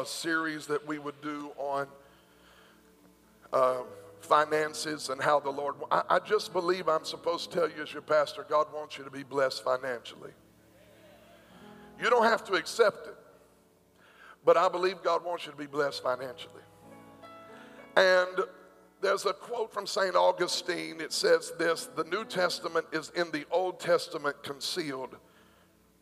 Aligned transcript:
a 0.00 0.06
series 0.06 0.66
that 0.66 0.86
we 0.86 0.98
would 0.98 1.20
do 1.20 1.50
on 1.58 1.86
uh, 3.52 3.82
finances 4.20 5.08
and 5.08 5.20
how 5.20 5.40
the 5.40 5.50
Lord. 5.50 5.76
I, 5.90 6.02
I 6.08 6.18
just 6.18 6.52
believe 6.52 6.88
I'm 6.88 7.04
supposed 7.04 7.50
to 7.50 7.58
tell 7.58 7.68
you 7.68 7.82
as 7.82 7.92
your 7.92 8.02
pastor, 8.02 8.46
God 8.48 8.68
wants 8.72 8.96
you 8.96 9.04
to 9.04 9.10
be 9.10 9.22
blessed 9.22 9.62
financially. 9.62 10.30
You 12.02 12.08
don't 12.08 12.24
have 12.24 12.44
to 12.44 12.54
accept 12.54 13.08
it, 13.08 13.16
but 14.44 14.56
I 14.56 14.68
believe 14.68 15.02
God 15.02 15.24
wants 15.24 15.44
you 15.44 15.52
to 15.52 15.58
be 15.58 15.66
blessed 15.66 16.02
financially. 16.02 16.62
And 17.96 18.40
there's 19.02 19.26
a 19.26 19.34
quote 19.34 19.72
from 19.72 19.86
St. 19.86 20.14
Augustine. 20.14 21.00
It 21.00 21.12
says 21.12 21.52
this 21.58 21.86
The 21.94 22.04
New 22.04 22.24
Testament 22.24 22.86
is 22.92 23.10
in 23.14 23.30
the 23.32 23.44
Old 23.50 23.80
Testament 23.80 24.42
concealed, 24.42 25.16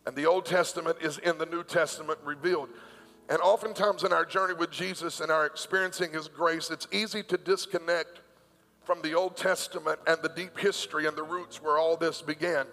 and 0.06 0.14
the 0.14 0.26
Old 0.26 0.46
Testament 0.46 0.98
is 1.00 1.18
in 1.18 1.38
the 1.38 1.46
New 1.46 1.64
Testament 1.64 2.20
revealed. 2.24 2.68
And 3.28 3.40
oftentimes 3.40 4.04
in 4.04 4.12
our 4.12 4.24
journey 4.24 4.54
with 4.54 4.70
Jesus 4.70 5.20
and 5.20 5.30
our 5.30 5.44
experiencing 5.44 6.12
His 6.12 6.28
grace, 6.28 6.70
it's 6.70 6.88
easy 6.90 7.22
to 7.24 7.36
disconnect 7.36 8.20
from 8.84 9.02
the 9.02 9.12
Old 9.12 9.36
Testament 9.36 9.98
and 10.06 10.16
the 10.22 10.30
deep 10.30 10.58
history 10.58 11.06
and 11.06 11.14
the 11.14 11.22
roots 11.22 11.62
where 11.62 11.76
all 11.76 11.96
this 11.96 12.22
began. 12.22 12.64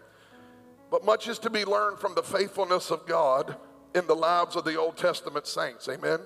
But 0.90 1.04
much 1.04 1.28
is 1.28 1.40
to 1.40 1.50
be 1.50 1.66
learned 1.66 2.00
from 2.00 2.16
the 2.16 2.24
faithfulness 2.24 2.90
of 2.90 3.06
God 3.06 3.58
in 3.94 4.08
the 4.08 4.16
lives 4.16 4.56
of 4.56 4.64
the 4.64 4.80
Old 4.80 4.96
Testament 4.96 5.46
saints. 5.46 5.90
Amen. 5.90 6.20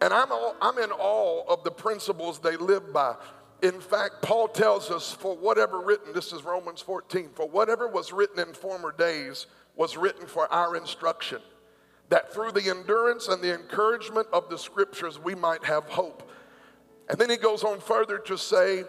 And 0.00 0.12
I'm, 0.12 0.30
all, 0.30 0.54
I'm 0.60 0.78
in 0.78 0.92
awe 0.92 1.44
of 1.48 1.64
the 1.64 1.70
principles 1.72 2.38
they 2.38 2.56
live 2.56 2.92
by. 2.92 3.16
In 3.62 3.80
fact, 3.80 4.22
Paul 4.22 4.46
tells 4.46 4.90
us, 4.90 5.12
for 5.12 5.36
whatever 5.36 5.80
written, 5.80 6.12
this 6.12 6.32
is 6.32 6.44
Romans 6.44 6.80
14, 6.82 7.30
for 7.34 7.48
whatever 7.48 7.88
was 7.88 8.12
written 8.12 8.38
in 8.38 8.54
former 8.54 8.92
days 8.92 9.46
was 9.74 9.96
written 9.96 10.26
for 10.26 10.52
our 10.52 10.76
instruction 10.76 11.40
that 12.08 12.32
through 12.32 12.52
the 12.52 12.68
endurance 12.70 13.28
and 13.28 13.42
the 13.42 13.54
encouragement 13.54 14.28
of 14.32 14.48
the 14.48 14.58
scriptures 14.58 15.18
we 15.18 15.34
might 15.34 15.64
have 15.64 15.84
hope. 15.84 16.30
And 17.08 17.18
then 17.18 17.30
he 17.30 17.36
goes 17.36 17.64
on 17.64 17.80
further 17.80 18.18
to 18.18 18.38
say, 18.38 18.84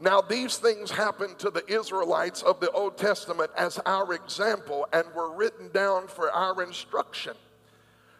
Now 0.00 0.20
these 0.20 0.56
things 0.56 0.90
happened 0.90 1.38
to 1.40 1.50
the 1.50 1.64
Israelites 1.66 2.42
of 2.42 2.60
the 2.60 2.70
Old 2.70 2.96
Testament 2.96 3.50
as 3.56 3.78
our 3.86 4.12
example 4.12 4.86
and 4.92 5.04
were 5.14 5.34
written 5.34 5.70
down 5.72 6.08
for 6.08 6.30
our 6.30 6.62
instruction. 6.62 7.34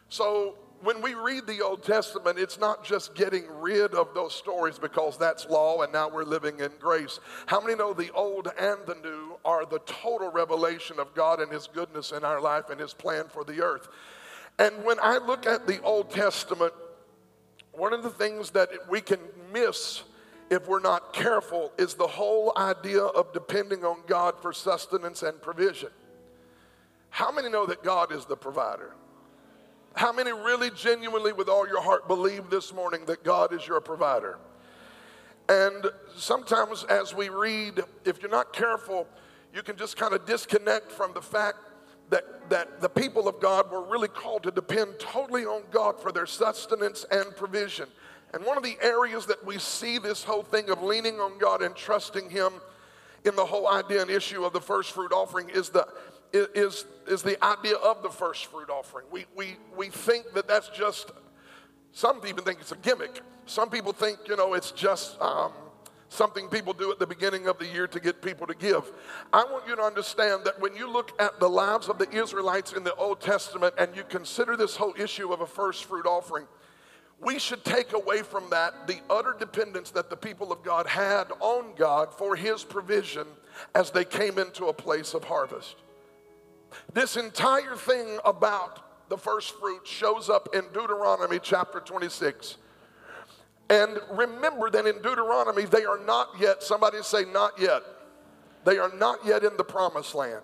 So 0.09 0.57
when 0.85 1.01
we 1.01 1.15
read 1.15 1.47
the 1.47 1.63
Old 1.63 1.83
Testament, 1.83 2.39
it's 2.39 2.59
not 2.59 2.85
just 2.85 3.15
getting 3.15 3.45
rid 3.49 3.95
of 3.95 4.13
those 4.13 4.35
stories 4.35 4.79
because 4.79 5.17
that's 5.17 5.47
law 5.47 5.81
and 5.83 5.93
now 5.93 6.09
we're 6.11 6.25
living 6.25 6.61
in 6.61 6.73
grace. 6.79 7.21
How 7.47 7.61
many 7.61 7.75
know 7.75 7.95
the 7.95 8.13
old 8.13 8.49
and 8.59 8.79
the 8.87 8.97
new 9.03 9.39
are 9.45 9.65
the 9.65 9.79
total 9.81 10.31
revelation 10.31 11.01
of 11.01 11.15
God 11.15 11.41
and 11.41 11.51
His 11.51 11.67
goodness 11.67 12.13
in 12.13 12.23
our 12.23 12.41
life 12.41 12.69
and 12.69 12.79
His 12.79 12.93
plan 12.93 13.25
for 13.29 13.45
the 13.45 13.63
earth? 13.63 13.89
And 14.59 14.85
when 14.85 14.99
I 15.01 15.19
look 15.19 15.47
at 15.47 15.67
the 15.67 15.81
Old 15.83 16.11
Testament, 16.11 16.73
one 17.73 17.93
of 17.93 18.03
the 18.03 18.11
things 18.11 18.51
that 18.51 18.71
we 18.89 19.01
can 19.01 19.19
miss 19.53 20.03
if 20.51 20.69
we're 20.69 20.81
not 20.81 21.13
careful 21.13 21.73
is 21.79 21.95
the 21.95 22.07
whole 22.07 22.53
idea 22.57 23.03
of 23.03 23.33
depending 23.33 23.85
on 23.85 23.99
God 24.07 24.41
for 24.41 24.53
sustenance 24.53 25.23
and 25.23 25.41
provision. 25.41 25.91
How 27.11 27.33
many 27.33 27.49
know 27.49 27.67
that 27.67 27.83
God 27.83 28.13
is 28.13 28.27
the 28.27 28.37
provider? 28.37 28.95
How 29.95 30.13
many 30.13 30.33
really 30.33 30.71
genuinely, 30.71 31.33
with 31.33 31.49
all 31.49 31.67
your 31.67 31.81
heart, 31.81 32.09
believe 32.09 32.51
this 32.51 32.73
morning 32.73 33.05
that 33.07 33.23
God 33.23 33.53
is 33.53 33.67
your 33.67 33.81
provider? 33.81 34.39
And 35.49 35.87
sometimes, 36.17 36.85
as 36.85 37.15
we 37.15 37.29
read, 37.29 37.81
if 38.05 38.21
you're 38.21 38.31
not 38.31 38.53
careful, 38.53 39.07
you 39.55 39.63
can 39.63 39.77
just 39.77 39.97
kind 39.97 40.13
of 40.15 40.27
disconnect 40.27 40.91
from 40.91 41.13
the 41.15 41.23
fact 41.23 41.59
that, 42.15 42.49
that 42.49 42.81
the 42.81 42.89
people 42.89 43.27
of 43.27 43.41
God 43.41 43.71
were 43.73 43.83
really 43.83 44.07
called 44.09 44.45
to 44.45 44.53
depend 44.53 45.01
totally 45.01 45.45
on 45.45 45.65
God 45.73 46.01
for 46.01 46.13
their 46.13 46.27
sustenance 46.27 47.05
and 47.11 47.35
provision. 47.35 47.89
And 48.33 48.45
one 48.45 48.57
of 48.57 48.63
the 48.63 48.77
areas 48.81 49.27
that 49.27 49.45
we 49.45 49.59
see 49.59 49.99
this 49.99 50.23
whole 50.23 50.45
thing 50.45 50.71
of 50.71 50.81
leaning 50.81 51.19
on 51.19 51.39
God 51.39 51.61
and 51.61 51.75
trusting 51.75 52.31
Him 52.31 52.53
in 53.25 53.35
the 53.35 53.45
whole 53.45 53.67
idea 53.69 54.03
and 54.03 54.11
issue 54.11 54.45
of 54.45 54.53
the 54.53 54.61
first 54.61 54.93
fruit 54.93 55.13
offering 55.13 55.49
is 55.51 55.71
the 55.71 55.87
is, 56.33 56.85
is 57.07 57.23
the 57.23 57.43
idea 57.45 57.77
of 57.77 58.03
the 58.03 58.11
first 58.11 58.47
fruit 58.47 58.69
offering. 58.69 59.07
We, 59.11 59.25
we, 59.37 59.57
we 59.77 59.89
think 59.89 60.33
that 60.35 60.49
that's 60.49 60.69
just, 60.71 61.13
some 61.93 62.21
people 62.21 62.43
think 62.43 62.61
it's 62.61 62.73
a 62.73 62.77
gimmick. 62.77 63.21
Some 63.47 63.71
people 63.71 63.93
think, 63.93 64.19
you 64.27 64.37
know, 64.37 64.55
it's 64.55 64.73
just 64.73 65.21
um, 65.21 65.53
something 66.15 66.49
people 66.49 66.73
do 66.73 66.91
at 66.91 66.99
the 66.99 67.07
beginning 67.07 67.49
of 67.49 67.59
the 67.59 67.67
year 67.67 67.87
to 67.89 68.01
get 68.01 68.23
people 68.23 68.47
to 68.47 68.55
give. 68.55 68.91
I 69.33 69.45
want 69.45 69.67
you 69.67 69.77
to 69.77 69.83
understand 69.83 70.45
that 70.45 70.61
when 70.61 70.75
you 70.77 70.91
look 70.91 71.21
at 71.21 71.41
the 71.41 71.49
lives 71.49 71.89
of 71.89 71.99
the 71.99 72.09
Israelites 72.11 72.73
in 72.73 72.85
the 72.85 72.95
Old 72.95 73.21
Testament 73.21 73.75
and 73.79 73.95
you 73.95 74.05
consider 74.05 74.57
this 74.57 74.77
whole 74.77 74.95
issue 74.99 75.33
of 75.33 75.41
a 75.41 75.47
first 75.47 75.85
fruit 75.85 76.07
offering, 76.07 76.47
we 77.21 77.39
should 77.39 77.65
take 77.65 77.93
away 77.93 78.23
from 78.23 78.51
that 78.51 78.87
the 78.87 79.01
utter 79.11 79.35
dependence 79.39 79.91
that 79.93 80.11
the 80.11 80.17
people 80.17 80.53
of 80.53 80.63
God 80.63 80.87
had 80.87 81.27
on 81.41 81.75
God 81.77 82.13
for 82.13 82.37
his 82.37 82.65
provision 82.65 83.27
as 83.75 83.91
they 83.91 84.05
came 84.05 84.39
into 84.39 84.67
a 84.67 84.73
place 84.73 85.15
of 85.15 85.25
harvest. 85.25 85.77
This 86.93 87.17
entire 87.17 87.77
thing 87.77 88.19
about 88.25 89.09
the 89.09 89.17
first 89.17 89.59
fruit 89.59 89.87
shows 89.87 90.29
up 90.29 90.55
in 90.55 90.65
Deuteronomy 90.73 91.39
chapter 91.43 91.81
26. 91.81 92.59
And 93.71 93.99
remember 94.11 94.71
that 94.71 94.87
in 94.87 94.97
Deuteronomy, 94.97 95.65
they 95.65 95.85
are 95.85 95.99
not 96.05 96.29
yet, 96.39 96.63
somebody 96.63 97.03
say, 97.03 97.25
not 97.25 97.59
yet. 97.59 97.83
They 98.65 98.79
are 98.79 98.93
not 98.95 99.25
yet 99.25 99.43
in 99.43 99.57
the 99.57 99.65
promised 99.65 100.15
land. 100.15 100.43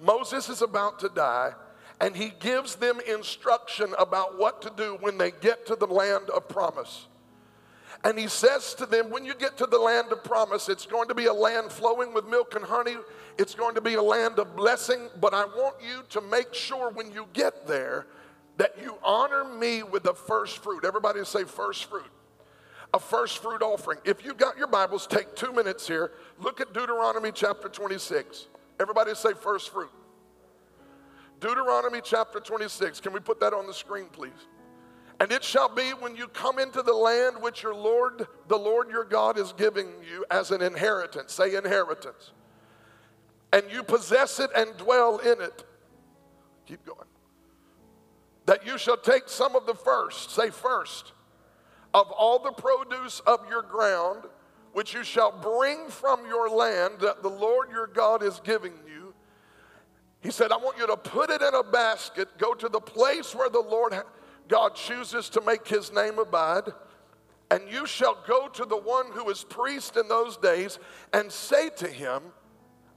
Moses 0.00 0.48
is 0.48 0.62
about 0.62 0.98
to 1.00 1.08
die, 1.08 1.52
and 2.00 2.16
he 2.16 2.32
gives 2.40 2.76
them 2.76 2.98
instruction 3.06 3.94
about 3.98 4.38
what 4.38 4.62
to 4.62 4.72
do 4.76 4.96
when 5.00 5.18
they 5.18 5.30
get 5.30 5.66
to 5.66 5.76
the 5.76 5.86
land 5.86 6.30
of 6.30 6.48
promise. 6.48 7.06
And 8.04 8.18
he 8.18 8.26
says 8.26 8.74
to 8.74 8.86
them, 8.86 9.10
When 9.10 9.24
you 9.24 9.34
get 9.34 9.56
to 9.58 9.66
the 9.66 9.78
land 9.78 10.10
of 10.10 10.24
promise, 10.24 10.68
it's 10.68 10.86
going 10.86 11.08
to 11.08 11.14
be 11.14 11.26
a 11.26 11.32
land 11.32 11.70
flowing 11.70 12.12
with 12.12 12.26
milk 12.26 12.54
and 12.56 12.64
honey. 12.64 12.96
It's 13.38 13.54
going 13.54 13.76
to 13.76 13.80
be 13.80 13.94
a 13.94 14.02
land 14.02 14.38
of 14.38 14.56
blessing. 14.56 15.08
But 15.20 15.34
I 15.34 15.44
want 15.44 15.76
you 15.80 16.02
to 16.10 16.20
make 16.20 16.52
sure 16.52 16.90
when 16.90 17.12
you 17.12 17.28
get 17.32 17.66
there 17.66 18.06
that 18.56 18.74
you 18.82 18.96
honor 19.04 19.44
me 19.44 19.82
with 19.84 20.02
the 20.02 20.14
first 20.14 20.58
fruit. 20.58 20.84
Everybody 20.84 21.24
say, 21.24 21.44
first 21.44 21.84
fruit. 21.84 22.10
A 22.94 22.98
first 22.98 23.38
fruit 23.38 23.62
offering. 23.62 23.98
If 24.04 24.24
you've 24.24 24.36
got 24.36 24.58
your 24.58 24.66
Bibles, 24.66 25.06
take 25.06 25.34
two 25.34 25.52
minutes 25.52 25.86
here. 25.86 26.12
Look 26.38 26.60
at 26.60 26.74
Deuteronomy 26.74 27.32
chapter 27.32 27.68
26. 27.68 28.48
Everybody 28.78 29.14
say, 29.14 29.32
first 29.32 29.70
fruit. 29.70 29.90
Deuteronomy 31.40 32.00
chapter 32.04 32.38
26. 32.38 33.00
Can 33.00 33.12
we 33.12 33.20
put 33.20 33.40
that 33.40 33.52
on 33.52 33.66
the 33.66 33.74
screen, 33.74 34.06
please? 34.12 34.30
And 35.20 35.30
it 35.32 35.42
shall 35.44 35.68
be 35.68 35.90
when 35.90 36.16
you 36.16 36.26
come 36.28 36.58
into 36.58 36.82
the 36.82 36.92
land 36.92 37.36
which 37.40 37.62
your 37.62 37.74
Lord, 37.74 38.26
the 38.48 38.58
Lord 38.58 38.90
your 38.90 39.04
God, 39.04 39.38
is 39.38 39.52
giving 39.52 39.86
you 40.08 40.24
as 40.30 40.50
an 40.50 40.60
inheritance. 40.62 41.32
Say 41.32 41.54
inheritance. 41.54 42.32
And 43.52 43.64
you 43.70 43.82
possess 43.82 44.40
it 44.40 44.50
and 44.56 44.76
dwell 44.76 45.18
in 45.18 45.40
it. 45.40 45.64
Keep 46.66 46.84
going. 46.84 47.08
That 48.46 48.66
you 48.66 48.78
shall 48.78 48.96
take 48.96 49.28
some 49.28 49.54
of 49.54 49.66
the 49.66 49.74
first, 49.74 50.32
say 50.32 50.50
first, 50.50 51.12
of 51.94 52.10
all 52.10 52.38
the 52.38 52.52
produce 52.52 53.20
of 53.20 53.40
your 53.48 53.62
ground, 53.62 54.24
which 54.72 54.94
you 54.94 55.04
shall 55.04 55.32
bring 55.32 55.88
from 55.88 56.26
your 56.26 56.48
land 56.48 57.00
that 57.00 57.22
the 57.22 57.28
Lord 57.28 57.70
your 57.70 57.86
God 57.86 58.22
is 58.22 58.40
giving 58.42 58.72
you. 58.86 59.14
He 60.20 60.30
said, 60.30 60.52
I 60.52 60.56
want 60.56 60.78
you 60.78 60.86
to 60.86 60.96
put 60.96 61.30
it 61.30 61.42
in 61.42 61.54
a 61.54 61.62
basket, 61.62 62.38
go 62.38 62.54
to 62.54 62.68
the 62.68 62.80
place 62.80 63.34
where 63.34 63.50
the 63.50 63.60
Lord. 63.60 63.94
God 64.48 64.74
chooses 64.74 65.28
to 65.30 65.40
make 65.40 65.66
his 65.66 65.92
name 65.92 66.18
abide. 66.18 66.68
And 67.50 67.70
you 67.70 67.86
shall 67.86 68.16
go 68.26 68.48
to 68.48 68.64
the 68.64 68.76
one 68.76 69.12
who 69.12 69.28
is 69.28 69.44
priest 69.44 69.96
in 69.96 70.08
those 70.08 70.38
days 70.38 70.78
and 71.12 71.30
say 71.30 71.68
to 71.76 71.88
him, 71.88 72.22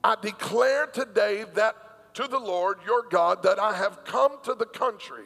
I 0.04 0.16
declare 0.22 0.88
today 0.88 1.44
that 1.56 2.14
to 2.14 2.28
the 2.28 2.40
Lord 2.40 2.78
your 2.86 3.04
God 3.10 3.44
that 3.44 3.60
I 3.60 3.76
have 3.76 4.06
come 4.06 4.38
to 4.44 4.54
the 4.54 4.66
country 4.66 5.26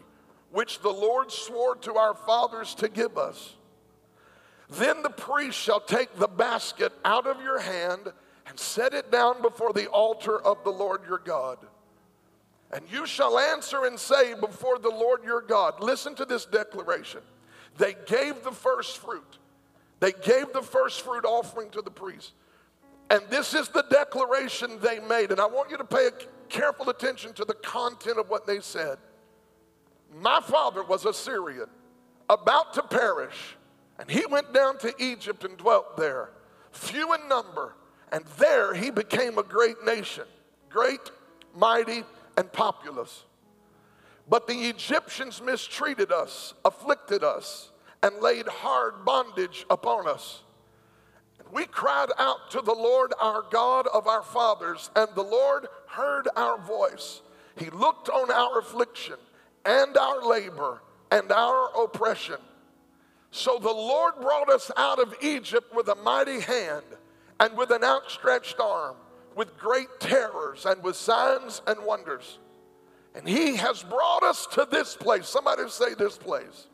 which 0.51 0.79
the 0.79 0.89
Lord 0.89 1.31
swore 1.31 1.75
to 1.77 1.95
our 1.95 2.15
fathers 2.15 2.73
to 2.75 2.89
give 2.89 3.17
us. 3.17 3.55
Then 4.69 5.01
the 5.01 5.09
priest 5.09 5.57
shall 5.57 5.79
take 5.79 6.15
the 6.15 6.27
basket 6.27 6.93
out 7.03 7.25
of 7.25 7.41
your 7.41 7.59
hand 7.59 8.11
and 8.47 8.59
set 8.59 8.93
it 8.93 9.11
down 9.11 9.41
before 9.41 9.73
the 9.73 9.87
altar 9.87 10.39
of 10.41 10.63
the 10.63 10.69
Lord 10.69 11.01
your 11.07 11.19
God. 11.19 11.57
And 12.71 12.83
you 12.91 13.07
shall 13.07 13.39
answer 13.39 13.85
and 13.85 13.99
say 13.99 14.35
before 14.35 14.77
the 14.77 14.89
Lord 14.89 15.23
your 15.23 15.41
God, 15.41 15.81
listen 15.81 16.13
to 16.15 16.25
this 16.25 16.45
declaration. 16.45 17.21
They 17.77 17.95
gave 18.05 18.43
the 18.43 18.51
first 18.51 18.99
fruit. 18.99 19.39
They 19.99 20.11
gave 20.11 20.53
the 20.53 20.61
first 20.61 21.01
fruit 21.01 21.25
offering 21.25 21.71
to 21.71 21.81
the 21.81 21.91
priest. 21.91 22.33
And 23.09 23.23
this 23.29 23.55
is 23.55 23.69
the 23.69 23.83
declaration 23.89 24.79
they 24.81 24.99
made. 24.99 25.31
And 25.31 25.41
I 25.41 25.47
want 25.47 25.71
you 25.71 25.77
to 25.77 25.83
pay 25.83 26.09
careful 26.47 26.89
attention 26.89 27.33
to 27.33 27.45
the 27.45 27.55
content 27.55 28.19
of 28.19 28.29
what 28.29 28.45
they 28.45 28.59
said. 28.59 28.97
My 30.21 30.39
father 30.41 30.83
was 30.83 31.05
a 31.05 31.13
Syrian, 31.13 31.69
about 32.29 32.73
to 32.75 32.83
perish, 32.83 33.55
and 33.99 34.09
he 34.09 34.25
went 34.25 34.53
down 34.53 34.77
to 34.79 34.93
Egypt 34.97 35.43
and 35.43 35.57
dwelt 35.57 35.97
there, 35.97 36.29
few 36.71 37.13
in 37.13 37.27
number, 37.27 37.75
and 38.11 38.23
there 38.37 38.73
he 38.73 38.89
became 38.89 39.37
a 39.37 39.43
great 39.43 39.83
nation, 39.83 40.23
great, 40.69 41.11
mighty, 41.53 42.03
and 42.37 42.51
populous. 42.51 43.25
But 44.29 44.47
the 44.47 44.69
Egyptians 44.69 45.41
mistreated 45.41 46.11
us, 46.11 46.53
afflicted 46.63 47.23
us, 47.23 47.71
and 48.01 48.21
laid 48.21 48.47
hard 48.47 49.03
bondage 49.03 49.65
upon 49.69 50.07
us. 50.07 50.43
We 51.51 51.65
cried 51.65 52.09
out 52.17 52.51
to 52.51 52.61
the 52.61 52.73
Lord 52.73 53.11
our 53.19 53.43
God 53.51 53.87
of 53.87 54.07
our 54.07 54.23
fathers, 54.23 54.91
and 54.95 55.09
the 55.15 55.23
Lord 55.23 55.67
heard 55.87 56.27
our 56.37 56.57
voice. 56.59 57.21
He 57.57 57.69
looked 57.71 58.07
on 58.07 58.31
our 58.31 58.59
affliction 58.59 59.17
and 59.65 59.97
our 59.97 60.25
labor 60.25 60.81
and 61.11 61.29
our 61.31 61.83
oppression. 61.83 62.37
So 63.31 63.59
the 63.59 63.69
Lord 63.69 64.15
brought 64.21 64.49
us 64.49 64.71
out 64.75 64.99
of 64.99 65.13
Egypt 65.21 65.73
with 65.75 65.87
a 65.87 65.95
mighty 65.95 66.39
hand 66.39 66.83
and 67.39 67.55
with 67.57 67.71
an 67.71 67.83
outstretched 67.83 68.59
arm, 68.59 68.95
with 69.35 69.57
great 69.57 69.87
terrors 69.99 70.65
and 70.65 70.83
with 70.83 70.95
signs 70.95 71.61
and 71.67 71.77
wonders. 71.85 72.39
And 73.15 73.27
he 73.27 73.55
has 73.55 73.83
brought 73.83 74.23
us 74.23 74.47
to 74.53 74.67
this 74.69 74.95
place. 74.95 75.27
Somebody 75.27 75.69
say 75.69 75.93
this 75.93 76.17
place. 76.17 76.67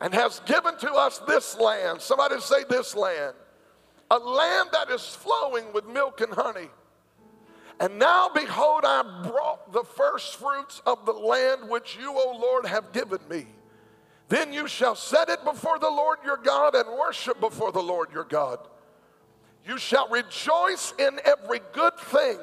And 0.00 0.12
has 0.14 0.40
given 0.46 0.76
to 0.78 0.92
us 0.92 1.18
this 1.28 1.56
land. 1.58 2.00
Somebody 2.00 2.40
say 2.40 2.64
this 2.68 2.96
land. 2.96 3.34
A 4.10 4.18
land 4.18 4.70
that 4.72 4.90
is 4.90 5.06
flowing 5.06 5.72
with 5.72 5.86
milk 5.86 6.20
and 6.20 6.32
honey. 6.32 6.68
And 7.80 7.98
now, 7.98 8.28
behold, 8.34 8.82
I 8.84 9.02
brought 9.28 9.72
the 9.72 9.84
first 9.84 10.36
fruits 10.36 10.82
of 10.86 11.06
the 11.06 11.12
land 11.12 11.68
which 11.68 11.96
you, 11.96 12.10
O 12.10 12.38
Lord, 12.38 12.66
have 12.66 12.92
given 12.92 13.20
me. 13.28 13.46
Then 14.32 14.50
you 14.50 14.66
shall 14.66 14.94
set 14.94 15.28
it 15.28 15.44
before 15.44 15.78
the 15.78 15.90
Lord 15.90 16.20
your 16.24 16.38
God 16.38 16.74
and 16.74 16.88
worship 16.98 17.38
before 17.38 17.70
the 17.70 17.82
Lord 17.82 18.08
your 18.14 18.24
God. 18.24 18.60
You 19.66 19.76
shall 19.76 20.08
rejoice 20.08 20.94
in 20.98 21.20
every 21.26 21.60
good 21.74 21.98
thing 21.98 22.38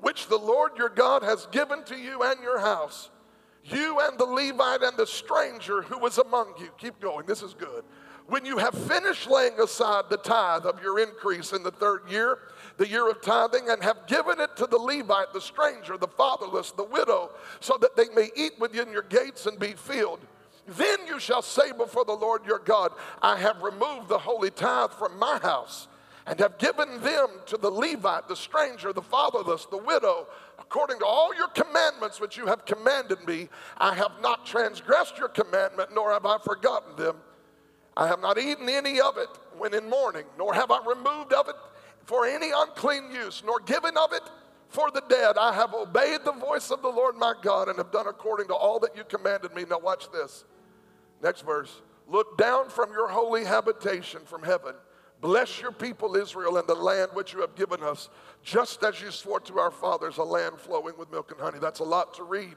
which 0.00 0.28
the 0.28 0.38
Lord 0.38 0.78
your 0.78 0.88
God 0.88 1.24
has 1.24 1.46
given 1.46 1.82
to 1.86 1.96
you 1.96 2.22
and 2.22 2.40
your 2.40 2.60
house, 2.60 3.10
you 3.64 3.98
and 3.98 4.16
the 4.16 4.24
Levite 4.24 4.84
and 4.84 4.96
the 4.96 5.04
stranger 5.04 5.82
who 5.82 5.98
was 5.98 6.18
among 6.18 6.54
you. 6.60 6.68
Keep 6.78 7.00
going, 7.00 7.26
this 7.26 7.42
is 7.42 7.54
good. 7.54 7.82
When 8.28 8.44
you 8.44 8.58
have 8.58 8.74
finished 8.86 9.28
laying 9.28 9.58
aside 9.58 10.04
the 10.08 10.18
tithe 10.18 10.64
of 10.64 10.80
your 10.80 11.00
increase 11.00 11.52
in 11.52 11.64
the 11.64 11.72
third 11.72 12.02
year, 12.08 12.38
the 12.76 12.88
year 12.88 13.10
of 13.10 13.20
tithing, 13.20 13.68
and 13.68 13.82
have 13.82 14.06
given 14.06 14.40
it 14.40 14.56
to 14.58 14.66
the 14.68 14.78
Levite, 14.78 15.32
the 15.32 15.40
stranger, 15.40 15.98
the 15.98 16.06
fatherless, 16.06 16.70
the 16.70 16.84
widow, 16.84 17.32
so 17.58 17.76
that 17.80 17.96
they 17.96 18.08
may 18.14 18.30
eat 18.36 18.52
within 18.60 18.92
your 18.92 19.02
gates 19.02 19.46
and 19.46 19.58
be 19.58 19.72
filled. 19.72 20.20
Then 20.66 21.06
you 21.06 21.20
shall 21.20 21.42
say 21.42 21.72
before 21.72 22.04
the 22.04 22.12
Lord 22.12 22.44
your 22.44 22.58
God, 22.58 22.92
I 23.22 23.36
have 23.38 23.62
removed 23.62 24.08
the 24.08 24.18
holy 24.18 24.50
tithe 24.50 24.90
from 24.90 25.18
my 25.18 25.38
house 25.38 25.88
and 26.26 26.40
have 26.40 26.58
given 26.58 27.00
them 27.02 27.28
to 27.46 27.56
the 27.56 27.70
Levite, 27.70 28.26
the 28.26 28.34
stranger, 28.34 28.92
the 28.92 29.02
fatherless, 29.02 29.66
the 29.66 29.76
widow, 29.76 30.26
according 30.58 30.98
to 30.98 31.06
all 31.06 31.32
your 31.34 31.48
commandments 31.48 32.20
which 32.20 32.36
you 32.36 32.46
have 32.46 32.64
commanded 32.64 33.24
me. 33.26 33.48
I 33.78 33.94
have 33.94 34.12
not 34.20 34.44
transgressed 34.44 35.18
your 35.18 35.28
commandment, 35.28 35.90
nor 35.94 36.12
have 36.12 36.26
I 36.26 36.38
forgotten 36.38 36.96
them. 36.96 37.16
I 37.96 38.08
have 38.08 38.20
not 38.20 38.38
eaten 38.38 38.68
any 38.68 39.00
of 39.00 39.16
it 39.16 39.28
when 39.56 39.72
in 39.72 39.88
mourning, 39.88 40.24
nor 40.36 40.52
have 40.52 40.72
I 40.72 40.84
removed 40.84 41.32
of 41.32 41.48
it 41.48 41.54
for 42.04 42.26
any 42.26 42.50
unclean 42.54 43.10
use, 43.12 43.42
nor 43.46 43.60
given 43.60 43.96
of 43.96 44.12
it 44.12 44.22
for 44.68 44.90
the 44.90 45.02
dead. 45.08 45.38
I 45.38 45.52
have 45.54 45.74
obeyed 45.74 46.24
the 46.24 46.32
voice 46.32 46.70
of 46.70 46.82
the 46.82 46.88
Lord 46.88 47.16
my 47.16 47.34
God 47.40 47.68
and 47.68 47.78
have 47.78 47.92
done 47.92 48.08
according 48.08 48.48
to 48.48 48.54
all 48.54 48.80
that 48.80 48.96
you 48.96 49.04
commanded 49.04 49.54
me. 49.54 49.64
Now, 49.68 49.78
watch 49.78 50.10
this. 50.10 50.44
Next 51.22 51.42
verse. 51.42 51.82
Look 52.08 52.38
down 52.38 52.68
from 52.68 52.92
your 52.92 53.08
holy 53.08 53.44
habitation 53.44 54.20
from 54.24 54.42
heaven 54.42 54.74
Bless 55.20 55.60
your 55.60 55.72
people, 55.72 56.14
Israel, 56.14 56.58
and 56.58 56.68
the 56.68 56.74
land 56.74 57.10
which 57.14 57.32
you 57.32 57.40
have 57.40 57.54
given 57.54 57.82
us, 57.82 58.10
just 58.42 58.82
as 58.84 59.00
you 59.00 59.10
swore 59.10 59.40
to 59.40 59.58
our 59.58 59.70
fathers, 59.70 60.18
a 60.18 60.22
land 60.22 60.58
flowing 60.58 60.96
with 60.98 61.10
milk 61.10 61.30
and 61.30 61.40
honey. 61.40 61.58
That's 61.58 61.80
a 61.80 61.84
lot 61.84 62.14
to 62.14 62.22
read, 62.22 62.56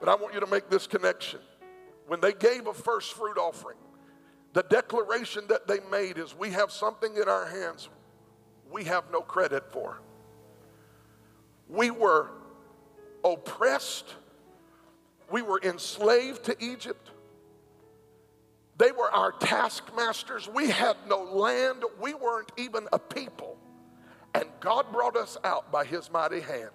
but 0.00 0.08
I 0.08 0.16
want 0.16 0.34
you 0.34 0.40
to 0.40 0.46
make 0.46 0.68
this 0.68 0.86
connection. 0.86 1.38
When 2.08 2.20
they 2.20 2.32
gave 2.32 2.66
a 2.66 2.74
first 2.74 3.14
fruit 3.14 3.38
offering, 3.38 3.76
the 4.52 4.64
declaration 4.64 5.44
that 5.48 5.68
they 5.68 5.78
made 5.92 6.18
is 6.18 6.36
we 6.36 6.50
have 6.50 6.72
something 6.72 7.16
in 7.16 7.28
our 7.28 7.46
hands 7.46 7.88
we 8.70 8.84
have 8.84 9.04
no 9.12 9.20
credit 9.20 9.72
for. 9.72 10.00
We 11.68 11.90
were 11.90 12.30
oppressed, 13.24 14.14
we 15.30 15.42
were 15.42 15.60
enslaved 15.62 16.44
to 16.44 16.56
Egypt. 16.64 17.10
They 18.80 18.92
were 18.92 19.12
our 19.12 19.32
taskmasters. 19.32 20.48
We 20.48 20.70
had 20.70 20.96
no 21.06 21.22
land. 21.22 21.84
We 22.00 22.14
weren't 22.14 22.50
even 22.56 22.88
a 22.94 22.98
people. 22.98 23.58
And 24.34 24.46
God 24.60 24.90
brought 24.90 25.18
us 25.18 25.36
out 25.44 25.70
by 25.70 25.84
his 25.84 26.10
mighty 26.10 26.40
hand. 26.40 26.70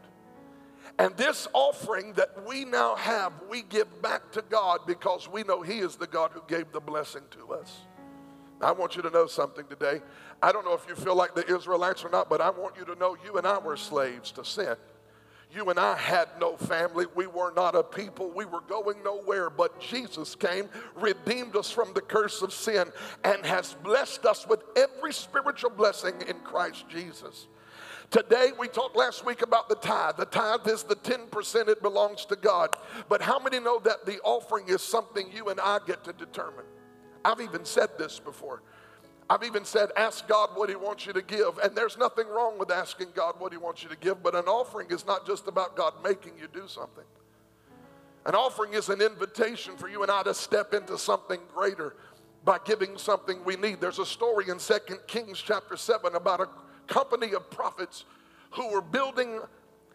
And 1.00 1.18
this 1.18 1.48
offering 1.52 2.14
that 2.14 2.46
we 2.48 2.64
now 2.64 2.94
have, 2.94 3.34
we 3.50 3.64
give 3.64 4.04
back 4.04 4.32
to 4.34 4.44
God 4.44 4.82
because 4.86 5.28
we 5.28 5.42
know 5.42 5.64
he 5.64 5.80
is 5.80 5.96
the 5.96 6.06
God 6.06 6.30
who 6.32 6.44
gave 6.48 6.72
the 6.72 6.80
blessing 6.80 7.24
to 7.32 7.56
us. 7.56 7.80
I 8.62 8.72
want 8.72 8.96
you 8.96 9.02
to 9.02 9.10
know 9.10 9.26
something 9.26 9.66
today. 9.66 10.00
I 10.44 10.52
don't 10.52 10.64
know 10.64 10.74
if 10.74 10.86
you 10.88 10.94
feel 10.94 11.16
like 11.16 11.34
the 11.34 11.52
Israelites 11.56 12.06
or 12.06 12.10
not, 12.10 12.30
but 12.30 12.40
I 12.40 12.52
want 12.52 12.78
you 12.78 12.86
to 12.86 12.96
know 12.96 13.18
you 13.26 13.40
and 13.40 13.48
I 13.48 13.58
were 13.58 13.78
slaves 13.78 14.32
to 14.34 14.46
sin. 14.46 14.76
You 15.56 15.70
and 15.70 15.80
I 15.80 15.96
had 15.96 16.28
no 16.42 16.58
family. 16.58 17.06
We 17.16 17.28
were 17.28 17.54
not 17.56 17.76
a 17.76 17.84
people. 17.84 18.30
We 18.30 18.44
were 18.44 18.60
going 18.60 19.02
nowhere. 19.04 19.50
But 19.50 19.80
Jesus 19.80 20.36
came, 20.36 20.68
redeemed 20.96 21.56
us 21.56 21.72
from 21.72 21.94
the 21.94 22.02
curse 22.02 22.42
of 22.42 22.54
sin, 22.54 22.92
and 23.24 23.46
has 23.46 23.74
blessed 23.82 24.26
us 24.26 24.46
with 24.46 24.64
every 24.76 25.14
spiritual 25.14 25.70
blessing 25.70 26.16
in 26.28 26.40
Christ 26.40 26.90
Jesus. 26.90 27.48
Today, 28.12 28.52
we 28.60 28.68
talked 28.68 28.98
last 28.98 29.26
week 29.26 29.42
about 29.44 29.70
the 29.70 29.76
tithe. 29.76 30.18
The 30.18 30.26
tithe 30.26 30.68
is 30.68 30.84
the 30.84 30.96
10%, 30.98 31.70
it 31.70 31.82
belongs 31.82 32.26
to 32.26 32.36
God. 32.36 32.76
But 33.08 33.22
how 33.22 33.40
many 33.40 33.60
know 33.60 33.80
that 33.80 34.06
the 34.06 34.20
offering 34.24 34.68
is 34.68 34.82
something 34.82 35.32
you 35.32 35.48
and 35.48 35.60
I 35.60 35.80
get 35.88 36.04
to 36.04 36.14
determine? 36.14 36.66
I've 37.24 37.42
even 37.42 37.66
said 37.66 37.90
this 37.98 38.20
before. 38.20 38.62
I've 39.30 39.44
even 39.44 39.66
said, 39.66 39.90
ask 39.98 40.28
God 40.28 40.52
what 40.54 40.70
He 40.70 40.76
wants 40.76 41.06
you 41.06 41.14
to 41.14 41.22
give. 41.22 41.58
And 41.64 41.76
there's 41.76 41.98
nothing 41.98 42.28
wrong 42.28 42.60
with 42.60 42.72
asking 42.72 43.08
God 43.16 43.36
what 43.40 43.52
He 43.52 43.58
wants 43.58 43.82
you 43.82 43.90
to 43.90 43.98
give, 43.98 44.22
but 44.22 44.36
an 44.36 44.46
offering 44.46 44.88
is 44.92 45.06
not 45.06 45.26
just 45.26 45.48
about 45.48 45.76
God 45.76 45.94
making 46.04 46.34
you 46.40 46.48
do 46.54 46.68
something. 46.68 47.04
An 48.26 48.36
offering 48.36 48.74
is 48.74 48.90
an 48.90 49.02
invitation 49.02 49.78
for 49.78 49.88
you 49.88 50.04
and 50.04 50.12
I 50.12 50.24
to 50.24 50.34
step 50.34 50.74
into 50.74 50.98
something 50.98 51.40
greater 51.54 51.96
by 52.44 52.60
giving 52.64 52.98
something 52.98 53.44
we 53.44 53.56
need. 53.56 53.82
There's 53.82 54.00
a 54.00 54.06
story 54.06 54.50
in 54.50 54.60
2 54.60 54.74
Kings 55.08 55.42
chapter 55.42 55.76
7 55.76 56.16
about 56.16 56.42
a 56.42 56.48
company 56.88 57.34
of 57.34 57.50
prophets 57.50 58.06
who 58.52 58.72
were 58.72 58.82
building 58.82 59.40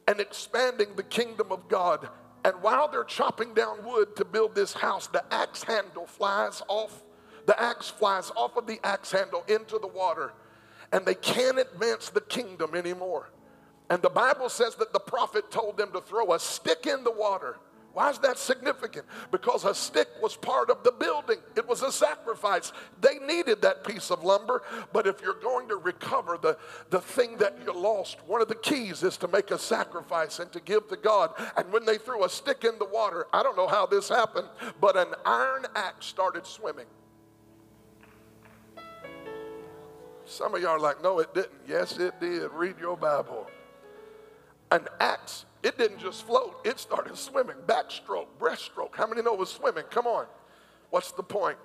and 0.08 0.20
expanding 0.20 0.88
the 0.96 1.02
kingdom 1.04 1.52
of 1.52 1.68
God. 1.68 2.08
And 2.44 2.54
while 2.62 2.88
they're 2.88 3.04
chopping 3.04 3.54
down 3.54 3.84
wood 3.84 4.16
to 4.16 4.24
build 4.24 4.54
this 4.54 4.72
house, 4.72 5.06
the 5.06 5.22
axe 5.32 5.62
handle 5.62 6.06
flies 6.06 6.62
off 6.68 7.02
the 7.50 7.60
axe 7.60 7.88
flies 7.88 8.30
off 8.36 8.56
of 8.56 8.68
the 8.68 8.78
axe 8.84 9.10
handle 9.10 9.42
into 9.48 9.76
the 9.80 9.88
water, 9.88 10.32
and 10.92 11.04
they 11.04 11.16
can't 11.16 11.58
advance 11.58 12.08
the 12.08 12.20
kingdom 12.20 12.76
anymore. 12.76 13.32
And 13.90 14.00
the 14.00 14.08
Bible 14.08 14.48
says 14.48 14.76
that 14.76 14.92
the 14.92 15.00
prophet 15.00 15.50
told 15.50 15.76
them 15.76 15.90
to 15.90 16.00
throw 16.00 16.32
a 16.32 16.38
stick 16.38 16.86
in 16.86 17.02
the 17.02 17.10
water. 17.10 17.56
Why 17.92 18.08
is 18.08 18.20
that 18.20 18.38
significant? 18.38 19.04
Because 19.32 19.64
a 19.64 19.74
stick 19.74 20.06
was 20.22 20.36
part 20.36 20.70
of 20.70 20.84
the 20.84 20.92
building. 20.92 21.38
It 21.56 21.66
was 21.66 21.82
a 21.82 21.90
sacrifice. 21.90 22.72
They 23.00 23.18
needed 23.18 23.62
that 23.62 23.82
piece 23.82 24.12
of 24.12 24.22
lumber. 24.22 24.62
But 24.92 25.08
if 25.08 25.20
you're 25.20 25.34
going 25.34 25.66
to 25.70 25.76
recover 25.76 26.38
the, 26.40 26.56
the 26.90 27.00
thing 27.00 27.36
that 27.38 27.56
you 27.66 27.72
lost, 27.72 28.18
one 28.28 28.40
of 28.40 28.46
the 28.46 28.54
keys 28.54 29.02
is 29.02 29.16
to 29.16 29.26
make 29.26 29.50
a 29.50 29.58
sacrifice 29.58 30.38
and 30.38 30.52
to 30.52 30.60
give 30.60 30.86
to 30.86 30.96
God. 30.96 31.32
And 31.56 31.72
when 31.72 31.84
they 31.84 31.98
threw 31.98 32.22
a 32.24 32.28
stick 32.28 32.62
in 32.62 32.78
the 32.78 32.84
water, 32.84 33.26
I 33.32 33.42
don't 33.42 33.56
know 33.56 33.66
how 33.66 33.86
this 33.86 34.08
happened, 34.08 34.46
but 34.80 34.96
an 34.96 35.08
iron 35.26 35.66
axe 35.74 36.06
started 36.06 36.46
swimming. 36.46 36.86
Some 40.30 40.54
of 40.54 40.62
y'all 40.62 40.70
are 40.70 40.78
like, 40.78 41.02
no, 41.02 41.18
it 41.18 41.34
didn't. 41.34 41.60
Yes, 41.66 41.98
it 41.98 42.20
did. 42.20 42.50
Read 42.52 42.76
your 42.78 42.96
Bible. 42.96 43.48
An 44.70 44.86
axe, 45.00 45.44
it 45.64 45.76
didn't 45.76 45.98
just 45.98 46.24
float, 46.24 46.60
it 46.64 46.78
started 46.78 47.16
swimming. 47.16 47.56
Backstroke, 47.66 48.28
breaststroke. 48.38 48.94
How 48.94 49.08
many 49.08 49.22
know 49.22 49.34
it 49.34 49.38
was 49.40 49.50
swimming? 49.50 49.84
Come 49.90 50.06
on. 50.06 50.26
What's 50.90 51.10
the 51.12 51.24
point? 51.24 51.58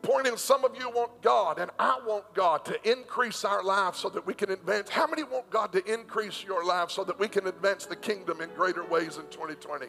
The 0.00 0.08
point 0.08 0.26
is, 0.26 0.40
some 0.40 0.64
of 0.64 0.74
you 0.78 0.88
want 0.90 1.20
God, 1.20 1.58
and 1.58 1.70
I 1.78 1.98
want 2.06 2.32
God 2.34 2.64
to 2.66 2.90
increase 2.90 3.44
our 3.44 3.62
lives 3.62 3.98
so 3.98 4.08
that 4.10 4.26
we 4.26 4.32
can 4.32 4.50
advance. 4.50 4.88
How 4.88 5.06
many 5.06 5.22
want 5.22 5.50
God 5.50 5.72
to 5.72 5.92
increase 5.92 6.42
your 6.42 6.64
life 6.64 6.90
so 6.90 7.04
that 7.04 7.18
we 7.18 7.28
can 7.28 7.46
advance 7.46 7.84
the 7.84 7.96
kingdom 7.96 8.40
in 8.40 8.50
greater 8.50 8.84
ways 8.84 9.16
in 9.16 9.24
2020? 9.24 9.86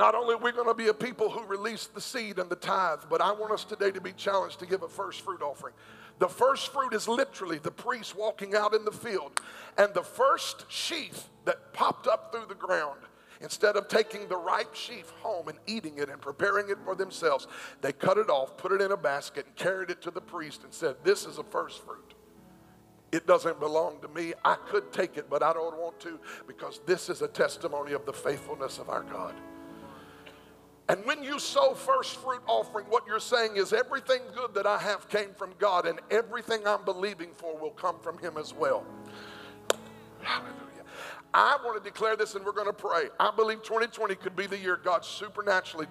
Not 0.00 0.14
only 0.14 0.34
are 0.34 0.38
we 0.38 0.50
going 0.50 0.66
to 0.66 0.72
be 0.72 0.88
a 0.88 0.94
people 0.94 1.28
who 1.28 1.44
release 1.44 1.86
the 1.86 2.00
seed 2.00 2.38
and 2.38 2.48
the 2.48 2.56
tithe, 2.56 3.00
but 3.10 3.20
I 3.20 3.32
want 3.32 3.52
us 3.52 3.64
today 3.64 3.90
to 3.90 4.00
be 4.00 4.14
challenged 4.14 4.58
to 4.60 4.66
give 4.66 4.82
a 4.82 4.88
first 4.88 5.20
fruit 5.20 5.42
offering. 5.42 5.74
The 6.20 6.26
first 6.26 6.72
fruit 6.72 6.94
is 6.94 7.06
literally 7.06 7.58
the 7.58 7.70
priest 7.70 8.16
walking 8.16 8.54
out 8.54 8.72
in 8.72 8.86
the 8.86 8.92
field, 8.92 9.42
and 9.76 9.92
the 9.92 10.02
first 10.02 10.64
sheaf 10.70 11.24
that 11.44 11.74
popped 11.74 12.06
up 12.06 12.32
through 12.32 12.46
the 12.48 12.54
ground. 12.54 13.00
Instead 13.42 13.76
of 13.76 13.88
taking 13.88 14.26
the 14.26 14.38
ripe 14.38 14.74
sheaf 14.74 15.10
home 15.20 15.48
and 15.48 15.58
eating 15.66 15.98
it 15.98 16.08
and 16.08 16.18
preparing 16.18 16.70
it 16.70 16.78
for 16.82 16.94
themselves, 16.94 17.46
they 17.82 17.92
cut 17.92 18.16
it 18.16 18.30
off, 18.30 18.56
put 18.56 18.72
it 18.72 18.80
in 18.80 18.92
a 18.92 18.96
basket, 18.96 19.44
and 19.44 19.54
carried 19.54 19.90
it 19.90 20.00
to 20.00 20.10
the 20.10 20.20
priest 20.22 20.64
and 20.64 20.72
said, 20.72 20.96
This 21.04 21.26
is 21.26 21.36
a 21.36 21.44
first 21.44 21.84
fruit. 21.84 22.14
It 23.12 23.26
doesn't 23.26 23.60
belong 23.60 24.00
to 24.00 24.08
me. 24.08 24.32
I 24.46 24.54
could 24.54 24.94
take 24.94 25.18
it, 25.18 25.28
but 25.28 25.42
I 25.42 25.52
don't 25.52 25.76
want 25.76 26.00
to 26.00 26.18
because 26.46 26.80
this 26.86 27.10
is 27.10 27.20
a 27.20 27.28
testimony 27.28 27.92
of 27.92 28.06
the 28.06 28.14
faithfulness 28.14 28.78
of 28.78 28.88
our 28.88 29.02
God. 29.02 29.34
And 30.90 31.04
when 31.04 31.22
you 31.22 31.38
sow 31.38 31.74
first 31.74 32.16
fruit 32.16 32.42
offering, 32.48 32.84
what 32.86 33.06
you're 33.06 33.20
saying 33.20 33.52
is 33.54 33.72
everything 33.72 34.22
good 34.34 34.54
that 34.54 34.66
I 34.66 34.76
have 34.76 35.08
came 35.08 35.32
from 35.34 35.50
God, 35.60 35.86
and 35.86 36.00
everything 36.10 36.66
I'm 36.66 36.84
believing 36.84 37.30
for 37.32 37.56
will 37.56 37.70
come 37.70 38.00
from 38.00 38.18
Him 38.18 38.36
as 38.36 38.52
well. 38.52 38.84
Hallelujah. 40.20 40.56
I 41.32 41.58
want 41.64 41.80
to 41.80 41.88
declare 41.88 42.16
this 42.16 42.34
and 42.34 42.44
we're 42.44 42.50
going 42.50 42.66
to 42.66 42.72
pray. 42.72 43.04
I 43.20 43.30
believe 43.30 43.62
2020 43.62 44.16
could 44.16 44.34
be 44.34 44.46
the 44.46 44.58
year 44.58 44.80
God 44.82 45.04
supernaturally 45.04 45.86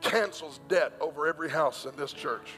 cancels 0.00 0.58
debt 0.66 0.94
over 1.00 1.28
every 1.28 1.48
house 1.48 1.86
in 1.86 1.94
this 1.94 2.12
church. 2.12 2.54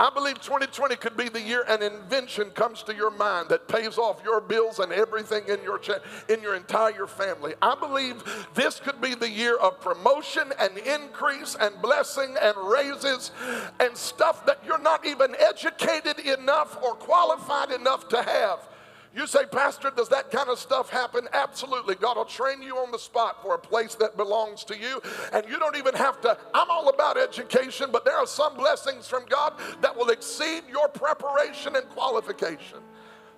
I 0.00 0.08
believe 0.08 0.40
2020 0.40 0.96
could 0.96 1.14
be 1.14 1.28
the 1.28 1.42
year 1.42 1.62
an 1.68 1.82
invention 1.82 2.48
comes 2.52 2.82
to 2.84 2.94
your 2.94 3.10
mind 3.10 3.50
that 3.50 3.68
pays 3.68 3.98
off 3.98 4.22
your 4.24 4.40
bills 4.40 4.78
and 4.78 4.90
everything 4.94 5.46
in 5.46 5.62
your 5.62 5.76
cha- 5.76 5.98
in 6.30 6.40
your 6.40 6.54
entire 6.54 7.06
family. 7.06 7.52
I 7.60 7.74
believe 7.74 8.24
this 8.54 8.80
could 8.80 8.98
be 9.02 9.14
the 9.14 9.28
year 9.28 9.58
of 9.58 9.78
promotion 9.82 10.54
and 10.58 10.78
increase 10.78 11.54
and 11.54 11.82
blessing 11.82 12.34
and 12.40 12.56
raises 12.56 13.30
and 13.78 13.94
stuff 13.94 14.46
that 14.46 14.60
you're 14.66 14.80
not 14.80 15.04
even 15.04 15.36
educated 15.38 16.18
enough 16.20 16.82
or 16.82 16.94
qualified 16.94 17.70
enough 17.70 18.08
to 18.08 18.22
have. 18.22 18.69
You 19.14 19.26
say, 19.26 19.44
Pastor, 19.50 19.90
does 19.90 20.08
that 20.10 20.30
kind 20.30 20.48
of 20.48 20.58
stuff 20.58 20.88
happen? 20.88 21.26
Absolutely. 21.32 21.96
God 21.96 22.16
will 22.16 22.24
train 22.24 22.62
you 22.62 22.76
on 22.76 22.92
the 22.92 22.98
spot 22.98 23.42
for 23.42 23.54
a 23.54 23.58
place 23.58 23.96
that 23.96 24.16
belongs 24.16 24.62
to 24.64 24.78
you. 24.78 25.02
And 25.32 25.48
you 25.48 25.58
don't 25.58 25.76
even 25.76 25.94
have 25.94 26.20
to. 26.20 26.38
I'm 26.54 26.70
all 26.70 26.88
about 26.88 27.18
education, 27.18 27.88
but 27.90 28.04
there 28.04 28.16
are 28.16 28.26
some 28.26 28.56
blessings 28.56 29.08
from 29.08 29.24
God 29.26 29.54
that 29.80 29.96
will 29.96 30.10
exceed 30.10 30.62
your 30.68 30.88
preparation 30.88 31.74
and 31.74 31.88
qualification. 31.88 32.78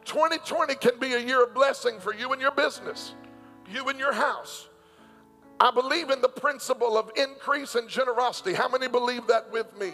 2020 0.04 0.74
can 0.74 0.98
be 0.98 1.14
a 1.14 1.18
year 1.18 1.42
of 1.42 1.54
blessing 1.54 1.98
for 2.00 2.12
you 2.12 2.32
and 2.32 2.42
your 2.42 2.50
business, 2.50 3.14
you 3.70 3.88
and 3.88 3.98
your 3.98 4.12
house. 4.12 4.68
I 5.58 5.70
believe 5.70 6.10
in 6.10 6.20
the 6.20 6.28
principle 6.28 6.98
of 6.98 7.10
increase 7.16 7.76
and 7.76 7.88
generosity. 7.88 8.52
How 8.52 8.68
many 8.68 8.88
believe 8.88 9.26
that 9.28 9.50
with 9.50 9.78
me? 9.78 9.92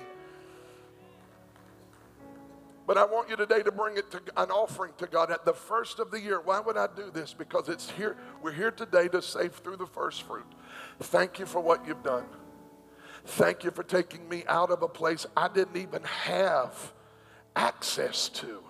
But 2.88 2.97
I 2.97 3.04
want 3.04 3.28
you 3.28 3.37
today 3.37 3.62
to 3.62 3.71
bring 3.71 3.99
it 3.99 4.11
to 4.12 4.23
an 4.38 4.50
offering 4.50 4.92
to 4.97 5.07
God 5.07 5.30
at 5.30 5.45
the 5.45 5.52
first 5.52 5.99
of 5.99 6.11
the 6.11 6.18
year. 6.18 6.40
Why 6.40 6.59
would 6.59 6.78
I 6.78 6.88
do 6.97 7.11
this? 7.11 7.35
Because 7.35 7.68
it's 7.68 7.90
here. 7.90 8.16
We're 8.40 8.52
here 8.52 8.71
today 8.71 9.09
to 9.09 9.21
save 9.21 9.57
through 9.57 9.76
the 9.76 9.87
first 9.87 10.23
fruit. 10.23 10.47
Thank 10.99 11.38
you 11.38 11.45
for 11.45 11.61
what 11.61 11.87
you've 11.87 12.02
done. 12.02 12.25
Thank 13.26 13.62
you 13.62 13.73
for 13.73 13.83
taking 13.83 14.26
me 14.26 14.45
out 14.49 14.71
of 14.71 14.80
a 14.80 14.88
place 14.88 15.26
I 15.37 15.49
didn't 15.49 15.76
even 15.76 16.02
have 16.02 16.95
access 17.54 18.30
to. 18.30 18.62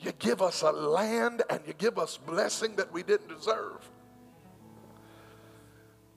You 0.00 0.10
give 0.18 0.42
us 0.42 0.62
a 0.62 0.72
land 0.72 1.44
and 1.48 1.60
you 1.64 1.74
give 1.74 1.96
us 1.96 2.16
blessing 2.16 2.74
that 2.74 2.92
we 2.92 3.04
didn't 3.04 3.28
deserve. 3.28 3.88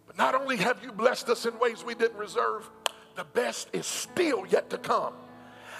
But 0.07 0.17
not 0.17 0.33
only 0.33 0.57
have 0.57 0.83
you 0.83 0.91
blessed 0.91 1.29
us 1.29 1.45
in 1.45 1.59
ways 1.59 1.83
we 1.85 1.93
didn't 1.93 2.17
reserve, 2.17 2.67
the 3.15 3.25
best 3.25 3.69
is 3.73 3.85
still 3.85 4.43
yet 4.47 4.71
to 4.71 4.79
come 4.79 5.13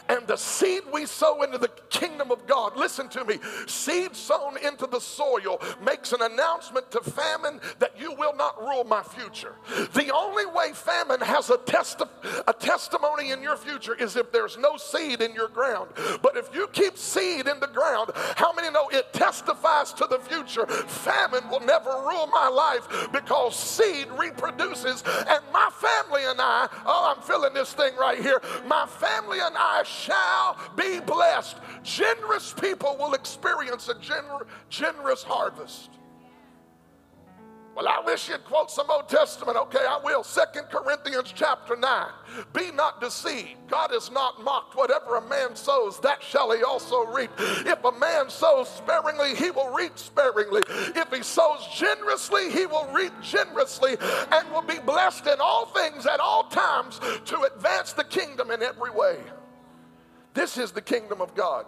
and 0.10 0.28
the 0.28 0.38
seed 0.38 0.84
we 0.92 1.06
sow 1.06 1.44
into 1.44 1.58
the 1.58 1.70
kingdom 1.90 2.32
of 2.32 2.46
God, 2.48 2.76
listen 2.76 3.10
to 3.10 3.26
me, 3.26 3.40
seed 3.66 4.16
sown 4.16 4.58
into 4.58 4.88
the 4.88 5.00
soil 5.00 5.62
makes 5.84 6.14
an 6.14 6.22
announcement 6.22 6.90
to 6.92 7.02
famine 7.02 7.60
that 7.80 7.94
you 8.00 8.14
will 8.14 8.36
not 8.36 8.62
rule 8.62 8.84
my 8.84 9.04
future. 9.04 9.56
The 9.94 10.14
only 10.14 10.46
way 10.46 10.74
famine 10.74 11.22
has 11.22 11.50
a, 11.50 11.58
testi- 11.58 12.10
a 12.48 12.54
testimony 12.54 13.32
in 13.32 13.42
your 13.42 13.58
future 13.58 13.96
is 13.96 14.16
if 14.16 14.32
there's 14.32 14.58
no 14.58 14.78
seed 14.78 15.22
in 15.22 15.34
your 15.34 15.48
ground. 15.48 15.92
But 16.22 16.38
if 16.38 16.54
you 16.54 16.68
keep 16.74 16.98
seed 16.98 17.48
in 17.48 17.60
the 17.60 17.68
ground, 17.68 18.12
how 18.36 18.54
many 18.54 18.70
know 18.72 18.90
it 18.90 19.12
testifies 19.14 19.94
to 19.94 20.08
the 20.10 20.20
future? 20.20 20.66
Famine 20.68 21.50
will 21.50 21.62
never 21.62 21.90
rule 21.90 22.28
my 22.28 22.48
life 22.48 23.10
because 23.12 23.56
seed 23.56 24.08
reproduces, 24.18 25.04
and 25.28 25.42
my 25.52 25.70
family 25.80 26.24
and 26.26 26.40
I, 26.40 26.68
oh, 26.86 27.16
I'm 27.16 27.24
feeling 27.24 27.54
this 27.54 27.74
thing 27.74 27.96
right 27.96 28.20
here. 28.20 28.42
My 28.66 28.86
family 28.86 29.40
and 29.40 29.56
I 29.58 29.84
shall 29.98 30.58
be 30.76 31.00
blessed. 31.00 31.58
Generous 31.84 32.54
people 32.54 32.96
will 32.98 33.14
experience 33.14 33.90
a 33.90 33.96
gener- 33.96 34.46
generous 34.70 35.24
harvest. 35.24 35.90
Well, 37.78 37.88
I 37.88 38.02
wish 38.04 38.28
you'd 38.28 38.44
quote 38.44 38.72
some 38.72 38.90
Old 38.90 39.08
Testament. 39.08 39.56
Okay, 39.56 39.86
I 39.88 40.00
will. 40.04 40.24
Second 40.24 40.64
Corinthians 40.72 41.32
chapter 41.36 41.76
9. 41.76 42.08
Be 42.52 42.72
not 42.72 43.00
deceived. 43.00 43.52
God 43.68 43.94
is 43.94 44.10
not 44.10 44.44
mocked. 44.44 44.76
Whatever 44.76 45.18
a 45.18 45.22
man 45.30 45.56
sows, 45.56 46.00
that 46.00 46.24
shall 46.24 46.52
he 46.52 46.64
also 46.64 47.06
reap. 47.06 47.30
If 47.38 47.86
a 47.86 47.92
man 47.92 48.32
sows 48.32 48.68
sparingly, 48.68 49.36
he 49.36 49.52
will 49.52 49.72
reap 49.72 49.96
sparingly. 50.00 50.64
If 50.68 51.14
he 51.14 51.22
sows 51.22 51.68
generously, 51.76 52.50
he 52.50 52.66
will 52.66 52.88
reap 52.92 53.14
generously 53.22 53.96
and 54.32 54.52
will 54.52 54.64
be 54.64 54.80
blessed 54.80 55.28
in 55.28 55.40
all 55.40 55.68
things 55.68 56.08
at 56.08 56.20
all 56.20 56.46
times 56.46 57.00
to 57.26 57.42
advance 57.44 57.94
the 57.94 58.06
kingdom 58.06 58.50
in 58.50 58.64
every 58.64 58.90
way. 58.90 59.20
This 60.38 60.56
is 60.60 60.72
the 60.72 60.84
kingdom 60.84 61.20
of 61.20 61.34
God. 61.34 61.66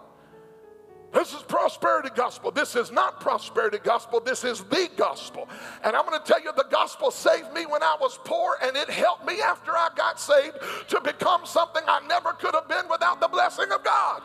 This 1.12 1.34
is 1.34 1.42
prosperity 1.42 2.10
gospel. 2.16 2.52
This 2.52 2.76
is 2.76 2.92
not 2.92 3.20
prosperity 3.20 3.80
gospel. 3.84 4.20
This 4.20 4.44
is 4.44 4.64
the 4.66 4.88
gospel. 4.96 5.50
And 5.84 5.96
I'm 5.96 6.06
going 6.06 6.22
to 6.22 6.24
tell 6.24 6.40
you 6.40 6.52
the 6.56 6.68
gospel 6.70 7.10
saved 7.10 7.52
me 7.52 7.66
when 7.66 7.82
I 7.82 7.98
was 8.00 8.20
poor 8.26 8.60
and 8.62 8.78
it 8.78 8.88
helped 8.88 9.26
me 9.26 9.42
after 9.42 9.72
I 9.72 9.90
got 9.96 10.20
saved 10.20 10.58
to 10.90 11.02
become 11.02 11.48
something 11.48 11.82
I 11.88 12.06
never 12.08 12.34
could 12.34 12.54
have 12.54 12.68
been 12.68 12.88
without 12.92 13.20
the 13.20 13.28
blessing 13.28 13.72
of 13.72 13.84
God. 13.84 14.22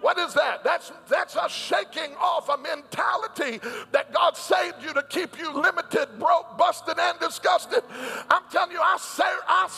What 0.00 0.18
is 0.18 0.32
that? 0.34 0.64
That's, 0.64 0.92
that's 1.08 1.36
a 1.36 1.48
shaking 1.48 2.14
off 2.18 2.48
a 2.48 2.56
mentality 2.56 3.60
that 3.92 4.12
God 4.12 4.36
saved 4.36 4.82
you 4.82 4.94
to 4.94 5.02
keep 5.04 5.38
you 5.38 5.52
limited, 5.52 6.08
broke, 6.18 6.56
busted, 6.56 6.98
and 6.98 7.18
disgusted. 7.18 7.82
I'm 8.30 8.42
telling 8.50 8.72
you, 8.72 8.80
I, 8.80 8.96
say, 8.98 9.24
I 9.24 9.68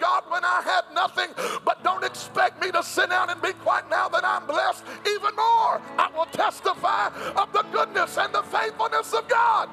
God 0.00 0.24
when 0.28 0.44
I 0.44 0.62
had 0.64 0.94
nothing, 0.94 1.30
but 1.64 1.84
don't 1.84 2.04
expect 2.04 2.60
me 2.60 2.72
to 2.72 2.82
sit 2.82 3.10
down 3.10 3.30
and 3.30 3.40
be 3.40 3.52
quiet 3.52 3.88
now 3.88 4.08
that 4.08 4.24
I'm 4.24 4.46
blessed 4.46 4.84
even 5.06 5.34
more. 5.36 5.80
I 5.96 6.10
will 6.14 6.26
testify 6.26 7.08
of 7.36 7.52
the 7.52 7.62
goodness 7.72 8.18
and 8.18 8.34
the 8.34 8.42
faithfulness 8.42 9.12
of 9.12 9.28
God. 9.28 9.68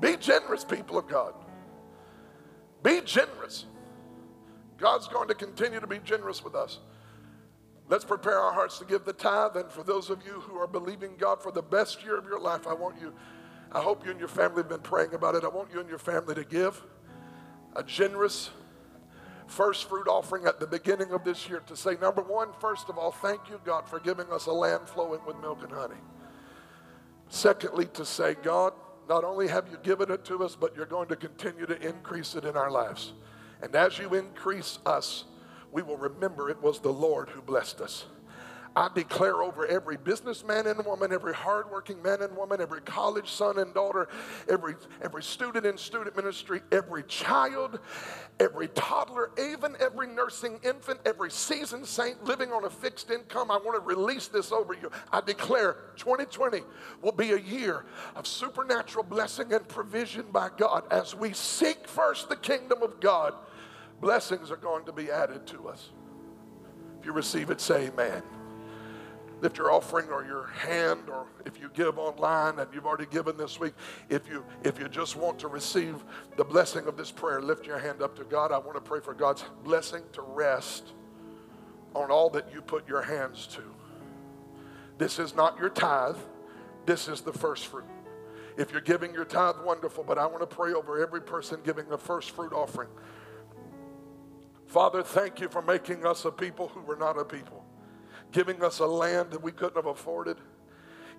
Be 0.00 0.16
generous, 0.16 0.64
people 0.64 0.98
of 0.98 1.08
God. 1.08 1.34
Be 2.82 3.00
generous. 3.02 3.66
God's 4.78 5.08
going 5.08 5.28
to 5.28 5.34
continue 5.34 5.80
to 5.80 5.86
be 5.86 5.98
generous 5.98 6.42
with 6.42 6.54
us. 6.54 6.78
Let's 7.88 8.04
prepare 8.04 8.38
our 8.38 8.52
hearts 8.52 8.78
to 8.78 8.84
give 8.84 9.04
the 9.04 9.12
tithe. 9.12 9.56
And 9.56 9.70
for 9.70 9.82
those 9.82 10.10
of 10.10 10.24
you 10.24 10.40
who 10.40 10.56
are 10.56 10.66
believing 10.66 11.12
God 11.18 11.42
for 11.42 11.52
the 11.52 11.62
best 11.62 12.02
year 12.02 12.16
of 12.16 12.24
your 12.24 12.40
life, 12.40 12.66
I 12.66 12.72
want 12.72 13.00
you, 13.00 13.12
I 13.72 13.80
hope 13.80 14.04
you 14.04 14.10
and 14.10 14.18
your 14.18 14.28
family 14.28 14.58
have 14.58 14.68
been 14.68 14.80
praying 14.80 15.14
about 15.14 15.34
it. 15.34 15.44
I 15.44 15.48
want 15.48 15.68
you 15.72 15.80
and 15.80 15.88
your 15.88 15.98
family 15.98 16.34
to 16.34 16.44
give 16.44 16.82
a 17.76 17.82
generous 17.82 18.50
first 19.46 19.88
fruit 19.88 20.08
offering 20.08 20.46
at 20.46 20.58
the 20.58 20.66
beginning 20.66 21.10
of 21.12 21.24
this 21.24 21.48
year 21.48 21.60
to 21.66 21.76
say, 21.76 21.96
number 22.00 22.22
one, 22.22 22.48
first 22.60 22.88
of 22.88 22.96
all, 22.96 23.10
thank 23.10 23.40
you, 23.50 23.60
God, 23.64 23.86
for 23.86 24.00
giving 24.00 24.30
us 24.30 24.46
a 24.46 24.52
land 24.52 24.88
flowing 24.88 25.20
with 25.26 25.36
milk 25.40 25.62
and 25.62 25.72
honey. 25.72 26.00
Secondly, 27.28 27.86
to 27.94 28.04
say, 28.04 28.34
God, 28.42 28.72
not 29.08 29.24
only 29.24 29.48
have 29.48 29.68
you 29.70 29.76
given 29.82 30.10
it 30.10 30.24
to 30.26 30.42
us, 30.42 30.56
but 30.56 30.74
you're 30.74 30.86
going 30.86 31.08
to 31.08 31.16
continue 31.16 31.66
to 31.66 31.78
increase 31.86 32.34
it 32.34 32.44
in 32.44 32.56
our 32.56 32.70
lives. 32.70 33.12
And 33.64 33.74
as 33.74 33.98
you 33.98 34.12
increase 34.12 34.78
us, 34.84 35.24
we 35.72 35.80
will 35.80 35.96
remember 35.96 36.50
it 36.50 36.62
was 36.62 36.80
the 36.80 36.92
Lord 36.92 37.30
who 37.30 37.40
blessed 37.40 37.80
us. 37.80 38.04
I 38.76 38.90
declare 38.92 39.42
over 39.42 39.66
every 39.66 39.96
businessman 39.96 40.66
and 40.66 40.84
woman, 40.84 41.12
every 41.12 41.32
hardworking 41.32 42.02
man 42.02 42.22
and 42.22 42.36
woman, 42.36 42.60
every 42.60 42.80
college 42.80 43.30
son 43.30 43.58
and 43.58 43.72
daughter, 43.72 44.08
every, 44.50 44.74
every 45.00 45.22
student 45.22 45.64
in 45.64 45.78
student 45.78 46.16
ministry, 46.16 46.60
every 46.72 47.04
child, 47.04 47.78
every 48.40 48.68
toddler, 48.68 49.30
even 49.38 49.76
every 49.80 50.08
nursing 50.08 50.58
infant, 50.64 50.98
every 51.06 51.30
seasoned 51.30 51.86
saint 51.86 52.22
living 52.24 52.50
on 52.50 52.64
a 52.64 52.70
fixed 52.70 53.10
income. 53.10 53.50
I 53.50 53.58
want 53.58 53.76
to 53.76 53.80
release 53.80 54.26
this 54.26 54.50
over 54.50 54.74
you. 54.74 54.90
I 55.12 55.20
declare 55.20 55.76
2020 55.96 56.62
will 57.00 57.12
be 57.12 57.30
a 57.30 57.38
year 57.38 57.84
of 58.16 58.26
supernatural 58.26 59.04
blessing 59.04 59.52
and 59.52 59.66
provision 59.68 60.26
by 60.32 60.50
God 60.56 60.84
as 60.90 61.14
we 61.14 61.32
seek 61.32 61.86
first 61.86 62.28
the 62.28 62.36
kingdom 62.36 62.82
of 62.82 62.98
God. 62.98 63.34
Blessings 64.00 64.50
are 64.50 64.56
going 64.56 64.84
to 64.84 64.92
be 64.92 65.10
added 65.10 65.46
to 65.48 65.68
us. 65.68 65.90
If 67.00 67.06
you 67.06 67.12
receive 67.12 67.50
it, 67.50 67.60
say 67.60 67.86
amen 67.86 68.22
lift 69.40 69.58
your 69.58 69.70
offering 69.70 70.08
or 70.10 70.24
your 70.24 70.46
hand 70.46 71.00
or 71.08 71.26
if 71.44 71.60
you 71.60 71.68
give 71.74 71.98
online 71.98 72.58
and 72.60 72.72
you've 72.72 72.86
already 72.86 73.04
given 73.04 73.36
this 73.36 73.58
week 73.60 73.74
if 74.08 74.26
you 74.28 74.42
if 74.62 74.78
you 74.78 74.88
just 74.88 75.16
want 75.16 75.38
to 75.38 75.48
receive 75.48 76.02
the 76.36 76.44
blessing 76.44 76.86
of 76.86 76.96
this 76.96 77.10
prayer 77.10 77.42
lift 77.42 77.66
your 77.66 77.78
hand 77.78 78.00
up 78.00 78.16
to 78.16 78.24
god 78.24 78.52
i 78.52 78.56
want 78.56 78.74
to 78.74 78.80
pray 78.80 79.00
for 79.00 79.12
god's 79.12 79.44
blessing 79.64 80.02
to 80.12 80.22
rest 80.22 80.92
on 81.94 82.10
all 82.10 82.30
that 82.30 82.48
you 82.54 82.62
put 82.62 82.88
your 82.88 83.02
hands 83.02 83.46
to 83.46 83.62
This 84.98 85.18
is 85.18 85.34
not 85.34 85.58
your 85.58 85.70
tithe, 85.70 86.16
this 86.86 87.08
is 87.08 87.20
the 87.20 87.32
first 87.32 87.66
fruit. 87.66 87.84
If 88.56 88.70
you're 88.70 88.80
giving 88.80 89.12
your 89.12 89.24
tithe, 89.24 89.56
wonderful, 89.64 90.04
but 90.04 90.18
I 90.18 90.26
want 90.26 90.40
to 90.40 90.46
pray 90.46 90.72
over 90.72 91.02
every 91.02 91.20
person 91.20 91.60
giving 91.64 91.88
the 91.88 91.98
first 91.98 92.30
fruit 92.30 92.52
offering. 92.52 92.88
Father, 94.74 95.04
thank 95.04 95.38
you 95.38 95.48
for 95.48 95.62
making 95.62 96.04
us 96.04 96.24
a 96.24 96.32
people 96.32 96.66
who 96.66 96.80
were 96.80 96.96
not 96.96 97.16
a 97.16 97.24
people, 97.24 97.64
giving 98.32 98.60
us 98.60 98.80
a 98.80 98.84
land 98.84 99.30
that 99.30 99.40
we 99.40 99.52
couldn't 99.52 99.76
have 99.76 99.86
afforded, 99.86 100.36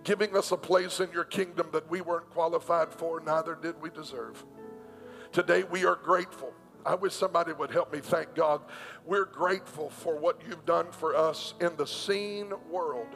giving 0.04 0.36
us 0.36 0.52
a 0.52 0.58
place 0.58 1.00
in 1.00 1.10
your 1.14 1.24
kingdom 1.24 1.70
that 1.72 1.90
we 1.90 2.02
weren't 2.02 2.30
qualified 2.32 2.92
for, 2.92 3.22
neither 3.22 3.56
did 3.56 3.82
we 3.82 3.90
deserve. 3.90 4.44
Today 5.32 5.64
we 5.64 5.86
are 5.86 5.96
grateful. 5.96 6.52
I 6.86 6.96
wish 6.96 7.14
somebody 7.14 7.54
would 7.54 7.72
help 7.72 7.94
me 7.94 8.02
thank 8.02 8.36
God. 8.36 8.60
We're 9.06 9.24
grateful 9.24 9.90
for 9.90 10.18
what 10.18 10.42
you've 10.46 10.66
done 10.66 10.92
for 10.92 11.16
us 11.16 11.54
in 11.62 11.78
the 11.78 11.88
seen 11.88 12.52
world. 12.70 13.16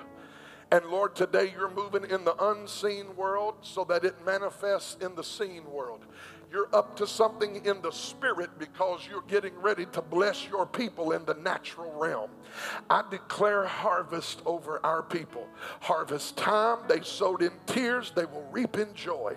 And 0.71 0.85
Lord, 0.85 1.17
today 1.17 1.51
you're 1.53 1.69
moving 1.69 2.09
in 2.09 2.23
the 2.23 2.35
unseen 2.41 3.13
world 3.17 3.55
so 3.61 3.83
that 3.85 4.05
it 4.05 4.23
manifests 4.25 5.03
in 5.03 5.15
the 5.15 5.23
seen 5.23 5.69
world. 5.69 6.05
You're 6.51 6.69
up 6.73 6.95
to 6.95 7.05
something 7.05 7.63
in 7.63 7.81
the 7.81 7.91
spirit 7.91 8.49
because 8.57 9.07
you're 9.07 9.21
getting 9.27 9.55
ready 9.59 9.85
to 9.87 10.01
bless 10.01 10.47
your 10.47 10.65
people 10.65 11.11
in 11.11 11.23
the 11.25 11.35
natural 11.35 11.91
realm. 11.93 12.31
I 12.89 13.03
declare 13.11 13.65
harvest 13.65 14.41
over 14.47 14.83
our 14.83 15.03
people. 15.03 15.47
Harvest 15.79 16.37
time, 16.37 16.79
they 16.87 17.01
sowed 17.01 17.43
in 17.43 17.51
tears, 17.67 18.11
they 18.15 18.25
will 18.25 18.47
reap 18.51 18.77
in 18.77 18.93
joy. 18.95 19.35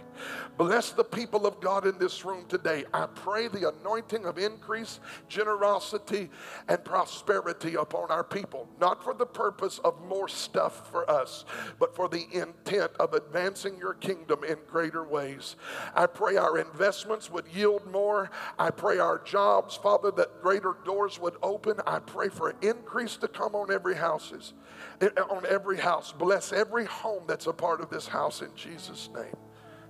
Bless 0.57 0.93
the 0.93 1.05
people 1.05 1.47
of 1.47 1.61
God 1.61 1.87
in 1.87 1.99
this 1.99 2.25
room 2.25 2.47
today. 2.49 2.85
I 2.95 3.07
pray 3.07 3.49
the 3.49 3.69
anointing 3.69 4.25
of 4.25 4.39
increase, 4.39 5.01
generosity, 5.29 6.31
and 6.69 6.83
prosperity 6.83 7.75
upon 7.75 8.11
our 8.11 8.25
people, 8.25 8.69
not 8.81 9.05
for 9.05 9.13
the 9.13 9.27
purpose 9.27 9.79
of 9.81 10.01
more 10.07 10.29
stuff 10.29 10.91
for 10.91 11.11
us, 11.11 11.45
but 11.79 11.95
for 11.95 12.09
the 12.09 12.27
intent 12.33 12.93
of 12.99 13.13
advancing 13.13 13.77
your 13.77 13.95
kingdom 13.95 14.45
in 14.45 14.57
greater 14.67 15.05
ways. 15.05 15.57
I 15.95 16.07
pray 16.07 16.37
our 16.37 16.59
investments 17.03 17.31
would 17.31 17.47
yield 17.55 17.91
more. 17.91 18.31
I 18.59 18.71
pray 18.71 18.99
our 18.99 19.19
jobs, 19.19 19.77
Father, 19.77 20.11
that 20.13 20.41
greater 20.41 20.77
doors 20.85 21.19
would 21.19 21.35
open. 21.43 21.79
I 21.87 21.99
pray 21.99 22.29
for 22.29 22.55
increase 22.63 23.17
to 23.19 23.29
come 23.29 23.55
on 23.55 23.73
every 23.73 23.97
houses, 23.97 24.53
eh, 25.01 25.09
on 25.31 25.45
every 25.47 25.79
house. 25.79 26.13
Bless 26.13 26.53
every 26.53 26.85
home 26.85 27.25
that's 27.27 27.47
a 27.47 27.53
part 27.53 27.81
of 27.81 27.91
this 27.91 28.07
house 28.07 28.41
in 28.41 28.55
Jesus' 28.55 29.09
name. 29.15 29.37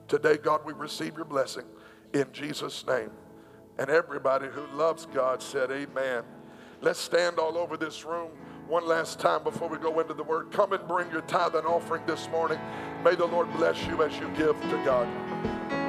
Today, 0.09 0.37
God, 0.37 0.63
we 0.65 0.73
receive 0.73 1.17
your 1.17 1.25
blessing 1.27 1.65
in 2.15 2.27
Jesus' 2.33 2.87
name. 2.87 3.11
And 3.79 3.91
everybody 3.91 4.49
who 4.49 4.67
loves 4.77 5.07
God 5.07 5.43
said, 5.43 5.71
Amen. 5.71 6.25
Let's 6.81 6.99
stand 6.99 7.39
all 7.39 7.57
over 7.57 7.77
this 7.77 8.05
room 8.05 8.31
one 8.69 8.87
last 8.87 9.21
time 9.21 9.45
before 9.45 9.69
we 9.69 9.79
go 9.79 10.01
into 10.01 10.15
the 10.15 10.25
word. 10.25 10.51
Come 10.51 10.73
and 10.73 10.87
bring 10.89 11.11
your 11.11 11.23
tithe 11.23 11.55
and 11.55 11.67
offering 11.67 12.05
this 12.07 12.29
morning. 12.31 12.59
May 13.05 13.15
the 13.15 13.27
Lord 13.27 13.53
bless 13.55 13.87
you 13.87 14.03
as 14.03 14.19
you 14.19 14.29
give 14.37 14.61
to 14.63 14.83
God. 14.85 15.82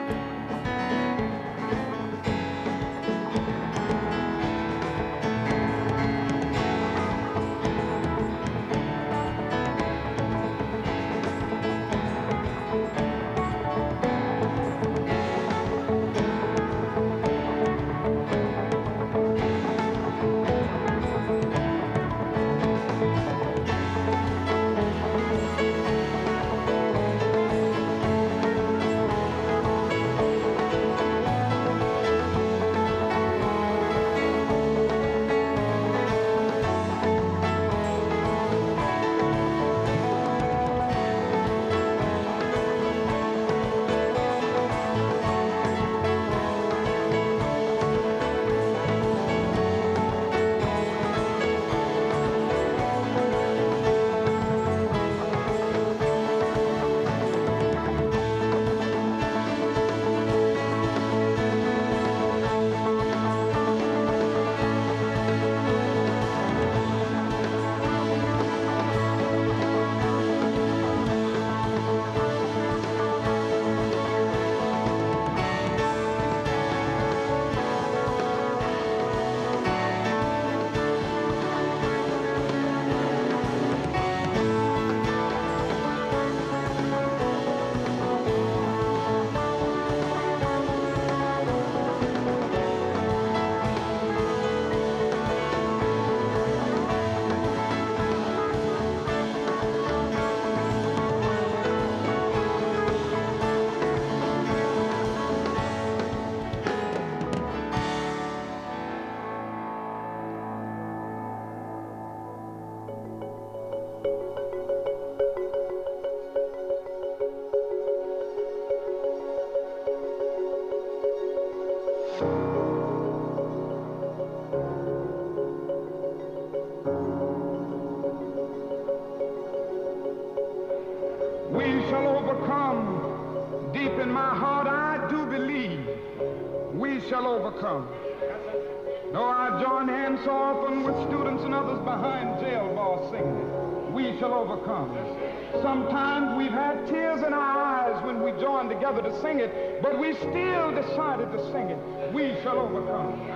Sing 149.21 149.39
it, 149.39 149.81
but 149.81 149.99
we 149.99 150.13
still 150.15 150.71
decided 150.71 151.31
to 151.31 151.51
sing 151.51 151.69
it. 151.69 152.13
We 152.13 152.35
shall 152.41 152.59
overcome. 152.59 153.27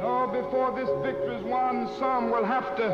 No, 0.00 0.26
before 0.26 0.72
this 0.74 0.88
victory 1.02 1.36
is 1.36 1.44
won, 1.44 1.88
some 1.98 2.30
will 2.30 2.44
have 2.44 2.76
to 2.76 2.86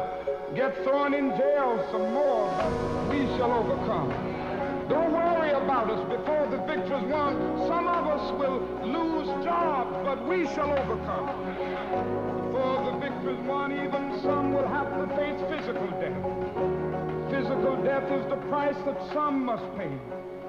get 0.54 0.74
thrown 0.84 1.14
in 1.14 1.30
jail 1.30 1.86
some 1.90 2.12
more. 2.12 2.48
We 3.10 3.26
shall 3.36 3.52
overcome. 3.52 4.10
Don't 4.88 5.12
worry 5.12 5.50
about 5.50 5.90
us 5.90 6.02
before 6.08 6.48
the 6.50 6.58
victory 6.66 6.98
is 6.98 7.04
won. 7.10 7.36
Some 7.68 7.86
of 7.86 8.06
us 8.06 8.32
will 8.38 8.58
lose 8.84 9.28
jobs, 9.44 9.96
but 10.04 10.26
we 10.26 10.46
shall 10.54 10.72
overcome. 10.72 11.28
For 12.52 12.90
the 12.90 12.98
victory 12.98 13.34
is 13.34 13.40
won, 13.46 13.72
even 13.72 14.20
some 14.22 14.52
will 14.52 14.66
have 14.66 14.88
to 14.98 15.06
face 15.16 15.40
physical 15.48 15.90
death. 16.00 17.30
Physical 17.30 17.76
death 17.84 18.10
is 18.10 18.26
the 18.28 18.36
price 18.48 18.76
that 18.84 19.12
some 19.12 19.44
must 19.44 19.64
pay 19.76 19.90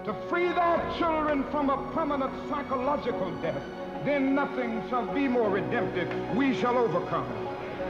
to 0.05 0.13
free 0.29 0.47
their 0.47 0.93
children 0.97 1.43
from 1.51 1.69
a 1.69 1.91
permanent 1.93 2.31
psychological 2.49 3.31
death. 3.41 3.61
Then 4.05 4.33
nothing 4.33 4.83
shall 4.89 5.05
be 5.13 5.27
more 5.27 5.49
redemptive. 5.49 6.09
We 6.35 6.59
shall 6.59 6.77
overcome. 6.77 7.27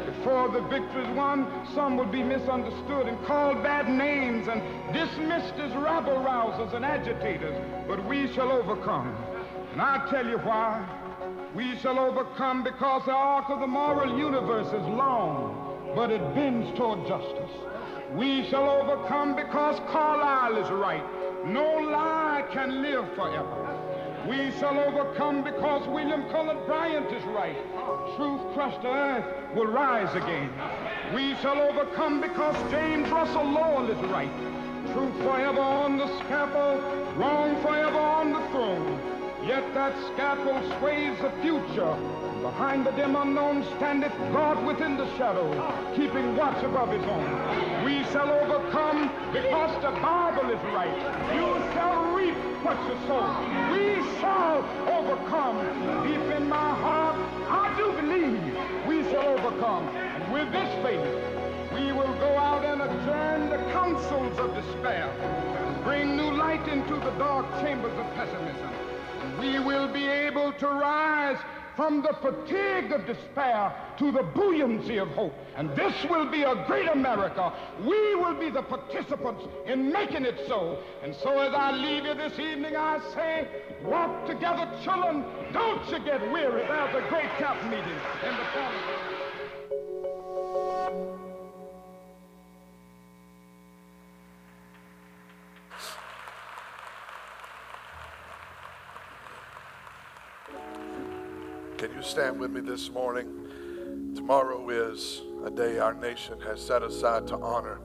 Before 0.06 0.50
the 0.50 0.62
victory 0.62 1.04
is 1.04 1.16
won, 1.16 1.48
some 1.74 1.98
will 1.98 2.06
be 2.06 2.24
misunderstood 2.24 3.08
and 3.08 3.24
called 3.26 3.64
bad 3.64 3.90
names 3.90 4.48
and 4.48 4.62
dismissed 4.94 5.56
as 5.56 5.74
rabble 5.76 6.24
rousers 6.24 6.74
and 6.74 6.84
agitators. 6.84 7.56
But 7.88 8.06
we 8.06 8.32
shall 8.34 8.52
overcome. 8.52 9.16
And 9.72 9.82
I'll 9.82 10.10
tell 10.10 10.28
you 10.28 10.38
why. 10.40 10.86
We 11.56 11.78
shall 11.80 12.00
overcome 12.00 12.64
because 12.64 13.06
the 13.06 13.14
arc 13.14 13.50
of 13.50 13.60
the 13.60 13.68
moral 13.68 14.18
universe 14.18 14.68
is 14.68 14.88
long 14.88 15.62
but 15.96 16.12
it 16.12 16.22
bends 16.34 16.78
toward 16.78 17.06
justice. 17.08 17.52
We 18.14 18.48
shall 18.50 18.70
overcome 18.70 19.36
because 19.36 19.80
Carlyle 19.92 20.58
is 20.58 20.70
right. 20.72 21.04
No 21.46 21.78
lie 21.78 22.46
can 22.52 22.84
live 22.84 23.16
forever. 23.16 23.78
We 24.30 24.52
shall 24.60 24.78
overcome 24.80 25.44
because 25.44 25.88
William 25.88 26.30
Cullen 26.30 26.58
Bryant 26.68 27.12
is 27.12 27.24
right. 27.26 27.58
Truth 28.16 28.54
crushed 28.54 28.82
to 28.84 28.88
earth 28.88 29.56
will 29.56 29.66
rise 29.66 30.14
again. 30.16 30.52
We 31.16 31.34
shall 31.38 31.60
overcome 31.60 32.22
because 32.22 32.56
James 32.70 33.10
Russell 33.10 33.50
Lowell 33.50 33.90
is 33.90 33.98
right. 34.12 34.32
Truth 34.94 35.16
forever 35.24 35.62
on 35.62 35.98
the 35.98 36.08
scaffold, 36.20 36.82
wrong 37.18 37.60
forever 37.64 37.98
on 37.98 38.34
the 38.34 38.48
throne. 38.50 39.00
Yet 39.44 39.74
that 39.74 39.96
scaffold 40.14 40.64
sways 40.80 41.18
the 41.22 41.32
future. 41.42 42.31
Behind 42.42 42.84
the 42.88 42.92
dim 42.92 43.16
unknown 43.16 43.64
standeth 43.78 44.18
God 44.34 44.66
within 44.66 44.98
the 44.98 45.06
shadow, 45.16 45.46
keeping 45.96 46.36
watch 46.36 46.64
above 46.64 46.90
his 46.92 47.04
own. 47.04 47.86
We 47.86 48.04
shall 48.06 48.32
overcome 48.32 49.12
because 49.32 49.76
the 49.84 49.92
Bible 50.02 50.50
is 50.50 50.60
right. 50.74 50.98
You 51.36 51.54
shall 51.74 52.16
reap 52.16 52.34
what 52.66 52.78
you 52.90 52.98
sow. 53.06 53.30
We 53.72 54.02
shall 54.20 54.66
overcome. 54.90 55.62
Deep 56.08 56.36
in 56.36 56.50
my 56.50 56.74
heart, 56.82 57.16
I 57.48 57.78
do 57.78 57.94
believe 58.02 58.42
we 58.88 59.04
shall 59.12 59.38
overcome. 59.38 59.88
And 59.90 60.34
with 60.34 60.52
this 60.52 60.74
faith, 60.82 61.06
we 61.76 61.92
will 61.92 62.14
go 62.18 62.38
out 62.40 62.66
and 62.66 62.82
adjourn 62.82 63.52
the 63.52 63.72
councils 63.72 64.40
of 64.40 64.56
despair, 64.56 65.14
bring 65.84 66.18
new 66.18 66.32
light 66.32 66.68
into 66.68 66.96
the 66.96 67.12
dark 67.20 67.46
chambers 67.62 67.94
of 68.00 68.16
pessimism 68.16 68.72
we 69.40 69.60
will 69.60 69.88
be 69.88 70.08
able 70.08 70.52
to 70.54 70.68
rise 70.68 71.38
from 71.76 72.02
the 72.02 72.14
fatigue 72.22 72.92
of 72.92 73.06
despair 73.06 73.74
to 73.98 74.12
the 74.12 74.24
buoyancy 74.24 74.98
of 74.98 75.08
hope. 75.10 75.34
And 75.56 75.70
this 75.76 75.94
will 76.10 76.30
be 76.30 76.44
a 76.44 76.64
great 76.68 76.90
America. 76.90 77.54
We 77.80 78.16
will 78.16 78.36
be 78.36 78.50
the 78.50 78.62
participants 78.62 79.44
in 79.66 79.92
making 79.92 80.26
it 80.26 80.40
so. 80.48 80.80
And 81.04 81.16
so 81.16 81.40
as 81.40 81.54
I 81.54 81.72
leave 81.72 82.06
you 82.06 82.14
this 82.14 82.38
evening, 82.40 82.76
I 82.76 83.00
say, 83.14 83.48
walk 83.84 84.26
together, 84.28 84.70
children. 84.84 85.26
Don't 85.54 85.88
you 85.90 86.00
get 86.00 86.22
weary. 86.32 86.64
There's 86.68 86.96
a 86.96 87.10
great 87.10 87.30
camp 87.38 87.64
meeting 87.66 88.00
in 88.24 88.38
the 88.38 88.44
corner. 88.54 89.12
Can 101.82 101.96
you 101.96 102.04
stand 102.04 102.40
with 102.40 102.52
me 102.52 102.62
this 102.62 102.92
morning? 102.92 104.14
Tomorrow 104.16 104.70
is 104.70 105.24
a 105.44 105.50
day 105.50 105.80
our 105.80 105.96
nation 105.96 106.40
has 106.42 106.64
set 106.64 106.84
aside 106.84 107.26
to 107.26 107.38
honor 107.38 107.80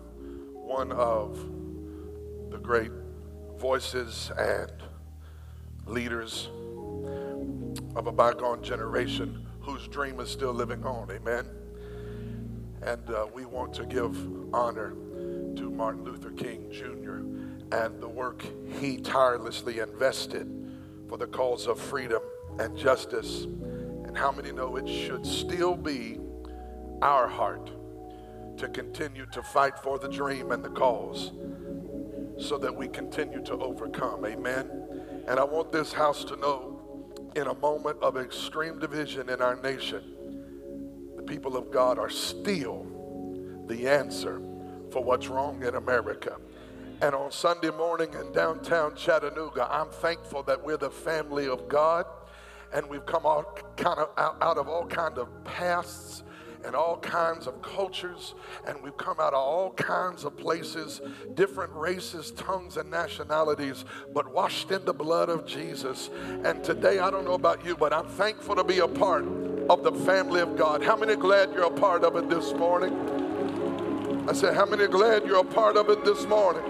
one 0.53 0.93
of 0.93 1.39
the 2.51 2.59
great 2.59 2.91
voices 3.57 4.31
and 4.37 4.71
leaders 5.87 6.51
of 7.95 8.07
a 8.07 8.13
bygone 8.13 8.63
generation 8.63 9.47
whose 9.61 9.89
dream 9.89 10.21
is 10.21 10.29
still 10.29 10.53
living 10.53 10.85
on. 10.85 11.11
Amen. 11.11 11.47
And 12.83 13.09
uh, 13.09 13.29
we 13.33 13.47
want 13.47 13.73
to 13.77 13.87
give 13.87 14.15
honor 14.55 14.91
to 14.91 15.71
Martin 15.71 16.05
Luther 16.05 16.33
King 16.33 16.71
Jr. 16.71 17.75
and 17.75 17.99
the 17.99 18.11
work 18.11 18.45
he 18.79 18.99
tirelessly 18.99 19.79
invested 19.79 20.53
for 21.09 21.17
the 21.17 21.27
cause 21.27 21.67
of 21.67 21.81
freedom 21.81 22.21
and 22.59 22.77
justice 22.77 23.47
and 24.17 24.25
how 24.25 24.33
many 24.33 24.51
know 24.51 24.77
it 24.77 24.89
should 24.89 25.27
still 25.27 25.77
be 25.77 26.19
our 27.03 27.29
heart 27.29 27.71
to 28.57 28.67
continue 28.69 29.27
to 29.27 29.43
fight 29.43 29.79
for 29.79 29.99
the 29.99 30.09
dream 30.09 30.53
and 30.53 30.65
the 30.65 30.71
cause 30.71 31.33
so 32.39 32.57
that 32.57 32.75
we 32.75 32.89
continue 32.89 33.45
to 33.45 33.53
overcome? 33.59 34.25
Amen. 34.25 34.71
And 35.29 35.39
I 35.39 35.45
want 35.45 35.71
this 35.71 35.93
house 35.93 36.25
to 36.25 36.37
know 36.37 37.13
in 37.37 37.49
a 37.49 37.55
moment 37.57 37.99
of 38.01 38.17
extreme 38.17 38.79
division 38.79 39.29
in 39.29 39.43
our 39.43 39.61
nation, 39.61 40.03
the 41.17 41.23
people 41.23 41.55
of 41.55 41.71
God 41.71 41.99
are 41.99 42.09
still 42.09 42.87
the 43.67 43.87
answer 43.87 44.41
for 44.93 45.05
what's 45.05 45.29
wrong 45.29 45.63
in 45.63 45.75
America. 45.75 46.39
And 47.03 47.15
on 47.15 47.31
Sunday 47.31 47.71
morning 47.71 48.15
in 48.15 48.33
downtown 48.33 48.97
Chattanooga, 48.97 49.71
I'm 49.71 49.91
thankful 49.91 50.43
that 50.45 50.65
we're 50.65 50.79
the 50.79 50.91
family 50.91 51.49
of 51.49 51.69
God 51.69 52.07
and 52.73 52.89
we've 52.89 53.07
come 53.07 53.27
out 53.27 53.77
kind 53.77 53.99
of 53.99 54.11
out, 54.17 54.37
out 54.41 54.59
of 54.59 54.69
all 54.69 54.87
kind 54.87 55.19
of 55.19 55.29
pasts 55.45 56.23
and 56.65 56.75
all 56.75 56.97
kinds 56.99 57.47
of 57.47 57.63
cultures, 57.63 58.35
and 58.67 58.83
we've 58.83 58.97
come 58.97 59.21
out 59.21 59.33
of 59.33 59.39
all 59.39 59.71
kinds 59.73 60.25
of 60.25 60.37
places, 60.37 61.01
different 61.35 61.73
races, 61.73 62.33
tongues, 62.33 62.77
and 62.77 62.91
nationalities, 62.91 63.85
but 64.13 64.33
washed 64.33 64.73
in 64.73 64.85
the 64.85 64.93
blood 64.93 65.29
of 65.29 65.47
Jesus. 65.47 66.11
And 66.45 66.65
today, 66.65 66.99
I 66.99 67.11
don't 67.11 67.25
know 67.25 67.35
about 67.35 67.65
you, 67.65 67.77
but 67.77 67.93
I'm 67.93 68.07
thankful 68.07 68.57
to 68.57 68.65
be 68.65 68.79
a 68.81 68.89
part 68.89 69.25
of 69.71 69.85
the 69.85 69.93
family 70.05 70.41
of 70.41 70.57
God. 70.57 70.83
How 70.83 70.97
many 70.97 71.15
glad 71.15 71.53
you're 71.53 71.67
a 71.67 71.71
part 71.71 72.03
of 72.03 72.17
it 72.17 72.29
this 72.29 72.53
morning? 72.53 72.95
I 74.29 74.33
said, 74.33 74.55
How 74.55 74.67
many 74.67 74.89
glad 74.89 75.25
you're 75.25 75.41
a 75.41 75.45
part 75.45 75.77
of 75.77 75.89
it 75.89 76.05
this 76.05 76.27
morning? 76.27 76.65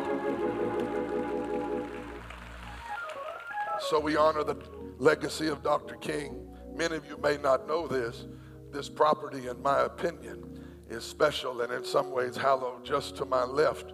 So 3.80 4.00
we 4.00 4.16
honor 4.16 4.44
the 4.44 4.56
legacy 4.98 5.48
of 5.48 5.62
Dr. 5.62 5.96
King. 5.96 6.46
Many 6.74 6.96
of 6.96 7.06
you 7.06 7.16
may 7.18 7.36
not 7.36 7.66
know 7.66 7.86
this. 7.86 8.26
This 8.72 8.88
property, 8.88 9.48
in 9.48 9.60
my 9.62 9.80
opinion, 9.80 10.60
is 10.88 11.04
special 11.04 11.62
and 11.62 11.72
in 11.72 11.84
some 11.84 12.10
ways 12.10 12.36
hallowed. 12.36 12.84
Just 12.84 13.16
to 13.16 13.24
my 13.24 13.44
left, 13.44 13.92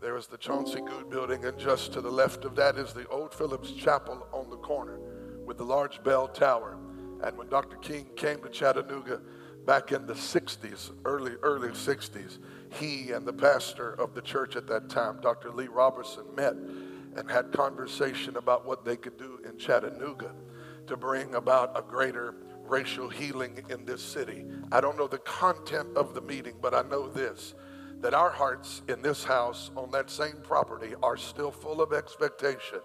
there 0.00 0.16
is 0.16 0.26
the 0.26 0.36
Chauncey 0.36 0.80
Good 0.80 1.10
building, 1.10 1.44
and 1.44 1.58
just 1.58 1.92
to 1.94 2.00
the 2.00 2.10
left 2.10 2.44
of 2.44 2.54
that 2.56 2.76
is 2.76 2.92
the 2.92 3.06
old 3.08 3.34
Phillips 3.34 3.72
Chapel 3.72 4.26
on 4.32 4.50
the 4.50 4.56
corner 4.56 4.98
with 5.44 5.58
the 5.58 5.64
large 5.64 6.02
bell 6.02 6.28
tower. 6.28 6.78
And 7.22 7.36
when 7.36 7.48
Dr. 7.48 7.76
King 7.76 8.06
came 8.16 8.42
to 8.42 8.48
Chattanooga 8.48 9.20
back 9.64 9.92
in 9.92 10.06
the 10.06 10.14
60s, 10.14 10.92
early, 11.04 11.32
early 11.42 11.70
60s, 11.70 12.38
he 12.70 13.12
and 13.12 13.26
the 13.26 13.32
pastor 13.32 13.94
of 13.94 14.14
the 14.14 14.20
church 14.20 14.54
at 14.54 14.66
that 14.66 14.88
time, 14.88 15.18
Dr. 15.20 15.50
Lee 15.50 15.66
Robertson, 15.66 16.24
met 16.36 16.54
and 17.16 17.30
had 17.30 17.52
conversation 17.52 18.36
about 18.36 18.66
what 18.66 18.84
they 18.84 18.96
could 18.96 19.16
do 19.16 19.40
in 19.44 19.58
Chattanooga 19.58 20.32
to 20.86 20.96
bring 20.96 21.34
about 21.34 21.76
a 21.76 21.82
greater 21.82 22.34
racial 22.64 23.08
healing 23.08 23.64
in 23.70 23.84
this 23.84 24.02
city. 24.02 24.44
I 24.72 24.80
don't 24.80 24.96
know 24.96 25.06
the 25.06 25.18
content 25.18 25.96
of 25.96 26.14
the 26.14 26.20
meeting, 26.20 26.54
but 26.60 26.74
I 26.74 26.82
know 26.82 27.08
this 27.08 27.54
that 28.00 28.12
our 28.12 28.30
hearts 28.30 28.82
in 28.88 29.00
this 29.00 29.24
house 29.24 29.70
on 29.74 29.90
that 29.90 30.10
same 30.10 30.36
property 30.42 30.94
are 31.02 31.16
still 31.16 31.50
full 31.50 31.80
of 31.80 31.94
expectation 31.94 32.80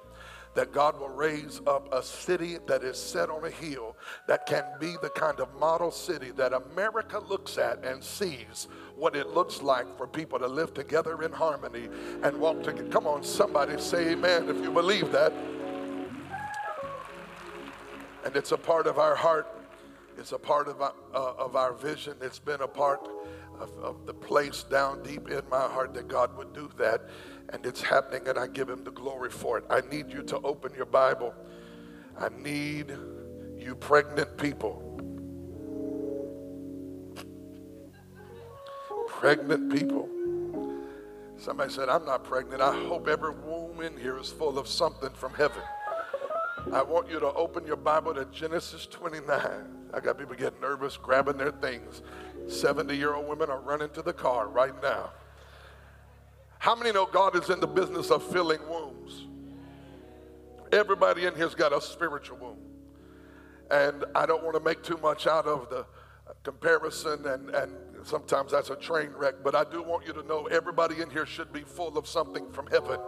that 0.54 0.72
God 0.72 1.00
will 1.00 1.10
raise 1.10 1.62
up 1.65 1.94
a 1.94 2.04
city 2.04 2.58
that 2.67 2.84
is 2.84 2.98
set 2.98 3.30
on 3.30 3.46
a 3.46 3.50
hill 3.50 3.96
that 4.28 4.46
can 4.46 4.63
be 4.80 4.96
the 5.02 5.10
kind 5.10 5.39
of 5.39 5.54
model 5.56 5.91
city 5.91 6.32
that 6.32 6.54
America 6.54 7.20
looks 7.20 7.58
at 7.58 7.84
and 7.86 8.04
sees 8.04 8.67
what 9.02 9.16
it 9.16 9.30
looks 9.30 9.64
like 9.64 9.98
for 9.98 10.06
people 10.06 10.38
to 10.38 10.46
live 10.46 10.76
together 10.76 11.24
in 11.24 11.32
harmony 11.32 11.90
and 12.22 12.38
walk 12.38 12.62
together. 12.62 12.88
Come 12.90 13.08
on, 13.08 13.24
somebody 13.24 13.82
say 13.82 14.10
amen 14.10 14.48
if 14.48 14.58
you 14.58 14.70
believe 14.70 15.12
that. 15.12 15.34
And 18.24 18.36
it's 18.36 18.52
a 18.52 18.58
part 18.58 18.86
of 18.86 19.00
our 19.00 19.16
heart. 19.16 19.48
It's 20.20 20.34
a 20.34 20.38
part 20.38 20.68
of 20.68 20.84
our, 20.84 20.94
uh, 21.16 21.34
of 21.40 21.56
our 21.56 21.74
vision. 21.74 22.14
It's 22.22 22.38
been 22.38 22.62
a 22.62 22.68
part 22.68 23.10
of, 23.60 23.76
of 23.80 24.06
the 24.06 24.14
place 24.14 24.62
down 24.62 25.02
deep 25.02 25.32
in 25.32 25.42
my 25.50 25.62
heart 25.68 25.96
that 25.96 26.08
God 26.08 26.38
would 26.38 26.54
do 26.54 26.70
that 26.78 27.10
and 27.50 27.66
it's 27.66 27.82
happening, 27.82 28.28
and 28.28 28.38
I 28.38 28.46
give 28.46 28.70
him 28.70 28.84
the 28.84 28.92
glory 28.92 29.32
for 29.32 29.58
it. 29.58 29.64
I 29.68 29.82
need 29.92 30.12
you 30.12 30.22
to 30.22 30.38
open 30.42 30.74
your 30.76 30.86
Bible. 30.86 31.34
I 32.20 32.30
need 32.38 32.96
you, 33.58 33.76
pregnant 33.76 34.38
people. 34.38 34.90
Pregnant 39.21 39.71
people. 39.71 40.10
Somebody 41.38 41.71
said, 41.71 41.89
I'm 41.89 42.03
not 42.05 42.23
pregnant. 42.23 42.60
I 42.60 42.73
hope 42.88 43.07
every 43.07 43.29
womb 43.29 43.79
in 43.81 43.95
here 43.95 44.17
is 44.17 44.31
full 44.31 44.57
of 44.57 44.67
something 44.67 45.12
from 45.12 45.31
heaven. 45.36 45.62
I 46.73 46.81
want 46.81 47.07
you 47.07 47.19
to 47.19 47.31
open 47.34 47.67
your 47.67 47.75
Bible 47.75 48.15
to 48.15 48.25
Genesis 48.25 48.88
29. 48.88 49.29
I 49.93 49.99
got 49.99 50.17
people 50.17 50.34
getting 50.34 50.60
nervous, 50.60 50.97
grabbing 50.97 51.38
their 51.38 51.51
things. 51.51 52.01
70 52.47 52.97
year 52.97 53.13
old 53.13 53.27
women 53.27 53.51
are 53.51 53.60
running 53.60 53.91
to 53.91 54.01
the 54.01 54.12
car 54.12 54.47
right 54.47 54.73
now. 54.81 55.12
How 56.57 56.73
many 56.73 56.91
know 56.91 57.05
God 57.05 57.36
is 57.36 57.51
in 57.51 57.60
the 57.60 57.67
business 57.67 58.10
of 58.10 58.23
filling 58.23 58.67
wombs? 58.67 59.27
Everybody 60.71 61.27
in 61.27 61.36
here's 61.36 61.53
got 61.53 61.73
a 61.73 61.79
spiritual 61.79 62.38
womb. 62.38 62.57
And 63.69 64.03
I 64.15 64.25
don't 64.25 64.43
want 64.43 64.55
to 64.55 64.63
make 64.63 64.81
too 64.81 64.97
much 64.97 65.27
out 65.27 65.45
of 65.45 65.69
the 65.69 65.86
comparison, 66.43 67.25
and, 67.25 67.49
and 67.49 67.71
sometimes 68.04 68.51
that's 68.51 68.69
a 68.69 68.75
train 68.75 69.12
wreck, 69.15 69.36
but 69.43 69.56
I 69.56 69.63
do 69.63 69.84
want 69.84 70.06
you 70.06 70.13
to 70.13 70.23
know 70.23 70.47
everybody 70.47 71.01
in 71.01 71.10
here 71.10 71.25
should 71.25 71.54
be 71.54 71.62
full 71.62 71.97
of 71.97 72.08
something 72.08 72.49
from 72.51 72.67
heaven. 72.67 72.99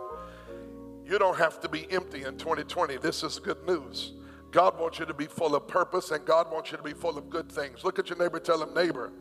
You 1.05 1.19
don't 1.19 1.37
have 1.37 1.59
to 1.61 1.69
be 1.69 1.91
empty 1.91 2.23
in 2.23 2.37
2020. 2.37 2.97
This 2.97 3.23
is 3.23 3.39
good 3.39 3.65
news. 3.65 4.13
God 4.51 4.79
wants 4.79 4.99
you 4.99 5.05
to 5.05 5.13
be 5.13 5.25
full 5.25 5.55
of 5.55 5.67
purpose, 5.67 6.11
and 6.11 6.23
God 6.25 6.51
wants 6.51 6.71
you 6.71 6.77
to 6.77 6.83
be 6.83 6.93
full 6.93 7.17
of 7.17 7.29
good 7.29 7.51
things. 7.51 7.83
Look 7.83 7.99
at 7.99 8.09
your 8.09 8.17
neighbor, 8.19 8.39
tell 8.39 8.61
him, 8.61 8.73
neighbor, 8.73 9.11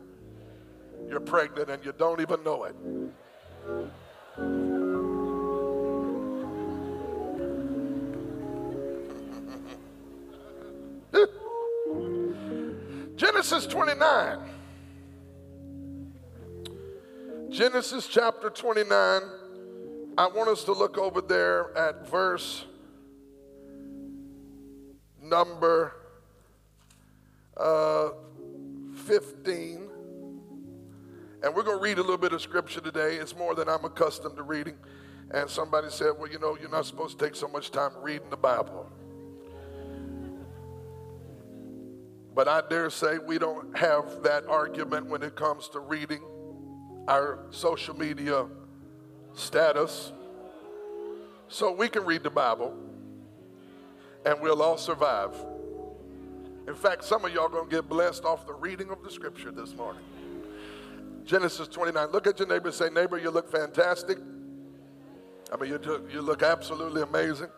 you're 1.09 1.19
pregnant 1.19 1.69
and 1.69 1.83
you 1.85 1.93
don't 1.97 2.21
even 2.21 2.43
know 2.43 2.63
it. 2.63 2.75
Genesis 13.23 13.65
29. 13.67 14.37
Genesis 17.49 18.05
chapter 18.09 18.49
29. 18.49 19.21
I 20.17 20.27
want 20.27 20.49
us 20.49 20.65
to 20.65 20.73
look 20.73 20.97
over 20.97 21.21
there 21.21 21.73
at 21.77 22.05
verse 22.09 22.65
number 25.21 25.95
uh, 27.55 28.09
15. 29.05 29.89
And 31.43 31.55
we're 31.55 31.63
going 31.63 31.77
to 31.77 31.81
read 31.81 31.99
a 31.99 32.01
little 32.01 32.17
bit 32.17 32.33
of 32.33 32.41
scripture 32.41 32.81
today. 32.81 33.15
It's 33.15 33.37
more 33.37 33.55
than 33.55 33.69
I'm 33.69 33.85
accustomed 33.85 34.35
to 34.35 34.43
reading. 34.43 34.75
And 35.31 35.49
somebody 35.49 35.89
said, 35.91 36.11
Well, 36.19 36.29
you 36.29 36.39
know, 36.39 36.57
you're 36.59 36.69
not 36.69 36.85
supposed 36.85 37.17
to 37.19 37.25
take 37.25 37.37
so 37.37 37.47
much 37.47 37.71
time 37.71 37.91
reading 38.01 38.29
the 38.29 38.35
Bible. 38.35 38.91
But 42.35 42.47
I 42.47 42.61
dare 42.67 42.89
say 42.89 43.17
we 43.19 43.37
don't 43.37 43.77
have 43.77 44.23
that 44.23 44.45
argument 44.47 45.05
when 45.05 45.21
it 45.21 45.35
comes 45.35 45.69
to 45.69 45.79
reading 45.79 46.21
our 47.07 47.45
social 47.51 47.95
media 47.95 48.47
status. 49.33 50.11
So 51.47 51.71
we 51.71 51.89
can 51.89 52.05
read 52.05 52.23
the 52.23 52.29
Bible 52.29 52.75
and 54.25 54.39
we'll 54.41 54.61
all 54.61 54.77
survive. 54.77 55.33
In 56.67 56.75
fact, 56.75 57.03
some 57.03 57.25
of 57.25 57.33
y'all 57.33 57.49
going 57.49 57.69
to 57.69 57.75
get 57.75 57.89
blessed 57.89 58.23
off 58.23 58.47
the 58.47 58.53
reading 58.53 58.89
of 58.89 59.03
the 59.03 59.11
scripture 59.11 59.51
this 59.51 59.75
morning. 59.75 60.03
Genesis 61.25 61.67
29. 61.67 62.11
Look 62.11 62.25
at 62.25 62.39
your 62.39 62.47
neighbor 62.47 62.71
say, 62.71 62.89
Neighbor, 62.89 63.17
you 63.17 63.29
look 63.29 63.51
fantastic. 63.51 64.17
I 65.51 65.57
mean, 65.57 65.71
you, 65.71 66.07
you 66.11 66.21
look 66.21 66.41
absolutely 66.41 67.01
amazing. 67.01 67.49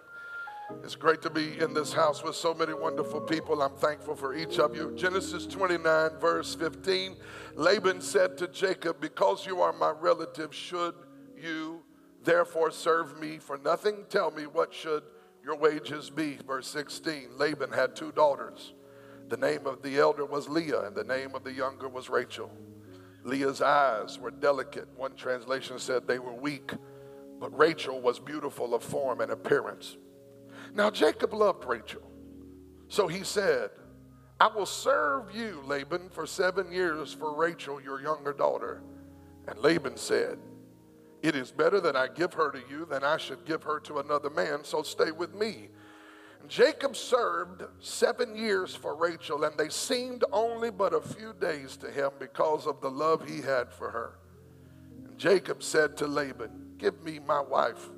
It's 0.86 0.96
great 0.96 1.24
to 1.24 1.32
be 1.32 1.60
in 1.60 1.74
this 1.74 1.94
house 1.94 2.24
with 2.24 2.36
so 2.36 2.54
many 2.54 2.72
wonderful 2.72 3.20
people. 3.20 3.64
I'm 3.64 3.74
thankful 3.74 4.16
for 4.16 4.36
each 4.36 4.60
of 4.60 4.76
you. 4.76 4.94
Genesis 4.96 5.48
29, 5.48 6.12
verse 6.20 6.54
15. 6.54 7.16
Laban 7.56 8.00
said 8.02 8.38
to 8.38 8.48
Jacob, 8.48 9.02
Because 9.02 9.48
you 9.48 9.62
are 9.62 9.74
my 9.74 9.90
relative, 10.00 10.54
should 10.54 10.94
you 11.36 11.82
therefore 12.24 12.70
serve 12.70 13.20
me 13.20 13.40
for 13.40 13.58
nothing? 13.58 14.06
Tell 14.10 14.30
me, 14.30 14.44
what 14.44 14.72
should 14.72 15.02
your 15.44 15.58
wages 15.58 16.12
be? 16.12 16.38
Verse 16.46 16.68
16. 16.68 17.30
Laban 17.36 17.72
had 17.72 17.96
two 17.96 18.12
daughters. 18.12 18.76
The 19.30 19.38
name 19.38 19.66
of 19.66 19.82
the 19.82 19.98
elder 19.98 20.24
was 20.24 20.48
Leah, 20.48 20.86
and 20.86 20.96
the 20.96 21.04
name 21.04 21.34
of 21.34 21.44
the 21.44 21.52
younger 21.52 21.90
was 21.90 22.12
Rachel. 22.12 22.52
Leah's 23.24 23.60
eyes 23.60 24.20
were 24.20 24.30
delicate. 24.30 24.88
One 24.96 25.16
translation 25.16 25.80
said 25.80 26.06
they 26.06 26.20
were 26.20 26.36
weak, 26.36 26.74
but 27.40 27.58
Rachel 27.58 28.00
was 28.00 28.20
beautiful 28.20 28.76
of 28.76 28.84
form 28.84 29.20
and 29.22 29.32
appearance. 29.32 29.98
Now 30.76 30.92
Jacob 30.92 31.34
loved 31.34 31.64
Rachel. 31.66 32.02
So 32.90 33.08
he 33.08 33.24
said, 33.24 33.70
I 34.42 34.48
will 34.48 34.66
serve 34.66 35.34
you, 35.34 35.64
Laban, 35.66 36.10
for 36.10 36.28
seven 36.28 36.70
years 36.70 37.14
for 37.14 37.34
Rachel, 37.34 37.82
your 37.82 38.02
younger 38.02 38.34
daughter. 38.34 38.84
And 39.48 39.58
Laban 39.60 39.96
said, 39.96 40.38
It 41.24 41.34
is 41.34 41.50
better 41.50 41.80
that 41.80 41.96
I 41.96 42.10
give 42.10 42.34
her 42.34 42.52
to 42.52 42.62
you 42.70 42.86
than 42.86 43.06
I 43.06 43.16
should 43.16 43.46
give 43.46 43.64
her 43.64 43.80
to 43.82 44.00
another 44.00 44.30
man, 44.30 44.66
so 44.66 44.84
stay 44.84 45.12
with 45.12 45.34
me. 45.34 45.70
And 46.42 46.50
Jacob 46.50 46.98
served 46.98 47.64
seven 47.80 48.36
years 48.36 48.76
for 48.76 48.96
Rachel, 48.96 49.46
and 49.46 49.58
they 49.58 49.70
seemed 49.70 50.26
only 50.34 50.72
but 50.72 50.94
a 50.94 51.00
few 51.00 51.34
days 51.40 51.78
to 51.78 51.90
him 51.90 52.12
because 52.20 52.68
of 52.68 52.82
the 52.82 52.92
love 52.92 53.26
he 53.26 53.42
had 53.42 53.72
for 53.72 53.90
her. 53.90 54.20
And 55.06 55.18
Jacob 55.18 55.64
said 55.64 55.96
to 55.98 56.08
Laban, 56.08 56.74
Give 56.78 57.02
me 57.02 57.20
my 57.20 57.40
wife, 57.40 57.90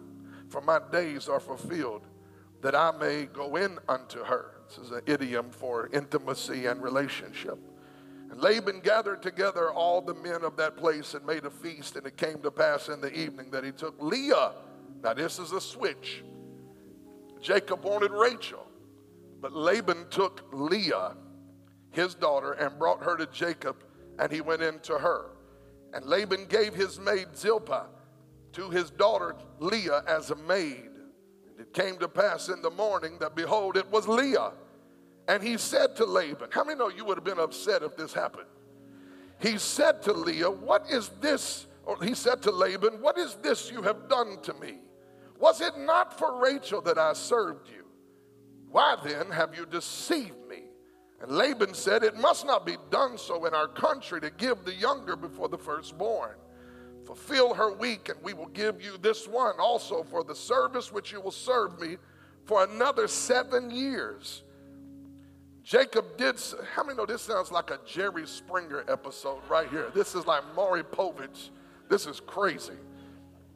for 0.49 0.61
my 0.61 0.79
days 0.91 1.27
are 1.27 1.39
fulfilled 1.39 2.06
that 2.61 2.75
I 2.75 2.91
may 2.91 3.25
go 3.25 3.55
in 3.55 3.77
unto 3.87 4.23
her. 4.23 4.61
This 4.67 4.77
is 4.79 4.91
an 4.91 5.01
idiom 5.05 5.49
for 5.51 5.89
intimacy 5.93 6.65
and 6.65 6.81
relationship. 6.81 7.57
And 8.29 8.41
Laban 8.41 8.81
gathered 8.81 9.21
together 9.21 9.71
all 9.71 10.01
the 10.01 10.13
men 10.13 10.43
of 10.43 10.57
that 10.57 10.75
place 10.75 11.13
and 11.13 11.25
made 11.25 11.45
a 11.45 11.49
feast, 11.49 11.95
and 11.95 12.05
it 12.05 12.17
came 12.17 12.41
to 12.41 12.51
pass 12.51 12.89
in 12.89 12.99
the 12.99 13.13
evening 13.13 13.51
that 13.51 13.63
he 13.63 13.71
took 13.71 13.95
Leah. 14.01 14.53
Now, 15.01 15.13
this 15.13 15.39
is 15.39 15.51
a 15.53 15.61
switch. 15.61 16.23
Jacob 17.39 17.85
wanted 17.85 18.11
Rachel, 18.11 18.67
but 19.39 19.53
Laban 19.53 20.07
took 20.09 20.43
Leah, 20.51 21.15
his 21.91 22.15
daughter, 22.15 22.53
and 22.53 22.77
brought 22.77 23.03
her 23.03 23.15
to 23.15 23.27
Jacob, 23.27 23.77
and 24.19 24.31
he 24.31 24.41
went 24.41 24.61
in 24.61 24.79
to 24.79 24.97
her. 24.97 25.31
And 25.93 26.05
Laban 26.05 26.47
gave 26.47 26.73
his 26.73 26.99
maid 26.99 27.27
Zilpah 27.35 27.87
to 28.53 28.69
his 28.69 28.89
daughter 28.89 29.35
Leah 29.59 30.03
as 30.07 30.31
a 30.31 30.35
maid. 30.35 30.89
It 31.59 31.73
came 31.73 31.97
to 31.97 32.07
pass 32.07 32.49
in 32.49 32.61
the 32.61 32.69
morning 32.69 33.17
that 33.19 33.35
behold, 33.35 33.77
it 33.77 33.89
was 33.91 34.07
Leah. 34.07 34.51
And 35.27 35.43
he 35.43 35.57
said 35.57 35.95
to 35.97 36.05
Laban, 36.05 36.49
How 36.51 36.63
many 36.63 36.77
know 36.77 36.89
you 36.89 37.03
would 37.05 37.17
have 37.17 37.25
been 37.25 37.39
upset 37.39 37.83
if 37.83 37.97
this 37.97 38.13
happened? 38.13 38.47
He 39.39 39.57
said 39.57 40.01
to 40.03 40.13
Leah, 40.13 40.49
What 40.51 40.89
is 40.89 41.09
this? 41.19 41.67
Or 41.85 42.01
he 42.03 42.13
said 42.13 42.41
to 42.43 42.51
Laban, 42.51 43.01
What 43.01 43.17
is 43.17 43.35
this 43.35 43.71
you 43.71 43.81
have 43.81 44.07
done 44.07 44.37
to 44.43 44.53
me? 44.55 44.77
Was 45.39 45.61
it 45.61 45.77
not 45.77 46.17
for 46.17 46.39
Rachel 46.39 46.81
that 46.81 46.97
I 46.97 47.13
served 47.13 47.69
you? 47.69 47.85
Why 48.69 48.97
then 49.03 49.31
have 49.31 49.55
you 49.55 49.65
deceived 49.65 50.47
me? 50.49 50.63
And 51.21 51.31
Laban 51.31 51.73
said, 51.73 52.03
It 52.03 52.15
must 52.15 52.45
not 52.45 52.65
be 52.65 52.77
done 52.91 53.17
so 53.17 53.45
in 53.45 53.53
our 53.53 53.67
country 53.67 54.21
to 54.21 54.29
give 54.29 54.63
the 54.63 54.73
younger 54.73 55.15
before 55.15 55.49
the 55.49 55.57
firstborn. 55.57 56.35
Fulfill 57.07 57.53
her 57.53 57.71
week, 57.71 58.09
and 58.09 58.21
we 58.21 58.33
will 58.33 58.47
give 58.47 58.81
you 58.81 58.97
this 59.01 59.29
one 59.29 59.55
also 59.59 60.03
for 60.03 60.25
the 60.25 60.35
service 60.35 60.91
which 60.91 61.13
you 61.13 61.21
will 61.21 61.31
serve 61.31 61.79
me 61.79 61.95
for 62.43 62.65
another 62.65 63.07
seven 63.07 63.71
years. 63.71 64.43
Jacob 65.63 66.17
did, 66.17 66.35
how 66.75 66.83
many 66.83 66.97
know 66.97 67.05
this 67.05 67.21
sounds 67.21 67.49
like 67.49 67.71
a 67.71 67.79
Jerry 67.85 68.27
Springer 68.27 68.83
episode 68.89 69.39
right 69.47 69.69
here? 69.69 69.89
This 69.95 70.15
is 70.15 70.27
like 70.27 70.43
Maury 70.53 70.83
Povich. 70.83 71.51
This 71.87 72.07
is 72.07 72.19
crazy. 72.19 72.73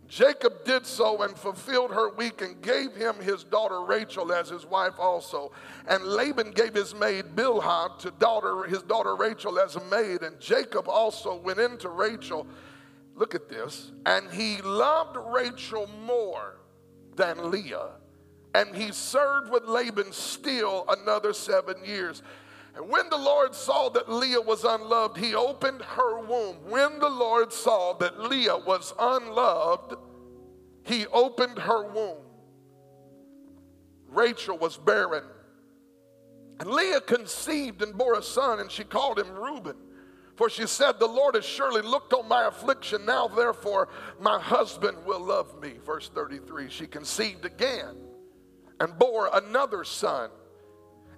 Jacob 0.07 0.63
did 0.63 0.85
so 0.85 1.21
and 1.21 1.37
fulfilled 1.37 1.91
her 1.91 2.09
week 2.11 2.41
and 2.41 2.61
gave 2.61 2.95
him 2.95 3.15
his 3.15 3.43
daughter 3.43 3.81
Rachel 3.81 4.31
as 4.31 4.49
his 4.49 4.65
wife 4.65 4.97
also. 4.97 5.51
And 5.87 6.05
Laban 6.05 6.51
gave 6.51 6.73
his 6.73 6.95
maid 6.95 7.35
Bilhah 7.35 7.99
to 7.99 8.11
daughter, 8.11 8.63
his 8.63 8.81
daughter 8.83 9.17
Rachel 9.17 9.59
as 9.59 9.75
a 9.75 9.83
maid. 9.85 10.21
And 10.21 10.39
Jacob 10.39 10.87
also 10.87 11.35
went 11.35 11.59
into 11.59 11.89
Rachel 11.89 12.47
Look 13.21 13.35
at 13.35 13.49
this. 13.49 13.91
And 14.07 14.31
he 14.31 14.63
loved 14.63 15.15
Rachel 15.15 15.85
more 16.07 16.55
than 17.15 17.51
Leah. 17.51 17.89
And 18.55 18.75
he 18.75 18.91
served 18.91 19.51
with 19.51 19.65
Laban 19.65 20.11
still 20.11 20.85
another 20.89 21.31
seven 21.31 21.75
years. 21.85 22.23
And 22.75 22.89
when 22.89 23.11
the 23.11 23.17
Lord 23.17 23.53
saw 23.53 23.89
that 23.89 24.11
Leah 24.11 24.41
was 24.41 24.63
unloved, 24.63 25.17
he 25.17 25.35
opened 25.35 25.83
her 25.83 26.19
womb. 26.21 26.55
When 26.67 26.97
the 26.97 27.11
Lord 27.11 27.53
saw 27.53 27.93
that 27.99 28.19
Leah 28.19 28.57
was 28.57 28.91
unloved, 28.97 29.93
he 30.83 31.05
opened 31.05 31.59
her 31.59 31.87
womb. 31.91 32.23
Rachel 34.07 34.57
was 34.57 34.77
barren. 34.77 35.25
And 36.59 36.71
Leah 36.71 37.01
conceived 37.01 37.83
and 37.83 37.95
bore 37.95 38.17
a 38.17 38.23
son, 38.23 38.59
and 38.59 38.71
she 38.71 38.83
called 38.83 39.19
him 39.19 39.29
Reuben. 39.29 39.75
For 40.41 40.49
she 40.49 40.65
said, 40.65 40.93
The 40.97 41.05
Lord 41.05 41.35
has 41.35 41.45
surely 41.45 41.83
looked 41.83 42.13
on 42.13 42.27
my 42.27 42.47
affliction. 42.47 43.05
Now, 43.05 43.27
therefore, 43.27 43.89
my 44.19 44.39
husband 44.39 44.97
will 45.05 45.19
love 45.19 45.61
me. 45.61 45.73
Verse 45.85 46.09
33 46.09 46.67
She 46.67 46.87
conceived 46.87 47.45
again 47.45 47.95
and 48.79 48.97
bore 48.97 49.29
another 49.31 49.83
son 49.83 50.31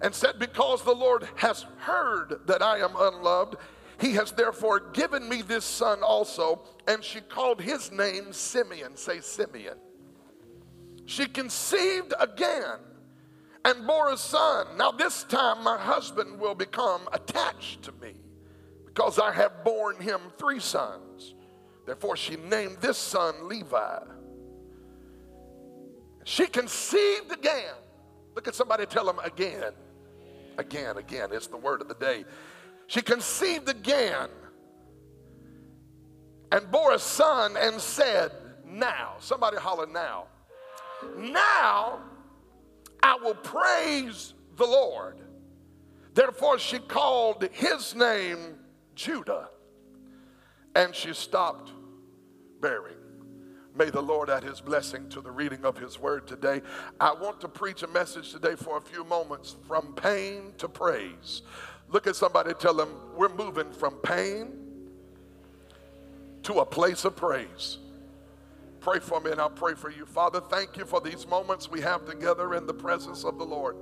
and 0.02 0.14
said, 0.14 0.38
Because 0.38 0.84
the 0.84 0.94
Lord 0.94 1.26
has 1.36 1.64
heard 1.78 2.40
that 2.44 2.60
I 2.60 2.80
am 2.80 2.94
unloved, 2.98 3.56
he 3.98 4.12
has 4.12 4.30
therefore 4.30 4.90
given 4.90 5.26
me 5.26 5.40
this 5.40 5.64
son 5.64 6.02
also. 6.02 6.60
And 6.86 7.02
she 7.02 7.22
called 7.22 7.62
his 7.62 7.90
name 7.90 8.30
Simeon. 8.30 8.94
Say 8.94 9.20
Simeon. 9.20 9.78
She 11.06 11.24
conceived 11.24 12.12
again 12.20 12.76
and 13.64 13.86
bore 13.86 14.12
a 14.12 14.18
son. 14.18 14.76
Now, 14.76 14.90
this 14.90 15.24
time 15.24 15.64
my 15.64 15.78
husband 15.78 16.38
will 16.38 16.54
become 16.54 17.08
attached 17.14 17.80
to 17.84 17.92
me 17.92 18.16
because 18.94 19.18
I 19.18 19.32
have 19.32 19.64
borne 19.64 20.00
him 20.00 20.20
three 20.38 20.60
sons. 20.60 21.34
Therefore, 21.84 22.16
she 22.16 22.36
named 22.36 22.76
this 22.80 22.96
son 22.96 23.48
Levi. 23.48 23.98
She 26.24 26.46
conceived 26.46 27.32
again. 27.32 27.74
Look 28.36 28.46
at 28.46 28.54
somebody 28.54 28.86
tell 28.86 29.04
them 29.04 29.18
again. 29.24 29.72
Again, 30.58 30.96
again. 30.96 31.30
It's 31.32 31.48
the 31.48 31.56
word 31.56 31.82
of 31.82 31.88
the 31.88 31.96
day. 31.96 32.24
She 32.86 33.02
conceived 33.02 33.68
again 33.68 34.28
and 36.52 36.70
bore 36.70 36.92
a 36.92 36.98
son 36.98 37.56
and 37.58 37.80
said, 37.80 38.30
Now, 38.64 39.16
somebody 39.18 39.56
holler 39.56 39.86
now. 39.86 40.26
Now 41.18 41.98
I 43.02 43.18
will 43.20 43.34
praise 43.34 44.34
the 44.56 44.66
Lord. 44.66 45.18
Therefore, 46.14 46.60
she 46.60 46.78
called 46.78 47.48
his 47.52 47.96
name 47.96 48.60
Judah. 48.94 49.48
and 50.74 50.94
she 50.94 51.12
stopped 51.14 51.72
bearing. 52.60 52.96
May 53.76 53.90
the 53.90 54.00
Lord 54.02 54.30
add 54.30 54.44
his 54.44 54.60
blessing 54.60 55.08
to 55.10 55.20
the 55.20 55.30
reading 55.30 55.64
of 55.64 55.76
his 55.78 55.98
word 55.98 56.26
today. 56.26 56.62
I 57.00 57.12
want 57.12 57.40
to 57.40 57.48
preach 57.48 57.82
a 57.82 57.88
message 57.88 58.32
today 58.32 58.54
for 58.56 58.76
a 58.76 58.80
few 58.80 59.04
moments 59.04 59.56
from 59.66 59.94
pain 59.94 60.52
to 60.58 60.68
praise. 60.68 61.42
Look 61.88 62.06
at 62.06 62.16
somebody, 62.16 62.54
tell 62.54 62.74
them, 62.74 62.88
we're 63.16 63.34
moving 63.34 63.72
from 63.72 63.94
pain 63.96 64.52
to 66.44 66.54
a 66.60 66.66
place 66.66 67.04
of 67.04 67.16
praise. 67.16 67.78
Pray 68.80 69.00
for 69.00 69.20
me 69.20 69.32
and 69.32 69.40
I'll 69.40 69.50
pray 69.50 69.74
for 69.74 69.90
you. 69.90 70.06
Father, 70.06 70.40
thank 70.40 70.76
you 70.76 70.84
for 70.84 71.00
these 71.00 71.26
moments 71.26 71.70
we 71.70 71.80
have 71.80 72.06
together 72.06 72.54
in 72.54 72.66
the 72.66 72.74
presence 72.74 73.24
of 73.24 73.38
the 73.38 73.44
Lord. 73.44 73.76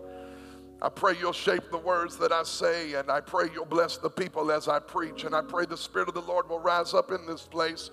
I 0.83 0.91
pray 0.91 1.15
you'll 1.19 1.33
shape 1.33 1.71
the 1.71 1.79
words 1.79 2.19
that 2.19 2.33
I 2.33 2.43
say, 2.43 2.95
and 2.95 3.11
I 3.11 3.21
pray 3.21 3.49
you'll 3.55 3.65
bless 3.65 3.97
the 3.97 4.11
people 4.11 4.53
as 4.53 4.69
I 4.69 4.81
preach. 4.81 5.25
And 5.25 5.35
I 5.35 5.41
pray 5.41 5.65
the 5.65 5.77
Spirit 5.77 6.09
of 6.09 6.15
the 6.15 6.23
Lord 6.23 6.49
will 6.49 6.59
rise 6.59 6.93
up 6.93 7.11
in 7.11 7.25
this 7.25 7.43
place 7.43 7.91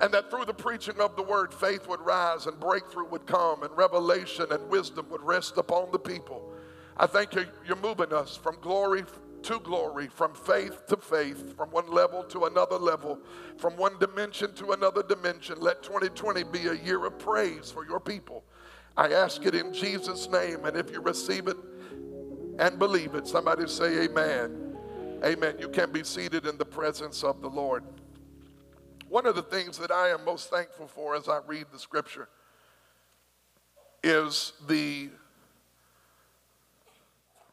and 0.00 0.12
that 0.12 0.30
through 0.30 0.44
the 0.44 0.54
preaching 0.54 1.00
of 1.00 1.16
the 1.16 1.22
word, 1.22 1.52
faith 1.52 1.88
would 1.88 2.00
rise 2.00 2.46
and 2.46 2.58
breakthrough 2.60 3.06
would 3.06 3.26
come 3.26 3.62
and 3.62 3.76
revelation 3.76 4.46
and 4.50 4.68
wisdom 4.68 5.06
would 5.10 5.22
rest 5.22 5.56
upon 5.56 5.90
the 5.90 5.98
people. 5.98 6.52
I 6.96 7.06
thank 7.06 7.34
you, 7.34 7.46
you're 7.66 7.76
moving 7.76 8.12
us 8.12 8.36
from 8.36 8.56
glory 8.60 9.04
to 9.42 9.58
glory, 9.60 10.08
from 10.08 10.34
faith 10.34 10.86
to 10.88 10.96
faith, 10.96 11.56
from 11.56 11.70
one 11.70 11.90
level 11.90 12.24
to 12.24 12.44
another 12.44 12.76
level, 12.76 13.18
from 13.58 13.76
one 13.76 13.98
dimension 13.98 14.52
to 14.54 14.72
another 14.72 15.02
dimension. 15.02 15.58
Let 15.60 15.82
2020 15.82 16.44
be 16.44 16.66
a 16.66 16.74
year 16.74 17.04
of 17.06 17.18
praise 17.18 17.70
for 17.70 17.86
your 17.86 18.00
people. 18.00 18.44
I 18.96 19.12
ask 19.12 19.44
it 19.44 19.54
in 19.54 19.72
Jesus' 19.72 20.28
name, 20.28 20.64
and 20.64 20.76
if 20.76 20.90
you 20.90 21.00
receive 21.00 21.48
it 21.48 21.56
and 22.58 22.78
believe 22.78 23.14
it, 23.14 23.26
somebody 23.26 23.66
say 23.68 24.04
amen. 24.04 24.76
Amen. 25.24 25.56
You 25.58 25.68
can 25.68 25.92
be 25.92 26.04
seated 26.04 26.46
in 26.46 26.58
the 26.58 26.64
presence 26.64 27.24
of 27.24 27.40
the 27.40 27.48
Lord. 27.48 27.84
One 29.08 29.26
of 29.26 29.34
the 29.34 29.42
things 29.42 29.78
that 29.78 29.90
I 29.90 30.08
am 30.08 30.24
most 30.24 30.50
thankful 30.50 30.88
for 30.88 31.14
as 31.14 31.28
I 31.28 31.40
read 31.46 31.66
the 31.72 31.78
scripture 31.78 32.28
is 34.02 34.52
the 34.68 35.08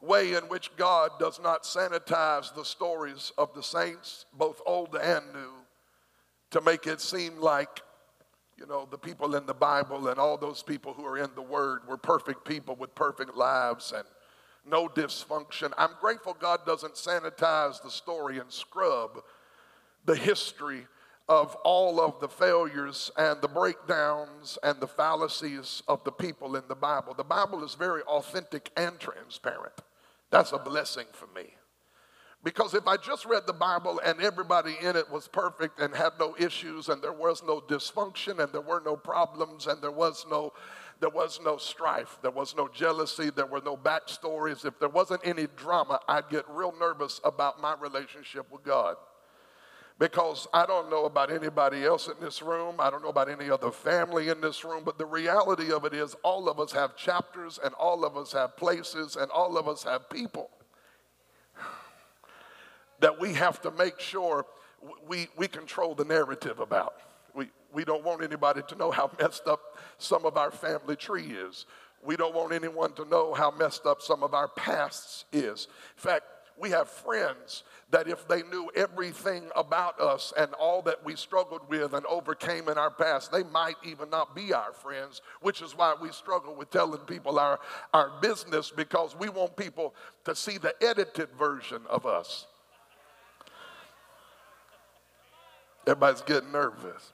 way 0.01 0.33
in 0.33 0.43
which 0.43 0.75
God 0.75 1.11
does 1.19 1.39
not 1.41 1.63
sanitize 1.63 2.53
the 2.53 2.65
stories 2.65 3.31
of 3.37 3.53
the 3.53 3.63
saints, 3.63 4.25
both 4.33 4.61
old 4.65 4.95
and 4.95 5.25
new, 5.33 5.51
to 6.51 6.61
make 6.61 6.85
it 6.87 6.99
seem 6.99 7.37
like, 7.37 7.81
you 8.57 8.65
know, 8.65 8.87
the 8.91 8.97
people 8.97 9.35
in 9.35 9.45
the 9.45 9.53
Bible 9.53 10.09
and 10.09 10.19
all 10.19 10.37
those 10.37 10.61
people 10.61 10.93
who 10.93 11.05
are 11.05 11.17
in 11.17 11.29
the 11.35 11.41
Word 11.41 11.87
were 11.87 11.97
perfect 11.97 12.45
people 12.45 12.75
with 12.75 12.93
perfect 12.93 13.35
lives 13.35 13.93
and 13.95 14.03
no 14.65 14.87
dysfunction. 14.87 15.71
I'm 15.77 15.91
grateful 15.99 16.35
God 16.39 16.65
doesn't 16.65 16.95
sanitize 16.95 17.81
the 17.81 17.89
story 17.89 18.39
and 18.39 18.51
scrub 18.51 19.23
the 20.05 20.15
history 20.15 20.87
of 21.29 21.55
all 21.63 22.01
of 22.01 22.19
the 22.19 22.27
failures 22.27 23.09
and 23.17 23.41
the 23.41 23.47
breakdowns 23.47 24.57
and 24.63 24.79
the 24.79 24.87
fallacies 24.87 25.81
of 25.87 26.03
the 26.03 26.11
people 26.11 26.55
in 26.55 26.63
the 26.67 26.75
Bible. 26.75 27.13
The 27.13 27.23
Bible 27.23 27.63
is 27.63 27.75
very 27.75 28.01
authentic 28.03 28.71
and 28.75 28.99
transparent. 28.99 29.73
That's 30.31 30.51
a 30.51 30.57
blessing 30.57 31.05
for 31.13 31.27
me. 31.33 31.53
Because 32.43 32.73
if 32.73 32.87
I 32.87 32.97
just 32.97 33.23
read 33.25 33.47
the 33.47 33.53
Bible 33.53 34.01
and 34.03 34.19
everybody 34.19 34.75
in 34.81 34.97
it 34.97 35.09
was 35.09 35.29
perfect 35.29 35.79
and 35.79 35.95
had 35.95 36.11
no 36.19 36.35
issues 36.37 36.89
and 36.89 37.01
there 37.01 37.13
was 37.13 37.41
no 37.41 37.61
dysfunction 37.61 38.43
and 38.43 38.51
there 38.51 38.61
were 38.61 38.81
no 38.83 38.97
problems 38.97 39.67
and 39.67 39.81
there 39.81 39.91
was 39.91 40.25
no 40.29 40.51
there 40.99 41.09
was 41.09 41.39
no 41.43 41.57
strife, 41.57 42.17
there 42.21 42.31
was 42.31 42.55
no 42.55 42.67
jealousy, 42.67 43.29
there 43.29 43.45
were 43.45 43.61
no 43.63 43.75
backstories, 43.75 44.65
if 44.65 44.79
there 44.79 44.89
wasn't 44.89 45.21
any 45.23 45.47
drama, 45.55 45.99
I'd 46.07 46.29
get 46.29 46.45
real 46.49 46.73
nervous 46.79 47.19
about 47.23 47.61
my 47.61 47.75
relationship 47.79 48.51
with 48.51 48.63
God. 48.63 48.95
Because 49.99 50.47
I 50.53 50.65
don't 50.65 50.89
know 50.89 51.05
about 51.05 51.31
anybody 51.31 51.85
else 51.85 52.07
in 52.07 52.15
this 52.19 52.41
room. 52.41 52.77
I 52.79 52.89
don't 52.89 53.03
know 53.03 53.09
about 53.09 53.29
any 53.29 53.51
other 53.51 53.69
family 53.69 54.29
in 54.29 54.41
this 54.41 54.63
room, 54.65 54.81
but 54.83 54.97
the 54.97 55.05
reality 55.05 55.71
of 55.71 55.85
it 55.85 55.93
is 55.93 56.15
all 56.23 56.49
of 56.49 56.59
us 56.59 56.71
have 56.71 56.97
chapters 56.97 57.59
and 57.63 57.75
all 57.75 58.03
of 58.03 58.17
us 58.17 58.33
have 58.33 58.57
places 58.57 59.15
and 59.15 59.29
all 59.29 59.55
of 59.55 59.67
us 59.67 59.83
have 59.83 60.09
people 60.09 60.49
that 63.03 63.19
we 63.19 63.33
have 63.33 63.61
to 63.61 63.69
make 63.71 63.99
sure 63.99 64.45
we, 65.07 65.27
we 65.37 65.47
control 65.47 65.93
the 65.93 66.05
narrative 66.05 66.59
about. 66.59 66.95
We, 67.73 67.83
don't 67.85 68.03
want 68.03 68.23
anybody 68.23 68.61
to 68.67 68.75
know 68.75 68.91
how 68.91 69.11
messed 69.19 69.47
up 69.47 69.77
some 69.97 70.25
of 70.25 70.37
our 70.37 70.51
family 70.51 70.95
tree 70.95 71.27
is. 71.27 71.65
We 72.05 72.15
don't 72.15 72.35
want 72.35 72.53
anyone 72.53 72.93
to 72.93 73.05
know 73.05 73.33
how 73.33 73.51
messed 73.51 73.85
up 73.85 74.01
some 74.01 74.23
of 74.23 74.33
our 74.33 74.47
pasts 74.47 75.25
is. 75.31 75.67
In 75.97 76.01
fact, 76.01 76.23
we 76.57 76.69
have 76.69 76.87
friends 76.87 77.63
that 77.89 78.07
if 78.07 78.27
they 78.27 78.43
knew 78.43 78.69
everything 78.75 79.49
about 79.55 79.99
us 79.99 80.33
and 80.37 80.53
all 80.53 80.81
that 80.83 81.03
we 81.03 81.15
struggled 81.15 81.67
with 81.67 81.93
and 81.93 82.05
overcame 82.05 82.69
in 82.69 82.77
our 82.77 82.91
past, 82.91 83.31
they 83.31 83.43
might 83.43 83.75
even 83.83 84.09
not 84.09 84.35
be 84.35 84.53
our 84.53 84.73
friends, 84.73 85.21
which 85.41 85.61
is 85.61 85.75
why 85.75 85.95
we 85.99 86.11
struggle 86.11 86.55
with 86.55 86.69
telling 86.69 87.01
people 87.01 87.39
our, 87.39 87.59
our 87.93 88.11
business 88.21 88.71
because 88.75 89.15
we 89.17 89.29
want 89.29 89.55
people 89.55 89.93
to 90.25 90.35
see 90.35 90.57
the 90.57 90.73
edited 90.81 91.29
version 91.37 91.81
of 91.89 92.05
us. 92.05 92.47
Everybody's 95.85 96.21
getting 96.21 96.51
nervous. 96.51 97.13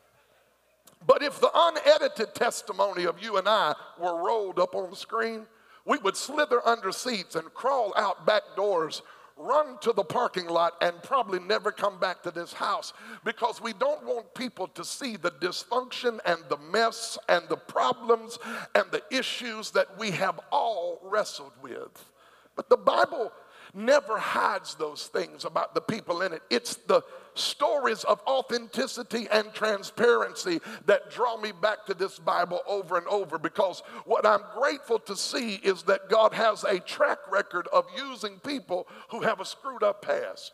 But 1.06 1.24
if 1.24 1.40
the 1.40 1.52
unedited 1.54 2.36
testimony 2.36 3.06
of 3.06 3.22
you 3.22 3.38
and 3.38 3.48
I 3.48 3.76
were 3.98 4.24
rolled 4.24 4.60
up 4.60 4.76
on 4.76 4.90
the 4.90 4.96
screen, 4.96 5.46
we 5.86 5.98
would 6.00 6.18
slither 6.18 6.66
under 6.68 6.92
seats 6.92 7.36
and 7.36 7.54
crawl 7.54 7.94
out 7.96 8.26
back 8.26 8.44
doors 8.56 9.02
run 9.40 9.78
to 9.80 9.94
the 9.94 10.04
parking 10.04 10.48
lot 10.48 10.74
and 10.82 11.02
probably 11.02 11.40
never 11.40 11.72
come 11.72 11.98
back 11.98 12.22
to 12.22 12.30
this 12.30 12.52
house 12.52 12.92
because 13.24 13.62
we 13.62 13.72
don't 13.72 14.04
want 14.04 14.34
people 14.36 14.68
to 14.68 14.84
see 14.84 15.16
the 15.16 15.32
dysfunction 15.32 16.20
and 16.26 16.44
the 16.50 16.58
mess 16.58 17.18
and 17.30 17.48
the 17.48 17.56
problems 17.56 18.38
and 18.76 18.86
the 18.92 19.02
issues 19.10 19.72
that 19.72 19.98
we 19.98 20.12
have 20.12 20.40
all 20.52 21.00
wrestled 21.04 21.54
with. 21.62 22.12
But 22.58 22.70
the 22.70 22.78
Bible 22.78 23.32
never 23.74 24.18
hides 24.18 24.76
those 24.76 25.08
things 25.08 25.46
about 25.46 25.74
the 25.74 25.82
people 25.82 26.22
in 26.22 26.34
it. 26.34 26.42
It's 26.50 26.76
the 26.76 27.02
stories 27.36 28.04
of 28.04 28.22
authenticity 28.28 29.28
and 29.32 29.54
transparency 29.54 30.60
that 30.86 31.12
draw 31.12 31.38
me 31.38 31.52
back 31.52 31.86
to 31.86 31.94
this 31.94 32.20
Bible 32.20 32.62
over 32.68 32.98
and 32.98 33.08
over 33.08 33.38
because 33.38 33.82
what 34.06 34.26
I'm 34.26 34.44
grateful 34.54 35.00
to 35.00 35.16
see 35.16 35.56
is 35.56 35.84
that 35.84 36.10
God 36.10 36.34
has 36.34 36.64
a 36.64 36.80
track 36.80 37.20
record 37.32 37.68
of 37.72 37.86
using 37.96 38.40
people 38.40 38.88
who 39.10 39.22
have 39.22 39.40
a 39.40 39.46
screwed 39.46 39.84
up 39.84 40.02
past. 40.02 40.54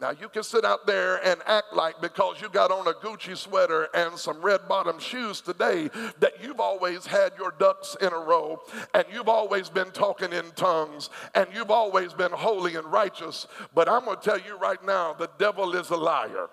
Now, 0.00 0.12
you 0.12 0.28
can 0.28 0.44
sit 0.44 0.64
out 0.64 0.86
there 0.86 1.16
and 1.26 1.40
act 1.44 1.72
like 1.72 2.00
because 2.00 2.40
you 2.40 2.48
got 2.48 2.70
on 2.70 2.86
a 2.86 2.92
Gucci 2.92 3.36
sweater 3.36 3.88
and 3.92 4.16
some 4.16 4.40
red 4.40 4.60
bottom 4.68 5.00
shoes 5.00 5.40
today 5.40 5.90
that 6.20 6.34
you've 6.40 6.60
always 6.60 7.04
had 7.04 7.32
your 7.36 7.52
ducks 7.58 7.96
in 8.00 8.12
a 8.12 8.18
row 8.18 8.60
and 8.94 9.04
you've 9.12 9.28
always 9.28 9.68
been 9.68 9.90
talking 9.90 10.32
in 10.32 10.44
tongues 10.52 11.10
and 11.34 11.48
you've 11.52 11.72
always 11.72 12.12
been 12.12 12.30
holy 12.30 12.76
and 12.76 12.86
righteous. 12.92 13.48
But 13.74 13.88
I'm 13.88 14.04
going 14.04 14.18
to 14.18 14.22
tell 14.22 14.38
you 14.38 14.56
right 14.56 14.82
now 14.84 15.14
the 15.14 15.30
devil 15.36 15.74
is 15.74 15.90
a 15.90 15.96
liar. 15.96 16.48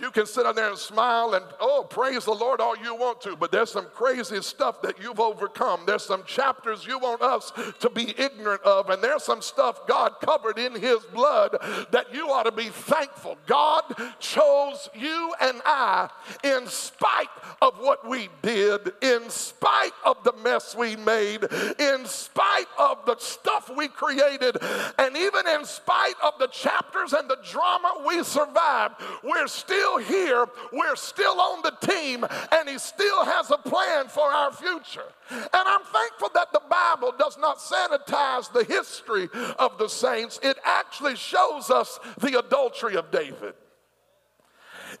You 0.00 0.10
can 0.10 0.26
sit 0.26 0.46
on 0.46 0.56
there 0.56 0.68
and 0.68 0.78
smile 0.78 1.34
and, 1.34 1.44
oh, 1.60 1.86
praise 1.88 2.24
the 2.24 2.32
Lord 2.32 2.60
all 2.60 2.76
you 2.76 2.94
want 2.94 3.20
to, 3.22 3.36
but 3.36 3.52
there's 3.52 3.70
some 3.70 3.86
crazy 3.94 4.40
stuff 4.42 4.82
that 4.82 5.00
you've 5.00 5.20
overcome. 5.20 5.82
There's 5.86 6.04
some 6.04 6.24
chapters 6.24 6.86
you 6.86 6.98
want 6.98 7.22
us 7.22 7.52
to 7.80 7.90
be 7.90 8.14
ignorant 8.18 8.62
of, 8.62 8.90
and 8.90 9.02
there's 9.02 9.22
some 9.22 9.42
stuff 9.42 9.86
God 9.86 10.14
covered 10.20 10.58
in 10.58 10.74
His 10.74 10.98
blood 11.12 11.56
that 11.92 12.06
you 12.12 12.30
ought 12.30 12.44
to 12.44 12.52
be 12.52 12.68
thankful. 12.68 13.36
God 13.46 13.82
chose 14.18 14.88
you 14.94 15.34
and 15.40 15.60
I 15.64 16.08
in 16.42 16.66
spite 16.66 17.28
of 17.60 17.74
what 17.78 18.08
we 18.08 18.28
did, 18.42 18.92
in 19.02 19.28
spite 19.28 19.92
of 20.04 20.24
the 20.24 20.32
mess 20.42 20.74
we 20.74 20.96
made, 20.96 21.44
in 21.78 22.06
spite 22.06 22.66
of 22.78 23.04
the 23.06 23.16
stuff 23.18 23.70
we 23.76 23.88
created, 23.88 24.56
and 24.98 25.16
even 25.16 25.46
in 25.46 25.64
spite 25.64 26.14
of 26.24 26.32
the 26.38 26.48
chapters 26.48 27.12
and 27.12 27.28
the 27.28 27.38
drama 27.50 28.02
we 28.06 28.24
survived, 28.24 28.94
we're 29.22 29.46
still 29.46 29.81
still 29.82 29.98
here, 29.98 30.46
we're 30.72 30.96
still 30.96 31.40
on 31.40 31.62
the 31.62 31.86
team, 31.86 32.24
and 32.52 32.68
He 32.68 32.78
still 32.78 33.24
has 33.24 33.50
a 33.50 33.58
plan 33.58 34.06
for 34.06 34.30
our 34.30 34.52
future. 34.52 35.04
And 35.30 35.48
I'm 35.54 35.82
thankful 35.82 36.28
that 36.34 36.52
the 36.52 36.62
Bible 36.70 37.12
does 37.18 37.36
not 37.38 37.58
sanitize 37.58 38.52
the 38.52 38.64
history 38.64 39.28
of 39.58 39.78
the 39.78 39.88
saints, 39.88 40.38
it 40.42 40.58
actually 40.64 41.16
shows 41.16 41.70
us 41.70 41.98
the 42.18 42.38
adultery 42.38 42.96
of 42.96 43.10
David. 43.10 43.54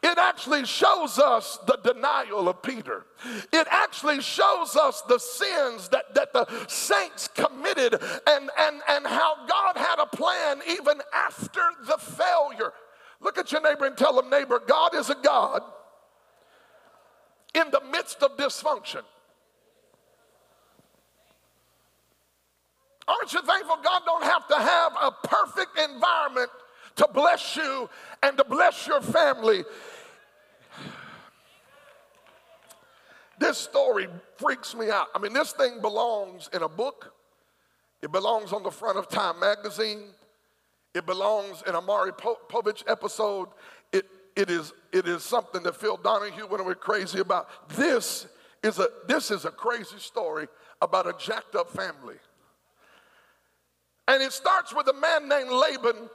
It 0.02 0.16
actually 0.18 0.64
shows 0.64 1.18
us 1.18 1.58
the 1.66 1.78
denial 1.84 2.48
of 2.48 2.62
Peter. 2.62 3.04
It 3.52 3.66
actually 3.70 4.22
shows 4.22 4.74
us 4.74 5.02
the 5.02 5.18
sins 5.18 5.90
that, 5.90 6.14
that 6.14 6.32
the 6.32 6.46
saints 6.66 7.28
committed 7.28 8.00
and, 8.26 8.50
and, 8.58 8.80
and 8.88 9.06
how 9.06 9.46
God 9.46 9.76
had 9.76 9.98
a 9.98 10.06
plan 10.06 10.60
even 10.66 11.00
after 11.12 11.60
the 11.86 11.98
failure. 11.98 12.72
Look 13.22 13.38
at 13.38 13.52
your 13.52 13.62
neighbor 13.62 13.86
and 13.86 13.96
tell 13.96 14.14
them, 14.14 14.28
neighbor, 14.28 14.60
God 14.66 14.94
is 14.94 15.08
a 15.08 15.16
God 15.22 15.62
in 17.54 17.70
the 17.70 17.80
midst 17.90 18.22
of 18.22 18.36
dysfunction. 18.36 19.02
Aren't 23.08 23.32
you 23.32 23.42
thankful 23.42 23.76
God 23.82 24.02
don't 24.04 24.24
have 24.24 24.48
to 24.48 24.54
have 24.54 24.92
a 25.00 25.10
perfect 25.26 25.78
environment 25.78 26.50
to 26.96 27.08
bless 27.12 27.56
you 27.56 27.88
and 28.22 28.36
to 28.36 28.44
bless 28.44 28.86
your 28.86 29.00
family. 29.00 29.64
This 33.38 33.58
story 33.58 34.08
freaks 34.36 34.74
me 34.74 34.90
out. 34.90 35.08
I 35.14 35.18
mean, 35.18 35.32
this 35.32 35.52
thing 35.52 35.80
belongs 35.80 36.48
in 36.52 36.62
a 36.62 36.68
book, 36.68 37.12
it 38.00 38.12
belongs 38.12 38.52
on 38.52 38.62
the 38.62 38.70
front 38.70 38.98
of 38.98 39.08
Time 39.08 39.40
magazine, 39.40 40.04
it 40.94 41.06
belongs 41.06 41.62
in 41.66 41.74
a 41.74 41.80
Maury 41.80 42.12
Povich 42.12 42.82
episode. 42.86 43.48
It, 43.92 44.06
it, 44.36 44.50
is, 44.50 44.72
it 44.92 45.08
is 45.08 45.22
something 45.22 45.62
that 45.62 45.76
Phil 45.76 45.96
Donahue 45.96 46.46
went 46.46 46.60
away 46.60 46.74
crazy 46.74 47.20
about. 47.20 47.48
This 47.70 48.26
is, 48.62 48.78
a, 48.78 48.88
this 49.06 49.30
is 49.30 49.44
a 49.44 49.50
crazy 49.50 49.98
story 49.98 50.48
about 50.80 51.06
a 51.06 51.14
jacked 51.18 51.54
up 51.54 51.70
family. 51.70 52.16
And 54.08 54.22
it 54.22 54.32
starts 54.32 54.74
with 54.74 54.88
a 54.88 54.92
man 54.92 55.28
named 55.28 55.50
Laban. 55.50 56.10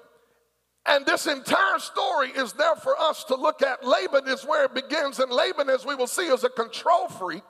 And 0.85 1.05
this 1.05 1.25
entire 1.25 1.79
story 1.79 2.29
is 2.29 2.53
there 2.53 2.75
for 2.75 2.97
us 2.99 3.23
to 3.25 3.35
look 3.35 3.61
at. 3.61 3.83
Laban 3.83 4.27
is 4.27 4.43
where 4.45 4.65
it 4.65 4.73
begins. 4.73 5.19
And 5.19 5.31
Laban, 5.31 5.69
as 5.69 5.85
we 5.85 5.95
will 5.95 6.07
see, 6.07 6.27
is 6.27 6.43
a 6.43 6.49
control 6.49 7.07
freak. 7.07 7.43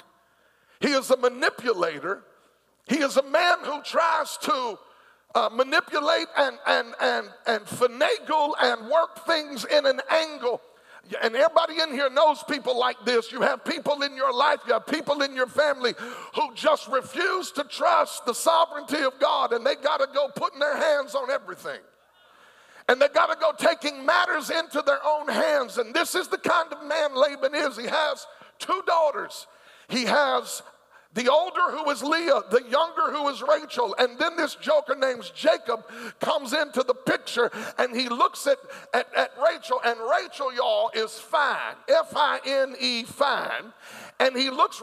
He 0.79 0.89
is 0.89 1.11
a 1.11 1.17
manipulator. 1.17 2.23
He 2.87 2.99
is 2.99 3.17
a 3.17 3.23
man 3.23 3.57
who 3.63 3.81
tries 3.83 4.37
to 4.37 4.79
uh, 5.37 5.49
manipulate 5.49 6.27
and, 6.35 6.57
and, 6.65 6.95
and, 6.99 7.29
and 7.45 7.65
finagle 7.65 8.53
and 8.59 8.89
work 8.89 9.25
things 9.27 9.65
in 9.65 9.85
an 9.85 10.01
angle 10.09 10.61
and 11.23 11.35
everybody 11.35 11.79
in 11.81 11.91
here 11.91 12.09
knows 12.09 12.43
people 12.49 12.77
like 12.77 12.97
this. 13.05 13.31
You 13.31 13.41
have 13.41 13.63
people 13.63 14.01
in 14.01 14.15
your 14.15 14.33
life, 14.33 14.59
you 14.67 14.73
have 14.73 14.85
people 14.85 15.21
in 15.21 15.35
your 15.35 15.47
family 15.47 15.93
who 16.35 16.53
just 16.53 16.87
refuse 16.89 17.51
to 17.53 17.63
trust 17.63 18.25
the 18.25 18.33
sovereignty 18.33 19.01
of 19.03 19.17
God 19.19 19.53
and 19.53 19.65
they 19.65 19.75
got 19.75 19.97
to 19.97 20.07
go 20.13 20.27
putting 20.35 20.59
their 20.59 20.75
hands 20.75 21.15
on 21.15 21.31
everything. 21.31 21.79
And 22.89 23.01
they 23.01 23.09
got 23.09 23.27
to 23.27 23.37
go 23.39 23.51
taking 23.57 24.05
matters 24.05 24.49
into 24.49 24.81
their 24.85 24.99
own 25.05 25.27
hands. 25.27 25.77
And 25.77 25.93
this 25.93 26.15
is 26.15 26.27
the 26.27 26.37
kind 26.37 26.71
of 26.71 26.85
man 26.85 27.15
Laban 27.15 27.53
is. 27.53 27.77
He 27.77 27.85
has 27.85 28.25
two 28.59 28.81
daughters. 28.85 29.47
He 29.89 30.05
has 30.05 30.61
the 31.13 31.31
older 31.31 31.71
who 31.71 31.89
is 31.89 32.03
Leah, 32.03 32.41
the 32.51 32.63
younger 32.69 33.11
who 33.11 33.27
is 33.29 33.41
Rachel, 33.41 33.95
and 33.97 34.19
then 34.19 34.35
this 34.35 34.55
joker 34.55 34.95
named 34.95 35.31
Jacob 35.33 35.85
comes 36.19 36.53
into 36.53 36.83
the 36.83 36.93
picture 36.93 37.49
and 37.77 37.95
he 37.95 38.09
looks 38.09 38.45
at, 38.45 38.57
at, 38.93 39.07
at 39.15 39.31
Rachel, 39.43 39.81
and 39.83 39.97
Rachel, 39.99 40.53
y'all, 40.53 40.91
is 40.93 41.13
fine, 41.13 41.75
F 41.87 42.13
I 42.15 42.39
N 42.45 42.75
E, 42.79 43.03
fine. 43.03 43.73
And 44.19 44.35
he 44.35 44.49
looks, 44.49 44.81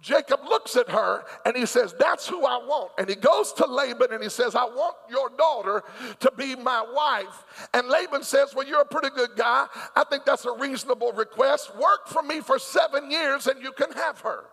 Jacob 0.00 0.40
looks 0.44 0.76
at 0.76 0.90
her 0.90 1.24
and 1.46 1.56
he 1.56 1.64
says, 1.64 1.94
That's 1.98 2.28
who 2.28 2.44
I 2.44 2.58
want. 2.58 2.92
And 2.98 3.08
he 3.08 3.14
goes 3.14 3.52
to 3.54 3.66
Laban 3.66 4.12
and 4.12 4.22
he 4.22 4.28
says, 4.28 4.54
I 4.54 4.64
want 4.64 4.96
your 5.08 5.30
daughter 5.30 5.82
to 6.20 6.32
be 6.36 6.54
my 6.56 6.84
wife. 6.94 7.68
And 7.72 7.88
Laban 7.88 8.22
says, 8.22 8.54
Well, 8.54 8.66
you're 8.66 8.82
a 8.82 8.86
pretty 8.86 9.08
good 9.10 9.30
guy. 9.34 9.66
I 9.96 10.04
think 10.04 10.26
that's 10.26 10.44
a 10.44 10.52
reasonable 10.52 11.12
request. 11.12 11.74
Work 11.76 12.08
for 12.08 12.22
me 12.22 12.40
for 12.40 12.58
seven 12.58 13.10
years 13.10 13.46
and 13.46 13.62
you 13.62 13.72
can 13.72 13.92
have 13.92 14.20
her. 14.20 14.44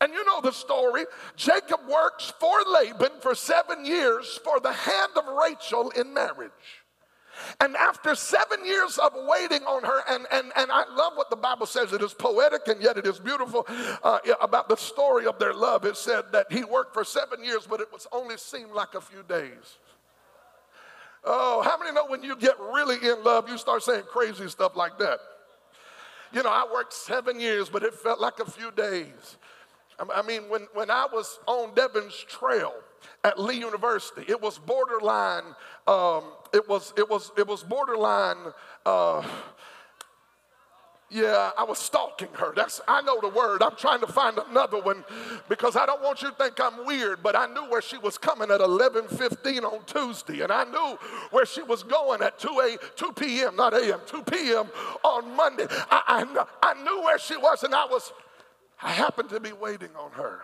And 0.00 0.12
you 0.12 0.24
know 0.24 0.40
the 0.40 0.52
story. 0.52 1.04
Jacob 1.36 1.80
works 1.88 2.32
for 2.38 2.54
Laban 2.66 3.20
for 3.20 3.34
seven 3.34 3.84
years 3.84 4.38
for 4.44 4.60
the 4.60 4.72
hand 4.72 5.12
of 5.16 5.24
Rachel 5.26 5.90
in 5.90 6.12
marriage. 6.12 6.50
And 7.60 7.76
after 7.76 8.14
seven 8.14 8.64
years 8.64 8.98
of 8.98 9.12
waiting 9.14 9.62
on 9.64 9.82
her, 9.82 10.02
and, 10.08 10.26
and, 10.30 10.52
and 10.56 10.70
I 10.70 10.84
love 10.94 11.14
what 11.16 11.30
the 11.30 11.36
Bible 11.36 11.66
says, 11.66 11.92
it 11.92 12.02
is 12.02 12.14
poetic 12.14 12.68
and 12.68 12.80
yet 12.82 12.96
it 12.96 13.06
is 13.06 13.18
beautiful 13.18 13.66
uh, 14.02 14.18
about 14.40 14.68
the 14.68 14.76
story 14.76 15.26
of 15.26 15.38
their 15.38 15.52
love. 15.52 15.84
It 15.84 15.96
said 15.96 16.24
that 16.32 16.46
he 16.50 16.64
worked 16.64 16.94
for 16.94 17.04
seven 17.04 17.44
years, 17.44 17.66
but 17.68 17.80
it 17.80 17.92
was 17.92 18.06
only 18.12 18.36
seemed 18.36 18.72
like 18.72 18.94
a 18.94 19.00
few 19.00 19.22
days. 19.28 19.78
Oh, 21.24 21.62
how 21.62 21.78
many 21.78 21.92
know 21.92 22.06
when 22.06 22.22
you 22.22 22.36
get 22.36 22.58
really 22.60 22.96
in 22.96 23.24
love, 23.24 23.48
you 23.48 23.56
start 23.58 23.82
saying 23.82 24.04
crazy 24.10 24.48
stuff 24.48 24.76
like 24.76 24.98
that? 24.98 25.18
You 26.32 26.42
know, 26.42 26.50
I 26.50 26.66
worked 26.72 26.92
seven 26.92 27.40
years, 27.40 27.68
but 27.68 27.82
it 27.82 27.94
felt 27.94 28.20
like 28.20 28.40
a 28.40 28.50
few 28.50 28.70
days. 28.72 29.38
I 29.98 30.22
mean, 30.22 30.48
when, 30.48 30.66
when 30.74 30.90
I 30.90 31.06
was 31.12 31.38
on 31.46 31.74
Devon's 31.74 32.14
Trail 32.14 32.74
at 33.22 33.38
Lee 33.38 33.58
University, 33.58 34.24
it 34.28 34.40
was 34.40 34.58
borderline, 34.58 35.44
um, 35.86 36.24
it, 36.52 36.68
was, 36.68 36.92
it, 36.96 37.08
was, 37.08 37.30
it 37.36 37.46
was 37.46 37.62
borderline, 37.62 38.52
uh, 38.86 39.26
yeah, 41.14 41.52
I 41.56 41.62
was 41.62 41.78
stalking 41.78 42.30
her. 42.32 42.52
That's 42.56 42.80
I 42.88 43.00
know 43.02 43.20
the 43.20 43.28
word. 43.28 43.62
I'm 43.62 43.76
trying 43.76 44.00
to 44.00 44.06
find 44.06 44.36
another 44.50 44.80
one 44.80 45.04
because 45.48 45.76
I 45.76 45.86
don't 45.86 46.02
want 46.02 46.22
you 46.22 46.30
to 46.30 46.34
think 46.34 46.58
I'm 46.58 46.84
weird, 46.84 47.22
but 47.22 47.36
I 47.36 47.46
knew 47.46 47.70
where 47.70 47.82
she 47.82 47.98
was 47.98 48.18
coming 48.18 48.50
at 48.50 48.60
11:15 48.60 49.62
on 49.62 49.84
Tuesday, 49.84 50.40
and 50.40 50.50
I 50.50 50.64
knew 50.64 50.98
where 51.30 51.46
she 51.46 51.62
was 51.62 51.84
going 51.84 52.20
at 52.20 52.40
2 52.40 52.48
a 52.48 52.78
2 52.96 53.12
p.m. 53.12 53.54
not 53.54 53.74
a.m. 53.74 54.00
2 54.06 54.22
p.m. 54.22 54.66
on 55.04 55.36
Monday. 55.36 55.66
I, 55.70 56.26
I, 56.26 56.46
I 56.62 56.82
knew 56.82 57.02
where 57.04 57.18
she 57.18 57.36
was, 57.36 57.62
and 57.62 57.74
I 57.76 57.84
was 57.84 58.12
I 58.84 58.92
happened 58.92 59.30
to 59.30 59.40
be 59.40 59.52
waiting 59.52 59.88
on 59.98 60.12
her. 60.12 60.42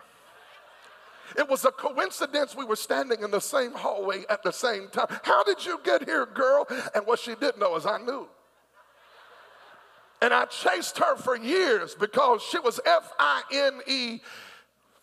It 1.37 1.47
was 1.47 1.63
a 1.63 1.71
coincidence 1.71 2.55
we 2.55 2.65
were 2.65 2.75
standing 2.75 3.21
in 3.21 3.31
the 3.31 3.39
same 3.39 3.71
hallway 3.71 4.25
at 4.29 4.43
the 4.43 4.51
same 4.51 4.89
time. 4.89 5.07
How 5.23 5.43
did 5.43 5.65
you 5.65 5.79
get 5.83 6.03
here, 6.03 6.25
girl? 6.25 6.67
And 6.93 7.05
what 7.05 7.19
she 7.19 7.35
didn't 7.35 7.59
know 7.59 7.75
is 7.77 7.85
I 7.85 7.99
knew. 7.99 8.27
And 10.21 10.33
I 10.33 10.45
chased 10.45 10.97
her 10.97 11.15
for 11.15 11.37
years 11.37 11.95
because 11.95 12.41
she 12.41 12.59
was 12.59 12.79
F 12.85 13.13
I 13.17 13.43
N 13.53 13.79
E 13.87 14.19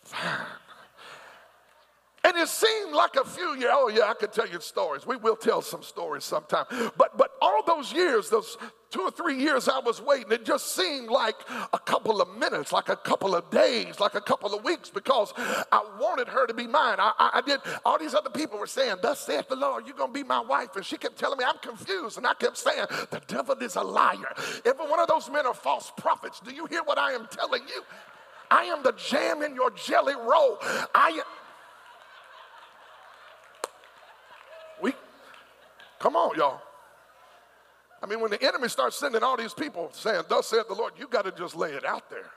fine. 0.03 0.45
And 2.23 2.37
it 2.37 2.49
seemed 2.49 2.93
like 2.93 3.15
a 3.15 3.25
few 3.25 3.55
years, 3.55 3.71
oh 3.73 3.87
yeah, 3.87 4.03
I 4.03 4.13
could 4.13 4.33
tell 4.33 4.47
you 4.47 4.59
stories. 4.59 5.07
We 5.07 5.15
will 5.15 5.37
tell 5.37 5.61
some 5.61 5.81
stories 5.81 6.25
sometime. 6.25 6.65
But 6.97 7.17
but 7.17 7.28
all 7.49 7.63
those 7.63 7.91
years, 7.91 8.29
those 8.29 8.57
two 8.91 9.01
or 9.01 9.11
three 9.11 9.39
years 9.39 9.67
I 9.67 9.79
was 9.79 10.01
waiting, 10.01 10.31
it 10.31 10.45
just 10.45 10.75
seemed 10.75 11.09
like 11.09 11.35
a 11.73 11.79
couple 11.79 12.21
of 12.21 12.37
minutes, 12.37 12.71
like 12.71 12.89
a 12.89 12.95
couple 12.95 13.35
of 13.35 13.49
days, 13.49 13.99
like 13.99 14.15
a 14.15 14.21
couple 14.21 14.53
of 14.53 14.63
weeks, 14.63 14.89
because 14.89 15.33
I 15.37 15.83
wanted 15.99 16.27
her 16.27 16.47
to 16.47 16.53
be 16.53 16.67
mine. 16.67 16.95
I, 16.99 17.11
I, 17.17 17.29
I 17.35 17.41
did, 17.41 17.59
all 17.85 17.97
these 17.99 18.13
other 18.13 18.29
people 18.29 18.57
were 18.59 18.67
saying, 18.67 18.97
Thus 19.01 19.19
saith 19.19 19.47
the 19.47 19.55
Lord, 19.55 19.85
you're 19.85 19.95
gonna 19.95 20.13
be 20.13 20.23
my 20.23 20.39
wife. 20.39 20.75
And 20.75 20.85
she 20.85 20.97
kept 20.97 21.17
telling 21.17 21.37
me, 21.37 21.45
I'm 21.47 21.59
confused. 21.59 22.17
And 22.17 22.25
I 22.25 22.33
kept 22.33 22.57
saying, 22.57 22.85
The 23.11 23.21
devil 23.27 23.55
is 23.61 23.75
a 23.75 23.83
liar. 23.83 24.33
Every 24.65 24.87
one 24.87 24.99
of 24.99 25.07
those 25.07 25.29
men 25.29 25.45
are 25.45 25.53
false 25.53 25.91
prophets. 25.97 26.39
Do 26.39 26.53
you 26.53 26.65
hear 26.65 26.83
what 26.83 26.97
I 26.97 27.13
am 27.13 27.27
telling 27.29 27.63
you? 27.67 27.83
I 28.51 28.63
am 28.63 28.81
the 28.81 28.93
jam 28.93 29.43
in 29.43 29.53
your 29.55 29.71
jelly 29.71 30.15
roll. 30.15 30.57
I 30.95 31.21
We 34.81 34.93
come 35.99 36.15
on, 36.15 36.37
y'all. 36.37 36.61
I 38.01 38.05
mean, 38.05 38.21
when 38.21 38.31
the 38.31 38.41
enemy 38.41 38.69
starts 38.69 38.97
sending 38.97 39.23
all 39.23 39.37
these 39.37 39.53
people 39.53 39.89
saying, 39.93 40.23
Thus 40.29 40.47
saith 40.47 40.67
the 40.67 40.73
Lord, 40.73 40.93
you 40.97 41.07
got 41.07 41.25
to 41.25 41.31
just 41.31 41.55
lay 41.55 41.71
it 41.71 41.85
out 41.85 42.09
there. 42.09 42.31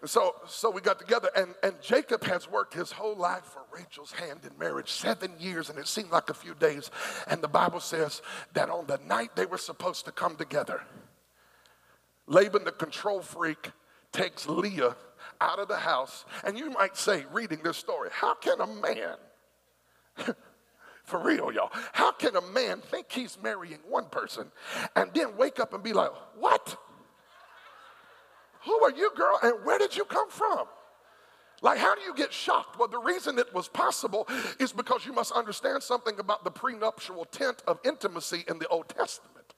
And 0.00 0.08
so, 0.08 0.36
so 0.46 0.70
we 0.70 0.80
got 0.80 0.98
together, 0.98 1.28
and, 1.36 1.54
and 1.62 1.74
Jacob 1.82 2.24
has 2.24 2.50
worked 2.50 2.72
his 2.72 2.92
whole 2.92 3.16
life 3.16 3.44
for 3.44 3.62
Rachel's 3.74 4.12
hand 4.12 4.40
in 4.44 4.58
marriage, 4.58 4.90
seven 4.90 5.32
years, 5.38 5.68
and 5.68 5.78
it 5.78 5.86
seemed 5.86 6.10
like 6.10 6.30
a 6.30 6.34
few 6.34 6.54
days. 6.54 6.90
And 7.26 7.42
the 7.42 7.48
Bible 7.48 7.80
says 7.80 8.22
that 8.54 8.70
on 8.70 8.86
the 8.86 8.98
night 9.06 9.36
they 9.36 9.44
were 9.44 9.58
supposed 9.58 10.06
to 10.06 10.12
come 10.12 10.36
together, 10.36 10.82
Laban, 12.26 12.64
the 12.64 12.72
control 12.72 13.20
freak, 13.20 13.70
takes 14.12 14.48
Leah 14.48 14.96
out 15.40 15.58
of 15.58 15.68
the 15.68 15.76
house. 15.76 16.24
And 16.44 16.58
you 16.58 16.70
might 16.70 16.96
say, 16.96 17.24
reading 17.30 17.60
this 17.62 17.76
story, 17.76 18.08
how 18.12 18.34
can 18.34 18.60
a 18.60 18.66
man 18.66 20.36
For 21.06 21.20
real, 21.20 21.52
y'all. 21.52 21.70
How 21.92 22.12
can 22.12 22.34
a 22.34 22.40
man 22.40 22.80
think 22.80 23.10
he's 23.10 23.38
marrying 23.40 23.78
one 23.88 24.06
person 24.06 24.50
and 24.96 25.10
then 25.14 25.36
wake 25.36 25.60
up 25.60 25.72
and 25.72 25.82
be 25.82 25.92
like, 25.92 26.10
what? 26.36 26.76
Who 28.64 28.82
are 28.82 28.90
you, 28.90 29.12
girl? 29.16 29.38
And 29.42 29.64
where 29.64 29.78
did 29.78 29.96
you 29.96 30.04
come 30.04 30.28
from? 30.28 30.66
Like, 31.62 31.78
how 31.78 31.94
do 31.94 32.02
you 32.02 32.14
get 32.14 32.32
shocked? 32.32 32.78
Well, 32.78 32.88
the 32.88 32.98
reason 32.98 33.38
it 33.38 33.54
was 33.54 33.68
possible 33.68 34.28
is 34.58 34.72
because 34.72 35.06
you 35.06 35.12
must 35.12 35.32
understand 35.32 35.82
something 35.82 36.18
about 36.18 36.42
the 36.42 36.50
prenuptial 36.50 37.24
tent 37.26 37.62
of 37.68 37.78
intimacy 37.84 38.44
in 38.48 38.58
the 38.58 38.66
Old 38.68 38.88
Testament. 38.88 39.54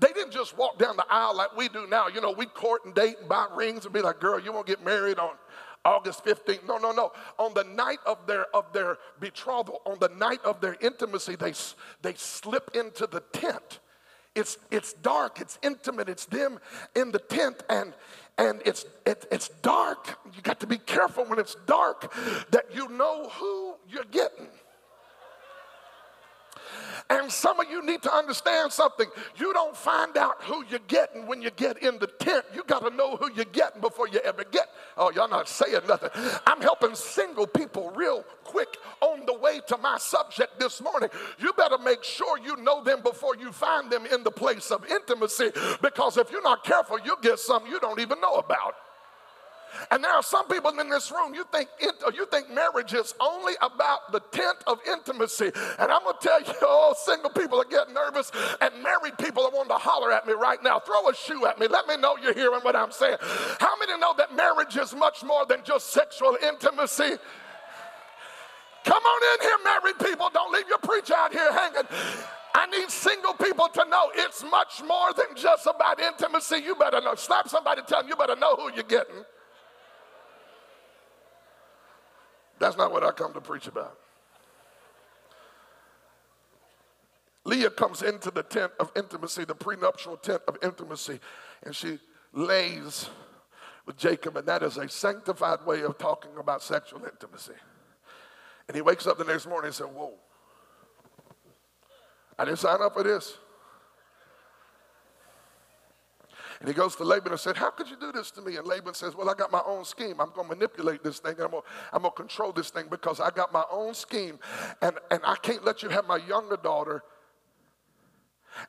They 0.00 0.08
didn't 0.08 0.32
just 0.32 0.58
walk 0.58 0.78
down 0.78 0.96
the 0.96 1.06
aisle 1.08 1.36
like 1.36 1.56
we 1.56 1.68
do 1.68 1.86
now. 1.86 2.08
You 2.08 2.20
know, 2.20 2.32
we 2.32 2.46
court 2.46 2.84
and 2.84 2.94
date 2.94 3.16
and 3.20 3.28
buy 3.28 3.46
rings 3.54 3.84
and 3.84 3.94
be 3.94 4.00
like, 4.00 4.18
girl, 4.18 4.40
you 4.40 4.52
won't 4.52 4.66
get 4.66 4.84
married 4.84 5.18
on 5.18 5.32
August 5.84 6.24
15th. 6.24 6.66
No, 6.66 6.78
no, 6.78 6.92
no. 6.92 7.12
On 7.38 7.52
the 7.54 7.64
night 7.64 7.98
of 8.06 8.26
their 8.26 8.46
of 8.54 8.72
their 8.72 8.98
betrothal, 9.20 9.82
on 9.84 9.98
the 10.00 10.08
night 10.08 10.40
of 10.44 10.60
their 10.60 10.76
intimacy, 10.80 11.36
they 11.36 11.52
they 12.02 12.14
slip 12.14 12.70
into 12.74 13.06
the 13.06 13.20
tent. 13.32 13.80
It's 14.34 14.58
it's 14.70 14.94
dark, 14.94 15.40
it's 15.40 15.58
intimate, 15.62 16.08
it's 16.08 16.24
them 16.26 16.58
in 16.96 17.12
the 17.12 17.18
tent, 17.18 17.62
and 17.68 17.92
and 18.38 18.62
it's 18.64 18.84
it, 19.06 19.26
it's 19.30 19.48
dark. 19.62 20.18
You 20.34 20.42
got 20.42 20.60
to 20.60 20.66
be 20.66 20.78
careful 20.78 21.24
when 21.24 21.38
it's 21.38 21.56
dark 21.66 22.12
that 22.50 22.74
you 22.74 22.88
know 22.88 23.28
who 23.28 23.74
you're 23.88 24.04
getting. 24.10 24.48
And 27.10 27.30
some 27.30 27.60
of 27.60 27.70
you 27.70 27.84
need 27.84 28.02
to 28.02 28.12
understand 28.12 28.72
something. 28.72 29.06
You 29.36 29.52
don't 29.52 29.76
find 29.76 30.16
out 30.16 30.42
who 30.42 30.64
you're 30.70 30.80
getting 30.88 31.26
when 31.26 31.42
you 31.42 31.50
get 31.50 31.82
in 31.82 31.98
the 31.98 32.06
tent. 32.06 32.44
You 32.54 32.64
got 32.64 32.80
to 32.88 32.94
know 32.94 33.16
who 33.16 33.30
you're 33.34 33.44
getting 33.46 33.80
before 33.80 34.08
you 34.08 34.20
ever 34.20 34.44
get. 34.44 34.68
Oh, 34.96 35.10
y'all 35.10 35.28
not 35.28 35.48
saying 35.48 35.82
nothing. 35.88 36.10
I'm 36.46 36.60
helping 36.60 36.94
single 36.94 37.46
people 37.46 37.90
real 37.90 38.24
quick 38.44 38.76
on 39.00 39.26
the 39.26 39.34
way 39.34 39.60
to 39.68 39.76
my 39.78 39.98
subject 39.98 40.58
this 40.58 40.80
morning. 40.80 41.10
You 41.38 41.52
better 41.52 41.78
make 41.78 42.02
sure 42.04 42.38
you 42.38 42.56
know 42.56 42.82
them 42.82 43.02
before 43.02 43.36
you 43.36 43.52
find 43.52 43.90
them 43.90 44.06
in 44.06 44.24
the 44.24 44.30
place 44.30 44.70
of 44.70 44.84
intimacy 44.90 45.50
because 45.82 46.16
if 46.16 46.30
you're 46.30 46.42
not 46.42 46.64
careful, 46.64 46.98
you'll 47.04 47.16
get 47.16 47.38
something 47.38 47.70
you 47.70 47.80
don't 47.80 48.00
even 48.00 48.20
know 48.20 48.36
about. 48.36 48.74
And 49.90 50.02
there 50.02 50.12
are 50.12 50.22
some 50.22 50.46
people 50.48 50.78
in 50.78 50.88
this 50.88 51.10
room, 51.10 51.34
you 51.34 51.44
think, 51.52 51.68
you 52.14 52.26
think 52.26 52.50
marriage 52.50 52.94
is 52.94 53.14
only 53.20 53.54
about 53.60 54.12
the 54.12 54.20
tent 54.32 54.58
of 54.66 54.78
intimacy. 54.88 55.50
And 55.78 55.92
I'm 55.92 56.02
going 56.02 56.16
to 56.20 56.26
tell 56.26 56.42
you, 56.42 56.52
oh, 56.62 56.94
single 57.04 57.30
people 57.30 57.60
are 57.60 57.64
getting 57.64 57.94
nervous, 57.94 58.30
and 58.60 58.82
married 58.82 59.18
people 59.18 59.44
are 59.44 59.50
wanting 59.50 59.70
to 59.70 59.78
holler 59.78 60.12
at 60.12 60.26
me 60.26 60.32
right 60.34 60.62
now. 60.62 60.78
Throw 60.78 61.08
a 61.08 61.14
shoe 61.14 61.46
at 61.46 61.58
me. 61.58 61.66
Let 61.66 61.86
me 61.86 61.96
know 61.96 62.16
you're 62.22 62.34
hearing 62.34 62.60
what 62.60 62.76
I'm 62.76 62.92
saying. 62.92 63.16
How 63.20 63.76
many 63.78 63.98
know 63.98 64.14
that 64.18 64.34
marriage 64.34 64.76
is 64.76 64.94
much 64.94 65.22
more 65.24 65.46
than 65.46 65.60
just 65.64 65.90
sexual 65.90 66.36
intimacy? 66.42 67.18
Come 68.84 69.02
on 69.02 69.40
in 69.40 69.46
here, 69.46 69.58
married 69.64 69.98
people. 69.98 70.28
Don't 70.32 70.52
leave 70.52 70.68
your 70.68 70.78
preacher 70.78 71.14
out 71.16 71.32
here 71.32 71.52
hanging. 71.52 71.88
I 72.54 72.66
need 72.66 72.88
single 72.90 73.34
people 73.34 73.68
to 73.68 73.84
know 73.88 74.10
it's 74.14 74.44
much 74.44 74.82
more 74.86 75.12
than 75.14 75.34
just 75.34 75.66
about 75.66 76.00
intimacy. 76.00 76.58
You 76.58 76.74
better 76.76 77.00
know. 77.00 77.14
Slap 77.14 77.48
somebody, 77.48 77.82
tell 77.86 78.02
them 78.02 78.08
you 78.08 78.16
better 78.16 78.36
know 78.36 78.54
who 78.56 78.70
you're 78.74 78.84
getting. 78.84 79.24
That's 82.58 82.76
not 82.76 82.92
what 82.92 83.04
I 83.04 83.10
come 83.10 83.32
to 83.34 83.40
preach 83.40 83.66
about. 83.66 83.98
Leah 87.44 87.70
comes 87.70 88.02
into 88.02 88.30
the 88.30 88.42
tent 88.42 88.72
of 88.80 88.90
intimacy, 88.96 89.44
the 89.44 89.54
prenuptial 89.54 90.16
tent 90.16 90.42
of 90.48 90.56
intimacy, 90.62 91.20
and 91.62 91.76
she 91.76 91.98
lays 92.32 93.10
with 93.86 93.98
Jacob, 93.98 94.36
and 94.36 94.48
that 94.48 94.62
is 94.62 94.78
a 94.78 94.88
sanctified 94.88 95.64
way 95.66 95.82
of 95.82 95.98
talking 95.98 96.30
about 96.38 96.62
sexual 96.62 97.04
intimacy. 97.04 97.52
And 98.66 98.74
he 98.74 98.80
wakes 98.80 99.06
up 99.06 99.18
the 99.18 99.24
next 99.24 99.46
morning 99.46 99.66
and 99.66 99.74
said, 99.74 99.86
Whoa, 99.86 100.14
I 102.38 102.46
didn't 102.46 102.60
sign 102.60 102.80
up 102.80 102.94
for 102.94 103.02
this. 103.02 103.36
And 106.60 106.68
he 106.68 106.74
goes 106.74 106.96
to 106.96 107.04
Laban 107.04 107.32
and 107.32 107.40
said, 107.40 107.56
How 107.56 107.70
could 107.70 107.88
you 107.88 107.96
do 107.96 108.12
this 108.12 108.30
to 108.32 108.42
me? 108.42 108.56
And 108.56 108.66
Laban 108.66 108.94
says, 108.94 109.14
Well, 109.14 109.28
I 109.28 109.34
got 109.34 109.50
my 109.50 109.62
own 109.66 109.84
scheme. 109.84 110.20
I'm 110.20 110.30
going 110.30 110.48
to 110.48 110.54
manipulate 110.54 111.02
this 111.02 111.18
thing. 111.18 111.34
I'm 111.40 111.50
going 111.50 111.62
to 112.02 112.10
control 112.10 112.52
this 112.52 112.70
thing 112.70 112.86
because 112.90 113.20
I 113.20 113.30
got 113.30 113.52
my 113.52 113.64
own 113.70 113.94
scheme. 113.94 114.38
And, 114.82 114.96
and 115.10 115.20
I 115.24 115.36
can't 115.36 115.64
let 115.64 115.82
you 115.82 115.88
have 115.88 116.06
my 116.06 116.16
younger 116.16 116.56
daughter 116.56 117.02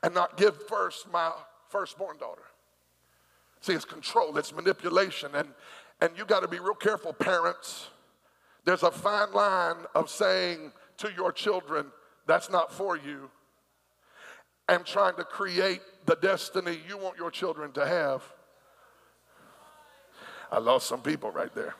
and 0.04 0.14
not 0.14 0.38
give 0.38 0.68
first 0.68 1.12
my 1.12 1.32
firstborn 1.70 2.18
daughter. 2.18 2.42
See, 3.62 3.74
it's 3.74 3.86
control, 3.86 4.38
it's 4.38 4.54
manipulation. 4.54 5.32
And, 5.36 5.50
and 6.02 6.12
you 6.18 6.26
got 6.26 6.42
to 6.42 6.48
be 6.48 6.60
real 6.60 6.76
careful, 6.76 7.14
parents. 7.14 7.88
There's 8.64 8.84
a 8.84 8.92
fine 8.92 9.32
line 9.32 9.86
of 9.94 10.10
saying 10.10 10.72
to 10.98 11.12
your 11.16 11.32
children, 11.32 11.88
That's 12.26 12.50
not 12.50 12.72
for 12.72 12.98
you 12.98 13.30
and 14.68 14.86
trying 14.86 15.16
to 15.16 15.24
create 15.24 15.82
the 16.05 16.16
destiny 16.16 16.80
you 16.88 16.97
want 16.97 17.18
your 17.18 17.32
children 17.32 17.72
to 17.74 17.86
have. 17.86 18.24
I 20.51 20.59
lost 20.59 20.88
some 20.88 21.01
people 21.01 21.32
right 21.32 21.53
there. 21.53 21.76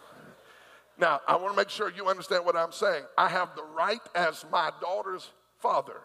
Now, 0.98 1.22
I 1.28 1.36
want 1.36 1.54
to 1.54 1.58
make 1.58 1.70
sure 1.70 1.92
you 1.92 2.08
understand 2.08 2.46
what 2.46 2.56
I'm 2.56 2.72
saying. 2.72 3.04
I 3.18 3.28
have 3.30 3.56
the 3.56 3.64
right 3.64 4.00
as 4.16 4.46
my 4.52 4.72
daughter's 4.82 5.30
father 5.60 6.00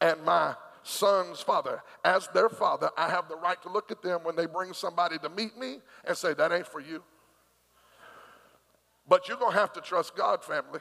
and 0.00 0.22
my 0.24 0.54
son's 0.82 1.40
father, 1.40 1.82
as 2.04 2.28
their 2.28 2.48
father, 2.48 2.90
I 2.96 3.10
have 3.10 3.28
the 3.28 3.36
right 3.36 3.60
to 3.62 3.68
look 3.70 3.90
at 3.90 4.02
them 4.02 4.20
when 4.22 4.36
they 4.36 4.46
bring 4.46 4.72
somebody 4.72 5.18
to 5.18 5.28
meet 5.28 5.56
me 5.58 5.78
and 6.04 6.16
say, 6.16 6.32
That 6.34 6.52
ain't 6.52 6.66
for 6.66 6.80
you. 6.80 7.02
But 9.08 9.28
you're 9.28 9.36
going 9.36 9.52
to 9.52 9.58
have 9.58 9.72
to 9.74 9.80
trust 9.80 10.16
God, 10.16 10.44
family. 10.44 10.80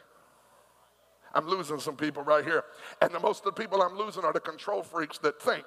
I'm 1.34 1.48
losing 1.48 1.80
some 1.80 1.96
people 1.96 2.24
right 2.24 2.44
here. 2.44 2.64
And 3.02 3.12
the 3.14 3.20
most 3.20 3.46
of 3.46 3.56
the 3.56 3.62
people 3.62 3.82
I'm 3.82 3.98
losing 3.98 4.24
are 4.24 4.34
the 4.34 4.40
control 4.40 4.84
freaks 4.84 5.18
that 5.20 5.42
think, 5.42 5.64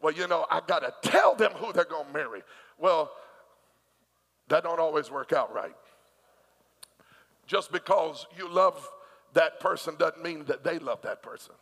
well, 0.00 0.12
you 0.12 0.26
know, 0.28 0.46
I 0.50 0.60
got 0.66 0.80
to 0.80 1.10
tell 1.10 1.34
them 1.34 1.52
who 1.52 1.72
they're 1.72 1.84
going 1.84 2.06
to 2.06 2.12
marry. 2.12 2.42
Well, 2.78 3.10
that 4.48 4.64
don't 4.64 4.80
always 4.80 5.10
work 5.10 5.32
out 5.32 5.54
right. 5.54 5.74
Just 7.46 7.72
because 7.72 8.26
you 8.36 8.48
love 8.48 8.86
that 9.32 9.60
person 9.60 9.96
doesn't 9.98 10.22
mean 10.22 10.44
that 10.44 10.64
they 10.64 10.78
love 10.78 11.02
that 11.02 11.22
person. 11.22 11.54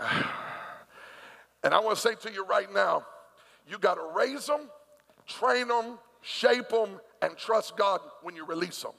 And 1.64 1.74
I 1.74 1.80
want 1.80 1.96
to 1.96 2.00
say 2.00 2.14
to 2.14 2.32
you 2.32 2.44
right 2.44 2.72
now, 2.72 3.04
you 3.68 3.78
got 3.78 3.94
to 3.94 4.12
raise 4.14 4.46
them, 4.46 4.60
train 5.26 5.66
them, 5.66 5.98
shape 6.22 6.68
them, 6.68 7.00
and 7.20 7.36
trust 7.36 7.76
God 7.76 8.00
when 8.22 8.36
you 8.36 8.46
release 8.46 8.80
them 8.80 8.92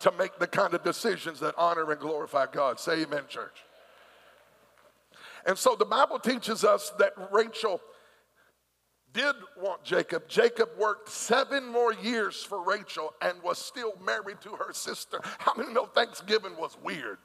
to 0.00 0.12
make 0.12 0.38
the 0.38 0.46
kind 0.46 0.74
of 0.74 0.82
decisions 0.82 1.40
that 1.40 1.54
honor 1.56 1.90
and 1.90 2.00
glorify 2.00 2.46
God. 2.50 2.78
Say 2.78 3.02
amen, 3.02 3.24
church. 3.28 3.64
And 5.46 5.58
so 5.58 5.76
the 5.76 5.84
Bible 5.84 6.18
teaches 6.18 6.64
us 6.64 6.90
that 6.98 7.12
Rachel 7.30 7.80
did 9.12 9.34
want 9.60 9.84
Jacob. 9.84 10.28
Jacob 10.28 10.70
worked 10.76 11.08
seven 11.08 11.66
more 11.66 11.92
years 11.92 12.42
for 12.42 12.62
Rachel 12.62 13.14
and 13.22 13.40
was 13.42 13.58
still 13.58 13.92
married 14.04 14.40
to 14.42 14.50
her 14.50 14.72
sister. 14.72 15.20
How 15.38 15.52
many 15.54 15.72
know 15.72 15.86
Thanksgiving 15.86 16.56
was 16.56 16.76
weird? 16.82 17.18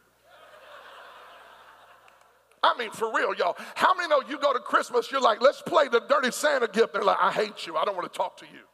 I 2.61 2.77
mean, 2.77 2.91
for 2.91 3.11
real, 3.13 3.33
y'all. 3.33 3.55
How 3.75 3.95
many 3.95 4.09
know 4.09 4.21
you 4.29 4.37
go 4.37 4.53
to 4.53 4.59
Christmas, 4.59 5.11
you're 5.11 5.21
like, 5.21 5.41
let's 5.41 5.61
play 5.61 5.87
the 5.87 6.01
dirty 6.01 6.31
Santa 6.31 6.67
gift? 6.67 6.93
They're 6.93 7.03
like, 7.03 7.17
I 7.19 7.31
hate 7.31 7.65
you. 7.65 7.77
I 7.77 7.85
don't 7.85 7.95
want 7.95 8.11
to 8.11 8.17
talk 8.17 8.37
to 8.37 8.45
you. 8.45 8.68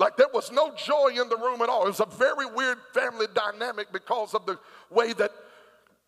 Like 0.00 0.16
there 0.16 0.30
was 0.32 0.50
no 0.50 0.72
joy 0.74 1.10
in 1.10 1.28
the 1.28 1.36
room 1.36 1.60
at 1.60 1.68
all. 1.68 1.84
It 1.84 1.88
was 1.88 2.00
a 2.00 2.06
very 2.06 2.46
weird 2.46 2.78
family 2.94 3.26
dynamic 3.34 3.92
because 3.92 4.32
of 4.32 4.46
the 4.46 4.58
way 4.88 5.12
that 5.12 5.30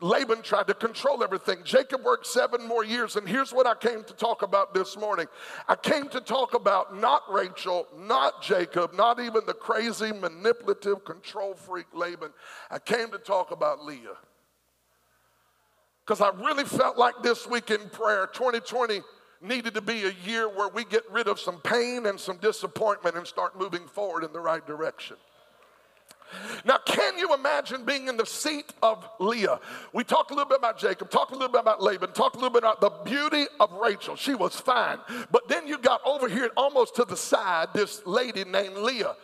Laban 0.00 0.40
tried 0.40 0.66
to 0.68 0.74
control 0.74 1.22
everything. 1.22 1.58
Jacob 1.62 2.02
worked 2.02 2.26
seven 2.26 2.66
more 2.66 2.84
years, 2.84 3.16
and 3.16 3.28
here's 3.28 3.52
what 3.52 3.66
I 3.66 3.74
came 3.74 4.02
to 4.04 4.14
talk 4.14 4.40
about 4.40 4.72
this 4.72 4.96
morning. 4.96 5.26
I 5.68 5.76
came 5.76 6.08
to 6.08 6.22
talk 6.22 6.54
about 6.54 6.98
not 6.98 7.22
Rachel, 7.30 7.86
not 7.98 8.42
Jacob, 8.42 8.94
not 8.94 9.20
even 9.20 9.42
the 9.46 9.52
crazy, 9.52 10.10
manipulative, 10.10 11.04
control 11.04 11.52
freak 11.52 11.86
Laban. 11.92 12.32
I 12.70 12.78
came 12.78 13.10
to 13.10 13.18
talk 13.18 13.50
about 13.50 13.84
Leah. 13.84 14.16
Because 16.06 16.22
I 16.22 16.30
really 16.30 16.64
felt 16.64 16.96
like 16.96 17.22
this 17.22 17.46
week 17.46 17.70
in 17.70 17.90
prayer, 17.90 18.26
2020 18.32 19.02
needed 19.42 19.74
to 19.74 19.80
be 19.80 20.04
a 20.04 20.12
year 20.24 20.48
where 20.48 20.68
we 20.68 20.84
get 20.84 21.02
rid 21.10 21.28
of 21.28 21.38
some 21.40 21.60
pain 21.60 22.06
and 22.06 22.18
some 22.18 22.38
disappointment 22.38 23.16
and 23.16 23.26
start 23.26 23.58
moving 23.58 23.86
forward 23.86 24.24
in 24.24 24.32
the 24.32 24.40
right 24.40 24.66
direction. 24.66 25.16
Now, 26.64 26.78
can 26.86 27.18
you 27.18 27.34
imagine 27.34 27.84
being 27.84 28.08
in 28.08 28.16
the 28.16 28.24
seat 28.24 28.72
of 28.82 29.06
Leah? 29.18 29.60
We 29.92 30.04
talked 30.04 30.30
a 30.30 30.34
little 30.34 30.48
bit 30.48 30.58
about 30.58 30.78
Jacob, 30.78 31.10
talked 31.10 31.32
a 31.32 31.34
little 31.34 31.52
bit 31.52 31.60
about 31.60 31.82
Laban, 31.82 32.12
talked 32.12 32.36
a 32.36 32.38
little 32.38 32.52
bit 32.52 32.62
about 32.62 32.80
the 32.80 32.90
beauty 33.04 33.46
of 33.60 33.72
Rachel. 33.72 34.16
She 34.16 34.34
was 34.34 34.58
fine. 34.58 34.98
But 35.30 35.48
then 35.48 35.66
you 35.66 35.78
got 35.78 36.00
over 36.06 36.28
here 36.28 36.50
almost 36.56 36.96
to 36.96 37.04
the 37.04 37.16
side 37.16 37.68
this 37.74 38.02
lady 38.06 38.44
named 38.44 38.78
Leah. 38.78 39.14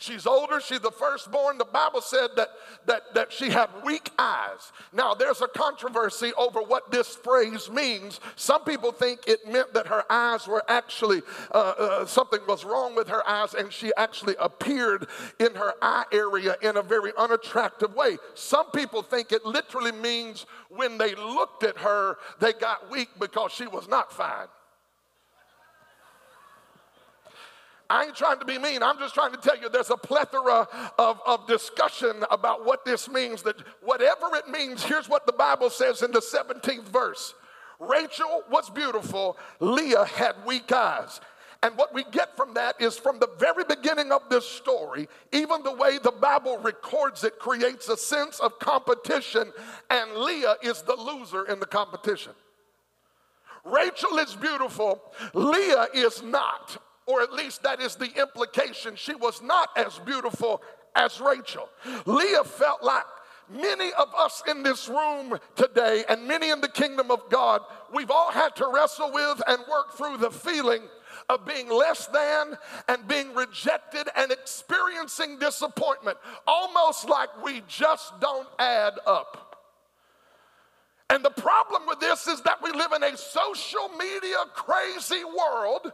She's 0.00 0.28
older, 0.28 0.60
she's 0.60 0.78
the 0.78 0.92
firstborn. 0.92 1.58
The 1.58 1.64
Bible 1.64 2.00
said 2.00 2.28
that, 2.36 2.50
that, 2.86 3.14
that 3.14 3.32
she 3.32 3.50
had 3.50 3.68
weak 3.84 4.10
eyes. 4.16 4.70
Now, 4.92 5.12
there's 5.12 5.42
a 5.42 5.48
controversy 5.48 6.32
over 6.38 6.62
what 6.62 6.92
this 6.92 7.16
phrase 7.16 7.68
means. 7.68 8.20
Some 8.36 8.62
people 8.62 8.92
think 8.92 9.26
it 9.26 9.44
meant 9.48 9.74
that 9.74 9.88
her 9.88 10.04
eyes 10.08 10.46
were 10.46 10.62
actually, 10.68 11.22
uh, 11.52 11.74
uh, 11.76 12.06
something 12.06 12.38
was 12.46 12.64
wrong 12.64 12.94
with 12.94 13.08
her 13.08 13.28
eyes, 13.28 13.54
and 13.54 13.72
she 13.72 13.90
actually 13.96 14.36
appeared 14.38 15.08
in 15.40 15.56
her 15.56 15.74
eye 15.82 16.04
area 16.12 16.54
in 16.62 16.76
a 16.76 16.82
very 16.82 17.10
unattractive 17.18 17.92
way. 17.96 18.18
Some 18.34 18.70
people 18.70 19.02
think 19.02 19.32
it 19.32 19.44
literally 19.44 19.90
means 19.92 20.46
when 20.68 20.96
they 20.96 21.16
looked 21.16 21.64
at 21.64 21.76
her, 21.78 22.18
they 22.38 22.52
got 22.52 22.88
weak 22.88 23.08
because 23.18 23.50
she 23.50 23.66
was 23.66 23.88
not 23.88 24.12
fine. 24.12 24.46
I 27.90 28.04
ain't 28.04 28.14
trying 28.14 28.38
to 28.38 28.44
be 28.44 28.58
mean. 28.58 28.82
I'm 28.82 28.98
just 28.98 29.14
trying 29.14 29.32
to 29.32 29.38
tell 29.38 29.58
you 29.58 29.70
there's 29.70 29.90
a 29.90 29.96
plethora 29.96 30.68
of, 30.98 31.20
of 31.26 31.46
discussion 31.46 32.22
about 32.30 32.66
what 32.66 32.84
this 32.84 33.08
means. 33.08 33.42
That 33.42 33.56
whatever 33.82 34.34
it 34.34 34.48
means, 34.48 34.82
here's 34.82 35.08
what 35.08 35.24
the 35.24 35.32
Bible 35.32 35.70
says 35.70 36.02
in 36.02 36.12
the 36.12 36.20
17th 36.20 36.84
verse 36.84 37.34
Rachel 37.80 38.42
was 38.50 38.68
beautiful, 38.70 39.38
Leah 39.60 40.04
had 40.04 40.34
weak 40.44 40.70
eyes. 40.72 41.20
And 41.62 41.76
what 41.76 41.92
we 41.92 42.04
get 42.12 42.36
from 42.36 42.54
that 42.54 42.80
is 42.80 42.96
from 42.96 43.18
the 43.18 43.30
very 43.38 43.64
beginning 43.64 44.12
of 44.12 44.22
this 44.30 44.46
story, 44.46 45.08
even 45.32 45.62
the 45.64 45.72
way 45.72 45.98
the 45.98 46.12
Bible 46.12 46.58
records 46.58 47.24
it 47.24 47.38
creates 47.40 47.88
a 47.88 47.96
sense 47.96 48.38
of 48.38 48.58
competition, 48.60 49.52
and 49.90 50.14
Leah 50.14 50.56
is 50.62 50.82
the 50.82 50.94
loser 50.94 51.46
in 51.46 51.58
the 51.58 51.66
competition. 51.66 52.32
Rachel 53.64 54.18
is 54.18 54.36
beautiful, 54.36 55.02
Leah 55.34 55.88
is 55.94 56.22
not 56.22 56.80
or 57.08 57.22
at 57.22 57.32
least 57.32 57.62
that 57.62 57.80
is 57.80 57.96
the 57.96 58.12
implication. 58.20 58.94
She 58.94 59.14
was 59.14 59.42
not 59.42 59.70
as 59.76 59.98
beautiful 60.00 60.62
as 60.94 61.20
Rachel. 61.20 61.68
Leah 62.04 62.44
felt 62.44 62.82
like 62.82 63.04
many 63.48 63.90
of 63.94 64.08
us 64.14 64.42
in 64.46 64.62
this 64.62 64.90
room 64.90 65.38
today 65.56 66.04
and 66.10 66.28
many 66.28 66.50
in 66.50 66.60
the 66.60 66.68
kingdom 66.68 67.10
of 67.10 67.22
God, 67.30 67.62
we've 67.94 68.10
all 68.10 68.30
had 68.30 68.54
to 68.56 68.70
wrestle 68.72 69.10
with 69.10 69.40
and 69.48 69.58
work 69.70 69.94
through 69.94 70.18
the 70.18 70.30
feeling 70.30 70.82
of 71.30 71.46
being 71.46 71.70
less 71.70 72.06
than 72.08 72.58
and 72.88 73.08
being 73.08 73.34
rejected 73.34 74.06
and 74.14 74.30
experiencing 74.30 75.38
disappointment, 75.38 76.18
almost 76.46 77.08
like 77.08 77.42
we 77.42 77.62
just 77.68 78.20
don't 78.20 78.48
add 78.58 78.92
up. 79.06 79.44
And 81.08 81.24
the 81.24 81.30
problem 81.30 81.84
with 81.86 82.00
this 82.00 82.26
is 82.26 82.42
that 82.42 82.62
we 82.62 82.70
live 82.70 82.92
in 82.92 83.02
a 83.02 83.16
social 83.16 83.88
media 83.98 84.36
crazy 84.54 85.24
world 85.24 85.90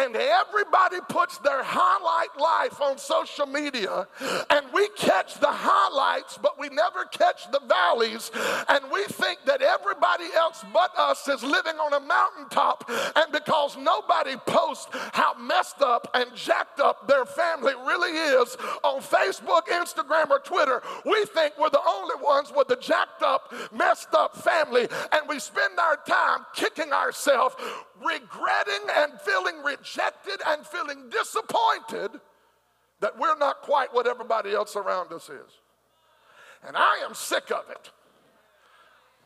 and 0.00 0.16
everybody 0.16 0.96
puts 1.08 1.38
their 1.38 1.62
highlight 1.62 2.34
life 2.38 2.80
on 2.80 2.96
social 2.96 3.46
media, 3.46 4.06
and 4.50 4.66
we 4.72 4.88
catch 4.96 5.38
the 5.40 5.50
highlights, 5.50 6.38
but 6.38 6.58
we 6.58 6.68
never 6.70 7.04
catch 7.04 7.50
the 7.52 7.60
valleys, 7.68 8.30
and 8.68 8.84
we 8.90 9.04
think 9.04 9.38
that 9.44 9.60
everybody 9.60 10.24
else 10.34 10.64
but 10.72 10.90
us 10.96 11.28
is 11.28 11.42
living 11.42 11.76
on 11.76 11.92
a 11.92 12.00
mountaintop, 12.00 12.90
and 13.16 13.32
because 13.32 13.76
nobody 13.76 14.36
posts 14.46 14.88
how 15.12 15.34
messed 15.38 15.82
up 15.82 16.10
and 16.14 16.34
jacked 16.34 16.80
up 16.80 17.06
their 17.06 17.26
family 17.26 17.74
really 17.86 18.16
is 18.40 18.56
on 18.82 19.00
Facebook, 19.00 19.66
Instagram, 19.68 20.30
or 20.30 20.38
Twitter, 20.38 20.82
we 21.04 21.24
think 21.26 21.54
we're 21.58 21.70
the 21.70 21.80
only 21.86 22.16
ones 22.22 22.52
with 22.56 22.68
the 22.68 22.76
jacked 22.76 23.22
up, 23.22 23.52
messed 23.72 24.14
up 24.14 24.34
family, 24.36 24.88
and 25.12 25.28
we 25.28 25.38
spend 25.38 25.78
our 25.78 25.98
time 26.06 26.46
kicking 26.54 26.92
ourselves 26.92 27.54
regretting 28.00 28.88
and 28.96 29.20
feeling 29.20 29.62
rejected 29.62 30.40
and 30.46 30.66
feeling 30.66 31.08
disappointed 31.10 32.20
that 33.00 33.18
we're 33.18 33.36
not 33.38 33.62
quite 33.62 33.92
what 33.94 34.06
everybody 34.06 34.52
else 34.52 34.76
around 34.76 35.12
us 35.12 35.28
is. 35.28 35.60
And 36.66 36.76
I 36.76 37.02
am 37.06 37.14
sick 37.14 37.50
of 37.50 37.64
it. 37.70 37.90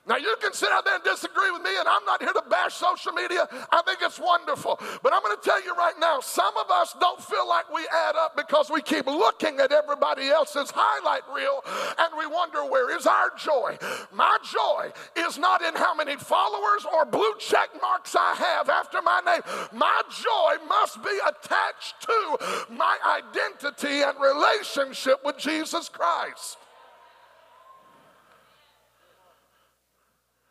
Now, 0.06 0.16
you 0.16 0.36
can 0.40 0.52
sit 0.52 0.68
out 0.70 0.84
there 0.84 0.96
and 0.96 1.04
disagree 1.04 1.50
with 1.50 1.62
me, 1.62 1.70
and 1.78 1.88
I'm 1.88 2.04
not 2.04 2.22
here 2.22 2.32
to 2.32 2.42
bash 2.50 2.74
social 2.74 3.12
media. 3.12 3.48
I 3.72 3.80
think 3.86 4.00
it's 4.02 4.18
wonderful. 4.18 4.78
But 5.02 5.14
I'm 5.14 5.22
going 5.22 5.36
to 5.36 5.42
tell 5.42 5.62
you 5.64 5.74
right 5.74 5.94
now 5.98 6.20
some 6.20 6.54
of 6.58 6.70
us 6.70 6.94
don't 7.00 7.22
feel 7.22 7.48
like 7.48 7.72
we 7.72 7.86
add 7.90 8.14
up 8.16 8.36
because 8.36 8.70
we 8.70 8.82
keep 8.82 9.06
looking 9.06 9.60
at 9.60 9.72
everybody 9.72 10.28
else's 10.28 10.70
highlight 10.74 11.22
reel 11.34 11.62
and 11.98 12.12
we 12.18 12.26
wonder 12.26 12.64
where 12.66 12.94
is 12.96 13.06
our 13.06 13.32
joy. 13.38 13.78
My 14.12 14.36
joy 14.44 14.92
is 15.16 15.38
not 15.38 15.62
in 15.62 15.74
how 15.74 15.94
many 15.94 16.16
followers 16.16 16.84
or 16.92 17.06
blue 17.06 17.34
check 17.38 17.70
marks 17.80 18.14
I 18.14 18.34
have 18.34 18.68
after 18.68 19.00
my 19.00 19.20
name. 19.24 19.40
My 19.72 20.02
joy 20.10 20.64
must 20.68 21.02
be 21.02 21.18
attached 21.26 22.00
to 22.02 22.66
my 22.70 23.20
identity 23.22 24.02
and 24.02 24.20
relationship 24.20 25.24
with 25.24 25.38
Jesus 25.38 25.88
Christ. 25.88 26.58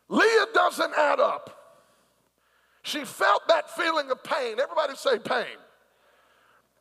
Leah 0.10 0.48
doesn't 0.54 0.94
add 0.98 1.20
up. 1.20 1.60
She 2.84 3.06
felt 3.06 3.48
that 3.48 3.70
feeling 3.72 4.12
of 4.12 4.24
pain. 4.24 4.60
Everybody 4.60 4.96
say 4.96 5.18
pain. 5.18 5.58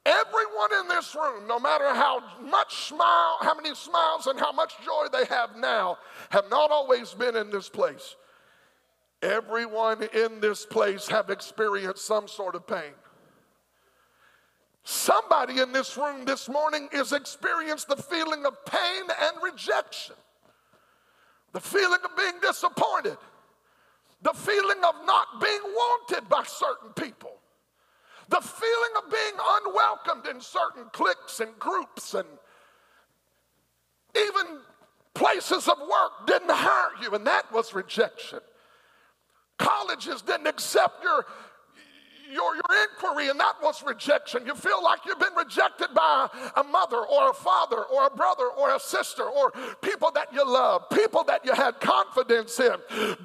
Everyone 0.05 0.70
in 0.81 0.89
this 0.89 1.14
room, 1.14 1.47
no 1.47 1.61
matter 1.61 1.89
how 1.95 2.20
much 2.41 2.89
smile, 2.89 3.37
how 3.41 3.55
many 3.55 3.73
smiles 3.75 4.27
and 4.27 4.39
how 4.39 4.51
much 4.51 4.75
joy 4.85 5.07
they 5.12 5.25
have 5.27 5.57
now, 5.57 5.97
have 6.31 6.51
not 6.51 6.73
always 6.73 7.14
been 7.14 7.37
in 7.37 7.51
this 7.51 7.68
place. 7.68 8.16
Everyone 9.23 10.03
in 10.12 10.41
this 10.41 10.66
place 10.66 11.07
have 11.07 11.31
experienced 11.31 12.05
some 12.05 12.27
sort 12.27 12.57
of 12.57 12.66
pain. 12.66 12.93
Somebody 14.83 15.61
in 15.61 15.70
this 15.70 15.97
room 15.97 16.25
this 16.25 16.49
morning 16.49 16.89
is 16.93 17.12
experienced 17.12 17.87
the 17.87 17.97
feeling 17.97 18.45
of 18.45 18.64
pain 18.64 19.03
and 19.20 19.37
rejection 19.41 20.16
the 21.53 21.61
feeling 21.61 22.00
of 22.05 22.16
being 22.16 22.40
disappointed, 22.40 23.16
the 24.22 24.32
feeling 24.32 24.78
of 24.78 24.94
not 25.05 25.40
being 25.40 25.62
wanted 25.62 26.28
by 26.28 26.42
certain 26.44 26.90
people, 26.94 27.34
the 28.28 28.40
feeling 28.40 28.90
of 29.05 29.11
being 29.11 29.34
unwelcomed 29.66 30.26
in 30.34 30.40
certain 30.40 30.84
cliques 30.92 31.40
and 31.40 31.59
groups, 31.59 32.14
and 32.14 32.28
even 34.16 34.61
places 35.14 35.68
of 35.68 35.78
work 35.78 36.26
didn't 36.26 36.50
hire 36.50 36.90
you, 37.03 37.14
and 37.14 37.26
that 37.26 37.50
was 37.53 37.74
rejection. 37.74 38.40
Colleges 39.59 40.22
didn't 40.22 40.46
accept 40.46 41.03
your 41.03 41.26
your, 42.33 42.55
your 42.57 42.83
inquiry, 42.91 43.28
and 43.28 43.39
that 43.39 43.55
was 43.62 43.83
rejection. 43.83 44.47
You 44.47 44.55
feel 44.55 44.83
like 44.83 45.01
you've 45.05 45.18
been 45.18 45.35
rejected 45.37 45.89
by 45.95 46.28
a 46.57 46.62
mother 46.64 46.99
or 46.99 47.30
a 47.30 47.35
father 47.35 47.85
or 47.85 48.07
a 48.07 48.11
brother 48.11 48.47
or 48.59 48.74
a 48.74 48.80
sister 48.80 49.22
or 49.22 49.53
people 49.83 50.11
that 50.14 50.33
you 50.33 50.45
love, 50.45 50.89
people 50.91 51.24
that 51.24 51.45
you 51.45 51.53
had 51.53 51.80
confidence 51.80 52.59
in, 52.59 52.74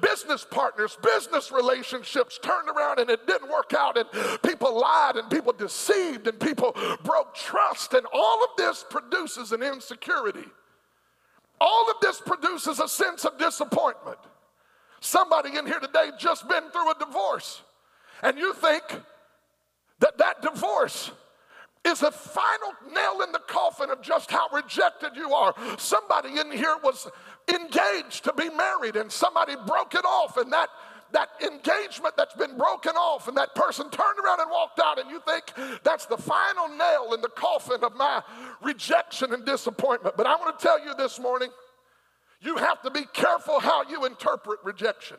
business 0.00 0.46
partners, 0.48 0.98
business 1.02 1.50
relationships 1.50 2.38
turned 2.42 2.68
around 2.68 2.98
and 2.98 3.10
it 3.10 3.26
didn't 3.26 3.50
work 3.50 3.72
out, 3.76 3.96
and 3.96 4.08
people 4.42 4.78
lied 4.78 5.16
and 5.16 5.30
people 5.30 5.52
deceived 5.52 6.26
and 6.26 6.38
people 6.38 6.76
broke 7.02 7.34
trust, 7.34 7.94
and 7.94 8.06
all 8.12 8.44
of 8.44 8.50
this 8.56 8.84
produces 8.88 9.52
an 9.52 9.62
insecurity. 9.62 10.44
All 11.60 11.90
of 11.90 11.96
this 12.00 12.20
produces 12.20 12.78
a 12.78 12.88
sense 12.88 13.24
of 13.24 13.38
disappointment. 13.38 14.18
Somebody 15.00 15.56
in 15.56 15.66
here 15.66 15.80
today 15.80 16.10
just 16.18 16.48
been 16.48 16.70
through 16.70 16.90
a 16.90 16.94
divorce. 16.98 17.62
And 18.22 18.38
you 18.38 18.54
think 18.54 18.84
that 20.00 20.18
that 20.18 20.42
divorce 20.42 21.10
is 21.84 22.00
the 22.00 22.10
final 22.10 22.72
nail 22.92 23.22
in 23.22 23.32
the 23.32 23.42
coffin 23.46 23.90
of 23.90 24.02
just 24.02 24.30
how 24.30 24.48
rejected 24.52 25.10
you 25.16 25.32
are. 25.32 25.54
Somebody 25.78 26.38
in 26.38 26.50
here 26.52 26.76
was 26.82 27.08
engaged 27.48 28.24
to 28.24 28.32
be 28.32 28.50
married 28.50 28.96
and 28.96 29.10
somebody 29.10 29.54
broke 29.66 29.94
it 29.94 30.04
off 30.04 30.36
and 30.36 30.52
that 30.52 30.68
that 31.10 31.30
engagement 31.42 32.14
that's 32.18 32.34
been 32.34 32.58
broken 32.58 32.92
off 32.92 33.28
and 33.28 33.36
that 33.38 33.54
person 33.54 33.88
turned 33.88 34.18
around 34.22 34.40
and 34.40 34.50
walked 34.50 34.78
out 34.78 34.98
and 34.98 35.10
you 35.10 35.20
think 35.26 35.44
that's 35.82 36.04
the 36.04 36.18
final 36.18 36.68
nail 36.68 37.14
in 37.14 37.22
the 37.22 37.30
coffin 37.30 37.82
of 37.82 37.94
my 37.96 38.22
rejection 38.62 39.32
and 39.32 39.46
disappointment. 39.46 40.18
But 40.18 40.26
I 40.26 40.36
want 40.36 40.58
to 40.58 40.62
tell 40.62 40.84
you 40.84 40.94
this 40.96 41.18
morning, 41.18 41.48
you 42.42 42.56
have 42.56 42.82
to 42.82 42.90
be 42.90 43.06
careful 43.14 43.58
how 43.58 43.88
you 43.88 44.04
interpret 44.04 44.58
rejection. 44.64 45.16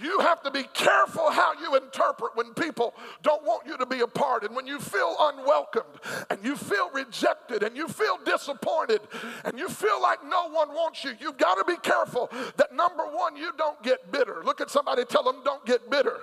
You 0.00 0.20
have 0.20 0.42
to 0.42 0.50
be 0.50 0.62
careful 0.74 1.28
how 1.30 1.54
you 1.60 1.74
interpret 1.74 2.36
when 2.36 2.54
people 2.54 2.94
don't 3.22 3.42
want 3.42 3.66
you 3.66 3.76
to 3.78 3.86
be 3.86 4.00
a 4.00 4.06
part 4.06 4.44
and 4.44 4.54
when 4.54 4.66
you 4.66 4.78
feel 4.78 5.16
unwelcomed 5.18 6.00
and 6.30 6.38
you 6.44 6.56
feel 6.56 6.88
rejected 6.90 7.64
and 7.64 7.76
you 7.76 7.88
feel 7.88 8.18
disappointed 8.24 9.00
and 9.44 9.58
you 9.58 9.68
feel 9.68 10.00
like 10.00 10.24
no 10.24 10.48
one 10.50 10.68
wants 10.68 11.02
you. 11.02 11.14
You've 11.18 11.36
got 11.36 11.56
to 11.56 11.64
be 11.64 11.76
careful 11.80 12.30
that 12.56 12.72
number 12.72 13.04
one, 13.04 13.36
you 13.36 13.50
don't 13.58 13.82
get 13.82 14.12
bitter. 14.12 14.42
Look 14.44 14.60
at 14.60 14.70
somebody, 14.70 15.04
tell 15.04 15.24
them, 15.24 15.42
don't 15.44 15.66
get 15.66 15.90
bitter. 15.90 16.18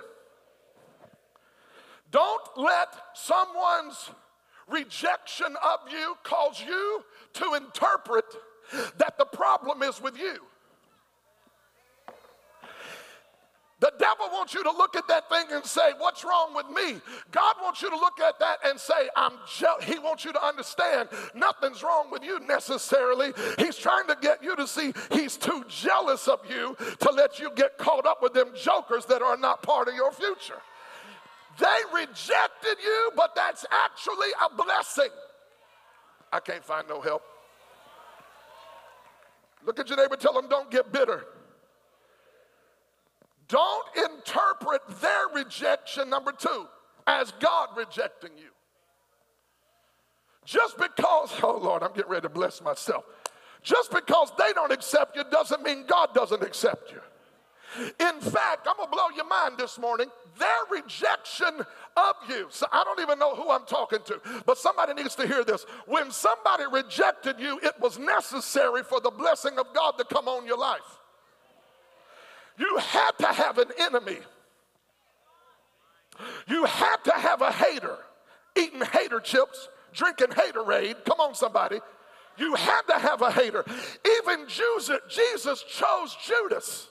Don't 2.10 2.42
let 2.56 2.88
someone's 3.14 4.10
rejection 4.68 5.54
of 5.62 5.92
you 5.92 6.16
cause 6.22 6.62
you 6.66 7.04
to 7.34 7.54
interpret 7.54 8.24
that 8.96 9.18
the 9.18 9.26
problem 9.26 9.82
is 9.82 10.00
with 10.00 10.18
you. 10.18 10.38
The 13.86 13.92
devil 14.00 14.26
wants 14.32 14.52
you 14.52 14.64
to 14.64 14.70
look 14.72 14.96
at 14.96 15.06
that 15.06 15.28
thing 15.28 15.44
and 15.52 15.64
say, 15.64 15.92
What's 15.98 16.24
wrong 16.24 16.56
with 16.56 16.66
me? 16.70 17.00
God 17.30 17.54
wants 17.62 17.82
you 17.82 17.88
to 17.88 17.94
look 17.94 18.18
at 18.18 18.36
that 18.40 18.58
and 18.64 18.80
say, 18.80 19.08
I'm 19.14 19.34
je-. 19.46 19.84
He 19.84 20.00
wants 20.00 20.24
you 20.24 20.32
to 20.32 20.44
understand 20.44 21.08
nothing's 21.36 21.84
wrong 21.84 22.10
with 22.10 22.24
you 22.24 22.40
necessarily. 22.40 23.32
He's 23.58 23.76
trying 23.76 24.08
to 24.08 24.16
get 24.20 24.42
you 24.42 24.56
to 24.56 24.66
see 24.66 24.92
he's 25.12 25.36
too 25.36 25.64
jealous 25.68 26.26
of 26.26 26.40
you 26.50 26.76
to 26.98 27.12
let 27.12 27.38
you 27.38 27.48
get 27.54 27.78
caught 27.78 28.06
up 28.06 28.24
with 28.24 28.32
them 28.32 28.48
jokers 28.60 29.04
that 29.04 29.22
are 29.22 29.36
not 29.36 29.62
part 29.62 29.86
of 29.86 29.94
your 29.94 30.10
future. 30.10 30.60
They 31.60 31.78
rejected 31.94 32.78
you, 32.82 33.12
but 33.14 33.36
that's 33.36 33.64
actually 33.70 34.30
a 34.44 34.52
blessing. 34.52 35.10
I 36.32 36.40
can't 36.40 36.64
find 36.64 36.88
no 36.88 37.00
help. 37.00 37.22
Look 39.64 39.78
at 39.78 39.88
your 39.88 39.96
neighbor, 39.96 40.16
tell 40.16 40.32
them, 40.32 40.48
Don't 40.48 40.72
get 40.72 40.90
bitter. 40.90 41.24
Don't 43.48 43.86
interpret 43.96 44.82
their 45.00 45.28
rejection, 45.34 46.10
number 46.10 46.32
two, 46.32 46.66
as 47.06 47.32
God 47.38 47.68
rejecting 47.76 48.32
you. 48.36 48.50
Just 50.44 50.78
because, 50.78 51.32
oh 51.42 51.58
Lord, 51.58 51.82
I'm 51.82 51.92
getting 51.92 52.10
ready 52.10 52.22
to 52.22 52.28
bless 52.28 52.62
myself. 52.62 53.04
Just 53.62 53.90
because 53.90 54.30
they 54.38 54.52
don't 54.52 54.72
accept 54.72 55.16
you 55.16 55.24
doesn't 55.30 55.62
mean 55.62 55.84
God 55.86 56.14
doesn't 56.14 56.42
accept 56.42 56.92
you. 56.92 57.00
In 58.00 58.20
fact, 58.20 58.66
I'm 58.68 58.76
gonna 58.76 58.90
blow 58.90 59.08
your 59.14 59.26
mind 59.26 59.58
this 59.58 59.78
morning. 59.78 60.06
Their 60.38 60.48
rejection 60.70 61.64
of 61.96 62.14
you. 62.28 62.46
So 62.48 62.66
I 62.72 62.84
don't 62.84 63.00
even 63.00 63.18
know 63.18 63.34
who 63.34 63.50
I'm 63.50 63.66
talking 63.66 63.98
to, 64.06 64.20
but 64.46 64.56
somebody 64.56 64.94
needs 64.94 65.14
to 65.16 65.26
hear 65.26 65.44
this. 65.44 65.66
When 65.86 66.10
somebody 66.10 66.64
rejected 66.70 67.40
you, 67.40 67.58
it 67.62 67.74
was 67.80 67.98
necessary 67.98 68.82
for 68.82 69.00
the 69.00 69.10
blessing 69.10 69.58
of 69.58 69.66
God 69.74 69.98
to 69.98 70.04
come 70.04 70.28
on 70.28 70.46
your 70.46 70.58
life. 70.58 71.00
You 72.58 72.78
had 72.78 73.12
to 73.18 73.26
have 73.26 73.58
an 73.58 73.68
enemy. 73.78 74.18
You 76.48 76.64
had 76.64 76.96
to 77.04 77.12
have 77.12 77.42
a 77.42 77.52
hater 77.52 77.98
eating 78.56 78.80
hater 78.80 79.20
chips, 79.20 79.68
drinking 79.92 80.28
haterade. 80.28 81.04
Come 81.04 81.20
on, 81.20 81.34
somebody. 81.34 81.80
You 82.38 82.54
had 82.54 82.82
to 82.82 82.98
have 82.98 83.22
a 83.22 83.30
hater. 83.30 83.64
Even 84.22 84.46
Jesus 84.48 84.98
Jesus 85.08 85.62
chose 85.62 86.16
Judas. 86.24 86.88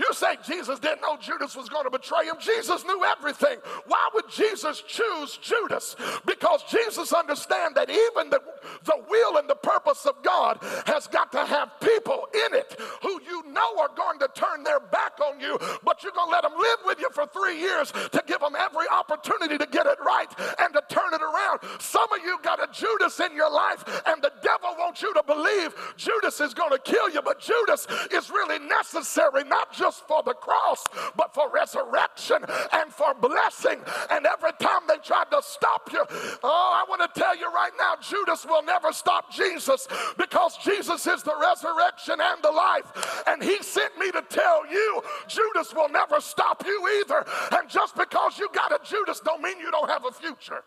You 0.00 0.08
say 0.14 0.36
Jesus 0.46 0.78
didn't 0.78 1.02
know 1.02 1.18
Judas 1.20 1.54
was 1.54 1.68
going 1.68 1.84
to 1.84 1.90
betray 1.90 2.24
him. 2.24 2.36
Jesus 2.40 2.86
knew 2.86 3.04
everything. 3.04 3.58
Why 3.86 4.08
would 4.14 4.30
Jesus 4.30 4.82
choose 4.88 5.36
Judas? 5.36 5.94
Because 6.24 6.62
Jesus 6.70 7.12
understands 7.12 7.74
that 7.74 7.90
even 7.90 8.30
the, 8.30 8.40
the 8.84 8.96
will 9.10 9.36
and 9.36 9.46
the 9.46 9.56
purpose 9.56 10.06
of 10.06 10.22
God 10.22 10.58
has 10.86 11.06
got 11.06 11.30
to 11.32 11.44
have 11.44 11.78
people 11.80 12.28
in 12.32 12.54
it 12.54 12.80
who 13.02 13.20
you 13.28 13.42
know 13.52 13.78
are 13.78 13.90
going 13.94 14.18
to 14.20 14.28
turn 14.34 14.64
their 14.64 14.80
back 14.80 15.20
on 15.20 15.38
you, 15.38 15.58
but 15.84 16.02
you're 16.02 16.12
going 16.12 16.28
to 16.28 16.32
let 16.32 16.44
them 16.44 16.56
live 16.56 16.78
with 16.86 16.98
you 16.98 17.10
for 17.12 17.26
three 17.26 17.60
years 17.60 17.92
to 17.92 18.22
give 18.26 18.40
them 18.40 18.56
every 18.56 18.88
opportunity 18.88 19.58
to 19.58 19.66
get 19.66 19.84
it 19.84 19.98
right 20.00 20.32
and 20.60 20.72
to 20.72 20.82
turn 20.88 21.12
it 21.12 21.20
around. 21.20 21.60
Some 21.78 22.10
of 22.10 22.20
you 22.24 22.38
got 22.42 22.58
a 22.62 22.72
Judas 22.72 23.20
in 23.20 23.36
your 23.36 23.52
life, 23.52 23.84
and 24.06 24.22
the 24.22 24.32
devil 24.42 24.70
wants 24.78 25.02
you 25.02 25.12
to 25.12 25.22
believe 25.24 25.74
Judas 25.98 26.40
is 26.40 26.54
going 26.54 26.70
to 26.70 26.78
kill 26.78 27.10
you, 27.10 27.20
but 27.20 27.38
Judas 27.38 27.86
is 28.10 28.30
really 28.30 28.58
necessary, 28.60 29.44
not 29.44 29.74
just 29.74 29.89
for 29.96 30.22
the 30.22 30.34
cross, 30.34 30.88
but 31.16 31.34
for 31.34 31.50
resurrection 31.50 32.44
and 32.72 32.92
for 32.92 33.14
blessing. 33.14 33.80
And 34.10 34.26
every 34.26 34.52
time 34.60 34.82
they 34.88 34.98
tried 34.98 35.30
to 35.30 35.40
stop 35.42 35.90
you, 35.92 36.04
oh, 36.42 36.72
I 36.74 36.84
want 36.88 37.02
to 37.02 37.20
tell 37.20 37.36
you 37.36 37.52
right 37.52 37.72
now, 37.78 37.94
Judas 38.00 38.44
will 38.46 38.62
never 38.62 38.92
stop 38.92 39.32
Jesus 39.32 39.88
because 40.16 40.56
Jesus 40.58 41.06
is 41.06 41.22
the 41.22 41.34
resurrection 41.40 42.20
and 42.20 42.42
the 42.42 42.50
life. 42.50 43.24
And 43.26 43.42
he 43.42 43.62
sent 43.62 43.98
me 43.98 44.10
to 44.12 44.22
tell 44.28 44.70
you, 44.70 45.02
Judas 45.28 45.74
will 45.74 45.88
never 45.88 46.20
stop 46.20 46.64
you 46.64 47.02
either. 47.02 47.24
And 47.52 47.68
just 47.68 47.96
because 47.96 48.38
you 48.38 48.48
got 48.52 48.72
a 48.72 48.80
Judas 48.84 49.20
don't 49.20 49.42
mean 49.42 49.58
you 49.58 49.70
don't 49.70 49.88
have 49.88 50.04
a 50.04 50.12
future. 50.12 50.62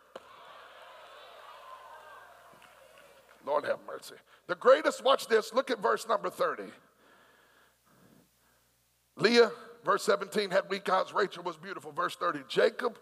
Lord 3.46 3.66
have 3.66 3.80
mercy. 3.88 4.16
The 4.48 4.56
greatest, 4.56 5.04
watch 5.04 5.28
this, 5.28 5.54
look 5.54 5.72
at 5.72 5.82
verse 5.82 6.08
number 6.08 6.30
30. 6.30 6.64
Leah, 9.16 9.52
verse 9.84 10.04
17, 10.04 10.52
had 10.52 10.70
weak 10.70 10.90
eyes. 10.90 11.14
Rachel 11.14 11.44
was 11.44 11.58
beautiful. 11.58 11.92
Verse 11.92 12.16
30, 12.16 12.40
Jacob, 12.48 12.98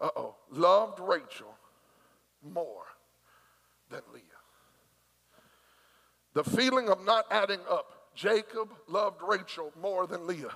uh 0.00 0.10
oh, 0.16 0.36
loved 0.50 1.00
Rachel 1.00 1.54
more 2.42 2.84
than 3.90 4.00
Leah. 4.12 4.22
The 6.34 6.44
feeling 6.44 6.88
of 6.88 7.04
not 7.04 7.24
adding 7.30 7.60
up. 7.68 7.94
Jacob 8.14 8.72
loved 8.88 9.22
Rachel 9.26 9.72
more 9.80 10.06
than 10.06 10.26
Leah. 10.26 10.54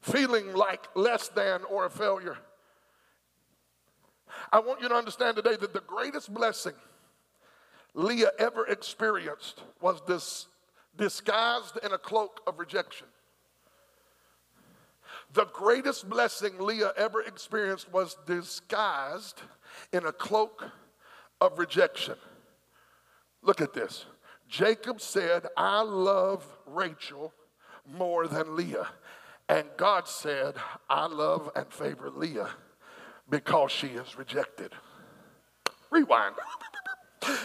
Feeling 0.00 0.52
like 0.54 0.88
less 0.94 1.28
than 1.28 1.62
or 1.64 1.86
a 1.86 1.90
failure. 1.90 2.36
I 4.52 4.60
want 4.60 4.80
you 4.80 4.88
to 4.88 4.94
understand 4.94 5.36
today 5.36 5.56
that 5.56 5.72
the 5.72 5.80
greatest 5.80 6.32
blessing 6.32 6.74
Leah 7.94 8.30
ever 8.38 8.66
experienced 8.66 9.62
was 9.80 10.00
this 10.06 10.48
disguised 10.96 11.78
in 11.82 11.92
a 11.92 11.98
cloak 11.98 12.40
of 12.46 12.58
rejection. 12.58 13.06
The 15.34 15.46
greatest 15.46 16.08
blessing 16.08 16.58
Leah 16.58 16.92
ever 16.96 17.22
experienced 17.22 17.90
was 17.92 18.16
disguised 18.26 19.42
in 19.92 20.04
a 20.06 20.12
cloak 20.12 20.64
of 21.40 21.58
rejection. 21.58 22.16
Look 23.42 23.60
at 23.60 23.72
this. 23.72 24.04
Jacob 24.48 25.00
said, 25.00 25.46
I 25.56 25.82
love 25.82 26.46
Rachel 26.66 27.32
more 27.86 28.26
than 28.26 28.54
Leah. 28.54 28.88
And 29.48 29.66
God 29.76 30.06
said, 30.06 30.54
I 30.88 31.06
love 31.06 31.50
and 31.56 31.72
favor 31.72 32.10
Leah 32.10 32.50
because 33.28 33.72
she 33.72 33.88
is 33.88 34.16
rejected. 34.16 34.72
Rewind. 35.90 36.34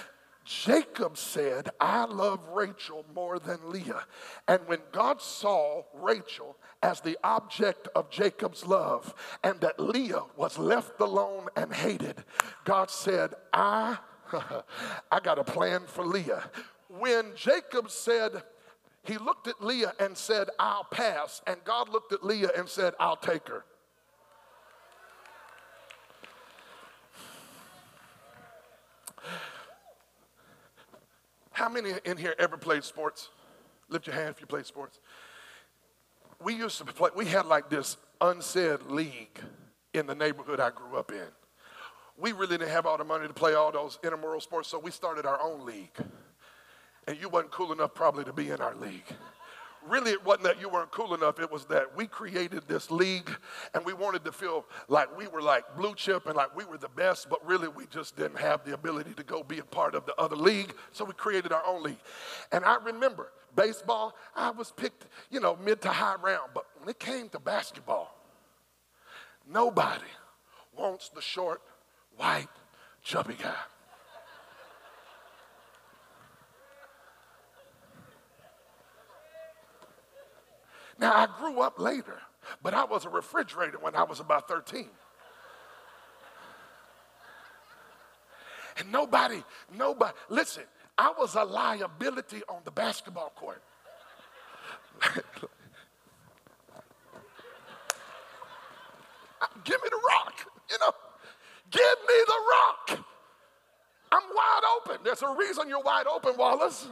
Jacob 0.48 1.18
said, 1.18 1.70
I 1.78 2.06
love 2.06 2.39
Rachel 2.54 3.06
more 3.14 3.38
than 3.38 3.70
Leah. 3.70 4.06
And 4.48 4.62
when 4.66 4.80
God 4.93 5.22
saw 5.22 5.84
Rachel 5.93 6.56
as 6.82 7.02
the 7.02 7.18
object 7.22 7.89
of 7.95 8.10
Jacob's 8.10 8.66
love 8.66 9.14
and 9.43 9.60
that 9.60 9.78
Leah 9.78 10.24
was 10.38 10.58
left 10.58 11.02
alone 11.02 11.48
and 11.58 11.74
hated, 11.74 12.24
God 12.64 12.89
said, 12.89 13.34
I, 13.52 13.98
I 15.12 15.20
got 15.20 15.38
a 15.38 15.43
plan 15.43 15.82
for 15.86 16.06
Leah. 16.06 16.50
When 16.88 17.34
Jacob 17.36 17.91
said, 17.91 18.41
he 19.04 19.18
looked 19.18 19.50
at 19.50 19.62
Leah 19.62 19.93
and 20.00 20.18
said, 20.18 20.48
I'll 20.58 20.86
pass. 20.86 21.41
And 21.45 21.58
God 21.66 21.89
looked 21.89 22.14
at 22.14 22.24
Leah 22.24 22.52
and 22.58 22.70
said, 22.70 22.93
I'll 23.02 23.18
take 23.18 23.50
her. 23.50 23.66
How 31.58 31.70
many 31.70 31.89
in 32.05 32.18
here 32.18 32.36
ever 32.38 32.55
played 32.55 32.84
sports? 32.84 33.30
Lift 33.89 34.05
your 34.05 34.16
hand 34.16 34.30
if 34.30 34.39
you 34.39 34.45
played 34.45 34.68
sports. 34.68 34.99
We 36.39 36.53
used 36.53 36.78
to 36.78 36.86
play, 36.86 37.10
we 37.16 37.26
had 37.26 37.47
like 37.47 37.68
this 37.68 37.97
unsaid 38.22 38.84
league 38.84 39.39
in 39.91 40.05
the 40.05 40.14
neighborhood 40.14 40.60
I 40.60 40.70
grew 40.70 40.99
up 40.99 41.12
in. 41.12 41.26
We 42.16 42.32
really 42.32 42.60
didn't 42.60 42.70
have 42.70 42.86
all 42.86 42.99
the 42.99 43.03
money 43.03 43.28
to 43.28 43.34
play 43.34 43.55
all 43.55 43.72
those 43.72 43.97
intramural 44.03 44.39
sports, 44.39 44.70
so 44.70 44.78
we 44.78 44.91
started 44.91 45.26
our 45.26 45.41
own 45.41 45.66
league. 45.66 45.97
And 47.08 47.20
you 47.20 47.28
wasn't 47.28 47.49
cool 47.49 47.74
enough 47.74 47.95
probably 47.95 48.26
to 48.26 48.34
be 48.34 48.51
in 48.51 48.62
our 48.62 48.76
league 48.76 49.16
really 49.90 50.12
it 50.12 50.26
wasn't 50.26 50.44
that 50.44 50.62
you 50.62 50.70
weren't 50.70 50.92
cool 50.92 51.14
enough. 51.14 51.40
It 51.40 51.52
was 51.52 51.66
that 51.66 51.96
we 51.96 52.08
created 52.08 52.68
this 52.68 52.92
league 52.92 53.30
and 53.74 53.86
we 53.86 53.94
wanted 53.94 54.24
to 54.26 54.32
feel 54.32 54.66
like 54.88 55.16
we 55.18 55.28
were 55.28 55.42
like 55.42 55.64
blue 55.76 55.96
chip 55.96 56.26
and 56.26 56.36
like 56.36 56.56
we 56.56 56.66
were 56.66 56.78
the 56.78 56.90
best 56.90 57.30
but 57.30 57.46
really 57.46 57.68
we 57.68 57.86
just 57.88 58.16
didn't 58.16 58.38
have 58.40 58.64
the 58.64 58.74
ability 58.74 59.14
to 59.16 59.24
go 59.24 59.44
be 59.44 59.60
a 59.60 59.64
part 59.64 59.96
of 59.96 60.06
the 60.06 60.16
other 60.16 60.36
league 60.36 60.74
so 60.92 61.06
we 61.06 61.14
created 61.14 61.52
our 61.52 61.66
own 61.66 61.84
league. 61.84 62.00
And 62.52 62.66
i 62.66 62.78
remember 62.84 63.32
baseball 63.56 64.16
i 64.36 64.52
was 64.52 64.72
picked 64.72 65.08
you 65.32 65.40
know 65.40 65.58
mid 65.64 65.82
to 65.82 65.90
high 65.90 66.16
round 66.22 66.50
but 66.54 66.66
when 66.78 66.90
it 66.90 67.00
came 67.00 67.28
to 67.30 67.40
basketball 67.40 68.16
nobody 69.52 70.06
wants 70.78 71.10
the 71.10 71.22
short 71.22 71.62
white 72.18 72.48
chubby 73.02 73.36
guy 73.42 73.56
Now, 81.00 81.14
I 81.14 81.28
grew 81.39 81.62
up 81.62 81.80
later, 81.80 82.20
but 82.62 82.74
I 82.74 82.86
was 82.86 83.06
a 83.06 83.10
refrigerator 83.10 83.78
when 83.80 83.95
I 83.95 84.04
was 84.04 84.20
about 84.20 84.48
13. 84.48 84.88
And 88.80 88.91
nobody, 88.91 89.43
nobody, 89.76 90.14
listen, 90.30 90.64
I 90.98 91.14
was 91.18 91.36
a 91.36 91.43
liability 91.43 92.41
on 92.50 92.62
the 92.64 92.72
basketball 92.72 93.32
court. 93.36 93.62
Give 99.64 99.82
me 99.82 99.89
the 99.89 100.02
rock, 100.08 100.45
you 100.70 100.78
know. 100.80 100.91
Give 101.70 101.82
me 101.82 102.24
the 102.26 102.41
rock. 102.50 103.06
I'm 104.12 104.24
wide 104.34 104.62
open. 104.78 104.98
There's 105.04 105.22
a 105.22 105.36
reason 105.38 105.68
you're 105.68 105.82
wide 105.82 106.08
open, 106.08 106.38
Wallace. 106.38 106.88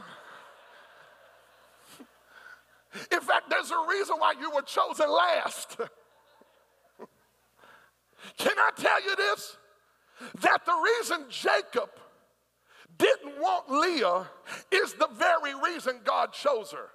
In 3.12 3.20
fact, 3.20 3.50
there's 3.50 3.70
a 3.70 3.86
reason 3.88 4.16
why 4.18 4.34
you 4.40 4.50
were 4.50 4.62
chosen 4.62 5.10
last. 5.10 5.76
Can 8.38 8.58
I 8.58 8.70
tell 8.76 9.02
you 9.02 9.16
this? 9.16 9.56
That 10.40 10.64
the 10.64 10.72
reason 10.72 11.26
Jacob 11.28 11.90
didn't 12.98 13.38
want 13.38 13.70
Leah 13.70 14.26
is 14.72 14.94
the 14.94 15.08
very 15.12 15.54
reason 15.54 16.00
God 16.04 16.32
chose 16.32 16.72
her. 16.72 16.88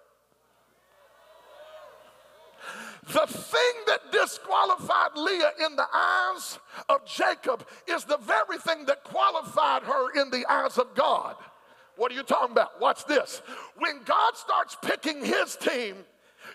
The 3.08 3.26
thing 3.28 3.74
that 3.88 4.12
disqualified 4.12 5.16
Leah 5.16 5.52
in 5.66 5.76
the 5.76 5.88
eyes 5.94 6.60
of 6.88 7.06
Jacob 7.06 7.66
is 7.88 8.04
the 8.04 8.18
very 8.18 8.60
thing 8.60 8.86
that 8.86 9.04
qualified 9.04 9.84
her 9.84 10.22
in 10.22 10.30
the 10.30 10.46
eyes 10.48 10.78
of 10.78 10.94
God. 10.96 11.36
What 12.02 12.12
are 12.12 12.16
you 12.16 12.24
talking 12.24 12.54
about? 12.54 12.82
Watch 12.82 13.06
this. 13.06 13.44
When 13.78 14.02
God 14.06 14.36
starts 14.36 14.76
picking 14.82 15.24
his 15.24 15.56
team, 15.56 15.98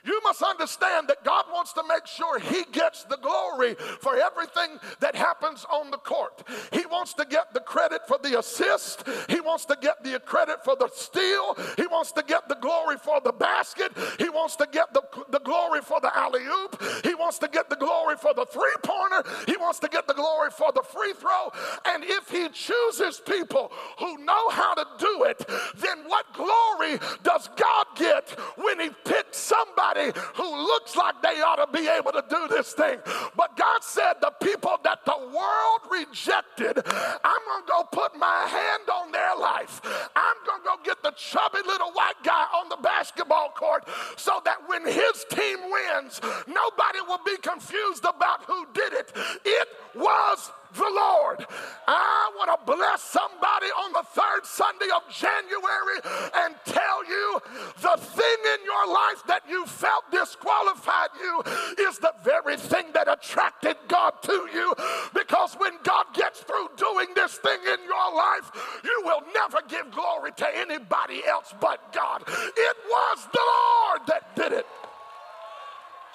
you 0.07 0.20
must 0.22 0.42
understand 0.42 1.09
that 1.09 1.24
God 1.24 1.46
wants 1.52 1.72
to 1.74 1.82
make 1.88 2.07
sure 2.07 2.38
He 2.38 2.64
gets 2.72 3.04
the 3.04 3.16
glory 3.16 3.74
for 3.74 4.16
everything 4.16 4.78
that 5.00 5.14
happens 5.16 5.66
on 5.70 5.90
the 5.90 5.98
court. 5.98 6.46
He 6.72 6.86
wants 6.86 7.14
to 7.14 7.26
get 7.28 7.52
the 7.52 7.61
credit 7.61 8.02
for 8.07 8.18
the 8.22 8.38
assist, 8.38 9.04
He 9.28 9.40
wants 9.40 9.64
to 9.66 9.76
get 9.80 10.04
the 10.04 10.18
credit 10.20 10.64
for 10.64 10.76
the 10.76 10.88
steal, 10.94 11.57
He 11.76 11.86
wants 11.86 12.12
to 12.12 12.22
get 12.26 12.48
the 12.48 12.57
glory 12.57 12.96
for 12.96 13.20
the 13.20 13.32
basket, 13.32 13.92
He 14.18 14.28
wants 14.28 14.57
to 14.57 14.68
get 14.70 14.92
the, 14.94 15.02
the 15.30 15.40
glory 15.40 15.80
for 15.80 16.00
the 16.00 16.16
alley 16.16 16.44
oop, 16.44 16.80
He 17.04 17.14
wants 17.14 17.38
to 17.40 17.48
get 17.48 17.68
the 17.68 17.76
glory 17.76 18.16
for 18.16 18.32
the 18.34 18.46
three 18.46 18.74
pointer, 18.82 19.24
He 19.46 19.57
wants 19.57 19.80
to 19.80 19.88
get 19.88 20.07
the 20.07 20.14
glory 20.14 20.50
for 20.50 20.70
the 20.72 20.82
free 20.82 21.14
throw. 21.14 21.50
And 21.86 22.04
if 22.04 22.30
He 22.30 22.48
chooses 22.50 23.20
people 23.20 23.72
who 23.98 24.18
know 24.24 24.48
how 24.50 24.74
to 24.74 24.86
do 24.98 25.24
it, 25.24 25.44
then 25.76 26.04
what 26.07 26.32
glory 26.32 26.98
does 27.22 27.48
God 27.57 27.86
get 27.96 28.30
when 28.57 28.78
He 28.80 28.90
picks 29.04 29.38
somebody? 29.38 29.95
who 30.34 30.57
looks 30.57 30.97
like 30.97 31.20
they 31.22 31.40
ought 31.40 31.57
to 31.57 31.72
be 31.72 31.88
able 31.88 32.12
to 32.12 32.24
do 32.28 32.49
this 32.49 32.72
thing. 32.72 32.99
But 33.36 33.57
God 33.57 33.82
said, 33.82 34.14
The 34.20 34.32
people 34.42 34.78
that 34.84 35.05
the 35.05 35.18
world 35.18 35.80
rejected, 35.90 36.78
I'm 36.86 37.42
going 37.47 37.64
to 37.64 37.68
go 37.68 37.84
put 37.90 38.16
my 38.16 38.47
hand 38.49 38.88
on 38.92 39.12
their 39.12 39.36
life. 39.36 39.80
I'm 40.14 40.36
going 40.47 40.62
to 40.62 40.64
go 40.64 40.76
get 40.84 41.03
the 41.03 41.12
chubby 41.16 41.61
little 41.66 41.92
white 41.92 42.22
guy 42.24 42.44
on 42.55 42.68
the 42.68 42.76
basketball 42.76 43.51
court 43.51 43.88
so 44.16 44.40
that 44.44 44.57
when 44.68 44.84
his 44.84 45.24
team 45.30 45.59
wins, 45.70 46.20
nobody 46.47 47.01
will 47.07 47.20
be 47.24 47.36
confused 47.38 48.05
about 48.05 48.44
who 48.44 48.66
did 48.72 48.92
it. 48.92 49.12
It 49.44 49.68
was 49.94 50.53
the 50.76 50.92
Lord. 50.94 51.46
I 51.88 52.30
want 52.36 52.50
to 52.52 52.60
bless 52.66 53.02
somebody 53.02 53.66
on 53.66 53.92
the 53.92 54.04
third 54.12 54.44
Sunday 54.44 54.88
of 54.94 55.02
January 55.12 55.98
and 56.34 56.54
tell 56.64 57.04
you 57.08 57.40
the 57.80 57.96
thing 57.96 58.40
in 58.54 58.60
your 58.64 58.92
life 58.92 59.22
that 59.26 59.42
you 59.48 59.66
felt 59.66 60.04
disqualified 60.10 61.10
you 61.20 61.42
is 61.88 61.98
the 61.98 62.12
very 62.22 62.56
thing 62.56 62.86
that 62.94 63.08
attracted 63.08 63.76
God 63.88 64.14
to 64.22 64.48
you. 64.52 64.74
Because 65.14 65.54
when 65.54 65.72
God 65.82 66.06
gets 66.14 66.40
through 66.40 66.68
doing 66.76 67.08
this 67.14 67.38
thing 67.38 67.60
in 67.60 67.80
your 67.84 68.14
life, 68.14 68.50
you 68.84 69.02
will 69.04 69.22
never 69.34 69.58
give 69.68 69.90
glory 69.90 70.32
to 70.36 70.46
anybody 70.56 71.22
else 71.26 71.54
but 71.60 71.92
God. 71.92 72.22
It 72.26 72.76
was 72.88 73.26
the 73.32 73.40
Lord 73.40 74.00
that 74.08 74.36
did 74.36 74.52
it. 74.52 74.66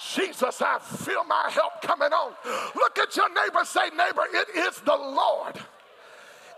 Jesus, 0.09 0.61
I 0.61 0.79
feel 0.79 1.23
my 1.23 1.49
help 1.49 1.81
coming 1.81 2.11
on. 2.11 2.33
Look 2.75 2.97
at 2.97 3.15
your 3.15 3.29
neighbor, 3.29 3.63
say, 3.63 3.89
neighbor, 3.89 4.23
it 4.33 4.49
is 4.55 4.79
the 4.81 4.95
Lord. 4.95 5.55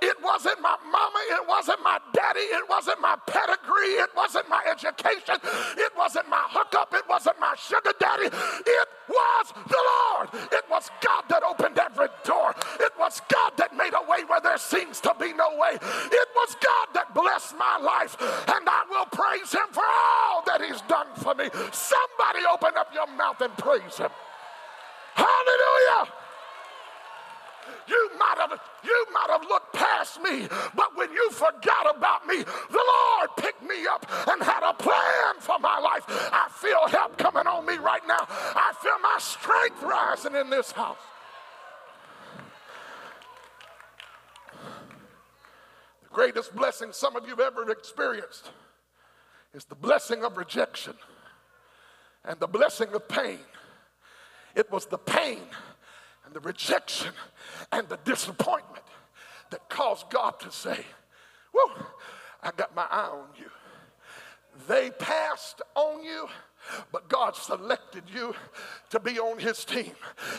It 0.04 0.18
wasn't 0.22 0.60
my 0.60 0.76
mama, 0.92 1.20
it 1.32 1.48
wasn't 1.48 1.82
my 1.82 1.98
daddy, 2.12 2.42
it 2.42 2.68
wasn't 2.70 3.00
my 3.00 3.16
pedigree, 3.26 3.96
it 4.04 4.10
wasn't 4.14 4.50
my 4.50 4.62
education, 4.70 5.36
it 5.78 5.92
wasn't 5.96 6.28
my 6.28 6.44
hookup, 6.50 6.94
it 6.94 7.08
wasn't 7.08 7.40
my 7.40 7.56
sugar 7.56 7.94
daddy. 8.00 8.26
It 8.26 8.88
was 9.08 9.54
the 9.56 9.80
Lord. 9.80 10.28
It 10.52 10.66
was 10.70 10.90
God 11.00 11.24
that 11.30 11.44
opened 11.44 11.80
every 11.80 12.08
door. 12.26 12.54
It 12.82 12.92
was 13.00 13.22
God 13.30 13.54
that 13.56 13.76
made 13.78 13.94
a 13.94 14.04
way 14.10 14.26
where 14.28 14.42
there 14.42 14.58
seems 14.58 15.00
to 15.02 15.16
be 15.18 15.32
no 15.32 15.56
way. 15.58 15.80
It 15.80 16.30
was 16.36 16.56
God 16.60 16.88
that 16.96 17.14
blessed 17.16 17.56
my 17.58 17.78
life, 17.78 18.18
and 18.20 18.68
I 18.68 18.84
will 18.90 19.06
praise 19.06 19.54
Him 19.54 19.68
for 19.72 19.84
all 19.84 20.44
that 20.48 20.62
He's 20.62 20.82
done 20.82 21.08
for 21.16 21.34
me. 21.34 21.48
Somebody 21.72 22.40
open 22.52 22.76
up 22.78 22.94
your 22.94 23.08
mouth 23.16 23.40
and 23.40 23.56
praise 23.58 23.98
Him. 23.98 24.12
Hallelujah. 25.16 26.23
You 27.88 28.10
might 28.18 28.36
have 28.38 28.60
you 28.84 29.06
might 29.14 29.30
have 29.30 29.44
looked 29.44 29.74
past 29.74 30.22
me, 30.22 30.48
but 30.76 30.96
when 30.96 31.12
you 31.12 31.30
forgot 31.32 31.96
about 31.96 32.28
me, 32.28 32.38
the 32.38 32.84
Lord 32.94 33.30
picked 33.38 33.64
me 33.64 33.86
up 33.88 34.06
and 34.28 34.42
had 34.42 34.64
a 34.68 34.74
plan 34.74 35.36
for 35.40 35.60
my 35.60 35.80
life. 35.80 36.04
I 36.08 36.48
feel 36.52 36.88
help 36.88 37.18
coming 37.18 37.48
on 37.48 37.66
me 37.66 37.78
right 37.78 38.06
now. 38.08 38.28
I 38.30 38.74
feel 38.82 39.00
my 39.02 39.18
strength 39.20 39.84
rising 39.84 40.36
in 40.36 40.50
this 40.50 40.72
house. 40.72 40.98
The 46.04 46.10
greatest 46.10 46.56
blessing 46.56 46.90
some 46.92 47.16
of 47.16 47.24
you 47.24 47.32
have 47.32 47.40
ever 47.40 47.70
experienced 47.72 48.52
is 49.54 49.66
the 49.66 49.76
blessing 49.76 50.24
of 50.24 50.38
rejection 50.38 50.94
and 52.26 52.40
the 52.40 52.48
blessing 52.48 52.90
of 52.94 53.08
pain. 53.08 53.40
It 54.56 54.72
was 54.72 54.86
the 54.86 54.98
pain 54.98 55.42
and 56.26 56.34
the 56.34 56.40
rejection 56.40 57.14
and 57.72 57.88
the 57.90 57.98
disappointment 58.04 58.84
that 59.50 59.70
caused 59.70 60.10
God 60.10 60.40
to 60.42 60.52
say, 60.52 60.80
Whoa, 61.54 61.86
I 62.42 62.52
got 62.52 62.76
my 62.76 62.86
eye 62.90 63.10
on 63.12 63.28
you. 63.38 63.50
They 64.68 64.92
passed 64.92 65.62
on 65.76 66.04
you 66.04 66.28
but 66.92 67.10
God 67.10 67.36
selected 67.36 68.04
you 68.14 68.34
to 68.90 69.00
be 69.00 69.20
on 69.20 69.40
his 69.40 69.66
team. 69.66 69.94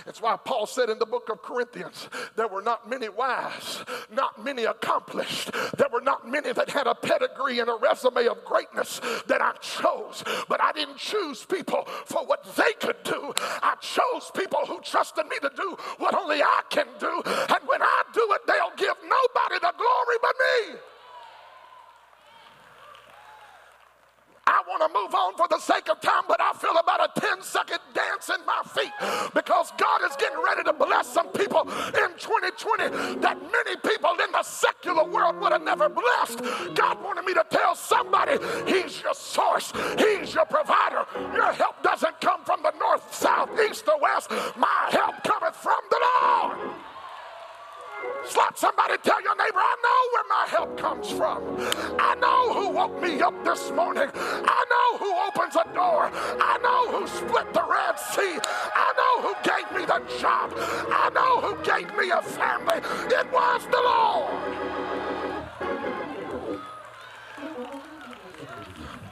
That's 0.04 0.20
why 0.20 0.36
Paul 0.36 0.66
said 0.66 0.88
in 0.88 0.98
the 0.98 1.06
book 1.06 1.28
of 1.30 1.42
Corinthians, 1.42 2.08
there 2.36 2.48
were 2.48 2.62
not 2.62 2.88
many 2.88 3.08
wise, 3.08 3.84
not 4.10 4.42
many 4.42 4.64
accomplished, 4.64 5.52
there 5.76 5.88
were 5.92 6.00
not 6.00 6.28
many 6.28 6.52
that 6.52 6.70
had 6.70 6.86
a 6.86 6.94
pedigree 6.94 7.60
and 7.60 7.68
a 7.68 7.74
resume 7.80 8.26
of 8.26 8.44
greatness 8.44 9.00
that 9.26 9.42
I 9.42 9.52
chose. 9.60 10.24
But 10.48 10.60
I 10.60 10.72
didn't 10.72 10.98
choose 10.98 11.44
people 11.44 11.84
for 12.06 12.24
what 12.26 12.44
they 12.56 12.72
could 12.80 13.02
do. 13.04 13.32
I 13.38 13.76
chose 13.80 14.30
people 14.34 14.60
who 14.66 14.80
trusted 14.80 15.26
me 15.26 15.36
to 15.40 15.50
do 15.56 15.76
what 15.98 16.14
only 16.14 16.42
I 16.42 16.62
can 16.70 16.86
do. 16.98 17.22
And 17.24 17.58
when 17.66 17.82
I 17.82 18.02
do 18.12 18.32
it, 18.32 18.46
they'll 18.46 18.76
give 18.76 18.96
nobody 19.02 19.58
the 19.60 19.72
glory 19.76 20.16
but 20.22 20.34
me. 20.38 20.78
I 24.46 24.62
want 24.68 24.82
to 24.82 24.98
move 24.98 25.14
on 25.14 25.36
for 25.36 25.48
the 25.48 25.58
sake 25.58 25.88
of 25.88 26.00
time, 26.00 26.24
but 26.28 26.40
I 26.40 26.52
feel 26.52 26.76
about 26.76 27.00
a 27.00 27.20
10 27.20 27.42
second 27.42 27.78
dance 27.94 28.28
in 28.28 28.44
my 28.44 28.60
feet 28.68 28.92
because 29.34 29.72
God 29.78 30.02
is 30.04 30.16
getting 30.16 30.38
ready 30.44 30.62
to 30.64 30.72
bless 30.72 31.08
some 31.08 31.28
people 31.28 31.62
in 31.62 32.10
2020 32.18 33.20
that 33.20 33.40
many 33.40 33.76
people 33.76 34.10
in 34.24 34.32
the 34.32 34.42
secular 34.42 35.04
world 35.04 35.40
would 35.40 35.52
have 35.52 35.62
never 35.62 35.88
blessed. 35.88 36.40
God 36.74 37.02
wanted 37.02 37.24
me 37.24 37.34
to 37.34 37.44
tell 37.50 37.74
somebody 37.74 38.38
He's 38.66 39.02
your 39.02 39.14
source, 39.14 39.72
He's 39.98 40.34
your 40.34 40.46
provider. 40.46 41.06
Your 41.34 41.52
help 41.52 41.82
doesn't 41.82 42.20
come 42.20 42.44
from 42.44 42.62
the 42.62 42.72
north, 42.78 43.14
south, 43.14 43.50
east, 43.68 43.88
or 43.88 44.00
west. 44.00 44.30
My 44.56 44.88
help 44.90 45.22
cometh 45.24 45.56
from 45.56 45.80
the 45.90 46.00
Lord. 46.22 46.74
Slap 48.26 48.56
somebody, 48.56 48.94
tell 49.02 49.22
your 49.22 49.36
neighbor, 49.36 49.58
I 49.58 49.76
know 49.84 50.00
where 50.12 50.24
my 50.28 50.46
help 50.48 50.78
comes 50.78 51.10
from. 51.10 51.42
I 52.00 52.14
know 52.14 52.54
who 52.54 52.70
woke 52.70 53.02
me 53.02 53.20
up 53.20 53.44
this 53.44 53.70
morning. 53.70 54.10
I 54.14 54.64
know 54.72 54.98
who 54.98 55.14
opens 55.28 55.56
a 55.56 55.64
door. 55.74 56.10
I 56.40 56.58
know 56.62 56.90
who 56.90 57.06
split 57.06 57.52
the 57.52 57.64
Red 57.68 57.98
Sea. 57.98 58.40
I 58.74 58.92
know 58.96 59.22
who 59.22 59.34
gave 59.44 59.70
me 59.78 59.84
the 59.84 60.00
job. 60.18 60.52
I 60.56 61.10
know 61.14 61.40
who 61.40 61.62
gave 61.62 61.94
me 61.98 62.10
a 62.10 62.22
family. 62.22 62.80
It 63.14 63.30
was 63.30 63.66
the 63.66 63.82
Lord. 63.82 64.32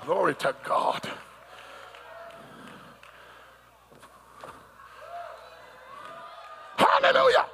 Glory 0.06 0.34
to 0.36 0.54
God. 0.64 1.08
Hallelujah 6.76 7.46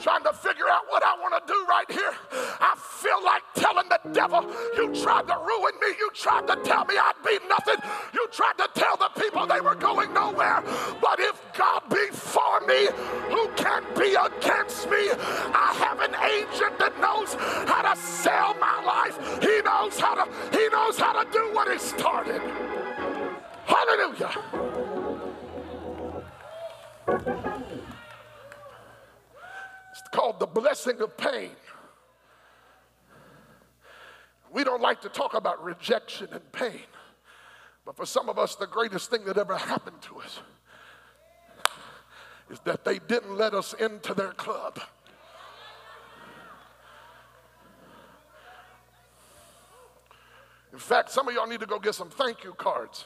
trying 0.00 0.24
to 0.24 0.32
figure 0.32 0.68
out 0.68 0.82
what 0.88 1.02
I 1.04 1.14
want 1.20 1.34
to 1.34 1.52
do 1.52 1.64
right 1.68 1.90
here. 1.90 2.14
I 2.60 2.74
feel 2.76 3.22
like 3.24 3.42
telling 3.54 3.88
the 3.88 4.00
devil, 4.12 4.42
You 4.76 4.94
tried 4.94 5.26
to 5.28 5.36
ruin 5.36 5.74
me. 5.80 5.88
You 5.98 6.10
tried 6.14 6.46
to 6.48 6.56
tell 6.64 6.84
me 6.84 6.96
I'd 6.96 7.14
be 7.24 7.38
nothing. 7.48 7.76
You 8.12 8.26
tried 8.32 8.58
to 8.58 8.68
tell 8.74 8.96
the 8.96 9.10
people 9.20 9.46
they 9.46 9.60
were 9.60 9.74
going 9.74 10.12
nowhere. 10.12 10.62
But 11.00 11.20
if 11.20 11.40
God 11.56 11.82
be 11.90 12.06
for 12.12 12.60
me, 12.66 12.88
who 13.30 13.48
can 13.56 13.84
be 13.98 14.14
against 14.14 14.88
me? 14.90 15.10
I 15.54 15.74
have 15.78 16.00
an 16.00 16.14
agent 16.14 16.78
that 16.78 16.98
knows 17.00 17.34
how 17.68 17.82
to 17.82 18.00
sell 18.00 18.54
my 18.54 18.82
life. 18.84 19.16
He 19.42 19.60
knows 19.62 19.98
how 19.98 20.14
to, 20.24 20.56
he 20.56 20.68
knows 20.68 20.98
how 20.98 21.22
to 21.22 21.30
do 21.30 21.54
what 21.54 21.70
he 21.70 21.78
started. 21.78 22.40
Hallelujah 23.66 24.34
called 30.14 30.38
the 30.38 30.46
blessing 30.46 31.00
of 31.00 31.16
pain. 31.16 31.50
We 34.52 34.62
don't 34.62 34.80
like 34.80 35.00
to 35.00 35.08
talk 35.08 35.34
about 35.34 35.62
rejection 35.64 36.28
and 36.30 36.52
pain, 36.52 36.86
but 37.84 37.96
for 37.96 38.06
some 38.06 38.28
of 38.28 38.38
us, 38.38 38.54
the 38.54 38.68
greatest 38.68 39.10
thing 39.10 39.24
that 39.24 39.36
ever 39.36 39.56
happened 39.56 40.00
to 40.02 40.20
us 40.20 40.38
is 42.48 42.60
that 42.60 42.84
they 42.84 43.00
didn't 43.00 43.36
let 43.36 43.54
us 43.54 43.74
into 43.74 44.14
their 44.14 44.30
club. 44.30 44.80
In 50.72 50.78
fact, 50.78 51.10
some 51.10 51.26
of 51.26 51.34
y'all 51.34 51.48
need 51.48 51.60
to 51.60 51.66
go 51.66 51.80
get 51.80 51.96
some 51.96 52.10
thank 52.10 52.44
you 52.44 52.52
cards. 52.52 53.04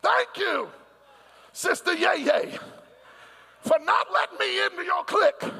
Thank 0.00 0.28
you, 0.38 0.68
Sister 1.52 1.92
Yay 1.92 2.24
Yay 2.24 2.58
for 3.64 3.78
not 3.84 4.06
letting 4.12 4.38
me 4.38 4.64
into 4.64 4.84
your 4.84 5.04
clique. 5.04 5.52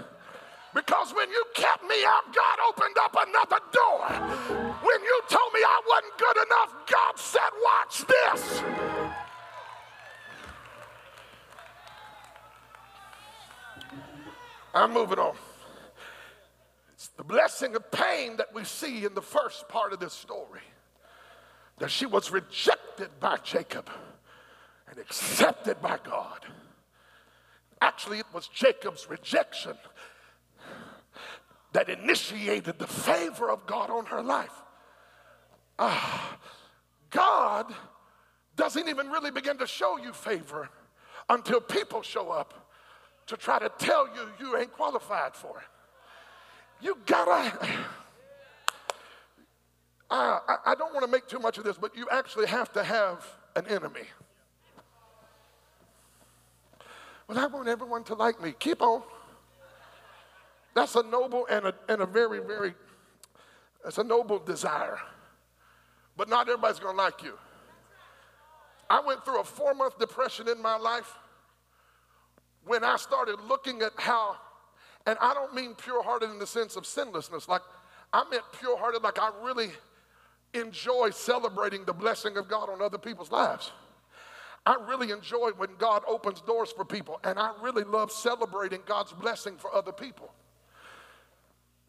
Because 0.74 1.14
when 1.14 1.30
you 1.30 1.44
kept 1.54 1.84
me 1.84 2.04
out, 2.04 2.34
God 2.34 2.58
opened 2.68 2.96
up 3.00 3.16
another 3.26 3.62
door. 3.72 4.08
When 4.82 5.02
you 5.02 5.20
told 5.28 5.52
me 5.52 5.60
I 5.60 5.80
wasn't 5.88 6.18
good 6.18 6.36
enough, 6.46 6.74
God 6.90 7.18
said, 7.18 7.40
Watch 7.64 8.04
this. 8.06 8.62
I'm 14.74 14.92
moving 14.92 15.20
on. 15.20 15.36
It's 16.94 17.08
the 17.08 17.22
blessing 17.22 17.76
of 17.76 17.90
pain 17.92 18.36
that 18.38 18.52
we 18.52 18.64
see 18.64 19.04
in 19.04 19.14
the 19.14 19.22
first 19.22 19.68
part 19.68 19.92
of 19.92 20.00
this 20.00 20.12
story 20.12 20.60
that 21.78 21.90
she 21.90 22.06
was 22.06 22.30
rejected 22.32 23.08
by 23.20 23.36
Jacob 23.44 23.88
and 24.88 24.98
accepted 24.98 25.80
by 25.80 25.98
God. 26.02 26.44
Actually, 27.84 28.18
it 28.18 28.26
was 28.32 28.48
Jacob's 28.48 29.10
rejection 29.10 29.74
that 31.74 31.90
initiated 31.90 32.78
the 32.78 32.86
favor 32.86 33.50
of 33.50 33.66
God 33.66 33.90
on 33.90 34.06
her 34.06 34.22
life. 34.22 34.62
Ah, 35.78 36.38
God 37.10 37.74
doesn't 38.56 38.88
even 38.88 39.10
really 39.10 39.30
begin 39.30 39.58
to 39.58 39.66
show 39.66 39.98
you 39.98 40.14
favor 40.14 40.70
until 41.28 41.60
people 41.60 42.00
show 42.00 42.30
up 42.30 42.72
to 43.26 43.36
try 43.36 43.58
to 43.58 43.70
tell 43.76 44.06
you 44.06 44.30
you 44.40 44.56
ain't 44.56 44.72
qualified 44.72 45.34
for 45.34 45.58
it. 45.58 45.66
You 46.80 46.96
gotta. 47.04 47.52
I, 50.10 50.56
I 50.64 50.74
don't 50.74 50.94
want 50.94 51.04
to 51.04 51.10
make 51.12 51.26
too 51.26 51.38
much 51.38 51.58
of 51.58 51.64
this, 51.64 51.76
but 51.76 51.94
you 51.94 52.08
actually 52.10 52.46
have 52.46 52.72
to 52.72 52.82
have 52.82 53.26
an 53.56 53.66
enemy. 53.68 54.06
Well, 57.26 57.38
I 57.38 57.46
want 57.46 57.68
everyone 57.68 58.04
to 58.04 58.14
like 58.14 58.40
me. 58.42 58.54
Keep 58.58 58.82
on. 58.82 59.02
That's 60.74 60.94
a 60.96 61.02
noble 61.02 61.46
and 61.50 61.66
a, 61.66 61.74
and 61.88 62.02
a 62.02 62.06
very, 62.06 62.40
very, 62.40 62.74
it's 63.86 63.98
a 63.98 64.04
noble 64.04 64.38
desire. 64.38 64.98
But 66.16 66.28
not 66.28 66.48
everybody's 66.48 66.80
going 66.80 66.96
to 66.96 67.02
like 67.02 67.22
you. 67.22 67.38
I 68.90 69.00
went 69.00 69.24
through 69.24 69.40
a 69.40 69.44
four 69.44 69.74
month 69.74 69.98
depression 69.98 70.48
in 70.48 70.60
my 70.60 70.76
life 70.76 71.16
when 72.66 72.84
I 72.84 72.96
started 72.96 73.36
looking 73.48 73.82
at 73.82 73.92
how, 73.96 74.36
and 75.06 75.18
I 75.20 75.34
don't 75.34 75.54
mean 75.54 75.74
pure 75.74 76.02
hearted 76.02 76.30
in 76.30 76.38
the 76.38 76.46
sense 76.46 76.76
of 76.76 76.86
sinlessness, 76.86 77.48
like 77.48 77.62
I 78.12 78.24
meant 78.30 78.44
pure 78.58 78.78
hearted, 78.78 79.02
like 79.02 79.18
I 79.18 79.30
really 79.42 79.70
enjoy 80.54 81.10
celebrating 81.10 81.84
the 81.84 81.92
blessing 81.92 82.36
of 82.36 82.48
God 82.48 82.70
on 82.70 82.80
other 82.80 82.98
people's 82.98 83.30
lives. 83.30 83.72
I 84.66 84.76
really 84.88 85.10
enjoy 85.10 85.50
when 85.56 85.70
God 85.78 86.02
opens 86.08 86.40
doors 86.40 86.72
for 86.72 86.84
people, 86.84 87.20
and 87.22 87.38
I 87.38 87.52
really 87.60 87.84
love 87.84 88.10
celebrating 88.10 88.80
God's 88.86 89.12
blessing 89.12 89.56
for 89.56 89.74
other 89.74 89.92
people. 89.92 90.32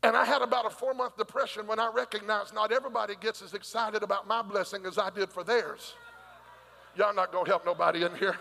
And 0.04 0.16
I 0.16 0.26
had 0.26 0.42
about 0.42 0.66
a 0.66 0.70
four 0.70 0.94
month 0.94 1.18
depression 1.18 1.66
when 1.68 1.80
I 1.80 1.90
recognized 1.94 2.54
not 2.54 2.72
everybody 2.72 3.16
gets 3.20 3.42
as 3.42 3.54
excited 3.54 4.04
about 4.04 4.28
my 4.28 4.42
blessing 4.42 4.86
as 4.86 4.98
I 4.98 5.10
did 5.10 5.32
for 5.32 5.44
theirs. 5.44 5.96
Y'all 6.96 7.14
not 7.14 7.32
gonna 7.32 7.50
help 7.50 7.66
nobody 7.66 8.04
in 8.04 8.14
here. 8.16 8.38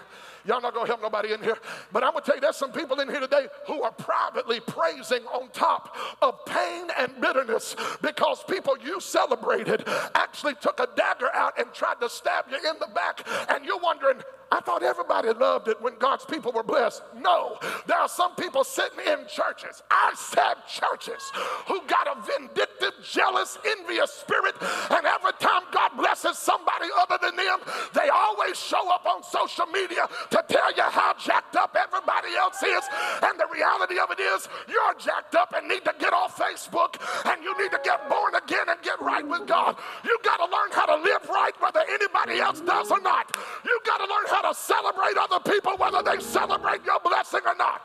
Y'all 0.47 0.61
not 0.61 0.75
gonna 0.75 0.87
help 0.87 1.01
nobody 1.01 1.33
in 1.33 1.43
here. 1.43 1.57
But 1.93 2.05
I'm 2.05 2.13
gonna 2.13 2.25
tell 2.25 2.35
you, 2.35 2.41
there's 2.41 2.57
some 2.57 2.73
people 2.73 3.01
in 3.01 3.09
here 3.09 3.21
today 3.21 3.47
who 3.67 3.83
are 3.83 3.93
privately 3.93 4.61
praising 4.61 5.23
on 5.27 5.49
top 5.51 5.97
of 6.21 6.45
pain 6.45 6.89
and 6.99 7.13
bitterness 7.21 7.77
because 8.03 8.45
people 8.45 8.77
you 8.83 9.01
celebrated 9.01 9.85
actually 10.15 10.55
took 10.61 10.81
a 10.81 10.89
dagger 10.97 11.33
out 11.35 11.59
and 11.59 11.73
tried 11.73 12.01
to 12.01 12.09
stab 12.09 12.47
you 12.51 12.57
in 12.57 12.79
the 12.79 12.89
back. 12.95 13.27
And 13.49 13.65
you're 13.65 13.79
wondering, 13.79 14.21
I 14.55 14.61
thought 14.61 14.85
everybody 14.85 15.31
loved 15.31 15.69
it 15.69 15.81
when 15.81 15.99
God's 15.99 16.25
people 16.25 16.53
were 16.53 16.63
blessed. 16.63 17.03
No, 17.19 17.59
there 17.87 17.99
are 17.99 18.09
some 18.09 18.37
people 18.37 18.63
sitting 18.63 19.01
in 19.01 19.27
churches, 19.27 19.83
I 19.91 20.13
said 20.15 20.55
churches, 20.69 21.33
who 21.67 21.81
got 21.89 22.07
a 22.07 22.21
vindictive, 22.23 22.93
jealous, 23.03 23.59
envious 23.79 24.13
spirit. 24.13 24.55
And 24.91 25.05
every 25.07 25.33
time 25.41 25.63
God 25.73 25.91
blesses 25.97 26.39
somebody 26.39 26.87
other 27.01 27.19
than 27.21 27.35
them, 27.35 27.59
they 27.95 28.09
always 28.11 28.57
show 28.59 28.93
up 28.93 29.05
on 29.07 29.25
social 29.25 29.67
media 29.67 30.07
to 30.35 30.45
tell 30.49 30.75
you 30.75 30.83
how 30.83 31.15
jacked 31.15 31.55
up 31.55 31.77
everybody 31.79 32.35
else 32.35 32.61
is. 32.63 32.83
And 33.23 33.39
the 33.39 33.47
reality 33.53 33.99
of 34.03 34.11
it 34.11 34.19
is, 34.19 34.49
you're 34.67 34.95
jacked 34.99 35.35
up 35.37 35.55
and 35.57 35.69
need 35.69 35.85
to 35.85 35.95
get 35.99 36.13
off 36.13 36.37
Facebook 36.37 36.99
and 37.31 37.43
you 37.45 37.57
need 37.63 37.71
to 37.71 37.81
get 37.85 38.09
born 38.09 38.35
again 38.35 38.67
and 38.69 38.81
get 38.83 39.01
right 39.01 39.27
with 39.27 39.47
God. 39.47 39.77
You 40.05 40.19
got 40.25 40.39
to 40.39 40.51
learn 40.51 40.71
how 40.73 40.87
to 40.87 40.97
live 41.03 41.29
right 41.29 41.55
whether 41.61 41.81
anybody 41.89 42.41
else 42.41 42.61
does 42.61 42.91
or 42.91 43.01
not. 43.01 43.31
You 43.65 43.79
got 43.87 43.99
to 43.99 44.05
learn 44.05 44.27
how 44.29 44.51
to 44.51 44.55
celebrate 44.55 45.17
other 45.17 45.39
people 45.39 45.77
whether 45.79 46.03
they 46.03 46.21
celebrate 46.21 46.85
your 46.85 46.99
blessing 47.01 47.41
or 47.47 47.55
not. 47.55 47.81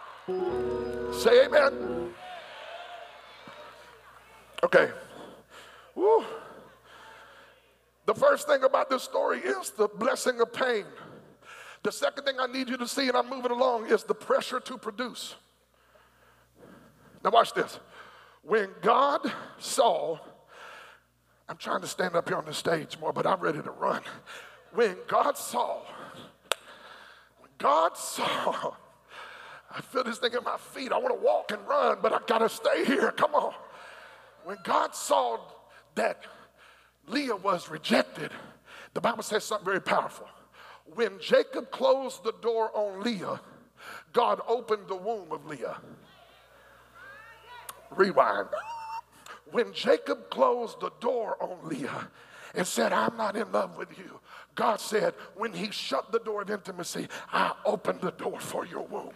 Say 1.13 1.45
amen. 1.45 2.13
Okay. 4.63 4.89
Woo. 5.95 6.25
The 8.05 8.15
first 8.15 8.47
thing 8.47 8.63
about 8.63 8.89
this 8.89 9.03
story 9.03 9.39
is 9.39 9.69
the 9.71 9.87
blessing 9.87 10.41
of 10.41 10.51
pain. 10.51 10.85
The 11.83 11.91
second 11.91 12.25
thing 12.25 12.35
I 12.39 12.47
need 12.47 12.69
you 12.69 12.77
to 12.77 12.87
see, 12.87 13.07
and 13.07 13.15
I'm 13.15 13.29
moving 13.29 13.51
along, 13.51 13.87
is 13.87 14.03
the 14.03 14.13
pressure 14.13 14.59
to 14.59 14.77
produce. 14.77 15.35
Now, 17.23 17.31
watch 17.31 17.53
this. 17.53 17.79
When 18.43 18.69
God 18.81 19.31
saw, 19.57 20.19
I'm 21.47 21.57
trying 21.57 21.81
to 21.81 21.87
stand 21.87 22.15
up 22.15 22.27
here 22.27 22.37
on 22.37 22.45
the 22.45 22.53
stage 22.53 22.97
more, 22.99 23.13
but 23.13 23.25
I'm 23.25 23.39
ready 23.39 23.61
to 23.61 23.71
run. 23.71 24.01
When 24.73 24.97
God 25.07 25.37
saw, 25.37 25.81
when 27.39 27.51
God 27.57 27.97
saw, 27.97 28.73
I 29.71 29.81
feel 29.81 30.03
this 30.03 30.17
thing 30.17 30.33
in 30.33 30.43
my 30.43 30.57
feet. 30.57 30.91
I 30.91 30.97
want 30.97 31.17
to 31.17 31.25
walk 31.25 31.51
and 31.51 31.65
run, 31.67 31.99
but 32.01 32.11
I 32.11 32.19
got 32.27 32.39
to 32.39 32.49
stay 32.49 32.85
here. 32.85 33.11
Come 33.11 33.35
on. 33.35 33.53
When 34.43 34.57
God 34.63 34.95
saw 34.95 35.37
that 35.95 36.23
Leah 37.07 37.35
was 37.35 37.69
rejected, 37.69 38.31
the 38.93 39.01
Bible 39.01 39.23
says 39.23 39.43
something 39.43 39.65
very 39.65 39.81
powerful 39.81 40.27
when 40.95 41.19
Jacob 41.19 41.71
closed 41.71 42.23
the 42.23 42.33
door 42.41 42.71
on 42.73 43.01
Leah, 43.01 43.41
God 44.13 44.41
opened 44.47 44.87
the 44.87 44.95
womb 44.95 45.31
of 45.31 45.45
Leah. 45.45 45.77
Rewind. 47.91 48.49
When 49.51 49.73
Jacob 49.73 50.29
closed 50.29 50.79
the 50.79 50.91
door 50.99 51.35
on 51.41 51.67
Leah 51.67 52.09
and 52.53 52.67
said, 52.67 52.93
I'm 52.93 53.17
not 53.17 53.35
in 53.35 53.51
love 53.51 53.77
with 53.77 53.97
you, 53.97 54.19
God 54.55 54.79
said, 54.79 55.13
when 55.35 55.53
he 55.53 55.71
shut 55.71 56.11
the 56.11 56.19
door 56.19 56.41
of 56.41 56.51
intimacy, 56.51 57.07
I 57.31 57.53
opened 57.65 58.01
the 58.01 58.11
door 58.11 58.39
for 58.39 58.65
your 58.65 58.85
womb. 58.85 59.13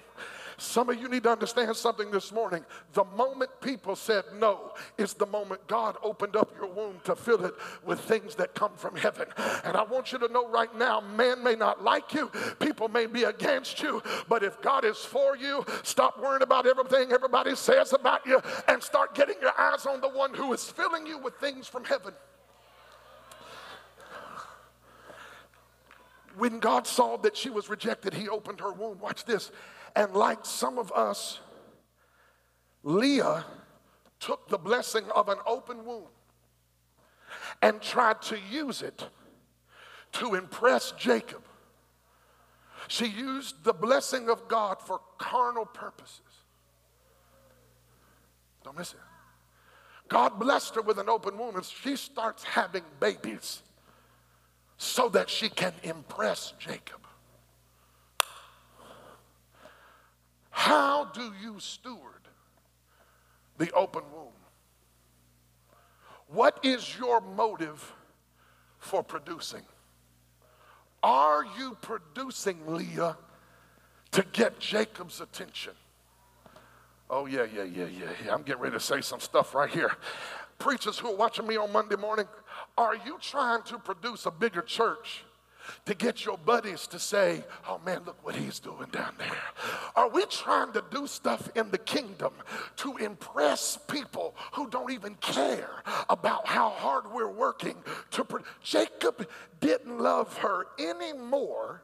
Some 0.64 0.90
of 0.90 1.00
you 1.00 1.10
need 1.10 1.24
to 1.24 1.30
understand 1.30 1.76
something 1.76 2.10
this 2.10 2.32
morning. 2.32 2.64
The 2.94 3.04
moment 3.04 3.52
people 3.60 3.98
said 3.98 4.24
no 4.40 4.72
is 4.98 5.14
the 5.14 5.26
moment 5.26 5.68
God 5.68 5.98
opened 6.02 6.38
up 6.38 6.56
your 6.56 6.68
womb 6.68 7.02
to 7.04 7.18
fill 7.18 7.44
it 7.44 7.54
with 7.86 8.00
things 8.00 8.36
that 8.36 8.56
come 8.56 8.72
from 8.78 8.96
heaven. 8.96 9.28
And 9.66 9.76
I 9.76 9.84
want 9.84 10.14
you 10.14 10.20
to 10.20 10.30
know 10.30 10.48
right 10.48 10.74
now 10.78 11.02
man 11.02 11.44
may 11.44 11.56
not 11.56 11.84
like 11.84 12.14
you, 12.14 12.32
people 12.60 12.88
may 12.88 13.08
be 13.08 13.24
against 13.24 13.82
you, 13.82 14.02
but 14.30 14.42
if 14.42 14.62
God 14.62 14.86
is 14.86 14.98
for 15.00 15.36
you, 15.36 15.66
stop 15.84 16.18
worrying 16.18 16.44
about 16.44 16.66
everything 16.66 17.12
everybody 17.12 17.56
says 17.56 17.92
about 17.92 18.26
you 18.26 18.42
and 18.70 18.82
start 18.82 19.16
getting 19.16 19.36
your 19.42 19.60
eyes 19.60 19.86
on 19.86 20.00
the 20.00 20.08
one 20.10 20.34
who 20.34 20.54
is 20.54 20.64
filling 20.64 21.06
you 21.06 21.18
with 21.18 21.36
things 21.36 21.68
from 21.68 21.84
heaven. 21.84 22.14
When 26.38 26.60
God 26.60 26.88
saw 26.88 27.18
that 27.18 27.36
she 27.36 27.50
was 27.50 27.70
rejected, 27.70 28.14
he 28.14 28.30
opened 28.30 28.62
her 28.62 28.72
womb. 28.72 29.00
Watch 29.00 29.26
this. 29.26 29.52
And 29.96 30.14
like 30.14 30.46
some 30.46 30.78
of 30.78 30.92
us, 30.92 31.40
Leah 32.84 33.46
took 34.20 34.48
the 34.50 34.58
blessing 34.58 35.06
of 35.16 35.30
an 35.30 35.38
open 35.46 35.86
womb 35.86 36.08
and 37.62 37.82
tried 37.82 38.22
to 38.24 38.38
use 38.50 38.82
it 38.82 39.08
to 40.14 40.36
impress 40.36 40.92
Jacob. 40.94 41.44
She 42.88 43.08
used 43.08 43.64
the 43.64 43.74
blessing 43.74 44.30
of 44.30 44.48
God 44.48 44.82
for 44.82 45.00
carnal 45.18 45.66
purposes. 45.66 46.22
Don't 48.64 48.78
miss 48.78 48.94
it. 48.94 49.00
God 50.10 50.40
blessed 50.40 50.76
her 50.76 50.82
with 50.82 51.00
an 51.00 51.10
open 51.10 51.38
womb, 51.38 51.56
and 51.56 51.66
she 51.66 51.96
starts 51.96 52.44
having 52.44 52.84
babies 53.00 53.64
so 54.78 55.10
that 55.10 55.30
she 55.30 55.50
can 55.50 55.74
impress 55.84 56.54
Jacob. 56.60 57.00
How 60.50 61.03
do 61.14 61.32
you 61.42 61.60
steward 61.60 62.28
the 63.58 63.72
open 63.72 64.04
womb? 64.14 64.32
What 66.28 66.60
is 66.64 66.98
your 66.98 67.22
motive 67.22 67.94
for 68.80 69.04
producing? 69.04 69.62
Are 71.04 71.46
you 71.58 71.78
producing, 71.82 72.66
Leah, 72.66 73.18
to 74.12 74.26
get 74.32 74.60
Jacob's 74.60 75.22
attention? 75.22 75.74
Oh, 77.10 77.26
yeah, 77.26 77.46
yeah, 77.54 77.64
yeah, 77.64 77.86
yeah, 77.86 78.10
yeah. 78.26 78.34
I'm 78.34 78.42
getting 78.42 78.62
ready 78.62 78.76
to 78.76 78.80
say 78.80 79.02
some 79.02 79.20
stuff 79.20 79.54
right 79.54 79.70
here. 79.70 79.92
Preachers 80.58 80.98
who 80.98 81.10
are 81.10 81.16
watching 81.16 81.46
me 81.46 81.58
on 81.58 81.72
Monday 81.72 81.98
morning, 81.98 82.28
are 82.78 82.96
you 82.96 83.18
trying 83.22 83.62
to 83.64 83.78
produce 83.78 84.26
a 84.26 84.32
bigger 84.32 84.62
church 84.62 85.24
to 85.86 85.94
get 85.94 86.26
your 86.26 86.38
buddies 86.38 86.88
to 86.88 87.00
say, 87.00 87.44
oh 87.68 87.80
man, 87.86 88.02
look 88.06 88.24
what 88.24 88.36
he's 88.36 88.60
doing 88.60 88.90
down 88.92 89.14
there? 89.18 89.38
Are 89.96 90.10
we 90.10 90.26
trying 90.26 90.74
to 90.74 90.84
do 90.92 91.08
stuff 91.08 91.50
in 91.56 91.72
the 91.72 91.78
kingdom 91.78 92.34
to 92.78 92.98
impress 92.98 93.78
people 93.88 94.36
who 94.54 94.70
don't 94.70 94.92
even 94.92 95.16
care 95.16 95.84
about 96.10 96.48
how 96.48 96.70
hard 96.70 97.12
we're 97.12 97.32
working 97.32 97.76
to? 98.12 98.26
Jacob 98.62 99.28
didn't 99.60 100.00
love 100.00 100.38
her 100.38 100.68
anymore 100.80 101.84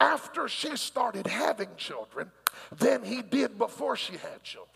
after 0.00 0.48
she 0.48 0.76
started 0.76 1.26
having 1.26 1.68
children 1.76 2.30
than 2.78 3.04
he 3.04 3.22
did 3.22 3.58
before 3.58 3.96
she 3.96 4.14
had 4.14 4.42
children. 4.42 4.68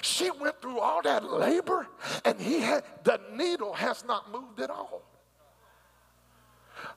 She 0.00 0.30
went 0.30 0.60
through 0.60 0.80
all 0.80 1.02
that 1.02 1.24
labor 1.24 1.86
and 2.24 2.40
he 2.40 2.60
had 2.60 2.84
the 3.04 3.20
needle 3.32 3.74
has 3.74 4.04
not 4.04 4.30
moved 4.30 4.60
at 4.60 4.70
all. 4.70 5.02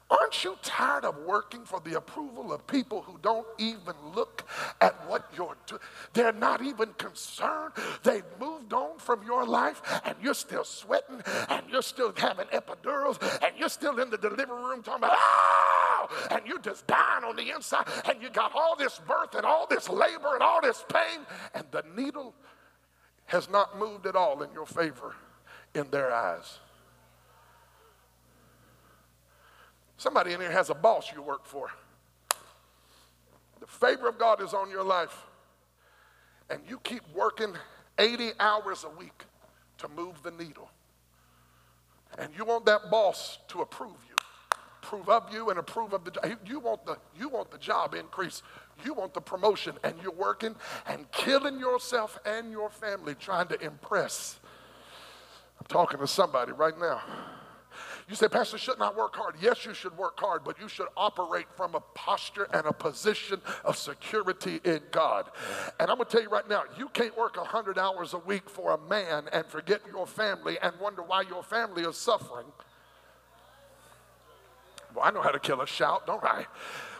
Aren't 0.10 0.44
you 0.44 0.58
tired 0.62 1.06
of 1.06 1.18
working 1.26 1.64
for 1.64 1.80
the 1.82 1.98
approval 1.98 2.54
of 2.54 2.66
people 2.66 3.02
who 3.02 3.18
don't 3.22 3.46
even 3.58 3.94
look 4.16 4.48
at 4.82 4.94
what 5.10 5.30
you're 5.36 5.58
doing? 5.66 5.82
They're 6.14 6.32
not 6.32 6.62
even 6.62 6.94
concerned. 6.98 7.74
They've 8.04 8.24
moved 8.40 8.74
on 8.74 9.00
from 9.00 9.24
your 9.24 9.46
life 9.46 9.82
and 10.06 10.16
you're 10.22 10.34
still 10.34 10.64
sweating 10.64 11.22
and 11.50 11.64
you're 11.70 11.82
still 11.82 12.14
having 12.16 12.48
epidurals 12.48 13.22
and 13.44 13.58
you're 13.58 13.70
still 13.70 14.00
in 14.00 14.10
the 14.10 14.18
delivery 14.18 14.64
room 14.64 14.82
talking 14.82 15.04
about, 15.04 15.18
ah! 15.18 16.28
And 16.32 16.42
you're 16.46 16.60
just 16.60 16.88
dying 16.88 17.24
on 17.26 17.36
the 17.36 17.50
inside 17.50 17.86
and 18.10 18.22
you 18.22 18.30
got 18.30 18.54
all 18.56 18.76
this 18.78 19.02
birth 19.08 19.36
and 19.36 19.46
all 19.46 19.68
this 19.68 19.90
labor 19.90 20.34
and 20.34 20.42
all 20.42 20.62
this 20.62 20.86
pain 20.92 21.26
and 21.54 21.66
the 21.72 21.84
needle 21.96 22.34
has 23.26 23.50
not 23.50 23.78
moved 23.78 24.06
at 24.06 24.16
all 24.16 24.42
in 24.42 24.52
your 24.54 24.66
favor 24.66 25.16
in 25.74 25.90
their 25.92 26.14
eyes. 26.14 26.60
Somebody 29.98 30.34
in 30.34 30.39
here 30.39 30.52
has 30.52 30.70
a 30.70 30.76
boss 30.76 31.12
you 31.14 31.22
work 31.22 31.45
for. 31.45 31.70
The 33.60 33.68
favor 33.68 34.08
of 34.08 34.20
God 34.20 34.41
is 34.41 34.54
on 34.54 34.70
your 34.70 34.84
life, 34.84 35.26
and 36.50 36.62
you 36.70 36.80
keep 36.80 37.02
working 37.14 37.54
80 37.98 38.32
hours 38.39 38.84
a 38.84 38.89
week 38.89 39.26
to 39.80 39.88
move 39.89 40.22
the 40.24 40.32
needle, 40.32 40.70
and 42.18 42.30
you 42.38 42.45
want 42.45 42.66
that 42.68 42.91
boss 42.91 43.39
to 43.50 43.62
approve 43.62 43.98
you, 44.08 44.16
approve 44.84 45.10
of 45.10 45.34
you 45.34 45.50
and 45.50 45.58
approve 45.58 45.93
of 45.93 46.06
the 46.06 46.12
job. 46.12 46.38
You 46.45 46.60
want 46.60 46.86
the, 46.86 46.98
you 47.18 47.30
want 47.30 47.52
the 47.52 47.58
job 47.58 47.95
increase. 47.95 48.43
You 48.86 48.93
want 48.93 49.14
the 49.14 49.22
promotion, 49.22 49.74
and 49.84 49.95
you're 50.02 50.12
working 50.12 50.56
and 50.86 51.12
killing 51.12 51.60
yourself 51.60 52.20
and 52.26 52.52
your 52.52 52.70
family 52.70 53.16
trying 53.16 53.48
to 53.48 53.60
impress. 53.60 54.39
I'm 55.60 55.66
talking 55.68 56.00
to 56.00 56.08
somebody 56.08 56.52
right 56.52 56.78
now. 56.80 57.02
You 58.10 58.16
say, 58.16 58.30
Pastor, 58.30 58.58
shouldn't 58.58 58.82
I 58.82 58.91
work 58.91 59.18
hard? 59.18 59.36
Yes, 59.41 59.66
you 59.66 59.74
should 59.74 59.97
work 59.97 60.18
hard, 60.18 60.45
but 60.45 60.58
you 60.62 60.70
should 60.70 60.88
operate 60.95 61.47
from 61.58 61.76
a 61.76 61.82
posture 61.93 62.47
and 62.53 62.66
a 62.66 62.72
position 62.72 63.41
of 63.66 63.76
security 63.76 64.62
in 64.64 64.80
God. 64.91 65.30
And 65.78 65.91
I'm 65.91 65.97
going 65.97 66.08
to 66.08 66.12
tell 66.12 66.22
you 66.22 66.30
right 66.30 66.47
now, 66.47 66.64
you 66.78 66.88
can't 66.89 67.18
work 67.18 67.36
100 67.36 67.78
hours 67.78 68.14
a 68.14 68.18
week 68.20 68.49
for 68.49 68.72
a 68.72 68.78
man 68.89 69.26
and 69.34 69.45
forget 69.45 69.82
your 69.91 70.08
family 70.08 70.58
and 70.62 70.74
wonder 70.80 71.01
why 71.01 71.24
your 71.24 71.43
family 71.43 71.84
is 71.84 71.97
suffering. 71.97 72.47
Well, 74.95 75.03
I 75.03 75.12
know 75.12 75.22
how 75.22 75.32
to 75.32 75.39
kill 75.39 75.62
a 75.62 75.68
shout, 75.68 76.08
don't 76.08 76.24
I? 76.24 76.45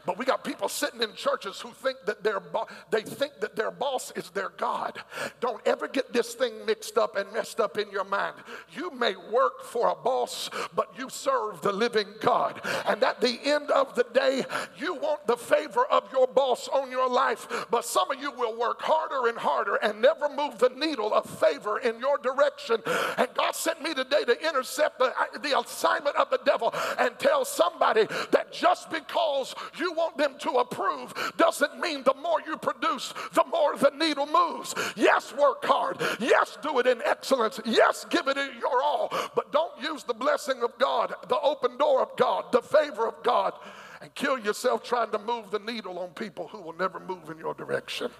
But 0.08 0.18
we 0.18 0.24
got 0.24 0.46
people 0.46 0.70
sitting 0.70 1.02
in 1.02 1.14
churches 1.16 1.60
who 1.60 1.70
think 1.72 1.98
that 2.06 2.24
their 2.24 2.40
bo- 2.40 2.68
they 2.92 3.02
think 3.02 3.42
that 3.42 3.58
their 3.58 3.72
boss 3.72 4.14
is 4.16 4.30
their 4.30 4.52
God. 4.56 4.98
Don't 5.42 5.60
ever 5.68 5.90
get 5.90 6.14
this 6.14 6.34
thing 6.34 6.66
mixed 6.66 6.98
up 6.98 7.18
and 7.18 7.30
messed 7.34 7.60
up 7.60 7.78
in 7.78 7.92
your 7.92 8.06
mind. 8.06 8.36
You 8.72 8.90
may 8.92 9.18
work 9.18 9.66
for 9.66 9.90
a 9.90 9.96
boss, 9.96 10.50
but 10.74 10.94
you 10.98 11.10
serve 11.10 11.60
the 11.60 11.74
living 11.74 12.08
God. 12.22 12.62
And 12.86 13.04
at 13.04 13.20
the 13.20 13.38
end 13.44 13.70
of 13.70 13.96
the 13.96 14.06
day, 14.14 14.46
you 14.78 14.94
want 14.94 15.28
the 15.28 15.36
favor 15.36 15.84
of 15.88 16.10
your 16.14 16.26
boss 16.26 16.70
on 16.70 16.90
your 16.90 17.10
life, 17.10 17.66
but 17.70 17.84
some 17.84 18.10
of 18.10 18.22
you 18.22 18.32
will 18.32 18.58
work 18.58 18.82
harder 18.82 19.28
and 19.28 19.38
harder 19.38 19.76
and 19.76 20.02
never 20.02 20.30
move 20.30 20.58
the 20.58 20.70
needle 20.70 21.14
of 21.14 21.30
favor 21.38 21.80
in 21.80 22.00
your 22.00 22.18
direction. 22.20 22.82
And 23.18 23.28
God 23.34 23.56
sent 23.56 23.82
me 23.82 23.94
today 23.94 24.24
to 24.24 24.48
intercept 24.48 25.00
the, 25.00 25.14
the 25.42 25.60
assignment 25.60 26.16
of 26.16 26.30
the 26.30 26.40
devil 26.46 26.74
and 26.98 27.20
tell 27.20 27.44
somebody 27.44 28.08
that 28.32 28.54
just 28.54 28.90
because 28.90 29.54
you 29.78 29.97
want 29.98 30.18
them 30.18 30.36
to 30.40 30.52
approve 30.52 31.14
doesn't 31.38 31.80
mean 31.80 32.04
the 32.04 32.14
more 32.14 32.40
you 32.46 32.56
produce, 32.58 33.14
the 33.34 33.44
more 33.52 33.76
the 33.76 33.92
needle 33.98 34.28
moves. 34.28 34.74
Yes, 34.96 35.34
work 35.34 35.66
hard. 35.66 35.98
Yes, 36.20 36.58
do 36.62 36.80
it 36.80 36.88
in 36.88 37.02
excellence. 37.04 37.60
Yes, 37.66 38.06
give 38.10 38.28
it 38.28 38.38
your 38.60 38.82
all. 38.84 39.10
But 39.36 39.52
don't 39.52 39.82
use 39.82 40.04
the 40.04 40.14
blessing 40.14 40.62
of 40.64 40.78
God, 40.78 41.14
the 41.28 41.40
open 41.40 41.78
door 41.78 42.02
of 42.02 42.16
God, 42.16 42.52
the 42.52 42.62
favor 42.62 43.08
of 43.08 43.22
God, 43.24 43.54
and 44.02 44.14
kill 44.14 44.38
yourself 44.38 44.84
trying 44.84 45.12
to 45.12 45.20
move 45.20 45.52
the 45.52 45.60
needle 45.60 46.00
on 46.00 46.10
people 46.10 46.48
who 46.48 46.62
will 46.62 46.78
never 46.78 47.00
move 47.00 47.30
in 47.30 47.38
your 47.40 47.54
direction. 47.54 48.12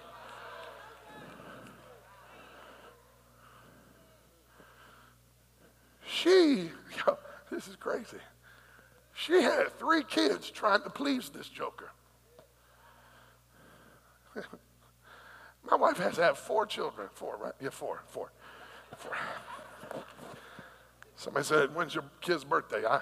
She, 6.06 6.70
this 7.50 7.68
is 7.68 7.76
crazy. 7.76 8.18
She 9.18 9.42
had 9.42 9.76
three 9.80 10.04
kids 10.04 10.48
trying 10.48 10.82
to 10.82 10.90
please 10.90 11.28
this 11.28 11.48
joker. 11.48 11.90
My 15.68 15.74
wife 15.76 15.96
has 15.96 16.18
have 16.18 16.38
four 16.38 16.66
children. 16.66 17.08
Four, 17.14 17.36
right? 17.36 17.52
Yeah, 17.60 17.70
four, 17.70 18.04
four, 18.06 18.30
four. 18.96 19.16
Somebody 21.16 21.44
said, 21.44 21.74
When's 21.74 21.96
your 21.96 22.04
kid's 22.20 22.44
birthday? 22.44 22.84
I, 22.86 23.00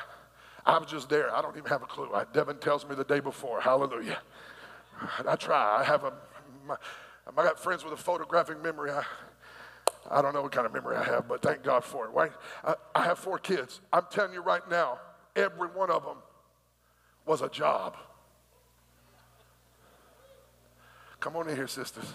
I 0.64 0.78
was 0.78 0.90
just 0.90 1.10
there. 1.10 1.30
I 1.36 1.42
don't 1.42 1.54
even 1.54 1.68
have 1.68 1.82
a 1.82 1.86
clue. 1.86 2.08
I, 2.14 2.24
Devin 2.32 2.60
tells 2.60 2.88
me 2.88 2.94
the 2.94 3.04
day 3.04 3.20
before. 3.20 3.60
Hallelujah. 3.60 4.18
I 5.26 5.36
try. 5.36 5.80
I 5.80 5.84
have 5.84 6.04
a, 6.04 6.14
my, 6.66 6.76
I 7.26 7.42
got 7.42 7.60
friends 7.60 7.84
with 7.84 7.92
a 7.92 7.98
photographic 7.98 8.62
memory. 8.62 8.90
I, 8.90 9.04
I 10.10 10.22
don't 10.22 10.32
know 10.32 10.40
what 10.40 10.52
kind 10.52 10.64
of 10.66 10.72
memory 10.72 10.96
I 10.96 11.04
have, 11.04 11.28
but 11.28 11.42
thank 11.42 11.62
God 11.62 11.84
for 11.84 12.06
it, 12.06 12.10
right? 12.12 12.32
I, 12.64 12.74
I 12.94 13.04
have 13.04 13.18
four 13.18 13.38
kids. 13.38 13.82
I'm 13.92 14.06
telling 14.10 14.32
you 14.32 14.40
right 14.40 14.66
now, 14.70 14.98
every 15.36 15.68
one 15.68 15.90
of 15.90 16.02
them 16.02 16.16
was 17.26 17.42
a 17.42 17.48
job. 17.48 17.96
Come 21.20 21.36
on 21.36 21.48
in 21.48 21.56
here, 21.56 21.68
sisters. 21.68 22.12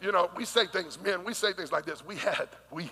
You 0.00 0.12
know, 0.12 0.30
we 0.36 0.44
say 0.44 0.66
things, 0.66 0.98
men, 1.00 1.24
we 1.24 1.34
say 1.34 1.52
things 1.52 1.72
like 1.72 1.84
this. 1.84 2.04
We 2.04 2.16
had, 2.16 2.48
we, 2.70 2.90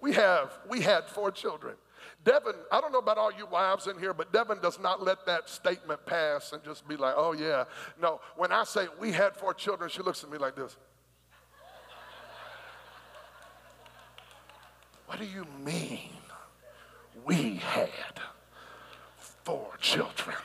we 0.00 0.12
have, 0.14 0.52
we 0.68 0.80
had 0.80 1.08
four 1.08 1.30
children. 1.30 1.76
Devin, 2.24 2.54
I 2.72 2.80
don't 2.80 2.92
know 2.92 2.98
about 2.98 3.18
all 3.18 3.30
you 3.30 3.46
wives 3.46 3.86
in 3.86 3.98
here, 3.98 4.14
but 4.14 4.32
Devin 4.32 4.60
does 4.62 4.80
not 4.80 5.02
let 5.02 5.26
that 5.26 5.48
statement 5.48 6.04
pass 6.06 6.52
and 6.52 6.62
just 6.64 6.88
be 6.88 6.96
like, 6.96 7.14
oh 7.16 7.32
yeah. 7.32 7.64
No, 8.00 8.20
when 8.36 8.50
I 8.50 8.64
say 8.64 8.86
we 8.98 9.12
had 9.12 9.36
four 9.36 9.52
children, 9.52 9.90
she 9.90 10.02
looks 10.02 10.24
at 10.24 10.30
me 10.30 10.38
like 10.38 10.56
this. 10.56 10.76
What 15.06 15.18
do 15.18 15.26
you 15.26 15.46
mean 15.62 16.10
we 17.24 17.56
had 17.56 18.20
four 19.16 19.72
children? 19.80 20.36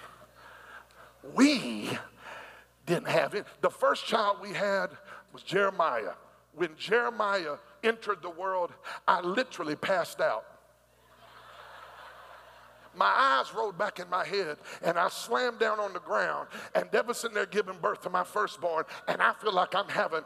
We 1.36 1.90
didn't 2.86 3.08
have 3.08 3.36
it. 3.36 3.46
The 3.62 3.70
first 3.70 4.06
child 4.06 4.38
we 4.42 4.54
had 4.54 4.88
was 5.34 5.44
Jeremiah. 5.44 6.14
When 6.54 6.76
Jeremiah 6.78 7.58
entered 7.84 8.22
the 8.22 8.30
world, 8.30 8.72
I 9.08 9.22
literally 9.22 9.76
passed 9.76 10.20
out. 10.20 10.46
My 12.96 13.06
eyes 13.06 13.54
rolled 13.54 13.78
back 13.78 14.00
in 14.00 14.10
my 14.10 14.26
head 14.26 14.58
and 14.82 14.98
I 14.98 15.10
slammed 15.10 15.60
down 15.60 15.80
on 15.80 15.94
the 15.94 16.00
ground 16.00 16.48
and 16.74 16.90
Deborah's 16.92 17.20
sitting 17.20 17.36
there 17.36 17.46
giving 17.46 17.78
birth 17.78 18.02
to 18.02 18.10
my 18.10 18.24
firstborn 18.24 18.84
and 19.08 19.22
I 19.22 19.34
feel 19.34 19.54
like 19.54 19.76
I'm 19.76 19.88
having, 19.88 20.24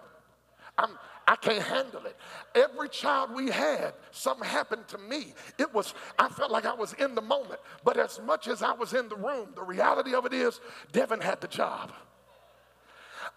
I'm, 0.77 0.97
I 1.27 1.35
can't 1.35 1.63
handle 1.63 2.05
it. 2.05 2.15
Every 2.53 2.89
child 2.89 3.31
we 3.33 3.49
had, 3.49 3.93
something 4.11 4.47
happened 4.47 4.87
to 4.89 4.97
me. 4.97 5.33
It 5.57 5.73
was, 5.73 5.93
I 6.19 6.29
felt 6.29 6.51
like 6.51 6.65
I 6.65 6.73
was 6.73 6.93
in 6.93 7.15
the 7.15 7.21
moment. 7.21 7.59
But 7.83 7.97
as 7.97 8.19
much 8.19 8.47
as 8.47 8.61
I 8.61 8.73
was 8.73 8.93
in 8.93 9.09
the 9.09 9.15
room, 9.15 9.49
the 9.55 9.63
reality 9.63 10.13
of 10.13 10.25
it 10.25 10.33
is, 10.33 10.59
Devin 10.91 11.21
had 11.21 11.39
the 11.41 11.47
job. 11.47 11.91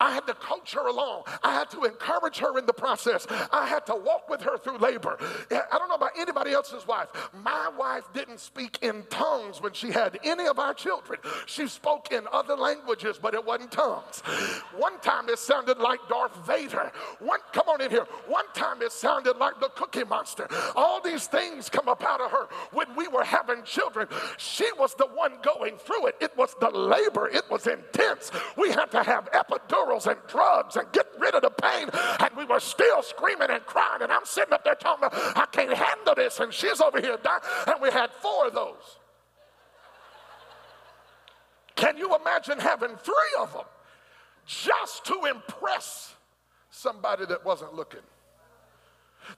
I 0.01 0.13
had 0.13 0.27
to 0.27 0.35
coach 0.35 0.75
her 0.75 0.87
along. 0.87 1.25
I 1.43 1.53
had 1.53 1.71
to 1.71 1.85
encourage 1.85 2.39
her 2.39 2.59
in 2.59 2.67
the 2.67 2.73
process. 2.73 3.27
I 3.53 3.67
had 3.67 3.87
to 3.87 3.95
walk 3.95 4.29
with 4.29 4.43
her 4.43 4.59
through 4.59 4.79
labor. 4.79 5.19
I 5.51 5.79
don't 5.79 5.89
know 5.89 5.95
about 5.95 6.13
anybody 6.19 6.53
else's 6.53 6.87
wife. 6.87 7.09
My 7.43 7.71
wife 7.79 8.05
didn't 8.13 8.41
speak 8.41 8.79
in 8.83 9.05
tongues 9.11 9.61
when 9.61 9.73
she 9.73 9.91
had 9.91 10.19
any 10.25 10.47
of 10.47 10.59
our 10.59 10.75
children. 10.75 11.19
She 11.47 11.69
spoke 11.69 12.13
in 12.13 12.25
other 12.33 12.57
languages, 12.57 13.19
but 13.21 13.35
it 13.35 13.45
wasn't 13.45 13.73
tongues. 13.73 14.21
One 14.77 14.99
time 15.01 15.29
it 15.29 15.39
sounded 15.39 15.79
like 15.79 16.01
Darth 16.09 16.37
Vader. 16.47 16.91
One, 17.21 17.41
come 17.53 17.69
on 17.69 17.81
in 17.81 17.91
here. 17.91 18.07
One 18.27 18.47
time 18.55 18.83
it 18.83 18.93
sounded 18.93 19.37
like 19.37 19.61
the 19.61 19.69
Cookie 19.71 20.05
Monster. 20.05 20.49
All 20.75 21.01
these 21.01 21.27
things 21.27 21.69
come 21.69 21.89
up 21.89 22.03
out 22.05 22.21
of 22.21 22.31
her 22.31 22.49
when 22.73 22.95
we 22.97 23.09
were 23.09 23.25
having 23.25 23.63
children. 23.63 24.09
She 24.37 24.69
was 24.79 24.95
the 24.95 25.07
one 25.07 25.33
going 25.43 25.77
through 25.77 26.07
it. 26.07 26.17
It 26.21 26.37
was 26.37 26.55
the 26.61 26.71
labor. 26.71 27.29
It 27.29 27.45
was 27.51 27.67
intense. 27.67 28.31
We 28.57 28.71
had 28.71 28.91
to 28.93 29.03
have 29.03 29.31
epidural 29.33 29.76
and 30.07 30.17
drugs 30.29 30.77
and 30.77 30.91
get 30.93 31.07
rid 31.19 31.35
of 31.35 31.43
the 31.43 31.51
pain. 31.51 31.89
And 32.21 32.31
we 32.37 32.45
were 32.45 32.61
still 32.61 33.03
screaming 33.03 33.51
and 33.51 33.65
crying. 33.65 34.03
And 34.03 34.13
I'm 34.13 34.25
sitting 34.25 34.53
up 34.53 34.65
there 34.65 34.75
talking 34.75 35.07
about, 35.07 35.37
I 35.37 35.47
can't 35.47 35.73
handle 35.73 36.15
this. 36.15 36.41
And 36.41 36.53
she's 36.53 36.81
over 36.81 37.01
here 37.01 37.19
dying. 37.23 37.43
And 37.67 37.77
we 37.81 37.91
had 37.91 38.11
four 38.11 38.49
of 38.49 38.55
those. 38.55 38.99
Can 41.75 41.97
you 41.97 42.15
imagine 42.17 42.59
having 42.59 42.97
three 42.97 43.37
of 43.39 43.53
them 43.53 43.65
just 44.47 45.05
to 45.07 45.25
impress 45.25 46.15
somebody 46.71 47.27
that 47.27 47.45
wasn't 47.45 47.75
looking? 47.75 48.01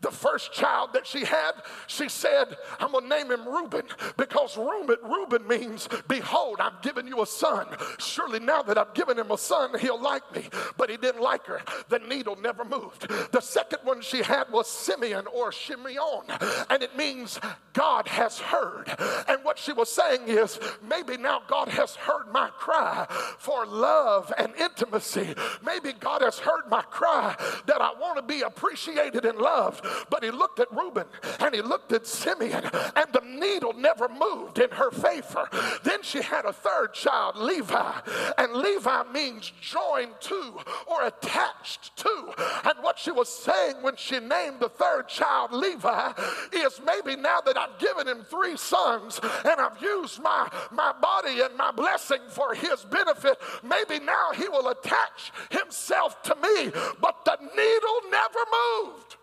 The 0.00 0.10
first 0.10 0.52
child 0.52 0.90
that 0.92 1.06
she 1.06 1.24
had, 1.24 1.52
she 1.86 2.08
said, 2.08 2.56
I'm 2.78 2.92
going 2.92 3.08
to 3.08 3.16
name 3.16 3.30
him 3.30 3.46
Reuben 3.46 3.84
because 4.16 4.56
Reuben, 4.56 4.96
Reuben 5.02 5.46
means, 5.46 5.88
Behold, 6.06 6.58
I've 6.60 6.82
given 6.82 7.06
you 7.06 7.22
a 7.22 7.26
son. 7.26 7.66
Surely 7.98 8.40
now 8.40 8.62
that 8.62 8.78
I've 8.78 8.94
given 8.94 9.18
him 9.18 9.30
a 9.30 9.38
son, 9.38 9.78
he'll 9.78 10.00
like 10.00 10.22
me. 10.34 10.48
But 10.76 10.90
he 10.90 10.96
didn't 10.96 11.22
like 11.22 11.46
her. 11.46 11.60
The 11.88 11.98
needle 11.98 12.36
never 12.36 12.64
moved. 12.64 13.08
The 13.32 13.40
second 13.40 13.80
one 13.84 14.00
she 14.00 14.22
had 14.22 14.50
was 14.50 14.68
Simeon 14.68 15.26
or 15.26 15.50
Shimeon, 15.50 16.66
and 16.70 16.82
it 16.82 16.96
means 16.96 17.40
God 17.72 18.08
has 18.08 18.38
heard. 18.38 18.94
And 19.28 19.42
what 19.44 19.58
she 19.58 19.72
was 19.72 19.90
saying 19.90 20.22
is, 20.26 20.58
maybe 20.88 21.16
now 21.16 21.42
God 21.48 21.68
has 21.68 21.96
heard 21.96 22.32
my 22.32 22.50
cry 22.50 23.06
for 23.38 23.66
love 23.66 24.32
and 24.38 24.54
intimacy. 24.56 25.34
Maybe 25.64 25.92
God 25.92 26.22
has 26.22 26.38
heard 26.38 26.68
my 26.68 26.82
cry 26.82 27.36
that 27.66 27.80
I 27.80 27.92
want 27.98 28.16
to 28.16 28.22
be 28.22 28.42
appreciated 28.42 29.24
and 29.24 29.38
loved 29.38 29.77
But 30.10 30.24
he 30.24 30.30
looked 30.30 30.60
at 30.60 30.72
Reuben 30.72 31.06
and 31.40 31.54
he 31.54 31.62
looked 31.62 31.92
at 31.92 32.06
Simeon, 32.06 32.64
and 32.96 33.12
the 33.12 33.22
needle 33.24 33.72
never 33.72 34.08
moved 34.08 34.58
in 34.58 34.70
her 34.70 34.90
favor. 34.90 35.48
Then 35.84 36.02
she 36.02 36.22
had 36.22 36.44
a 36.44 36.52
third 36.52 36.94
child, 36.94 37.36
Levi, 37.36 37.92
and 38.36 38.52
Levi 38.54 39.02
means 39.12 39.52
joined 39.60 40.20
to 40.20 40.60
or 40.86 41.06
attached 41.06 41.96
to. 41.96 42.32
And 42.64 42.74
what 42.82 42.98
she 42.98 43.10
was 43.10 43.28
saying 43.28 43.76
when 43.82 43.96
she 43.96 44.18
named 44.18 44.60
the 44.60 44.68
third 44.68 45.08
child 45.08 45.52
Levi 45.52 46.12
is 46.52 46.80
maybe 46.84 47.20
now 47.20 47.40
that 47.40 47.56
I've 47.56 47.78
given 47.78 48.08
him 48.08 48.22
three 48.22 48.56
sons 48.56 49.20
and 49.22 49.60
I've 49.60 49.80
used 49.82 50.22
my, 50.22 50.48
my 50.70 50.92
body 51.00 51.40
and 51.40 51.56
my 51.56 51.70
blessing 51.70 52.20
for 52.28 52.54
his 52.54 52.84
benefit, 52.84 53.38
maybe 53.62 54.04
now 54.04 54.30
he 54.34 54.48
will 54.48 54.68
attach 54.68 55.32
himself 55.50 56.22
to 56.22 56.34
me. 56.36 56.70
But 57.00 57.24
the 57.24 57.36
needle 57.40 58.10
never 58.10 58.38
moved. 58.84 59.17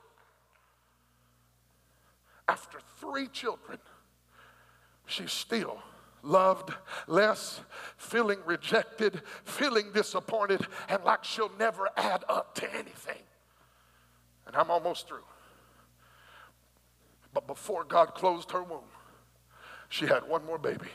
After 2.47 2.79
three 2.99 3.27
children, 3.27 3.79
she 5.05 5.27
still 5.27 5.79
loved 6.21 6.73
less, 7.07 7.61
feeling 7.97 8.39
rejected, 8.45 9.21
feeling 9.43 9.91
disappointed, 9.93 10.65
and 10.89 11.03
like 11.03 11.23
she'll 11.23 11.51
never 11.57 11.89
add 11.97 12.23
up 12.27 12.55
to 12.55 12.73
anything. 12.75 13.21
And 14.47 14.55
I'm 14.55 14.69
almost 14.69 15.07
through. 15.07 15.23
But 17.33 17.47
before 17.47 17.83
God 17.83 18.13
closed 18.13 18.51
her 18.51 18.63
womb, 18.63 18.83
she 19.89 20.05
had 20.05 20.27
one 20.27 20.45
more 20.45 20.57
baby. 20.57 20.87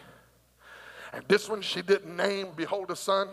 And 1.12 1.24
this 1.28 1.48
one 1.48 1.60
she 1.60 1.82
didn't 1.82 2.16
name, 2.16 2.48
behold 2.56 2.90
a 2.90 2.96
son. 2.96 3.28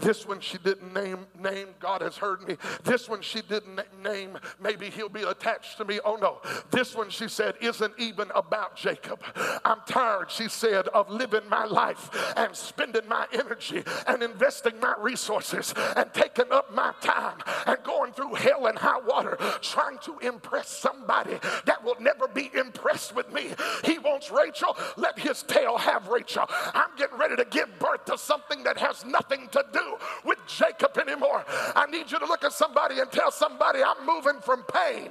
This 0.00 0.26
one 0.26 0.40
she 0.40 0.58
didn't 0.58 0.92
name, 0.94 1.26
name, 1.38 1.68
God 1.78 2.00
has 2.00 2.16
heard 2.16 2.46
me. 2.46 2.56
This 2.84 3.08
one 3.08 3.20
she 3.20 3.42
didn't 3.42 3.80
name, 4.02 4.38
maybe 4.60 4.90
he'll 4.90 5.08
be 5.08 5.22
attached 5.22 5.76
to 5.78 5.84
me. 5.84 6.00
Oh 6.04 6.16
no. 6.16 6.40
This 6.70 6.94
one 6.94 7.10
she 7.10 7.28
said 7.28 7.54
isn't 7.60 7.92
even 7.98 8.30
about 8.34 8.76
Jacob. 8.76 9.22
I'm 9.64 9.80
tired, 9.86 10.30
she 10.30 10.48
said, 10.48 10.88
of 10.88 11.10
living 11.10 11.48
my 11.50 11.64
life 11.64 12.10
and 12.36 12.54
spending 12.56 13.06
my 13.08 13.26
energy 13.32 13.82
and 14.06 14.22
investing 14.22 14.80
my 14.80 14.94
resources 14.98 15.74
and 15.96 16.12
taking 16.14 16.50
up 16.50 16.74
my 16.74 16.92
time 17.00 17.38
and 17.66 17.76
going 17.82 18.12
through 18.12 18.34
hell 18.34 18.66
and 18.66 18.78
high 18.78 19.00
water 19.00 19.36
trying 19.60 19.98
to 19.98 20.18
impress 20.20 20.68
somebody 20.68 21.38
that 21.66 21.82
will 21.84 21.96
never 22.00 22.28
be 22.28 22.50
impressed 22.54 23.14
with 23.14 23.30
me. 23.32 23.48
He 23.84 23.98
wants 23.98 24.30
Rachel, 24.30 24.76
let 24.96 25.18
his 25.18 25.42
tail 25.42 25.76
have 25.78 26.08
Rachel. 26.08 26.46
I'm 26.74 26.96
getting 26.96 27.17
ready 27.18 27.36
to 27.36 27.44
give 27.44 27.68
birth 27.78 28.04
to 28.06 28.16
something 28.16 28.62
that 28.64 28.78
has 28.78 29.04
nothing 29.04 29.48
to 29.52 29.64
do 29.72 29.96
with 30.24 30.38
Jacob 30.46 30.96
anymore. 30.98 31.44
I 31.48 31.86
need 31.90 32.10
you 32.10 32.18
to 32.18 32.26
look 32.26 32.44
at 32.44 32.52
somebody 32.52 33.00
and 33.00 33.10
tell 33.10 33.30
somebody, 33.30 33.80
I'm 33.82 34.06
moving 34.06 34.40
from 34.40 34.64
pain 34.64 35.10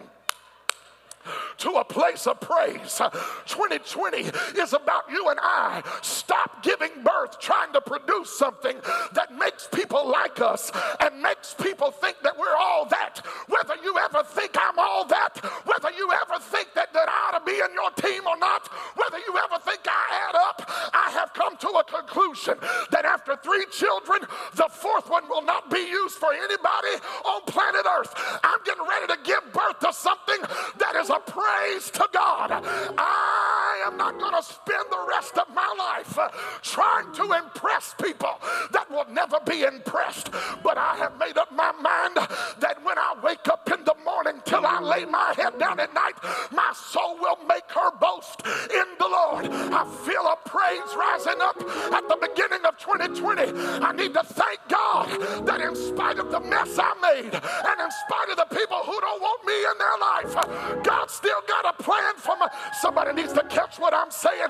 to 1.57 1.71
a 1.71 1.83
place 1.83 2.27
of 2.27 2.39
praise. 2.39 3.01
2020 3.45 4.17
is 4.59 4.73
about 4.73 5.09
you 5.11 5.29
and 5.29 5.39
I. 5.41 5.83
Stop 6.01 6.63
giving 6.63 6.91
birth 7.03 7.39
trying 7.39 7.73
to 7.73 7.81
produce 7.81 8.37
something 8.37 8.77
that 9.13 9.33
makes 9.33 9.67
people 9.67 10.09
like 10.09 10.41
us 10.41 10.71
and 10.99 11.21
makes 11.21 11.53
people 11.53 11.91
think 11.91 12.17
that 12.23 12.37
we're 12.37 12.55
all 12.55 12.85
that. 12.85 13.21
Whether 13.47 13.75
you 13.83 13.97
ever 13.97 14.23
think 14.23 14.55
I'm 14.59 14.77
all 14.77 15.05
that, 15.05 15.37
whether 15.65 15.91
you 15.95 16.09
ever 16.11 16.39
think 16.39 16.73
that, 16.75 16.93
that 16.93 17.09
I 17.09 17.31
ought 17.35 17.39
to 17.39 17.45
be 17.45 17.57
in 17.57 17.73
your 17.73 17.91
team 17.91 18.27
or 18.27 18.37
not, 18.37 18.67
whether 18.95 19.17
you 19.17 19.37
ever 19.37 19.61
think 19.63 19.81
I 19.85 20.29
add 20.29 20.35
up, 20.35 20.69
I 20.93 21.11
have 21.11 21.33
come 21.33 21.57
to 21.57 21.69
a 21.69 21.83
conclusion 21.83 22.55
that 22.91 23.05
after 23.05 23.35
three 23.37 23.65
children, 23.71 24.21
the 24.55 24.67
fourth 24.69 25.09
one 25.09 25.27
will 25.29 25.43
not 25.43 25.69
be 25.69 25.79
used 25.79 26.15
for 26.15 26.33
anybody 26.33 26.95
on 27.25 27.41
planet 27.47 27.85
Earth. 27.85 28.13
I'm 28.43 28.59
getting 28.63 28.85
ready 28.87 29.07
to 29.07 29.19
give 29.23 29.53
birth 29.53 29.79
to 29.79 29.93
something 29.93 30.41
that 30.79 30.95
is 30.95 31.09
praise 31.19 31.89
to 31.91 32.07
God. 32.13 32.51
I 32.97 33.83
am 33.87 33.97
not 33.97 34.19
going 34.19 34.33
to 34.33 34.43
spend 34.43 34.85
the 34.89 35.05
rest 35.09 35.37
of 35.37 35.47
my 35.53 35.73
life 35.77 36.17
uh, 36.17 36.29
trying 36.61 37.11
to 37.13 37.23
impress 37.33 37.95
people 38.01 38.39
that 38.71 38.89
will 38.89 39.05
never 39.11 39.39
be 39.45 39.63
impressed. 39.63 40.29
But 40.63 40.77
I 40.77 40.95
have 40.97 41.17
made 41.19 41.37
up 41.37 41.51
my 41.51 41.71
mind 41.71 42.15
that 42.59 42.77
when 42.83 42.97
I 42.97 43.15
wake 43.23 43.47
up 43.47 43.69
in 43.71 43.83
the 43.83 43.95
morning 44.03 44.41
till 44.45 44.65
I 44.65 44.79
lay 44.81 45.05
my 45.05 45.33
head 45.35 45.57
down 45.59 45.79
at 45.79 45.93
night, 45.93 46.15
my 46.51 46.71
soul 46.73 47.17
will 47.19 47.37
make 47.47 47.69
her 47.69 47.91
boast 47.99 48.41
in 48.45 48.87
the 48.99 49.07
Lord. 49.07 49.45
I 49.47 49.85
feel 50.05 50.25
a 50.25 50.37
praise 50.47 50.95
rising 50.95 51.41
up 51.41 51.57
at 51.93 52.07
the 52.07 52.17
beginning 52.21 52.65
of 52.65 52.77
2020. 52.77 53.53
I 53.83 53.91
need 53.93 54.13
to 54.13 54.23
thank 54.23 54.59
God 54.67 55.45
that 55.45 55.61
in 55.61 55.75
spite 55.75 56.19
of 56.19 56.31
the 56.31 56.39
mess 56.39 56.77
I 56.77 56.93
made 57.01 57.33
and 57.33 57.77
in 57.81 57.91
spite 58.05 58.29
of 58.29 58.37
the 58.37 58.55
people 58.55 58.77
who 58.83 58.99
don't 58.99 59.21
want 59.21 59.41
me 59.45 59.57
in 59.71 59.77
their 59.77 59.97
life, 60.01 60.83
God 60.83 60.96
still 61.07 61.41
got 61.47 61.65
a 61.65 61.83
plan 61.83 62.13
for 62.17 62.35
me. 62.37 62.45
Somebody 62.81 63.13
needs 63.13 63.33
to 63.33 63.43
catch 63.43 63.79
what 63.79 63.93
I'm 63.93 64.11
saying. 64.11 64.47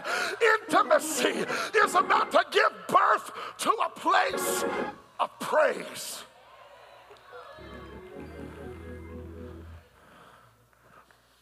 Intimacy 0.61 1.45
is 1.83 1.95
about 1.95 2.31
to 2.31 2.43
give 2.51 2.71
birth 2.87 3.31
to 3.59 3.69
a 3.69 3.89
place 3.89 4.63
of 5.19 5.39
praise. 5.39 6.23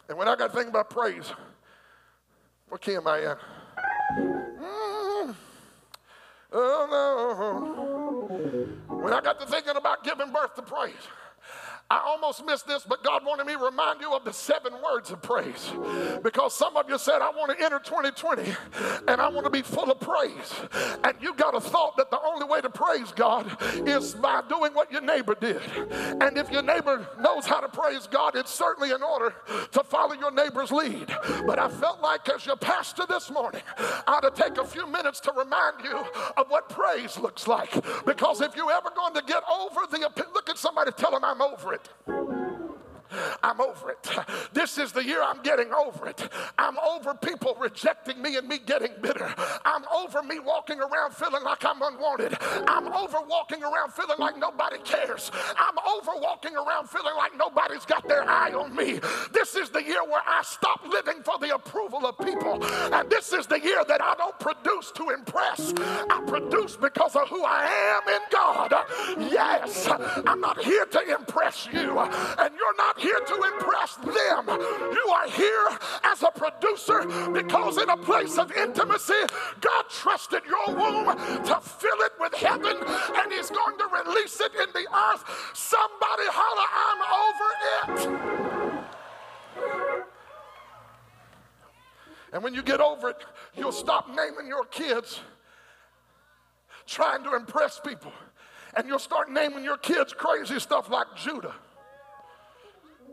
And 0.08 0.18
when 0.18 0.28
I 0.28 0.36
got 0.36 0.52
to 0.52 0.58
think 0.58 0.70
about 0.70 0.90
praise, 0.90 1.32
what 2.70 2.82
key 2.82 2.96
am 2.96 3.08
I 3.08 3.20
in? 3.20 3.36
Mm, 4.60 5.36
oh 6.54 6.88
no. 6.90 8.96
When 8.96 9.14
I 9.14 9.22
got 9.22 9.40
to 9.40 9.46
thinking 9.46 9.76
about 9.76 10.04
giving 10.04 10.32
birth 10.32 10.56
to 10.56 10.62
praise, 10.62 10.94
I 11.88 12.02
almost 12.04 12.44
missed 12.44 12.66
this, 12.66 12.84
but 12.84 13.04
God 13.04 13.24
wanted 13.24 13.46
me 13.46 13.54
to 13.54 13.60
remind 13.60 14.02
you 14.02 14.12
of 14.14 14.26
the 14.26 14.34
seven 14.34 14.74
words 14.84 15.12
of 15.12 15.22
praise. 15.22 15.72
Because 16.24 16.56
some 16.56 16.76
of 16.78 16.90
you 16.90 16.98
said, 16.98 17.22
I 17.22 17.30
want 17.30 17.56
to 17.56 17.64
enter 17.64 17.78
2020 17.78 18.42
and 19.08 19.22
I 19.22 19.28
want 19.28 19.46
to 19.46 19.52
be 19.52 19.62
full 19.62 19.92
of 19.92 20.00
praise. 20.00 20.52
And 21.04 21.14
you 21.22 21.36
got 21.36 21.54
a 21.54 21.62
thought 21.62 21.96
that 21.98 22.10
the 22.10 22.20
only 22.20 22.48
way 22.48 22.60
to 22.62 22.72
praise 22.72 23.12
God 23.12 23.56
is 23.88 24.16
by 24.16 24.42
doing 24.50 24.74
what 24.74 24.92
your 24.92 25.02
neighbor 25.02 25.36
did. 25.40 25.62
And 26.22 26.36
if 26.40 26.50
your 26.50 26.64
neighbor 26.64 27.08
knows 27.20 27.46
how 27.46 27.60
to 27.60 27.70
praise 27.70 28.08
God, 28.08 28.36
it's 28.36 28.52
certainly 28.52 28.90
in 28.90 29.04
order 29.04 29.36
to 29.72 29.84
follow 29.84 30.14
your 30.14 30.32
neighbor's 30.32 30.72
lead. 30.72 31.14
But 31.46 31.60
I 31.60 31.70
felt 31.70 32.02
like 32.02 32.28
as 32.30 32.48
your 32.48 32.58
pastor 32.58 33.04
this 33.08 33.30
morning, 33.30 33.62
I 33.78 34.04
ought 34.08 34.22
to 34.22 34.32
take 34.32 34.58
a 34.58 34.66
few 34.66 34.88
minutes 34.88 35.20
to 35.22 35.32
remind 35.34 35.84
you 35.84 36.04
of 36.36 36.48
what 36.48 36.68
praise 36.68 37.20
looks 37.20 37.48
like. 37.48 37.72
Because 38.06 38.42
if 38.42 38.56
you're 38.56 38.72
ever 38.72 38.90
going 38.96 39.14
to 39.14 39.22
get 39.22 39.44
over 39.52 39.82
the, 39.92 40.00
look 40.34 40.50
at 40.50 40.58
somebody, 40.58 40.92
tell 40.92 41.12
them 41.12 41.24
I'm 41.24 41.44
over 41.44 41.74
it 41.74 41.75
it. 41.76 42.35
I'm 43.44 43.62
over 43.62 43.92
it. 43.92 44.10
This 44.54 44.78
is 44.78 44.92
the 44.92 45.04
year 45.04 45.22
I'm 45.22 45.42
getting 45.42 45.74
over 45.74 46.08
it. 46.08 46.30
I'm 46.58 46.78
over 46.80 47.14
people 47.14 47.56
rejecting 47.60 48.22
me 48.22 48.38
and 48.38 48.48
me 48.48 48.60
getting 48.60 48.92
bitter. 49.02 49.34
I'm 49.66 49.84
over 49.96 50.24
me 50.24 50.40
walking 50.40 50.80
around 50.80 51.14
feeling 51.14 51.44
like 51.44 51.64
I'm 51.66 51.82
unwanted. 51.82 52.38
I'm 52.68 52.88
over 52.94 53.20
walking 53.28 53.64
around 53.64 53.94
feeling 53.94 54.18
like 54.20 54.38
nobody 54.38 54.78
cares. 54.84 55.32
I'm 55.58 55.78
over 55.96 56.12
walking 56.20 56.56
around 56.56 56.90
feeling 56.90 57.16
like 57.18 57.38
nobody's 57.38 57.86
got 57.86 58.08
their 58.08 58.24
eye 58.24 58.54
on 58.54 58.76
me. 58.76 59.00
This 59.34 59.56
is 59.56 59.70
the 59.70 59.84
year 59.84 60.04
where 60.04 60.22
I 60.26 60.42
stop 60.44 60.82
living 60.88 61.22
for 61.24 61.38
the 61.40 61.56
approval 61.56 62.06
of 62.06 62.18
people. 62.18 62.64
And 62.94 63.10
this 63.10 63.34
is 63.34 63.48
the 63.48 63.60
year 63.60 63.84
that 63.88 64.02
I 64.02 64.16
don't 64.16 64.40
produce 64.40 64.92
to 64.94 65.10
impress. 65.10 65.74
I 65.78 66.24
produce 66.28 66.76
because 66.76 67.16
of 67.16 67.28
who 67.30 67.44
I 67.44 67.66
am 67.66 68.14
in 68.14 68.22
God. 68.32 68.74
Yes, 69.32 69.88
I'm 70.26 70.42
not 70.42 70.64
here 70.64 70.86
to 70.86 71.16
impress 71.16 71.68
you, 71.72 72.00
and 72.00 72.54
you're 72.56 72.78
not 72.78 72.95
here 72.98 73.20
to 73.20 73.36
impress 73.54 73.96
them. 73.96 74.48
You 74.48 75.08
are 75.14 75.30
here 75.30 75.68
as 76.04 76.24
a 76.24 76.32
producer 76.32 77.06
because 77.32 77.78
in 77.78 77.90
a 77.90 77.98
place 77.98 78.38
of 78.38 78.52
intimacy, 78.54 79.14
God 79.62 79.86
trusted 79.90 80.44
your 80.46 80.76
womb 80.76 81.16
to 81.16 81.60
fill 81.62 82.02
it 82.02 82.14
with 82.20 82.34
heaven 82.34 82.78
and 82.78 83.32
He's 83.32 83.50
going 83.50 83.78
to 83.78 83.88
release 84.04 84.40
it 84.40 84.52
in 84.56 84.72
the 84.74 84.88
earth. 84.94 85.24
Somebody 85.54 86.24
holler, 86.28 86.68
I'm 86.86 87.02
over 87.26 88.10
it. 88.12 88.86
And 92.34 92.44
when 92.44 92.54
you 92.54 92.64
get 92.64 92.82
over 92.82 93.10
it, 93.10 93.18
you'll 93.56 93.72
stop 93.72 94.10
naming 94.10 94.48
your 94.48 94.66
kids 94.66 95.22
trying 96.86 97.24
to 97.24 97.36
impress 97.36 97.80
people. 97.80 98.12
And 98.76 98.88
you'll 98.88 99.00
start 99.00 99.32
naming 99.32 99.64
your 99.64 99.78
kids 99.78 100.14
crazy 100.14 100.60
stuff 100.60 100.90
like 100.90 101.08
Judah. 101.16 101.56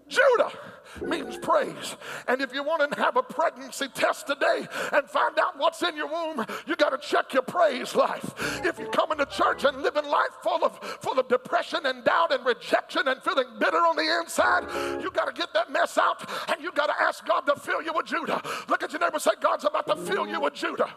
Judah 0.09 0.53
means 1.01 1.39
praise. 1.39 1.97
And 2.29 2.41
if 2.41 2.53
you 2.53 2.63
want 2.63 2.93
to 2.93 3.01
have 3.01 3.17
a 3.17 3.23
pregnancy 3.23 3.89
test 3.89 4.27
today 4.27 4.67
and 4.93 5.09
find 5.09 5.39
out 5.39 5.59
what's 5.59 5.83
in 5.83 5.97
your 5.97 6.09
womb, 6.09 6.45
you 6.67 6.77
got 6.77 6.91
to 6.91 6.99
check 6.99 7.33
your 7.33 7.43
praise 7.43 7.95
life. 7.95 8.35
If 8.65 8.79
you're 8.79 8.91
coming 8.91 9.19
to 9.19 9.27
church 9.27 9.65
and 9.65 9.83
living 9.83 10.05
life 10.05 10.31
full 10.43 10.65
of 10.65 10.79
full 11.01 11.19
of 11.19 11.29
depression 11.29 11.87
and 11.87 12.05
doubt 12.05 12.33
and 12.33 12.45
rejection 12.45 13.09
and 13.09 13.23
feeling 13.23 13.47
bitter 13.59 13.79
on 13.79 13.97
the 13.97 14.21
inside, 14.21 15.03
you 15.03 15.11
got 15.11 15.27
to 15.27 15.33
get 15.33 15.53
that 15.55 15.71
mess 15.73 15.97
out 15.99 16.29
and 16.49 16.63
you 16.63 16.73
got 16.73 16.87
to 16.87 17.03
ask 17.03 17.25
God 17.27 17.41
to 17.43 17.57
fill 17.57 17.83
you 17.83 17.93
with 17.95 18.07
Judah. 18.07 18.43
Look 18.69 18.83
at 18.83 18.93
your 18.93 19.01
neighbor 19.01 19.19
say, 19.19 19.33
God's 19.41 19.65
about 19.65 19.87
to 19.87 19.97
fill 19.97 20.27
you 20.27 20.41
with 20.41 20.55
Judah. 20.55 20.93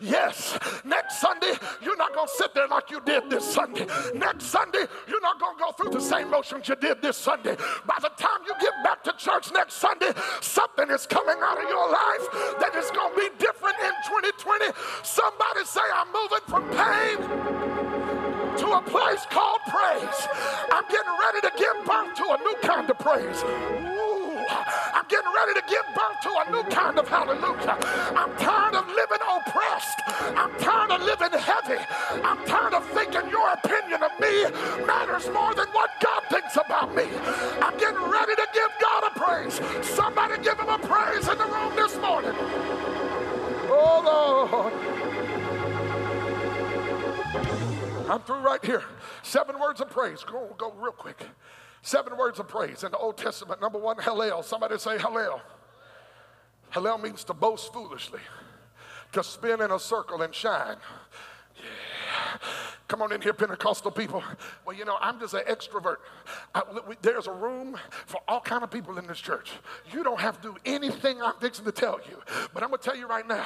Yes, 0.00 0.58
next 0.84 1.20
Sunday, 1.20 1.52
you're 1.82 1.96
not 1.96 2.14
going 2.14 2.26
to 2.26 2.32
sit 2.34 2.54
there 2.54 2.68
like 2.68 2.90
you 2.90 3.00
did 3.04 3.30
this 3.30 3.44
Sunday. 3.44 3.86
Next 4.14 4.46
Sunday, 4.46 4.84
you're 5.08 5.20
not 5.20 5.40
going 5.40 5.56
to 5.56 5.62
go 5.62 5.72
through 5.72 5.90
the 5.90 6.00
same 6.00 6.30
motions 6.30 6.68
you 6.68 6.76
did 6.76 7.02
this 7.02 7.16
Sunday. 7.16 7.56
By 7.86 7.96
the 8.00 8.10
time 8.16 8.40
you 8.46 8.54
get 8.60 8.72
back 8.84 9.02
to 9.04 9.12
church 9.16 9.52
next 9.52 9.74
Sunday, 9.74 10.12
something 10.40 10.90
is 10.90 11.06
coming 11.06 11.36
out 11.42 11.62
of 11.62 11.68
your 11.68 11.90
life 11.90 12.56
that 12.60 12.74
is 12.76 12.90
going 12.90 13.14
to 13.14 13.20
be 13.20 13.28
different 13.38 13.76
in 13.80 13.92
2020. 14.04 14.66
Somebody 15.02 15.64
say, 15.64 15.80
I'm 15.94 16.12
moving 16.12 16.44
from 16.46 16.62
pain 16.70 17.86
to 18.58 18.66
a 18.72 18.82
place 18.82 19.26
called 19.30 19.60
praise. 19.68 20.28
I'm 20.72 20.84
getting 20.88 21.12
ready 21.20 21.40
to 21.42 21.52
give 21.58 21.84
birth 21.84 22.14
to 22.16 22.24
a 22.24 22.38
new 22.38 22.56
kind 22.62 22.88
of 22.90 22.98
praise. 22.98 23.95
I'm 24.48 25.06
getting 25.08 25.32
ready 25.34 25.54
to 25.54 25.62
give 25.68 25.84
birth 25.94 26.20
to 26.22 26.30
a 26.30 26.50
new 26.50 26.62
kind 26.70 26.98
of 26.98 27.08
hallelujah. 27.08 27.78
I'm 28.16 28.36
tired 28.36 28.74
of 28.74 28.86
living 28.88 29.18
oppressed. 29.28 30.00
I'm 30.06 30.50
tired 30.58 30.90
of 30.92 31.02
living 31.02 31.38
heavy. 31.38 31.82
I'm 32.22 32.44
tired 32.46 32.74
of 32.74 32.86
thinking 32.90 33.30
your 33.30 33.50
opinion 33.52 34.02
of 34.02 34.12
me 34.20 34.44
matters 34.86 35.28
more 35.30 35.54
than 35.54 35.68
what 35.68 35.90
God 36.00 36.22
thinks 36.30 36.56
about 36.56 36.94
me. 36.94 37.04
I'm 37.60 37.76
getting 37.78 38.02
ready 38.10 38.34
to 38.34 38.46
give 38.52 38.70
God 38.80 39.04
a 39.04 39.18
praise. 39.18 39.60
Somebody 39.86 40.42
give 40.42 40.58
him 40.58 40.68
a 40.68 40.78
praise 40.78 41.28
in 41.28 41.38
the 41.38 41.46
room 41.46 41.74
this 41.76 41.96
morning. 41.98 42.34
Oh, 43.68 44.48
Lord. 44.50 44.72
I'm 48.08 48.20
through 48.20 48.38
right 48.38 48.64
here. 48.64 48.84
Seven 49.22 49.58
words 49.58 49.80
of 49.80 49.90
praise. 49.90 50.22
Go, 50.22 50.54
go 50.56 50.72
real 50.72 50.92
quick. 50.92 51.26
Seven 51.86 52.16
words 52.16 52.40
of 52.40 52.48
praise 52.48 52.82
in 52.82 52.90
the 52.90 52.98
Old 52.98 53.16
Testament. 53.16 53.60
Number 53.60 53.78
one, 53.78 53.94
Hallel. 53.98 54.44
Somebody 54.44 54.76
say 54.76 54.96
Hallel. 54.96 55.40
Hallel 56.72 57.00
means 57.00 57.22
to 57.22 57.32
boast 57.32 57.72
foolishly, 57.72 58.18
to 59.12 59.22
spin 59.22 59.60
in 59.60 59.70
a 59.70 59.78
circle 59.78 60.20
and 60.22 60.34
shine. 60.34 60.78
Come 62.88 63.02
on 63.02 63.12
in 63.12 63.20
here, 63.20 63.32
Pentecostal 63.32 63.90
people. 63.90 64.22
Well, 64.64 64.76
you 64.76 64.84
know, 64.84 64.96
I'm 65.00 65.18
just 65.18 65.34
an 65.34 65.42
extrovert. 65.48 65.96
I, 66.54 66.62
we, 66.86 66.94
there's 67.02 67.26
a 67.26 67.32
room 67.32 67.76
for 68.06 68.20
all 68.28 68.40
kind 68.40 68.62
of 68.62 68.70
people 68.70 68.96
in 68.98 69.08
this 69.08 69.18
church. 69.18 69.50
You 69.92 70.04
don't 70.04 70.20
have 70.20 70.40
to 70.42 70.52
do 70.52 70.56
anything 70.64 71.20
I'm 71.20 71.34
fixing 71.40 71.64
to 71.64 71.72
tell 71.72 71.98
you. 72.08 72.22
But 72.54 72.62
I'm 72.62 72.68
going 72.68 72.78
to 72.78 72.84
tell 72.84 72.96
you 72.96 73.08
right 73.08 73.26
now, 73.26 73.44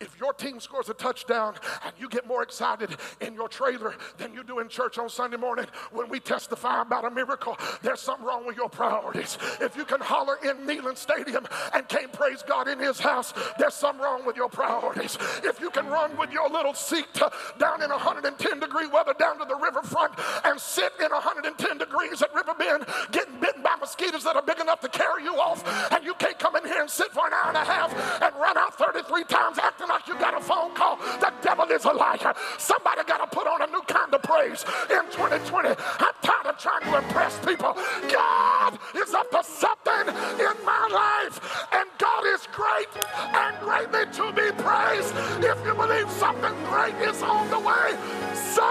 if 0.00 0.18
your 0.18 0.32
team 0.32 0.58
scores 0.58 0.88
a 0.88 0.94
touchdown 0.94 1.54
and 1.84 1.92
you 2.00 2.08
get 2.08 2.26
more 2.26 2.42
excited 2.42 2.90
in 3.20 3.34
your 3.34 3.48
trailer 3.48 3.94
than 4.18 4.34
you 4.34 4.42
do 4.42 4.58
in 4.58 4.68
church 4.68 4.98
on 4.98 5.08
Sunday 5.08 5.36
morning 5.36 5.66
when 5.92 6.08
we 6.08 6.18
testify 6.18 6.82
about 6.82 7.04
a 7.04 7.10
miracle, 7.10 7.56
there's 7.82 8.00
something 8.00 8.26
wrong 8.26 8.44
with 8.44 8.56
your 8.56 8.68
priorities. 8.68 9.38
If 9.60 9.76
you 9.76 9.84
can 9.84 10.00
holler 10.00 10.36
in 10.42 10.66
Neyland 10.66 10.96
Stadium 10.96 11.46
and 11.74 11.88
can't 11.88 12.12
praise 12.12 12.42
God 12.42 12.66
in 12.66 12.80
his 12.80 12.98
house, 12.98 13.34
there's 13.56 13.74
something 13.74 14.02
wrong 14.02 14.26
with 14.26 14.36
your 14.36 14.48
priorities. 14.48 15.16
If 15.44 15.60
you 15.60 15.70
can 15.70 15.86
run 15.86 16.16
with 16.16 16.32
your 16.32 16.48
little 16.48 16.74
seat 16.74 17.22
uh, 17.22 17.30
down 17.58 17.82
in 17.82 17.90
110 17.90 18.58
degrees 18.58 18.79
degree 18.80 18.94
weather 18.94 19.14
down 19.18 19.38
to 19.38 19.44
the 19.44 19.56
riverfront 19.56 20.14
and 20.44 20.58
sit 20.58 20.92
in 21.00 21.10
110 21.10 21.78
degrees 21.78 22.22
at 22.22 22.34
Riverbend 22.34 22.86
getting 23.12 23.38
bitten 23.40 23.62
by 23.62 23.76
mosquitoes 23.76 24.24
that 24.24 24.36
are 24.36 24.42
big 24.42 24.58
enough 24.58 24.80
to 24.80 24.88
carry 24.88 25.24
you 25.24 25.34
off. 25.34 25.64
And 25.92 26.04
you 26.04 26.14
can't 26.14 26.38
come 26.38 26.56
in 26.56 26.64
here 26.64 26.80
and 26.80 26.90
sit 26.90 27.12
for 27.12 27.26
an 27.26 27.32
hour 27.32 27.48
and 27.48 27.56
a 27.56 27.64
half 27.64 27.92
and 28.22 28.34
run 28.36 28.56
out 28.56 28.74
33 28.76 29.24
times 29.24 29.58
acting 29.58 29.88
like 29.88 30.06
you 30.06 30.14
got 30.18 30.36
a 30.36 30.40
phone 30.40 30.74
call. 30.74 30.96
The 31.20 31.32
devil 31.42 31.66
is 31.66 31.84
a 31.84 31.92
liar. 31.92 32.34
Somebody 32.58 33.02
got 33.04 33.18
to 33.18 33.36
put 33.36 33.46
on 33.46 33.62
a 33.62 33.66
new 33.66 33.82
kind 33.82 34.12
of 34.12 34.22
praise 34.22 34.64
in 34.88 35.04
2020. 35.12 35.68
I'm 35.68 36.14
tired 36.22 36.46
of 36.46 36.58
trying 36.58 36.82
to 36.82 36.98
impress 36.98 37.38
people. 37.44 37.76
God 38.10 38.78
is 38.96 39.12
up 39.14 39.30
to 39.30 39.42
something 39.44 40.08
in 40.08 40.56
my 40.64 40.88
life. 40.92 41.66
And 41.72 41.88
God 41.98 42.24
is 42.26 42.46
great 42.52 42.88
and 43.14 43.58
greatly 43.60 44.06
to 44.12 44.32
be 44.32 44.48
praised. 44.62 45.14
If 45.44 45.58
you 45.64 45.74
believe 45.74 46.10
something 46.10 46.54
great 46.64 46.94
is 46.96 47.22
on 47.22 47.50
the 47.50 47.58
way, 47.58 47.96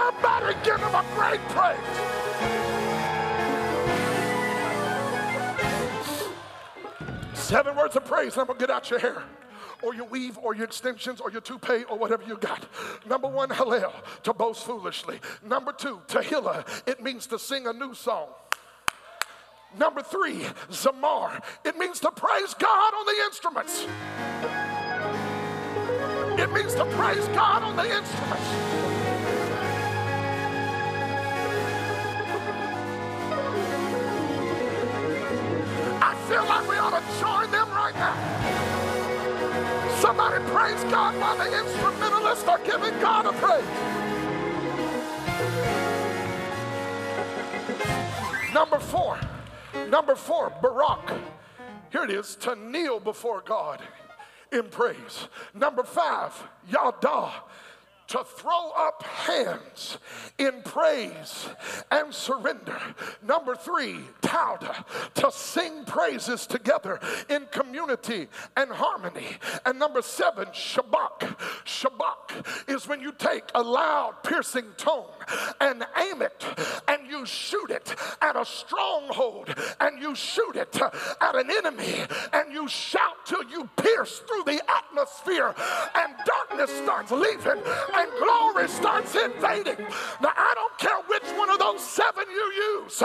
Somebody 0.00 0.56
give 0.64 0.80
him 0.80 0.94
a 0.94 1.04
great 1.14 1.40
praise. 1.50 1.78
Seven 7.34 7.76
words 7.76 7.96
of 7.96 8.06
praise. 8.06 8.32
and 8.32 8.40
I'm 8.40 8.46
to 8.46 8.54
get 8.54 8.70
out 8.70 8.88
your 8.88 8.98
hair 8.98 9.22
or 9.82 9.94
your 9.94 10.06
weave 10.06 10.38
or 10.38 10.54
your 10.54 10.64
extensions 10.64 11.20
or 11.20 11.30
your 11.30 11.42
toupee 11.42 11.84
or 11.84 11.98
whatever 11.98 12.22
you 12.26 12.38
got. 12.38 12.66
Number 13.06 13.28
one, 13.28 13.50
Hallel, 13.50 13.92
to 14.22 14.32
boast 14.32 14.64
foolishly. 14.64 15.20
Number 15.44 15.72
two, 15.72 16.00
Tehillah, 16.06 16.66
it 16.88 17.02
means 17.02 17.26
to 17.26 17.38
sing 17.38 17.66
a 17.66 17.72
new 17.72 17.92
song. 17.92 18.28
Number 19.78 20.00
three, 20.00 20.46
Zamar, 20.70 21.42
it 21.64 21.76
means 21.76 22.00
to 22.00 22.10
praise 22.10 22.54
God 22.54 22.94
on 22.94 23.04
the 23.04 23.22
instruments. 23.26 23.86
It 26.40 26.52
means 26.52 26.74
to 26.74 26.86
praise 26.86 27.26
God 27.28 27.62
on 27.62 27.76
the 27.76 27.84
instruments. 27.84 28.99
Feel 36.30 36.44
like 36.44 36.68
we 36.68 36.76
ought 36.76 36.90
to 36.90 37.02
join 37.18 37.50
them 37.50 37.68
right 37.70 37.94
now. 37.96 38.14
Somebody 39.98 40.44
praise 40.44 40.84
God 40.84 41.20
while 41.20 41.36
the 41.36 41.58
instrumentalists 41.58 42.46
are 42.46 42.60
giving 42.60 42.96
God 43.00 43.26
a 43.26 43.32
praise. 43.32 43.64
Number 48.54 48.78
four, 48.78 49.18
number 49.88 50.14
four, 50.14 50.52
Barak. 50.62 51.18
Here 51.90 52.04
it 52.04 52.10
is, 52.12 52.36
to 52.36 52.54
kneel 52.54 53.00
before 53.00 53.42
God 53.44 53.82
in 54.52 54.68
praise. 54.68 55.26
Number 55.52 55.82
five, 55.82 56.32
Yada 56.70 57.32
to 58.10 58.24
throw 58.24 58.70
up 58.76 59.04
hands 59.04 59.98
in 60.36 60.62
praise 60.62 61.48
and 61.92 62.12
surrender. 62.12 62.78
Number 63.22 63.54
three, 63.54 64.00
Tauda, 64.20 64.84
to 65.14 65.30
sing 65.30 65.84
praises 65.84 66.44
together 66.46 66.98
in 67.28 67.46
community 67.52 68.26
and 68.56 68.68
harmony. 68.70 69.28
And 69.64 69.78
number 69.78 70.02
seven, 70.02 70.46
Shabak. 70.46 71.36
Shabak 71.64 72.68
is 72.68 72.88
when 72.88 73.00
you 73.00 73.12
take 73.12 73.44
a 73.54 73.62
loud, 73.62 74.16
piercing 74.24 74.66
tone 74.76 75.06
and 75.60 75.84
aim 75.98 76.22
it 76.22 76.44
and 76.88 77.08
you 77.08 77.24
shoot 77.26 77.70
it 77.70 77.94
at 78.20 78.36
a 78.36 78.44
stronghold 78.44 79.54
and 79.80 80.00
you 80.00 80.14
shoot 80.14 80.56
it 80.56 80.80
at 81.20 81.34
an 81.34 81.50
enemy 81.50 82.04
and 82.32 82.52
you 82.52 82.68
shout 82.68 83.24
till 83.24 83.44
you 83.44 83.68
pierce 83.76 84.20
through 84.20 84.44
the 84.44 84.60
atmosphere 84.70 85.54
and 85.94 86.14
darkness 86.26 86.70
starts 86.82 87.10
leaving 87.10 87.62
and 87.94 88.10
glory 88.18 88.68
starts 88.68 89.14
invading. 89.14 89.78
Now, 90.20 90.32
I 90.36 90.52
don't 90.54 90.78
care 90.78 91.00
which 91.06 91.38
one 91.38 91.50
of 91.50 91.58
those 91.58 91.80
seven 91.80 92.24
you 92.30 92.80
use. 92.82 93.02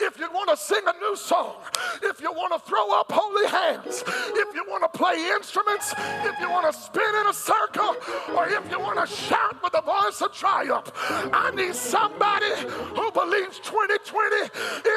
If 0.00 0.18
you 0.18 0.30
want 0.32 0.50
to 0.50 0.56
sing 0.56 0.82
a 0.86 0.98
new 0.98 1.16
song, 1.16 1.56
if 2.02 2.20
you 2.20 2.32
want 2.32 2.52
to 2.52 2.68
throw 2.68 2.98
up 2.98 3.10
holy 3.10 3.46
hands, 3.46 4.02
if 4.06 4.54
you 4.54 4.64
want 4.68 4.82
to 4.82 4.98
play 4.98 5.30
instruments, 5.30 5.94
if 5.98 6.38
you 6.40 6.50
want 6.50 6.72
to 6.72 6.78
spin 6.78 7.14
in 7.20 7.26
a 7.26 7.34
circle, 7.34 7.96
or 8.34 8.48
if 8.48 8.70
you 8.70 8.78
want 8.80 8.98
to 8.98 9.06
shout 9.06 9.62
with 9.62 9.74
a 9.76 9.82
voice 9.82 10.20
of 10.22 10.32
triumph, 10.32 10.90
I 11.32 11.50
need 11.54 11.67
somebody 11.72 12.52
who 12.94 13.10
believes 13.12 13.58
2020 13.60 14.36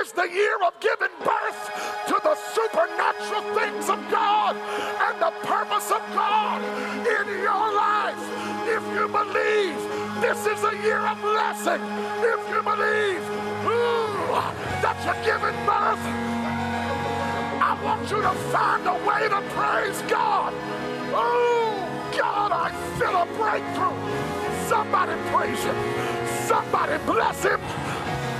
is 0.01 0.11
the 0.11 0.27
year 0.29 0.57
of 0.65 0.73
giving 0.79 1.13
birth 1.23 1.61
to 2.07 2.15
the 2.23 2.35
supernatural 2.53 3.41
things 3.55 3.89
of 3.89 3.99
God 4.09 4.55
and 4.55 5.21
the 5.21 5.31
purpose 5.47 5.91
of 5.91 6.01
God 6.13 6.61
in 7.05 7.27
your 7.41 7.67
life. 7.73 8.19
If 8.67 8.83
you 8.93 9.07
believe 9.07 9.75
this 10.21 10.45
is 10.45 10.63
a 10.63 10.75
year 10.83 10.99
of 10.99 11.19
blessing, 11.21 11.81
if 12.21 12.41
you 12.49 12.61
believe 12.63 13.23
ooh, 13.65 14.31
that 14.81 14.97
you're 15.05 15.23
giving 15.25 15.57
birth, 15.65 16.03
I 17.61 17.79
want 17.83 18.09
you 18.09 18.21
to 18.21 18.31
find 18.51 18.85
a 18.87 18.93
way 19.07 19.29
to 19.29 19.41
praise 19.55 20.01
God. 20.09 20.53
Oh, 21.13 21.87
God, 22.17 22.51
I 22.51 22.71
feel 22.97 23.15
a 23.15 23.25
breakthrough. 23.37 24.67
Somebody 24.67 25.13
praise 25.31 25.63
Him. 25.63 26.20
Somebody 26.47 26.97
bless 27.05 27.43
Him. 27.43 27.61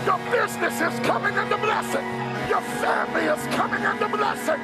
Your 0.06 0.20
business 0.32 0.82
is 0.82 1.00
coming 1.06 1.36
into 1.36 1.58
blessing. 1.58 2.06
Your 2.50 2.62
family 2.82 3.26
is 3.26 3.46
coming 3.56 3.84
into 3.84 4.08
blessing. 4.10 4.60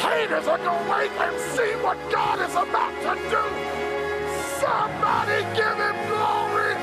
Haters 0.00 0.46
are 0.48 0.58
going 0.58 0.84
to 0.84 0.90
wait 0.90 1.10
and 1.12 1.38
see 1.54 1.76
what 1.84 1.98
God 2.10 2.40
is 2.40 2.52
about 2.52 2.94
to 3.04 3.14
do. 3.28 3.44
Somebody 4.58 5.44
give 5.54 5.76
him 5.76 5.96
glory. 6.08 6.74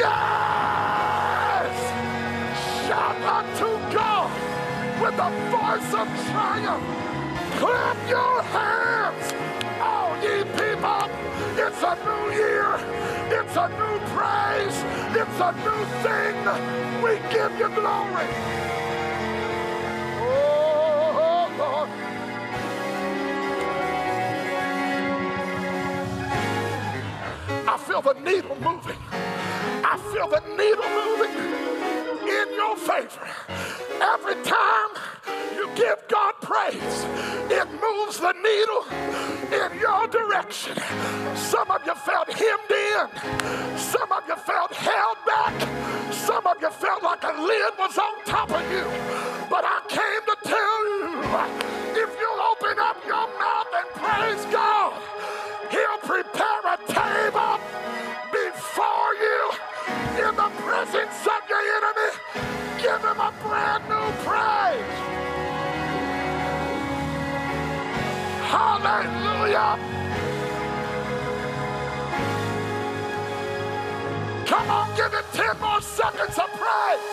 Yes! 0.00 1.74
Shout 2.86 3.20
unto 3.38 3.68
God 3.94 4.30
with 5.02 5.18
a 5.18 5.30
voice 5.52 5.92
of 5.94 6.08
triumph. 6.30 6.84
Clap 7.58 7.98
your 8.08 8.42
hands. 8.42 9.47
It's 11.70 11.82
a 11.82 11.94
new 12.02 12.32
year. 12.32 12.76
It's 13.28 13.54
a 13.54 13.68
new 13.68 13.98
praise. 14.16 14.78
It's 15.12 15.38
a 15.38 15.52
new 15.66 15.84
thing. 16.02 16.36
We 17.02 17.18
give 17.30 17.52
you 17.58 17.68
glory. 17.68 18.28
Oh, 20.18 21.50
Lord. 21.58 21.90
I 27.68 27.76
feel 27.76 28.00
the 28.00 28.14
needle 28.14 28.56
moving. 28.62 28.96
I 29.12 29.98
feel 30.10 30.28
the 30.28 30.40
needle 30.56 30.88
moving 30.88 31.77
in 32.28 32.54
your 32.54 32.76
favor. 32.76 33.26
Every 34.00 34.36
time 34.44 34.90
you 35.54 35.68
give 35.74 35.96
God 36.08 36.34
praise, 36.42 37.04
it 37.50 37.68
moves 37.80 38.20
the 38.20 38.32
needle 38.32 38.84
in 39.52 39.78
your 39.80 40.06
direction. 40.08 40.76
Some 41.34 41.70
of 41.70 41.80
you 41.86 41.94
felt 41.94 42.28
hemmed 42.32 42.70
in, 42.70 43.78
some 43.78 44.12
of 44.12 44.22
you 44.28 44.36
felt 44.36 44.72
held 44.74 45.16
back, 45.26 46.12
some 46.12 46.46
of 46.46 46.60
you 46.60 46.70
felt 46.70 47.02
like 47.02 47.24
a 47.24 47.34
lid 47.40 47.72
was 47.78 47.96
on 47.98 48.24
top 48.24 48.50
of 48.50 48.62
you. 48.70 48.84
But 49.48 49.64
I 49.64 49.80
came 49.88 50.22
to 50.30 50.36
tell 50.44 50.80
you 50.92 51.08
if 52.02 52.10
you'll 52.20 52.42
open 52.52 52.78
up 52.78 52.96
your 53.06 53.26
mouth 53.38 53.72
and 53.80 53.88
praise 53.96 54.44
God, 54.52 54.92
He'll 55.70 55.98
prepare 56.04 56.62
a 56.64 56.78
table 56.86 57.58
before 58.30 59.14
you 59.20 59.50
in 60.18 60.34
the 60.34 60.50
presence 60.66 61.26
of 61.26 61.42
your 61.48 61.62
enemy. 61.78 62.10
Give 62.82 63.00
him 63.00 63.20
a 63.20 63.32
brand 63.42 63.84
new 63.88 64.08
praise. 64.26 64.98
Hallelujah. 68.50 69.78
Come 74.46 74.70
on, 74.70 74.96
give 74.96 75.12
him 75.12 75.24
10 75.32 75.60
more 75.60 75.80
seconds 75.82 76.36
of 76.36 76.50
praise. 76.58 77.06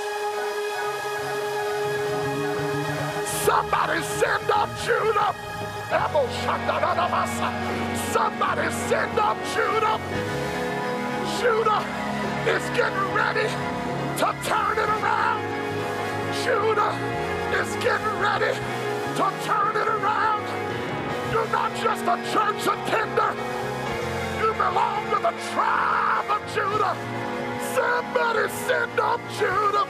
Somebody 3.45 4.01
send 4.01 4.49
up 4.49 4.69
Judah. 4.83 5.35
Somebody 8.11 8.71
send 8.89 9.19
up 9.19 9.37
Judah. 9.53 9.99
Judah 11.39 12.05
is 12.47 12.63
getting 12.77 13.13
ready 13.15 13.49
to 14.21 14.35
turn 14.45 14.77
it 14.77 14.89
around. 15.01 15.41
Judah 16.43 16.93
is 17.57 17.73
getting 17.83 18.19
ready 18.21 18.53
to 19.17 19.25
turn 19.43 19.75
it 19.75 19.87
around. 19.87 20.45
You're 21.31 21.47
not 21.47 21.73
just 21.81 22.03
a 22.03 22.17
church 22.31 22.61
attender. 22.67 23.33
You 24.39 24.53
belong 24.53 25.09
to 25.09 25.15
the 25.15 25.33
tribe 25.53 26.29
of 26.29 26.41
Judah. 26.53 26.95
Somebody 27.73 28.47
send 28.49 28.99
up 28.99 29.19
Judah. 29.39 29.87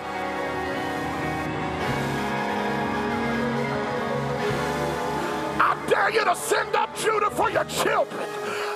I 5.60 5.86
dare 5.90 6.10
you 6.10 6.24
to 6.24 6.36
send 6.38 6.74
up 6.74 6.96
Judah 6.96 7.32
for 7.32 7.52
your 7.52 7.66
children. 7.66 8.75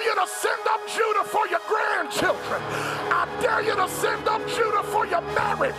Dare 0.00 0.08
you 0.08 0.14
to 0.14 0.26
send 0.26 0.66
up 0.66 0.80
Judah 0.88 1.24
for 1.24 1.46
your 1.48 1.60
grandchildren. 1.68 2.62
I 3.12 3.28
dare 3.42 3.60
you 3.62 3.76
to 3.76 3.86
send 3.86 4.26
up 4.28 4.40
Judah 4.48 4.82
for 4.84 5.06
your 5.06 5.20
marriage. 5.20 5.74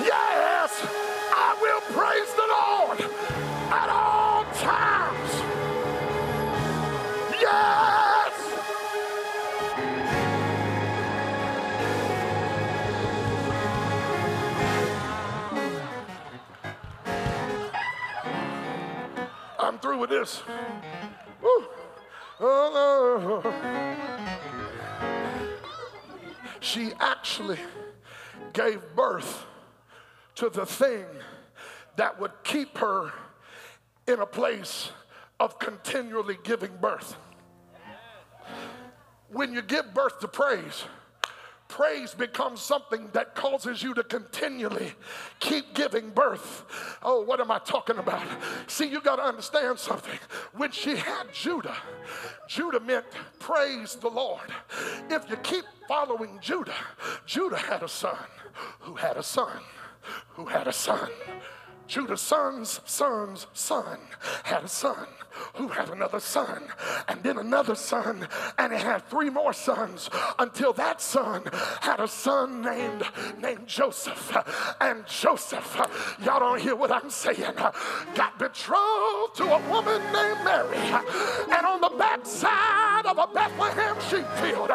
Yes, 0.00 0.80
I 1.30 1.54
will 1.60 1.82
praise 1.92 2.32
the 2.32 2.46
Lord 2.48 3.00
at 3.70 3.90
all 3.90 4.44
times. 4.54 5.42
Yes. 7.42 8.32
I'm 19.58 19.78
through 19.78 19.98
with 19.98 20.08
this. 20.08 20.42
Woo. 21.42 21.81
Oh, 22.44 23.42
She 26.60 26.92
actually 27.00 27.58
gave 28.52 28.80
birth 28.94 29.44
to 30.36 30.48
the 30.48 30.64
thing 30.64 31.04
that 31.96 32.20
would 32.20 32.32
keep 32.44 32.78
her 32.78 33.12
in 34.06 34.20
a 34.20 34.26
place 34.26 34.90
of 35.40 35.58
continually 35.58 36.38
giving 36.44 36.70
birth. 36.80 37.16
When 39.28 39.52
you 39.52 39.62
give 39.62 39.92
birth 39.92 40.20
to 40.20 40.28
praise, 40.28 40.84
praise 41.72 42.12
becomes 42.12 42.60
something 42.60 43.08
that 43.14 43.34
causes 43.34 43.82
you 43.82 43.94
to 43.94 44.04
continually 44.04 44.92
keep 45.40 45.72
giving 45.72 46.10
birth. 46.10 46.66
Oh, 47.02 47.22
what 47.22 47.40
am 47.40 47.50
I 47.50 47.58
talking 47.60 47.96
about? 47.96 48.22
See, 48.66 48.86
you 48.86 49.00
got 49.00 49.16
to 49.16 49.22
understand 49.22 49.78
something. 49.78 50.18
When 50.52 50.70
she 50.70 50.96
had 50.96 51.32
Judah, 51.32 51.78
Judah 52.46 52.80
meant 52.80 53.06
praise 53.38 53.94
the 53.94 54.10
Lord. 54.10 54.52
If 55.08 55.30
you 55.30 55.36
keep 55.36 55.64
following 55.88 56.38
Judah, 56.42 56.74
Judah 57.24 57.56
had 57.56 57.82
a 57.82 57.88
son 57.88 58.28
who 58.80 58.94
had 58.94 59.16
a 59.16 59.22
son 59.22 59.62
who 60.34 60.44
had 60.44 60.68
a 60.68 60.72
son. 60.72 61.08
Judah's 61.86 62.20
son's 62.20 62.80
son's 62.84 63.46
son 63.54 63.98
had 64.44 64.64
a 64.64 64.68
son 64.68 65.06
who 65.54 65.68
had 65.68 65.90
another 65.90 66.20
son, 66.20 66.62
and 67.08 67.22
then 67.22 67.38
another 67.38 67.74
son, 67.74 68.26
and 68.58 68.72
he 68.72 68.78
had 68.78 69.08
three 69.08 69.30
more 69.30 69.52
sons 69.52 70.10
until 70.38 70.72
that 70.74 71.00
son 71.00 71.42
had 71.80 72.00
a 72.00 72.08
son 72.08 72.62
named 72.62 73.04
named 73.40 73.66
Joseph. 73.66 74.36
And 74.80 75.06
Joseph, 75.06 75.80
y'all 76.24 76.40
don't 76.40 76.60
hear 76.60 76.76
what 76.76 76.90
I'm 76.92 77.10
saying, 77.10 77.54
got 78.14 78.38
betrothed 78.38 79.36
to 79.36 79.44
a 79.44 79.70
woman 79.70 80.00
named 80.12 80.44
Mary. 80.44 80.76
And 81.50 81.66
on 81.66 81.80
the 81.80 81.92
backside 81.98 83.06
of 83.06 83.18
a 83.18 83.26
Bethlehem 83.32 83.96
sheep 84.08 84.28
field, 84.40 84.70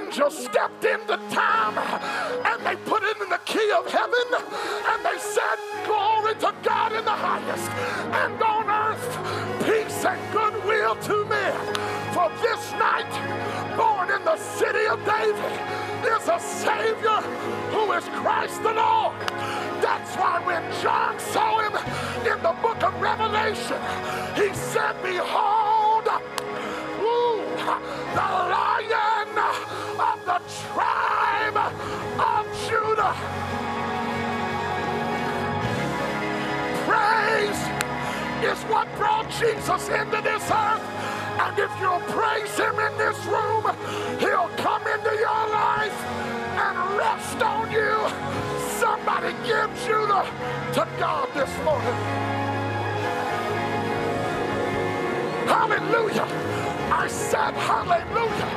angels 0.00 0.44
stepped 0.44 0.84
into 0.84 1.16
time 1.30 1.78
and 2.44 2.66
they 2.66 2.76
put 2.84 3.02
it 3.02 3.20
in 3.20 3.28
the 3.28 3.40
key 3.44 3.70
of 3.76 3.86
heaven 3.90 4.26
and 4.32 5.04
they 5.04 5.18
said, 5.18 5.56
Glory 5.84 6.34
to 6.34 6.54
God 6.62 6.92
in 6.92 7.04
the 7.04 7.10
highest, 7.10 7.70
and 7.70 8.42
on 8.42 8.61
and 10.04 10.32
goodwill 10.32 10.96
to 10.96 11.24
men. 11.26 11.54
For 12.12 12.28
this 12.42 12.72
night, 12.72 13.10
born 13.76 14.10
in 14.10 14.24
the 14.24 14.36
city 14.36 14.86
of 14.86 14.98
David, 15.04 15.52
is 16.04 16.28
a 16.28 16.40
Savior 16.40 17.20
who 17.70 17.92
is 17.92 18.04
Christ 18.20 18.62
the 18.62 18.72
Lord. 18.72 19.14
That's 19.80 20.16
why 20.16 20.40
when 20.44 20.62
John 20.82 21.18
saw 21.20 21.60
him 21.60 21.76
in 22.26 22.42
the 22.42 22.54
book 22.60 22.82
of 22.82 23.00
Revelation, 23.00 23.80
he 24.34 24.52
said, 24.54 25.00
Behold, 25.02 26.08
ooh, 26.98 27.44
the 28.14 28.28
lion 28.50 29.38
of 29.98 30.18
the 30.26 30.40
tribe 30.72 31.56
of 32.18 32.44
Judah. 32.68 33.14
Praise 36.86 37.81
is 38.44 38.58
what 38.64 38.88
brought 38.96 39.30
Jesus 39.30 39.88
into 39.88 40.20
this 40.20 40.42
earth. 40.50 40.82
And 41.38 41.58
if 41.58 41.70
you'll 41.80 42.02
praise 42.10 42.54
him 42.58 42.78
in 42.78 42.92
this 42.98 43.18
room, 43.26 43.64
he'll 44.18 44.50
come 44.58 44.82
into 44.86 45.14
your 45.14 45.42
life 45.50 45.94
and 46.58 46.98
rest 46.98 47.40
on 47.42 47.70
you. 47.70 47.94
Somebody 48.78 49.32
give 49.46 49.70
Judah 49.86 50.26
to 50.74 50.88
God 50.98 51.28
this 51.34 51.52
morning. 51.64 51.94
Hallelujah. 55.46 56.26
I 56.90 57.06
said 57.08 57.54
hallelujah. 57.54 58.50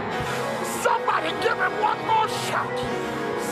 Somebody 0.82 1.30
give 1.46 1.58
him 1.58 1.74
one 1.80 2.00
more 2.08 2.28
shout. 2.50 2.78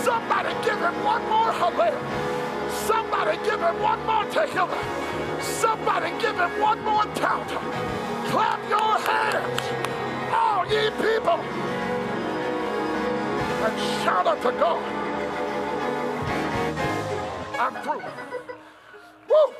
Somebody 0.03 0.49
give 0.65 0.79
him 0.79 1.03
one 1.03 1.23
more 1.29 1.51
hallelujah. 1.51 2.69
Somebody 2.87 3.37
give 3.45 3.59
him 3.61 3.79
one 3.81 4.05
more 4.05 4.25
to 4.25 4.39
Tehillah. 4.39 5.32
Somebody 5.43 6.09
give 6.21 6.35
him 6.35 6.61
one 6.61 6.81
more 6.83 7.03
count. 7.15 7.49
Clap 8.29 8.59
your 8.69 8.97
hands, 8.99 9.61
all 10.31 10.65
ye 10.65 10.89
people, 10.91 11.39
and 13.65 13.79
shout 14.03 14.25
unto 14.25 14.51
God. 14.57 14.83
I'm 17.59 17.75
through. 17.83 18.03
Woo! 19.29 19.53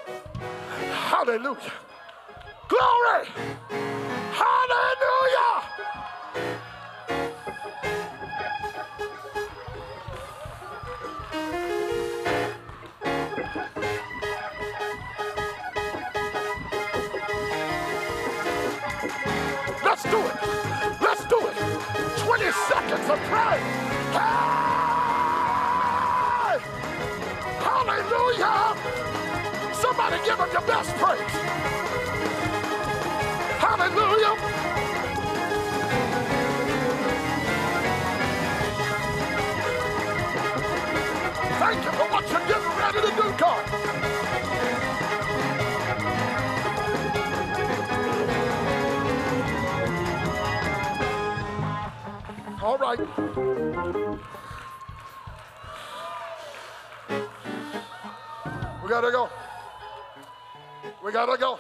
Hallelujah. 0.92 1.74
Glory! 2.68 3.28
Hallelujah! 4.32 6.03
do 20.14 20.20
it. 20.20 20.36
Let's 21.02 21.26
do 21.26 21.40
it. 21.48 21.56
20 22.20 22.52
seconds 22.70 23.10
of 23.10 23.20
praise. 23.32 23.66
Hey! 24.14 24.30
Hallelujah. 27.66 28.76
Somebody 29.74 30.18
give 30.24 30.38
him 30.38 30.52
your 30.52 30.66
best 30.70 30.92
praise. 31.02 31.36
Hallelujah. 33.66 34.36
Thank 41.58 41.86
you 41.86 41.92
for 41.92 42.08
what 42.14 42.24
you're 42.30 42.48
getting 42.52 42.74
ready 42.78 43.02
to 43.02 43.12
do, 43.20 43.38
God. 43.40 44.33
Right. 52.78 53.00
We 58.84 58.90
gotta 58.90 59.12
go. 59.12 59.30
We 61.04 61.12
gotta 61.12 61.38
go. 61.38 61.60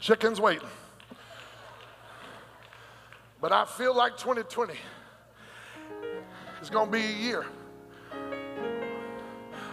Chicken's 0.00 0.40
waiting. 0.40 0.68
But 3.40 3.52
I 3.52 3.64
feel 3.64 3.94
like 3.94 4.16
2020 4.16 4.74
is 6.60 6.70
gonna 6.70 6.90
be 6.90 7.00
a 7.00 7.12
year 7.12 7.46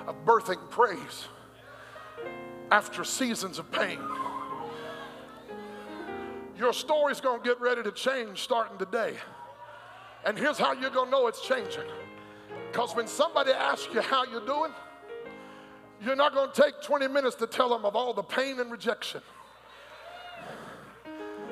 of 0.08 0.16
birthing 0.26 0.70
praise 0.70 1.28
after 2.72 3.04
seasons 3.04 3.60
of 3.60 3.72
pain. 3.72 4.00
Your 6.58 6.74
story's 6.74 7.20
gonna 7.20 7.44
get 7.44 7.60
ready 7.60 7.84
to 7.84 7.92
change 7.92 8.42
starting 8.42 8.78
today. 8.78 9.16
And 10.26 10.38
here's 10.38 10.58
how 10.58 10.74
you're 10.74 10.90
gonna 10.90 11.12
know 11.12 11.28
it's 11.28 11.46
changing. 11.46 11.84
Because 12.72 12.96
when 12.96 13.08
somebody 13.08 13.52
asks 13.52 13.94
you 13.94 14.02
how 14.02 14.24
you're 14.26 14.46
doing, 14.46 14.72
you're 16.02 16.16
not 16.16 16.34
gonna 16.34 16.52
take 16.54 16.82
20 16.82 17.08
minutes 17.08 17.36
to 17.38 17.48
tell 17.48 17.70
them 17.70 17.86
of 17.86 17.96
all 17.96 18.14
the 18.14 18.24
pain 18.24 18.60
and 18.60 18.72
rejection. 18.72 19.22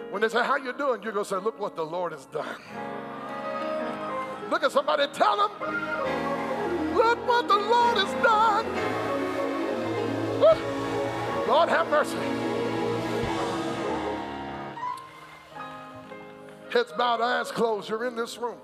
When 0.09 0.21
they 0.21 0.30
say, 0.30 0.43
How 0.43 0.57
you 0.57 0.73
doing? 0.73 1.01
You're 1.03 1.11
gonna 1.11 1.25
say, 1.25 1.38
Look 1.38 1.59
what 1.59 1.75
the 1.75 1.85
Lord 1.85 2.11
has 2.11 2.25
done. 2.27 2.61
Look 4.49 4.63
at 4.63 4.71
somebody, 4.71 5.07
tell 5.13 5.38
them, 5.38 6.95
Look 6.95 7.27
what 7.27 7.47
the 7.47 7.57
Lord 7.57 7.97
has 7.97 8.13
done. 8.23 8.65
Lord 11.47 11.69
have 11.69 11.88
mercy. 11.89 12.42
Heads 16.73 16.91
bowed, 16.97 17.21
eyes 17.21 17.51
closed. 17.51 17.87
You're 17.87 18.05
in 18.05 18.15
this 18.15 18.39
room. 18.39 18.57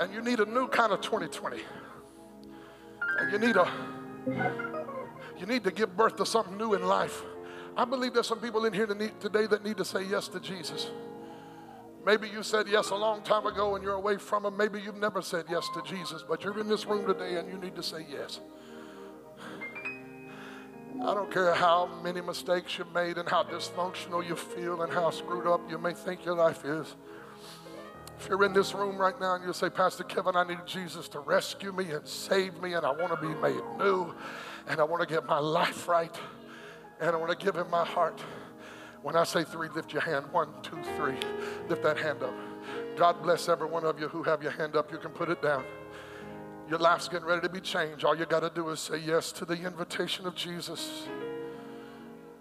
And 0.00 0.12
you 0.12 0.22
need 0.22 0.40
a 0.40 0.44
new 0.44 0.66
kind 0.66 0.92
of 0.92 1.00
2020. 1.00 1.62
And 3.20 3.32
you 3.32 3.38
need 3.38 3.56
a 3.56 3.70
you 5.38 5.46
need 5.46 5.62
to 5.64 5.70
give 5.70 5.96
birth 5.96 6.16
to 6.16 6.26
something 6.26 6.58
new 6.58 6.74
in 6.74 6.82
life. 6.82 7.22
I 7.76 7.84
believe 7.84 8.12
there's 8.12 8.26
some 8.26 8.40
people 8.40 8.64
in 8.64 8.72
here 8.72 8.86
today 8.86 9.46
that 9.46 9.64
need 9.64 9.76
to 9.76 9.84
say 9.84 10.02
yes 10.02 10.26
to 10.28 10.40
Jesus. 10.40 10.90
Maybe 12.04 12.28
you 12.28 12.42
said 12.42 12.66
yes 12.66 12.90
a 12.90 12.96
long 12.96 13.22
time 13.22 13.46
ago 13.46 13.76
and 13.76 13.84
you're 13.84 13.94
away 13.94 14.16
from 14.16 14.44
him. 14.44 14.56
Maybe 14.56 14.80
you've 14.80 14.98
never 14.98 15.22
said 15.22 15.44
yes 15.48 15.68
to 15.74 15.82
Jesus, 15.82 16.24
but 16.28 16.42
you're 16.42 16.58
in 16.58 16.68
this 16.68 16.86
room 16.86 17.06
today 17.06 17.36
and 17.36 17.48
you 17.48 17.56
need 17.56 17.76
to 17.76 17.82
say 17.82 18.04
yes. 18.10 18.40
I 21.02 21.14
don't 21.14 21.30
care 21.30 21.54
how 21.54 21.88
many 22.02 22.20
mistakes 22.20 22.76
you've 22.78 22.92
made 22.92 23.16
and 23.16 23.28
how 23.28 23.42
dysfunctional 23.42 24.26
you 24.26 24.36
feel 24.36 24.82
and 24.82 24.92
how 24.92 25.10
screwed 25.10 25.46
up 25.46 25.60
you 25.70 25.78
may 25.78 25.94
think 25.94 26.24
your 26.24 26.34
life 26.34 26.64
is. 26.64 26.94
If 28.18 28.28
you're 28.28 28.44
in 28.44 28.52
this 28.52 28.74
room 28.74 28.98
right 28.98 29.18
now 29.18 29.36
and 29.36 29.44
you 29.44 29.52
say, 29.54 29.70
Pastor 29.70 30.04
Kevin, 30.04 30.36
I 30.36 30.44
need 30.44 30.58
Jesus 30.66 31.08
to 31.08 31.20
rescue 31.20 31.72
me 31.72 31.90
and 31.92 32.06
save 32.06 32.60
me, 32.60 32.74
and 32.74 32.84
I 32.84 32.90
want 32.90 33.08
to 33.08 33.16
be 33.16 33.34
made 33.40 33.62
new, 33.78 34.14
and 34.68 34.78
I 34.78 34.84
want 34.84 35.00
to 35.00 35.08
get 35.08 35.24
my 35.24 35.38
life 35.38 35.88
right, 35.88 36.14
and 37.00 37.10
I 37.10 37.16
want 37.16 37.30
to 37.38 37.44
give 37.44 37.56
him 37.56 37.70
my 37.70 37.84
heart. 37.84 38.20
When 39.02 39.16
I 39.16 39.24
say 39.24 39.42
three, 39.42 39.68
lift 39.68 39.94
your 39.94 40.02
hand. 40.02 40.26
One, 40.32 40.48
two, 40.62 40.76
three. 40.98 41.14
Lift 41.70 41.82
that 41.82 41.96
hand 41.96 42.22
up. 42.22 42.34
God 42.98 43.22
bless 43.22 43.48
every 43.48 43.66
one 43.66 43.84
of 43.84 43.98
you 43.98 44.08
who 44.08 44.22
have 44.24 44.42
your 44.42 44.52
hand 44.52 44.76
up. 44.76 44.92
You 44.92 44.98
can 44.98 45.12
put 45.12 45.30
it 45.30 45.40
down. 45.40 45.64
Your 46.70 46.78
life's 46.78 47.08
getting 47.08 47.26
ready 47.26 47.42
to 47.42 47.48
be 47.48 47.60
changed. 47.60 48.04
All 48.04 48.16
you 48.16 48.26
got 48.26 48.40
to 48.40 48.50
do 48.54 48.68
is 48.68 48.78
say 48.78 48.98
yes 48.98 49.32
to 49.32 49.44
the 49.44 49.54
invitation 49.54 50.24
of 50.24 50.36
Jesus. 50.36 51.08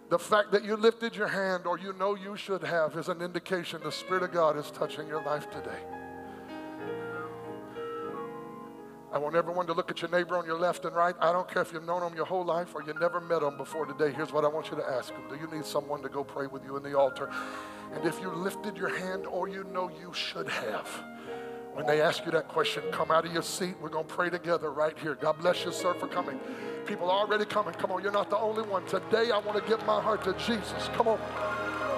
The 0.09 0.19
fact 0.19 0.51
that 0.51 0.63
you 0.63 0.75
lifted 0.75 1.15
your 1.15 1.27
hand 1.27 1.65
or 1.65 1.79
you 1.79 1.93
know 1.93 2.13
you 2.13 2.37
should 2.37 2.63
have 2.63 2.95
is 2.95 3.09
an 3.09 3.23
indication 3.23 3.81
the 3.83 3.91
Spirit 3.91 4.21
of 4.21 4.31
God 4.31 4.55
is 4.55 4.69
touching 4.69 5.07
your 5.07 5.23
life 5.23 5.49
today. 5.49 5.79
I 9.11 9.17
want 9.17 9.35
everyone 9.35 9.65
to 9.65 9.73
look 9.73 9.89
at 9.89 9.99
your 10.03 10.11
neighbor 10.11 10.37
on 10.37 10.45
your 10.45 10.59
left 10.59 10.85
and 10.85 10.95
right. 10.95 11.15
I 11.19 11.31
don't 11.31 11.49
care 11.49 11.63
if 11.63 11.73
you've 11.73 11.85
known 11.85 12.01
them 12.01 12.15
your 12.15 12.25
whole 12.25 12.45
life 12.45 12.75
or 12.75 12.83
you 12.83 12.93
never 12.99 13.19
met 13.19 13.41
them 13.41 13.57
before 13.57 13.87
today. 13.87 14.13
Here's 14.15 14.31
what 14.31 14.45
I 14.45 14.47
want 14.47 14.69
you 14.69 14.77
to 14.77 14.87
ask 14.87 15.11
them 15.11 15.23
Do 15.27 15.35
you 15.37 15.49
need 15.51 15.65
someone 15.65 16.03
to 16.03 16.09
go 16.09 16.23
pray 16.23 16.45
with 16.45 16.63
you 16.63 16.77
in 16.77 16.83
the 16.83 16.95
altar? 16.95 17.31
And 17.95 18.05
if 18.05 18.21
you 18.21 18.29
lifted 18.29 18.77
your 18.77 18.95
hand 18.95 19.25
or 19.25 19.47
you 19.47 19.63
know 19.73 19.89
you 19.99 20.13
should 20.13 20.47
have, 20.47 20.87
when 21.73 21.85
they 21.85 22.01
ask 22.01 22.25
you 22.25 22.31
that 22.31 22.47
question, 22.47 22.83
come 22.91 23.11
out 23.11 23.25
of 23.25 23.33
your 23.33 23.43
seat. 23.43 23.75
We're 23.81 23.89
going 23.89 24.07
to 24.07 24.13
pray 24.13 24.29
together 24.29 24.71
right 24.71 24.97
here. 24.99 25.15
God 25.15 25.39
bless 25.39 25.63
you, 25.65 25.71
sir, 25.71 25.93
for 25.93 26.07
coming. 26.07 26.39
People 26.85 27.09
are 27.09 27.19
already 27.19 27.45
coming. 27.45 27.73
Come 27.73 27.91
on, 27.91 28.01
you're 28.01 28.11
not 28.11 28.29
the 28.29 28.37
only 28.37 28.63
one. 28.63 28.85
Today, 28.85 29.31
I 29.31 29.39
want 29.39 29.63
to 29.63 29.69
give 29.69 29.85
my 29.85 30.01
heart 30.01 30.23
to 30.23 30.33
Jesus. 30.33 30.89
Come 30.93 31.07
on. 31.07 31.19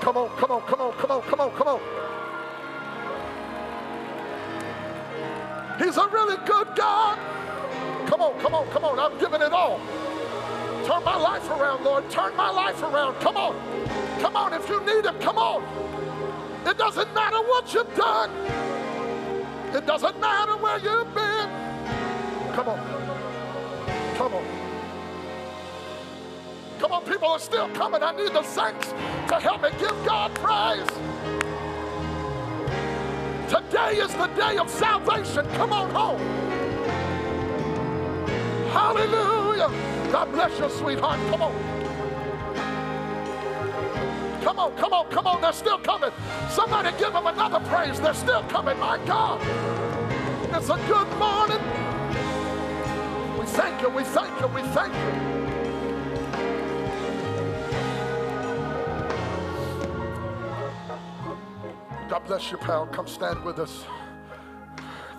Come 0.02 0.18
on, 0.18 0.30
come 0.38 0.52
on, 0.52 0.62
come 0.64 0.82
on, 0.82 0.94
come 0.94 1.12
on, 1.12 1.22
come 1.22 1.40
on, 1.40 1.52
come 1.52 1.68
on. 1.68 1.80
He's 5.78 5.98
a 5.98 6.08
really 6.08 6.38
good 6.46 6.68
God. 6.76 7.18
Come 8.08 8.22
on, 8.22 8.40
come 8.40 8.54
on, 8.54 8.68
come 8.70 8.84
on. 8.84 9.00
I'm 9.00 9.18
giving 9.20 9.42
it 9.42 9.54
all. 9.54 9.80
Turn 10.86 11.04
my 11.04 11.16
life 11.16 11.50
around, 11.50 11.84
Lord. 11.84 12.10
Turn 12.10 12.36
my 12.36 12.50
life 12.50 12.82
around. 12.82 13.20
Come 13.22 13.38
on. 13.38 13.56
Come 14.20 14.36
on. 14.36 14.54
If 14.54 14.68
you 14.70 14.80
need 14.82 15.06
Him, 15.06 15.18
come 15.20 15.38
on. 15.38 15.64
It 16.68 16.78
doesn't 16.78 17.14
matter 17.14 17.38
what 17.38 17.74
you've 17.74 17.96
done, 17.96 18.30
it 19.74 19.86
doesn't 19.86 20.20
matter 20.20 20.58
where 20.58 20.78
you've 20.80 21.14
been. 21.14 21.50
Come 22.54 22.70
on. 22.70 22.80
Come 24.16 24.34
on. 24.34 24.46
Come 26.80 26.92
on, 26.92 27.04
people 27.06 27.28
are 27.28 27.40
still 27.40 27.70
coming. 27.70 28.04
I 28.04 28.12
need 28.12 28.34
the 28.34 28.44
saints 28.44 28.94
to 29.28 29.40
help 29.40 29.62
me 29.62 29.70
give 29.80 29.96
God 30.06 30.34
praise. 30.36 30.88
Today 33.50 33.98
is 33.98 34.14
the 34.16 34.28
day 34.28 34.58
of 34.58 34.70
salvation. 34.70 35.46
Come 35.52 35.74
on 35.74 35.90
home. 35.92 36.20
Hallelujah. 38.72 39.70
God 40.12 40.32
bless 40.32 40.60
you, 40.60 40.70
sweetheart. 40.70 41.20
Come 41.30 41.42
on. 41.44 41.81
Come 44.42 44.60
on, 44.60 44.76
come 44.76 44.94
on, 44.94 45.10
come 45.10 45.28
on. 45.28 45.42
They're 45.42 45.54
still 45.54 45.78
coming. 45.78 46.12
Somebody 46.50 46.92
give 46.98 47.14
them 47.14 47.28
another 47.28 47.60
praise. 47.70 48.00
They're 48.00 48.14
still 48.14 48.44
coming. 48.44 48.78
My 48.80 48.98
God. 49.06 49.40
It's 50.54 50.70
a 50.70 50.78
good 50.88 51.10
morning. 51.18 51.62
We 53.40 53.46
thank 53.46 53.82
you, 53.82 53.90
we 53.90 54.04
thank 54.04 54.40
you, 54.42 54.48
we 54.48 54.62
thank 54.74 54.94
you. 54.94 55.32
God 62.10 62.26
bless 62.26 62.52
you, 62.52 62.58
pal. 62.58 62.88
Come 62.88 63.08
stand 63.08 63.44
with 63.44 63.60
us. 63.60 63.86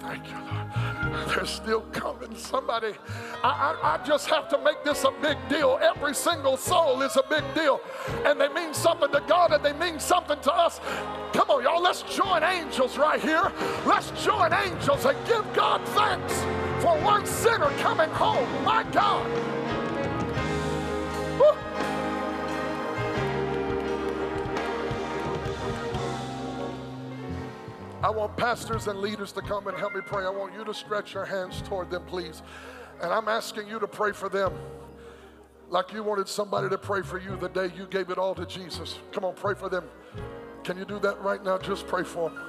Thank 0.02 0.28
you, 0.28 0.34
Lord. 0.34 1.28
They're 1.28 1.46
still 1.46 1.82
coming. 1.92 2.34
Somebody, 2.34 2.94
I, 3.44 3.76
I, 3.82 3.94
I, 3.94 4.04
just 4.04 4.26
have 4.26 4.48
to 4.48 4.58
make 4.58 4.82
this 4.82 5.04
a 5.04 5.12
big 5.22 5.38
deal. 5.48 5.78
Every 5.80 6.12
single 6.12 6.56
soul 6.56 7.02
is 7.02 7.16
a 7.16 7.22
big 7.30 7.44
deal. 7.54 7.80
And 8.24 8.40
they 8.40 8.48
mean 8.48 8.74
something 8.74 9.10
to 9.12 9.22
God 9.28 9.52
and 9.52 9.64
they 9.64 9.72
mean 9.72 10.00
something 10.00 10.40
to 10.40 10.52
us. 10.52 10.80
Come 11.32 11.50
on, 11.50 11.62
y'all. 11.62 11.80
Let's 11.80 12.02
join 12.02 12.42
angels 12.42 12.98
right 12.98 13.20
here. 13.20 13.52
Let's 13.86 14.10
join 14.24 14.52
angels 14.52 15.04
and 15.04 15.16
give 15.26 15.44
God 15.54 15.86
thanks 15.90 16.34
for 16.82 16.98
one 17.04 17.24
sinner 17.24 17.70
coming 17.78 18.10
home. 18.10 18.48
My 18.64 18.82
God. 18.90 19.24
Woo. 21.38 21.71
I 28.02 28.10
want 28.10 28.36
pastors 28.36 28.88
and 28.88 28.98
leaders 28.98 29.30
to 29.32 29.42
come 29.42 29.68
and 29.68 29.78
help 29.78 29.94
me 29.94 30.00
pray. 30.04 30.24
I 30.24 30.30
want 30.30 30.54
you 30.54 30.64
to 30.64 30.74
stretch 30.74 31.14
your 31.14 31.24
hands 31.24 31.62
toward 31.62 31.88
them, 31.88 32.04
please. 32.06 32.42
And 33.00 33.12
I'm 33.12 33.28
asking 33.28 33.68
you 33.68 33.78
to 33.78 33.86
pray 33.86 34.10
for 34.10 34.28
them 34.28 34.52
like 35.68 35.92
you 35.92 36.02
wanted 36.02 36.28
somebody 36.28 36.68
to 36.68 36.76
pray 36.76 37.02
for 37.02 37.18
you 37.18 37.36
the 37.36 37.48
day 37.48 37.70
you 37.76 37.86
gave 37.86 38.10
it 38.10 38.18
all 38.18 38.34
to 38.34 38.44
Jesus. 38.44 38.98
Come 39.12 39.24
on, 39.24 39.34
pray 39.34 39.54
for 39.54 39.68
them. 39.68 39.84
Can 40.64 40.76
you 40.76 40.84
do 40.84 40.98
that 40.98 41.20
right 41.22 41.42
now? 41.44 41.58
Just 41.58 41.86
pray 41.86 42.02
for 42.02 42.28
them. 42.28 42.40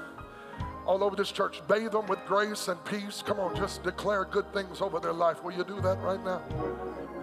All 0.87 1.03
over 1.03 1.15
this 1.15 1.31
church, 1.31 1.61
bathe 1.67 1.91
them 1.91 2.07
with 2.07 2.19
grace 2.25 2.67
and 2.67 2.83
peace. 2.83 3.23
Come 3.25 3.39
on, 3.39 3.55
just 3.55 3.83
declare 3.83 4.25
good 4.25 4.51
things 4.53 4.81
over 4.81 4.99
their 4.99 5.13
life. 5.13 5.43
Will 5.43 5.53
you 5.53 5.63
do 5.63 5.79
that 5.81 5.99
right 6.01 6.21
now? 6.25 6.41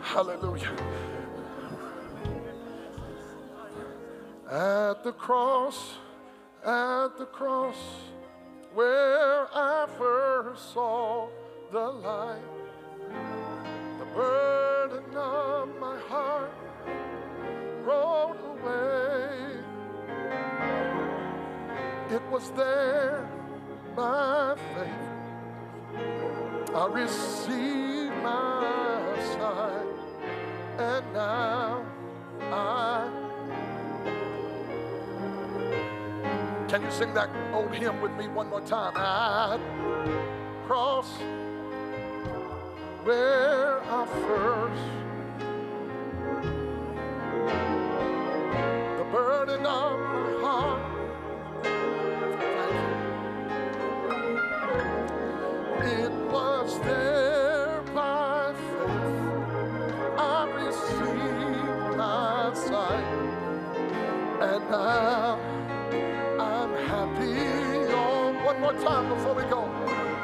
Hallelujah. 0.00 0.70
At 4.50 5.04
the 5.04 5.12
cross, 5.12 5.96
at 6.64 7.18
the 7.18 7.26
cross 7.26 7.76
where 8.74 9.48
I 9.52 9.86
first 9.98 10.72
saw 10.72 11.28
the 11.72 11.88
light. 11.90 12.42
The 13.98 14.04
burden 14.14 15.16
of 15.16 15.68
my 15.80 15.98
heart 16.08 16.52
rolled 17.82 18.36
away. 18.54 19.58
It 22.10 22.22
was 22.30 22.50
there 22.50 23.28
by 23.96 24.56
faith. 24.74 25.10
I 26.74 26.86
received 26.86 28.16
my 28.22 29.16
sight, 29.34 29.86
and 30.78 31.12
now 31.12 31.84
I 32.52 32.89
Can 36.70 36.82
you 36.82 36.90
sing 36.92 37.12
that 37.14 37.28
old 37.52 37.74
hymn 37.74 38.00
with 38.00 38.12
me 38.12 38.28
one 38.28 38.48
more 38.48 38.60
time? 38.60 38.96
At 38.96 39.58
cross 40.68 41.18
where 43.02 43.82
I 43.82 44.06
first 44.06 44.84
the 48.98 49.04
burden 49.10 49.66
of 49.66 49.99
time 68.82 69.08
before 69.08 69.34
we 69.34 69.42
go. 69.44 69.62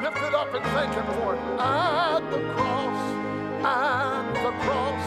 Lift 0.03 0.19
it 0.19 0.35
up 0.35 0.55
and 0.55 0.65
thank 0.77 0.95
Him 0.95 1.07
for 1.15 1.35
it. 1.35 1.41
At 1.61 2.21
the 2.31 2.41
cross, 2.55 3.01
at 3.65 4.33
the 4.45 4.53
cross, 4.65 5.07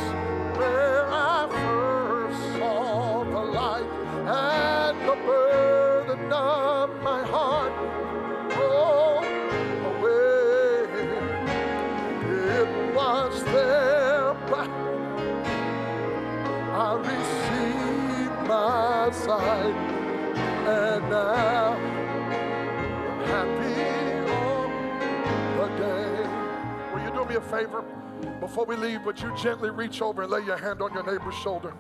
where 0.57 1.07
I 1.09 1.47
first 1.49 2.41
saw 2.57 3.23
the 3.23 3.43
light, 3.59 3.89
and 4.27 5.09
the 5.09 5.15
burden 5.26 6.31
of 6.31 6.89
my 7.01 7.23
heart 7.23 7.73
rolled 8.55 9.26
away. 9.91 10.88
It 12.59 12.95
was 12.95 13.43
there 13.45 13.99
I 16.71 16.93
received 16.93 18.47
my 18.47 19.09
sight, 19.11 19.76
and 20.65 21.09
now 21.09 21.59
me 27.30 27.35
a 27.35 27.41
favor? 27.41 27.84
Before 28.39 28.65
we 28.65 28.76
leave, 28.76 29.06
would 29.06 29.22
you 29.22 29.34
gently 29.38 29.69
reach 29.69 30.01
over 30.01 30.23
and 30.23 30.31
lay 30.31 30.43
your 30.43 30.57
hand 30.57 30.81
on 30.81 30.91
your 30.93 31.03
neighbor's 31.03 31.35
shoulder? 31.35 31.73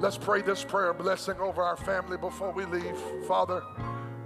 Let's 0.00 0.18
pray 0.18 0.42
this 0.42 0.64
prayer 0.64 0.92
blessing 0.92 1.36
over 1.40 1.62
our 1.62 1.76
family 1.76 2.16
before 2.18 2.52
we 2.52 2.64
leave. 2.66 2.98
Father, 3.26 3.62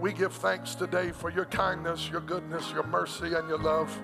we 0.00 0.12
give 0.14 0.32
thanks 0.32 0.74
today 0.74 1.12
for 1.12 1.30
your 1.30 1.44
kindness, 1.44 2.08
your 2.08 2.22
goodness, 2.22 2.72
your 2.72 2.84
mercy, 2.84 3.34
and 3.34 3.48
your 3.48 3.58
love. 3.58 3.96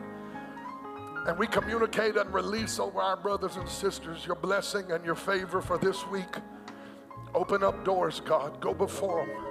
And 1.27 1.37
we 1.39 1.47
communicate 1.47 2.17
and 2.17 2.33
release 2.33 2.79
over 2.79 3.01
our 3.01 3.17
brothers 3.17 3.57
and 3.57 3.69
sisters 3.69 4.25
your 4.27 4.37
blessing 4.37 4.93
and 4.93 5.05
your 5.05 5.17
favor 5.17 5.61
for 5.61 5.79
this 5.79 6.07
week. 6.09 6.37
Open 7.35 7.65
up 7.65 7.85
doors, 7.85 8.21
God. 8.25 8.61
Go 8.61 8.75
before 8.75 9.27
them. 9.27 9.46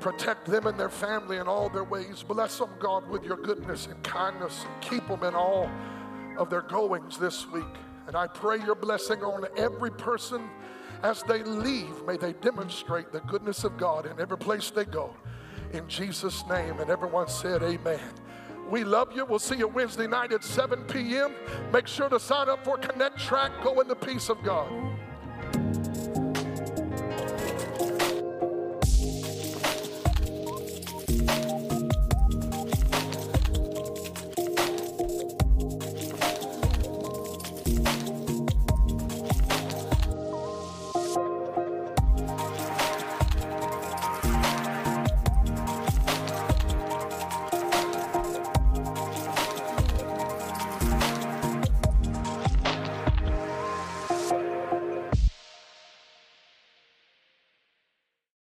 Protect 0.00 0.46
them 0.46 0.66
and 0.66 0.78
their 0.78 0.90
family 0.90 1.38
in 1.38 1.48
all 1.48 1.68
their 1.68 1.84
ways. 1.84 2.22
Bless 2.22 2.58
them, 2.58 2.70
God, 2.78 3.08
with 3.08 3.24
your 3.24 3.36
goodness 3.36 3.86
and 3.86 4.02
kindness. 4.02 4.64
And 4.64 4.82
Keep 4.82 5.08
them 5.08 5.22
in 5.22 5.34
all 5.34 5.70
of 6.38 6.50
their 6.50 6.62
goings 6.62 7.18
this 7.18 7.46
week. 7.50 7.64
And 8.06 8.16
I 8.16 8.26
pray 8.26 8.58
your 8.58 8.74
blessing 8.74 9.22
on 9.22 9.46
every 9.56 9.90
person 9.90 10.48
as 11.02 11.22
they 11.24 11.42
leave. 11.42 12.04
May 12.06 12.16
they 12.16 12.34
demonstrate 12.34 13.12
the 13.12 13.20
goodness 13.20 13.64
of 13.64 13.76
God 13.76 14.06
in 14.06 14.20
every 14.20 14.38
place 14.38 14.70
they 14.70 14.84
go. 14.84 15.14
In 15.72 15.88
Jesus' 15.88 16.44
name. 16.48 16.78
And 16.80 16.90
everyone 16.90 17.28
said, 17.28 17.62
Amen. 17.62 18.00
We 18.68 18.82
love 18.82 19.12
you. 19.14 19.24
We'll 19.24 19.38
see 19.38 19.56
you 19.56 19.68
Wednesday 19.68 20.06
night 20.08 20.32
at 20.32 20.42
7 20.42 20.84
p.m. 20.84 21.34
Make 21.72 21.86
sure 21.86 22.08
to 22.08 22.18
sign 22.18 22.48
up 22.48 22.64
for 22.64 22.76
Connect 22.76 23.18
Track. 23.18 23.52
Go 23.62 23.80
in 23.80 23.88
the 23.88 23.94
peace 23.94 24.28
of 24.28 24.42
God. 24.42 24.68